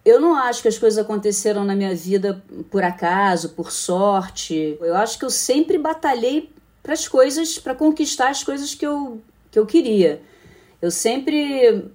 eu 0.04 0.20
não 0.20 0.36
acho 0.36 0.62
que 0.62 0.68
as 0.68 0.78
coisas 0.78 0.98
aconteceram 0.98 1.64
na 1.64 1.74
minha 1.74 1.96
vida 1.96 2.42
por 2.70 2.84
acaso, 2.84 3.50
por 3.50 3.72
sorte. 3.72 4.78
Eu 4.80 4.94
acho 4.94 5.18
que 5.18 5.24
eu 5.24 5.30
sempre 5.30 5.76
batalhei 5.78 6.48
para 6.80 6.92
as 6.92 7.08
coisas, 7.08 7.58
para 7.58 7.74
conquistar 7.74 8.28
as 8.28 8.44
coisas 8.44 8.72
que 8.72 8.86
eu, 8.86 9.20
que 9.50 9.58
eu 9.58 9.66
queria. 9.66 10.22
Eu 10.80 10.90
sempre. 10.90 11.90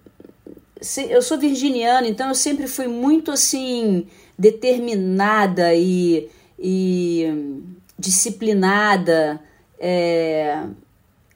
Eu 1.10 1.22
sou 1.22 1.38
virginiana, 1.38 2.08
então 2.08 2.28
eu 2.28 2.36
sempre 2.36 2.68
fui 2.68 2.88
muito 2.88 3.32
assim, 3.32 4.06
determinada 4.38 5.74
e, 5.74 6.30
e 6.60 7.64
disciplinada, 7.98 9.40
é, 9.80 10.62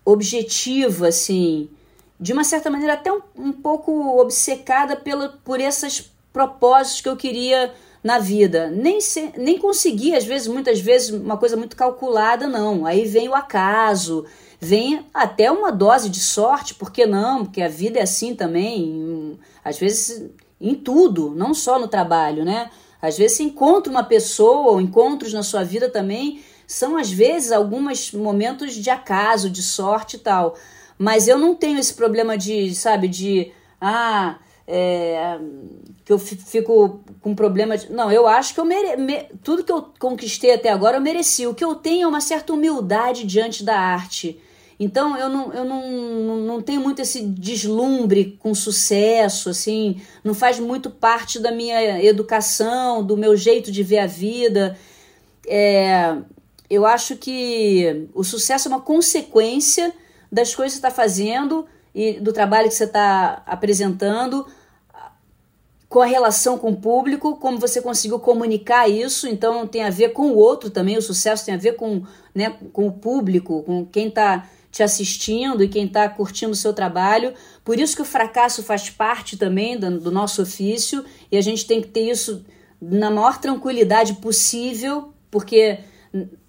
objetiva, 0.04 1.08
assim, 1.08 1.70
de 2.20 2.34
uma 2.34 2.44
certa 2.44 2.70
maneira 2.70 2.94
até 2.94 3.12
um, 3.12 3.22
um 3.38 3.54
pouco 3.54 4.20
obcecada 4.20 4.98
pela, 4.98 5.30
por 5.46 5.62
esses 5.62 6.12
propósitos 6.34 7.00
que 7.00 7.08
eu 7.08 7.16
queria 7.16 7.74
na 8.04 8.20
vida. 8.20 8.70
Nem, 8.70 9.02
se, 9.02 9.32
nem 9.38 9.58
consegui, 9.58 10.16
às 10.16 10.26
vezes, 10.26 10.48
muitas 10.48 10.80
vezes, 10.80 11.10
uma 11.10 11.38
coisa 11.38 11.56
muito 11.56 11.76
calculada, 11.76 12.48
não. 12.48 12.86
Aí 12.86 13.06
vem 13.06 13.28
o 13.28 13.36
acaso, 13.36 14.26
vem 14.60 15.06
até 15.14 15.52
uma 15.52 15.72
dose 15.72 16.10
de 16.10 16.20
sorte, 16.20 16.74
por 16.74 16.92
que 16.92 17.06
não? 17.06 17.46
Porque 17.46 17.62
a 17.62 17.68
vida 17.68 18.00
é 18.00 18.04
assim 18.04 18.36
também. 18.36 19.40
Às 19.64 19.78
vezes 19.78 20.30
em 20.60 20.74
tudo, 20.74 21.34
não 21.36 21.54
só 21.54 21.78
no 21.80 21.88
trabalho, 21.88 22.44
né? 22.44 22.70
Às 23.02 23.18
vezes 23.18 23.38
você 23.38 23.44
encontra 23.44 23.92
uma 23.92 24.04
pessoa, 24.04 24.72
ou 24.72 24.82
encontros 24.82 25.32
na 25.34 25.44
sua 25.44 25.64
vida 25.64 25.88
também, 25.88 26.42
são 26.66 26.98
às 26.98 27.12
vezes 27.12 27.52
alguns 27.52 28.12
momentos 28.12 28.74
de 28.74 28.90
acaso, 28.90 29.50
de 29.50 29.62
sorte 29.62 30.16
e 30.16 30.20
tal. 30.20 30.56
Mas 30.98 31.28
eu 31.28 31.38
não 31.38 31.54
tenho 31.54 31.80
esse 31.80 31.94
problema 31.94 32.38
de, 32.38 32.74
sabe, 32.74 33.08
de. 33.08 33.52
Ah, 33.80 34.40
é, 34.68 35.40
que 36.04 36.12
eu 36.12 36.18
fico 36.18 37.02
com 37.22 37.36
problema 37.36 37.78
de. 37.78 37.92
Não, 37.92 38.12
eu 38.12 38.28
acho 38.28 38.54
que 38.54 38.60
eu 38.60 38.66
mere, 38.66 38.98
me, 38.98 39.26
tudo 39.44 39.64
que 39.64 39.72
eu 39.72 39.94
conquistei 40.00 40.54
até 40.54 40.70
agora 40.70 40.98
eu 40.98 41.02
mereci. 41.02 41.46
O 41.46 41.54
que 41.54 41.64
eu 41.64 41.76
tenho 41.76 42.06
é 42.06 42.08
uma 42.08 42.20
certa 42.20 42.52
humildade 42.52 43.26
diante 43.26 43.64
da 43.64 43.80
arte. 43.80 44.42
Então 44.80 45.18
eu 45.18 45.28
não, 45.28 45.54
eu 45.54 45.66
não, 45.66 46.38
não 46.38 46.62
tenho 46.62 46.82
muito 46.82 47.02
esse 47.02 47.22
deslumbre 47.22 48.38
com 48.40 48.54
sucesso, 48.54 49.50
assim, 49.50 50.02
não 50.24 50.36
faz 50.36 50.60
muito 50.60 50.90
parte 50.90 51.40
da 51.40 51.52
minha 51.52 52.04
educação, 52.04 53.04
do 53.04 53.18
meu 53.18 53.36
jeito 53.36 53.72
de 53.72 53.82
ver 53.82 54.00
a 54.00 54.06
vida. 54.06 54.78
É, 55.48 56.16
eu 56.70 56.86
acho 56.86 57.16
que 57.16 58.08
o 58.14 58.24
sucesso 58.24 58.68
é 58.68 58.72
uma 58.72 58.82
consequência 58.82 59.94
das 60.32 60.54
coisas 60.54 60.78
que 60.78 60.82
você 60.82 60.88
está 60.88 60.92
fazendo 60.92 61.66
e 61.96 62.20
do 62.20 62.32
trabalho 62.32 62.68
que 62.68 62.76
você 62.76 62.84
está 62.84 63.42
apresentando, 63.48 64.46
com 65.90 66.02
a 66.02 66.06
relação 66.06 66.58
com 66.58 66.72
o 66.72 66.76
público, 66.76 67.38
como 67.38 67.58
você 67.58 67.82
conseguiu 67.82 68.20
comunicar 68.20 68.90
isso, 68.90 69.28
então 69.28 69.66
tem 69.66 69.84
a 69.84 69.90
ver 69.90 70.10
com 70.10 70.32
o 70.32 70.36
outro 70.36 70.70
também, 70.70 70.98
o 70.98 71.02
sucesso 71.02 71.46
tem 71.46 71.56
a 71.56 71.58
ver 71.58 71.76
com, 71.78 72.04
né, 72.36 72.58
com 72.74 72.88
o 72.88 72.92
público, 72.92 73.64
com 73.64 73.86
quem 73.86 74.10
está 74.10 74.48
te 74.78 74.84
assistindo 74.84 75.64
e 75.64 75.68
quem 75.68 75.86
está 75.86 76.08
curtindo 76.08 76.52
o 76.52 76.56
seu 76.56 76.72
trabalho. 76.72 77.34
Por 77.66 77.80
isso 77.80 77.96
que 77.96 78.02
o 78.04 78.06
fracasso 78.06 78.62
faz 78.62 78.92
parte 78.92 79.36
também 79.36 79.76
do, 79.76 80.00
do 80.00 80.12
nosso 80.12 80.44
ofício 80.44 81.04
e 81.32 81.38
a 81.38 81.42
gente 81.42 81.66
tem 81.66 81.82
que 81.82 81.88
ter 81.88 82.12
isso 82.12 82.46
na 82.80 83.10
maior 83.10 83.40
tranquilidade 83.40 84.14
possível, 84.16 85.12
porque 85.32 85.80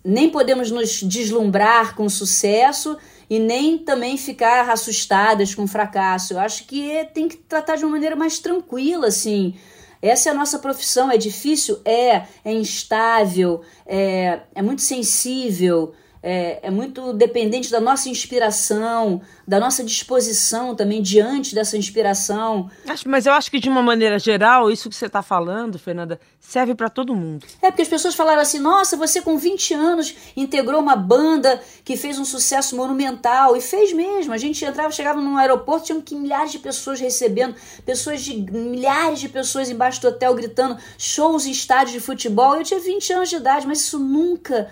nem 0.05 0.29
podemos 0.29 0.71
nos 0.71 1.03
deslumbrar 1.03 1.97
com 1.97 2.07
sucesso 2.07 2.99
e 3.31 3.39
nem 3.39 3.79
também 3.79 4.19
ficar 4.19 4.69
assustadas 4.69 5.55
com 5.55 5.63
o 5.63 5.69
fracasso. 5.69 6.35
Eu 6.35 6.39
acho 6.39 6.65
que 6.67 7.09
tem 7.15 7.29
que 7.29 7.37
tratar 7.39 7.77
de 7.77 7.85
uma 7.85 7.93
maneira 7.93 8.15
mais 8.15 8.39
tranquila, 8.39 9.07
assim. 9.07 9.55
Essa 10.03 10.29
é 10.29 10.33
a 10.33 10.35
nossa 10.35 10.59
profissão. 10.59 11.11
É 11.11 11.17
difícil? 11.17 11.81
É. 11.83 12.25
É 12.45 12.53
instável, 12.53 13.63
é, 13.87 14.41
é 14.55 14.61
muito 14.61 14.83
sensível 14.83 15.95
é, 16.23 16.61
é 16.62 16.70
muito 16.70 17.12
dependente 17.12 17.70
da 17.70 17.81
nossa 17.81 18.09
inspiração, 18.09 19.20
da 19.47 19.61
nossa 19.61 19.85
disposição 19.85 20.74
também 20.74 21.01
diante 21.01 21.55
dessa 21.55 21.77
inspiração. 21.77 22.70
Acho, 22.86 23.09
mas 23.09 23.27
eu 23.27 23.32
acho 23.32 23.51
que 23.51 23.61
de 23.61 23.69
uma 23.69 23.82
maneira 23.82 24.19
geral, 24.19 24.70
isso 24.70 24.89
que 24.89 24.97
você 24.97 25.07
está 25.07 25.23
falando, 25.23 25.78
Fernanda, 25.78 26.20
serve 26.40 26.74
para 26.74 26.89
todo 26.89 27.15
mundo. 27.15 27.47
É 27.62 27.70
porque 27.70 27.82
as 27.82 27.89
pessoas 27.89 28.15
falaram 28.15 28.40
assim: 28.40 28.59
nossa, 28.59 28.97
você 28.97 29.20
com 29.20 29.36
20 29.36 29.74
anos 29.74 30.15
integrou 30.36 30.81
uma 30.81 30.97
banda 30.97 31.61
que 31.85 31.97
fez 31.97 32.19
um 32.19 32.24
sucesso 32.24 32.77
monumental. 32.77 33.57
E 33.57 33.61
fez 33.61 33.93
mesmo. 33.93 34.32
A 34.32 34.39
gente 34.39 34.65
entrava, 34.65 34.90
chegava 34.90 35.20
num 35.20 35.36
aeroporto, 35.36 35.86
tinham 35.86 36.01
que 36.01 36.15
milhares 36.15 36.53
de 36.53 36.59
pessoas 36.59 37.01
recebendo, 37.01 37.55
pessoas 37.85 38.23
de 38.23 38.36
milhares 38.51 39.20
de 39.20 39.28
pessoas 39.28 39.70
embaixo 39.70 40.01
do 40.01 40.09
hotel 40.09 40.35
gritando, 40.35 40.78
shows 40.97 41.47
em 41.47 41.51
estádios 41.51 41.93
de 41.93 42.01
futebol. 42.01 42.57
Eu 42.57 42.65
tinha 42.65 42.81
20 42.81 43.12
anos 43.12 43.28
de 43.28 43.36
idade, 43.36 43.66
mas 43.66 43.81
isso 43.81 43.99
nunca 43.99 44.70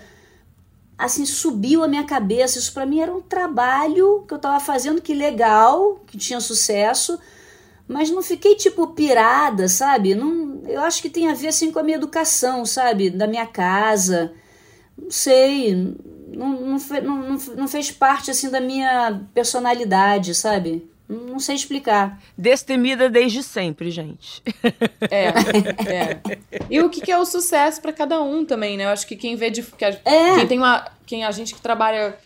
assim 0.97 1.25
subiu 1.25 1.83
a 1.83 1.87
minha 1.87 2.03
cabeça. 2.03 2.57
Isso 2.57 2.73
para 2.73 2.85
mim 2.85 2.99
era 2.99 3.13
um 3.13 3.21
trabalho 3.21 4.23
que 4.27 4.33
eu 4.33 4.37
estava 4.37 4.59
fazendo 4.59 5.01
que 5.01 5.13
legal, 5.13 6.01
que 6.07 6.17
tinha 6.17 6.39
sucesso, 6.39 7.19
mas 7.87 8.09
não 8.09 8.21
fiquei 8.21 8.55
tipo 8.55 8.87
pirada, 8.87 9.67
sabe? 9.67 10.15
Não, 10.15 10.61
eu 10.65 10.81
acho 10.81 11.01
que 11.01 11.09
tem 11.09 11.29
a 11.29 11.33
ver 11.33 11.49
assim 11.49 11.71
com 11.71 11.79
a 11.79 11.83
minha 11.83 11.97
educação, 11.97 12.65
sabe? 12.65 13.09
Da 13.09 13.27
minha 13.27 13.45
casa. 13.45 14.33
Não 14.97 15.11
sei, 15.11 15.75
não, 16.33 16.49
não, 16.49 16.77
não, 17.03 17.37
não 17.55 17.67
fez 17.67 17.91
parte 17.91 18.31
assim 18.31 18.49
da 18.49 18.59
minha 18.59 19.21
personalidade, 19.33 20.33
sabe? 20.33 20.89
Não 21.09 21.39
sei 21.39 21.55
explicar. 21.55 22.21
Destemida 22.37 23.09
desde 23.09 23.41
sempre, 23.41 23.89
gente. 23.89 24.43
É, 25.09 25.27
é. 25.89 26.21
E 26.69 26.81
o 26.81 26.89
que 26.89 27.09
é 27.09 27.17
o 27.17 27.25
sucesso 27.25 27.81
para 27.81 27.93
cada 27.93 28.21
um 28.21 28.43
também, 28.43 28.75
né? 28.75 28.83
Eu 28.83 28.89
acho 28.89 29.07
que 29.07 29.15
quem 29.15 29.35
vê 29.35 29.49
de. 29.49 29.63
Que 29.63 29.85
a, 29.85 29.89
é. 29.89 30.35
Quem 30.35 30.47
tem 30.47 30.57
uma. 30.57 30.85
Quem 31.05 31.23
a 31.23 31.31
gente 31.31 31.55
que 31.55 31.61
trabalha 31.61 32.17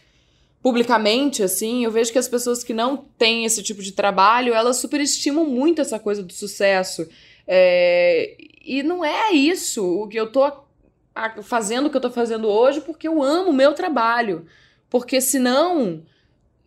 publicamente, 0.63 1.43
assim, 1.43 1.83
eu 1.83 1.91
vejo 1.91 2.11
que 2.11 2.17
as 2.17 2.27
pessoas 2.27 2.63
que 2.63 2.73
não 2.73 2.97
têm 2.97 3.45
esse 3.45 3.61
tipo 3.61 3.81
de 3.81 3.91
trabalho, 3.91 4.53
elas 4.53 4.77
superestimam 4.77 5.45
muito 5.45 5.81
essa 5.81 5.99
coisa 5.99 6.23
do 6.23 6.33
sucesso. 6.33 7.07
É, 7.47 8.35
e 8.63 8.81
não 8.81 9.03
é 9.05 9.31
isso 9.31 9.83
o 9.83 10.07
que 10.07 10.17
eu 10.17 10.31
tô 10.31 10.51
fazendo 11.43 11.87
o 11.87 11.89
que 11.89 11.97
eu 11.97 12.01
tô 12.01 12.09
fazendo 12.09 12.47
hoje 12.47 12.79
porque 12.79 13.07
eu 13.07 13.21
amo 13.21 13.49
o 13.51 13.53
meu 13.53 13.73
trabalho. 13.73 14.45
Porque 14.89 15.21
senão 15.21 16.03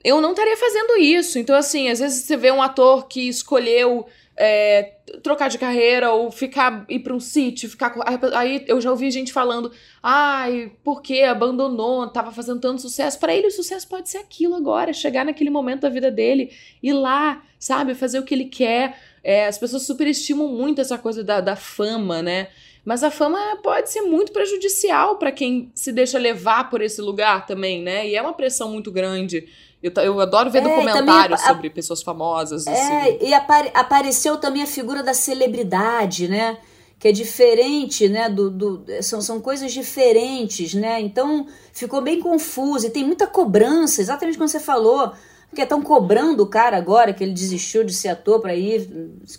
eu 0.04 0.20
não 0.20 0.30
estaria 0.32 0.56
fazendo 0.56 0.98
isso. 0.98 1.38
Então, 1.38 1.56
assim, 1.56 1.88
às 1.88 1.98
vezes 1.98 2.24
você 2.24 2.36
vê 2.36 2.52
um 2.52 2.62
ator 2.62 3.08
que 3.08 3.26
escolheu 3.26 4.06
é, 4.36 4.94
trocar 5.22 5.48
de 5.48 5.58
carreira 5.58 6.12
ou 6.12 6.30
ficar 6.30 6.84
ir 6.88 6.98
para 6.98 7.14
um 7.14 7.20
sítio, 7.20 7.70
ficar 7.70 7.94
aí 8.34 8.64
eu 8.66 8.80
já 8.80 8.90
ouvi 8.90 9.10
gente 9.10 9.32
falando, 9.32 9.70
ai, 10.02 10.72
por 10.82 11.00
que 11.00 11.22
abandonou, 11.22 12.08
tava 12.08 12.32
fazendo 12.32 12.60
tanto 12.60 12.82
sucesso. 12.82 13.18
Para 13.18 13.34
ele 13.34 13.46
o 13.46 13.50
sucesso 13.50 13.88
pode 13.88 14.08
ser 14.08 14.18
aquilo 14.18 14.54
agora, 14.54 14.92
chegar 14.92 15.24
naquele 15.24 15.50
momento 15.50 15.82
da 15.82 15.88
vida 15.88 16.10
dele, 16.10 16.52
ir 16.82 16.92
lá, 16.92 17.42
sabe, 17.58 17.94
fazer 17.94 18.18
o 18.18 18.24
que 18.24 18.34
ele 18.34 18.46
quer. 18.46 18.98
É, 19.22 19.46
as 19.46 19.56
pessoas 19.56 19.84
superestimam 19.84 20.48
muito 20.48 20.80
essa 20.80 20.98
coisa 20.98 21.24
da, 21.24 21.40
da 21.40 21.56
fama, 21.56 22.20
né? 22.20 22.48
Mas 22.84 23.02
a 23.02 23.10
fama 23.10 23.38
pode 23.62 23.90
ser 23.90 24.02
muito 24.02 24.30
prejudicial 24.30 25.16
para 25.16 25.32
quem 25.32 25.72
se 25.74 25.90
deixa 25.90 26.18
levar 26.18 26.68
por 26.68 26.82
esse 26.82 27.00
lugar 27.00 27.46
também, 27.46 27.80
né? 27.80 28.06
E 28.06 28.14
é 28.14 28.20
uma 28.20 28.34
pressão 28.34 28.70
muito 28.70 28.92
grande. 28.92 29.48
Eu, 29.84 29.92
eu 30.02 30.18
adoro 30.18 30.50
ver 30.50 30.60
é, 30.60 30.62
documentários 30.62 31.42
a, 31.42 31.48
sobre 31.48 31.68
pessoas 31.68 32.02
famosas. 32.02 32.66
É, 32.66 32.70
assim. 32.70 33.18
e 33.20 33.34
apare, 33.34 33.70
apareceu 33.74 34.38
também 34.38 34.62
a 34.62 34.66
figura 34.66 35.02
da 35.02 35.12
celebridade, 35.12 36.26
né? 36.26 36.56
Que 36.98 37.08
é 37.08 37.12
diferente, 37.12 38.08
né? 38.08 38.30
Do, 38.30 38.48
do, 38.48 38.84
são, 39.02 39.20
são 39.20 39.42
coisas 39.42 39.74
diferentes, 39.74 40.72
né? 40.72 41.02
Então 41.02 41.46
ficou 41.70 42.00
bem 42.00 42.18
confuso 42.18 42.86
e 42.86 42.90
tem 42.90 43.04
muita 43.04 43.26
cobrança, 43.26 44.00
exatamente 44.00 44.38
como 44.38 44.48
você 44.48 44.58
falou. 44.58 45.12
Porque 45.50 45.62
estão 45.62 45.82
cobrando 45.82 46.42
o 46.42 46.46
cara 46.46 46.78
agora 46.78 47.12
que 47.12 47.22
ele 47.22 47.34
desistiu 47.34 47.84
de 47.84 47.92
ser 47.92 48.08
ator 48.08 48.40
para 48.40 48.56
ir 48.56 48.90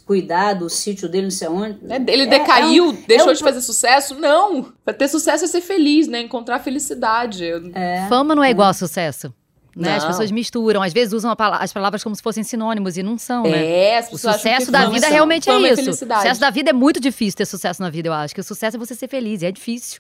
cuidar 0.06 0.54
do 0.54 0.70
sítio 0.70 1.10
dele, 1.10 1.24
não 1.24 1.32
sei 1.32 1.48
onde. 1.48 1.80
É, 1.90 1.96
ele 1.96 2.24
é, 2.24 2.28
decaiu, 2.28 2.86
é 2.86 2.90
um, 2.90 2.94
deixou 3.08 3.30
é 3.30 3.32
um... 3.32 3.34
de 3.36 3.44
fazer 3.44 3.62
sucesso? 3.62 4.14
Não! 4.14 4.72
Pra 4.86 4.94
ter 4.94 5.08
sucesso 5.08 5.44
é 5.44 5.48
ser 5.48 5.62
feliz, 5.62 6.08
né? 6.08 6.22
Encontrar 6.22 6.60
felicidade. 6.60 7.46
É. 7.74 8.06
Fama 8.08 8.36
não 8.36 8.44
é 8.44 8.52
igual 8.52 8.70
a 8.70 8.74
sucesso. 8.74 9.34
Né? 9.76 9.98
As 9.98 10.06
pessoas 10.06 10.32
misturam, 10.32 10.82
às 10.82 10.94
vezes 10.94 11.14
usam 11.14 11.36
as 11.38 11.74
palavras 11.74 12.02
como 12.02 12.16
se 12.16 12.22
fossem 12.22 12.44
sinônimos 12.46 12.96
e 12.96 13.04
não 13.04 13.18
são, 13.18 13.44
né? 13.44 13.66
É, 13.66 13.98
as 13.98 14.10
o 14.10 14.18
sucesso 14.18 14.72
da 14.72 14.88
vida 14.88 15.08
realmente 15.10 15.50
é 15.50 15.58
isso. 15.74 15.90
O 15.90 15.94
sucesso 15.94 16.40
da 16.40 16.50
vida 16.50 16.70
é 16.70 16.74
muito 16.74 16.98
difícil 17.00 17.38
ter 17.38 17.46
sucesso 17.46 17.82
na 17.82 17.90
vida, 17.90 18.08
eu 18.08 18.14
acho. 18.14 18.34
Que 18.34 18.40
o 18.40 18.44
sucesso 18.44 18.78
é 18.78 18.80
você 18.80 18.96
ser 18.96 19.10
feliz, 19.10 19.42
e 19.42 19.46
é 19.46 19.52
difícil. 19.52 20.00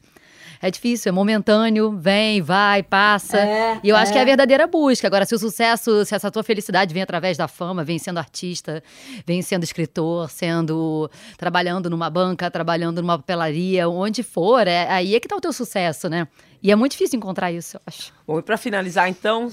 É 0.61 0.71
difícil, 0.71 1.09
é 1.09 1.11
momentâneo, 1.11 1.91
vem, 1.91 2.41
vai, 2.41 2.81
passa. 2.81 3.37
É, 3.37 3.79
e 3.83 3.89
eu 3.89 3.95
é. 3.95 3.99
acho 3.99 4.11
que 4.11 4.17
é 4.17 4.21
a 4.21 4.25
verdadeira 4.25 4.65
busca. 4.65 5.05
Agora, 5.07 5.25
se 5.25 5.35
o 5.35 5.37
sucesso, 5.37 6.05
se 6.05 6.15
essa 6.15 6.31
tua 6.31 6.43
felicidade 6.43 6.93
vem 6.93 7.03
através 7.03 7.37
da 7.37 7.47
fama, 7.47 7.83
vem 7.83 7.99
sendo 7.99 8.17
artista, 8.17 8.81
vem 9.25 9.41
sendo 9.41 9.63
escritor, 9.63 10.29
sendo 10.29 11.09
trabalhando 11.37 11.89
numa 11.89 12.09
banca, 12.09 12.49
trabalhando 12.49 13.01
numa 13.01 13.17
papelaria, 13.17 13.89
onde 13.89 14.23
for, 14.23 14.67
é 14.67 14.89
aí 14.89 15.15
é 15.15 15.19
que 15.19 15.27
tá 15.27 15.35
o 15.35 15.41
teu 15.41 15.51
sucesso, 15.51 16.07
né? 16.09 16.27
E 16.63 16.71
é 16.71 16.75
muito 16.75 16.93
difícil 16.93 17.17
encontrar 17.17 17.51
isso, 17.51 17.77
eu 17.77 17.81
acho. 17.85 18.13
Bom, 18.25 18.39
e 18.39 18.41
para 18.41 18.57
finalizar, 18.57 19.07
então, 19.07 19.51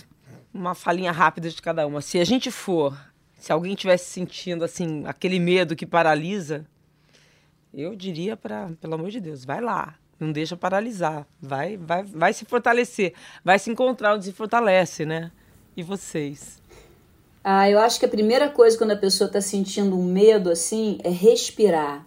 uma 0.52 0.74
falinha 0.74 1.12
rápida 1.12 1.48
de 1.48 1.60
cada 1.60 1.86
uma. 1.86 2.00
Se 2.00 2.18
a 2.18 2.24
gente 2.24 2.50
for, 2.50 2.96
se 3.38 3.52
alguém 3.52 3.74
tivesse 3.74 4.10
sentindo 4.10 4.64
assim 4.64 5.04
aquele 5.06 5.38
medo 5.38 5.74
que 5.74 5.86
paralisa, 5.86 6.66
eu 7.72 7.96
diria 7.96 8.36
para, 8.36 8.70
pelo 8.80 8.94
amor 8.94 9.10
de 9.10 9.20
Deus, 9.20 9.44
vai 9.44 9.60
lá, 9.60 9.94
não 10.20 10.30
deixa 10.30 10.56
paralisar, 10.56 11.26
vai, 11.40 11.76
vai, 11.76 12.02
vai 12.02 12.32
se 12.32 12.44
fortalecer, 12.44 13.14
vai 13.44 13.58
se 13.58 13.70
encontrar 13.70 14.14
onde 14.14 14.26
se 14.26 14.32
fortalece, 14.32 15.06
né? 15.06 15.32
E 15.76 15.82
vocês? 15.82 16.60
Ah, 17.42 17.68
eu 17.68 17.78
acho 17.78 17.98
que 17.98 18.06
a 18.06 18.08
primeira 18.08 18.48
coisa 18.48 18.78
quando 18.78 18.92
a 18.92 18.96
pessoa 18.96 19.26
está 19.26 19.40
sentindo 19.40 19.98
um 19.98 20.04
medo 20.04 20.50
assim 20.50 20.98
é 21.02 21.08
respirar. 21.08 22.06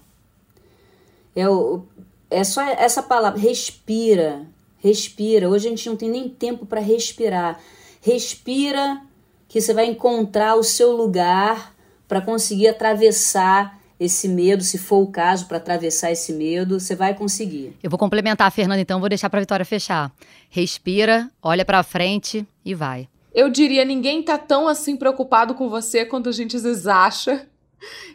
É, 1.35 1.49
o, 1.49 1.83
é 2.29 2.43
só 2.43 2.61
essa 2.61 3.03
palavra, 3.03 3.39
respira, 3.39 4.45
respira. 4.77 5.49
Hoje 5.49 5.67
a 5.67 5.69
gente 5.71 5.89
não 5.89 5.97
tem 5.97 6.09
nem 6.09 6.29
tempo 6.29 6.65
para 6.65 6.79
respirar. 6.79 7.59
Respira, 8.05 9.01
que 9.47 9.59
você 9.59 9.73
vai 9.73 9.87
encontrar 9.87 10.53
o 10.53 10.63
seu 10.63 10.91
lugar 10.91 11.73
para 12.07 12.21
conseguir 12.21 12.67
atravessar 12.67 13.79
esse 13.99 14.27
medo, 14.27 14.63
se 14.63 14.77
for 14.77 14.97
o 14.97 15.07
caso, 15.07 15.47
para 15.47 15.57
atravessar 15.57 16.11
esse 16.11 16.31
medo, 16.31 16.79
você 16.79 16.95
vai 16.95 17.15
conseguir. 17.15 17.75
Eu 17.81 17.89
vou 17.89 17.97
complementar 17.97 18.45
a 18.45 18.51
Fernanda, 18.51 18.79
então 18.79 18.99
vou 18.99 19.09
deixar 19.09 19.27
para 19.27 19.39
a 19.39 19.41
Vitória 19.41 19.65
fechar. 19.65 20.11
Respira, 20.51 21.31
olha 21.41 21.65
para 21.65 21.81
frente 21.81 22.47
e 22.63 22.75
vai. 22.75 23.09
Eu 23.33 23.49
diria, 23.49 23.83
ninguém 23.83 24.21
tá 24.21 24.37
tão 24.37 24.67
assim 24.67 24.95
preocupado 24.95 25.55
com 25.55 25.67
você 25.67 26.05
quanto 26.05 26.29
a 26.29 26.31
gente 26.31 26.55
às 26.55 26.61
vezes 26.61 26.85
acha. 26.85 27.47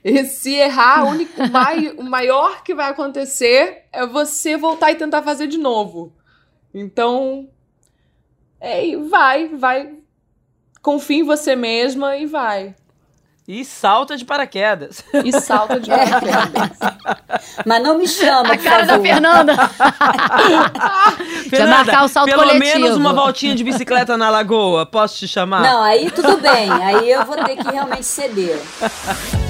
E 0.04 0.24
se 0.24 0.54
errar, 0.54 1.04
o, 1.04 1.08
único, 1.08 1.32
o 1.98 2.04
maior 2.04 2.62
que 2.62 2.76
vai 2.76 2.90
acontecer 2.90 3.86
é 3.92 4.06
você 4.06 4.56
voltar 4.56 4.92
e 4.92 4.94
tentar 4.94 5.22
fazer 5.22 5.48
de 5.48 5.58
novo. 5.58 6.12
Então, 6.72 7.48
é, 8.60 8.96
vai, 8.96 9.48
vai. 9.48 9.90
Confia 10.82 11.18
em 11.18 11.24
você 11.24 11.56
mesma 11.56 12.16
e 12.16 12.26
vai. 12.26 12.74
E 13.48 13.64
salta 13.64 14.16
de 14.16 14.24
paraquedas. 14.24 15.02
E 15.24 15.32
salta 15.40 15.80
de 15.80 15.90
paraquedas. 15.90 16.78
Mas 17.66 17.82
não 17.82 17.98
me 17.98 18.06
chama, 18.06 18.52
A 18.52 18.56
cara 18.56 18.84
da 18.84 18.92
favor. 18.92 19.06
Fernanda. 19.06 19.54
Já 21.52 21.66
marcar 21.66 22.04
o 22.04 22.08
salto 22.08 22.28
pelo 22.30 22.42
coletivo. 22.44 22.78
menos 22.80 22.96
uma 22.96 23.12
voltinha 23.12 23.54
de 23.54 23.64
bicicleta 23.64 24.16
na 24.16 24.30
lagoa. 24.30 24.86
Posso 24.86 25.18
te 25.18 25.26
chamar? 25.26 25.62
Não, 25.62 25.82
aí 25.82 26.10
tudo 26.12 26.36
bem. 26.36 26.70
Aí 26.70 27.10
eu 27.10 27.24
vou 27.26 27.36
ter 27.42 27.56
que 27.56 27.68
realmente 27.68 28.04
ceder. 28.04 28.60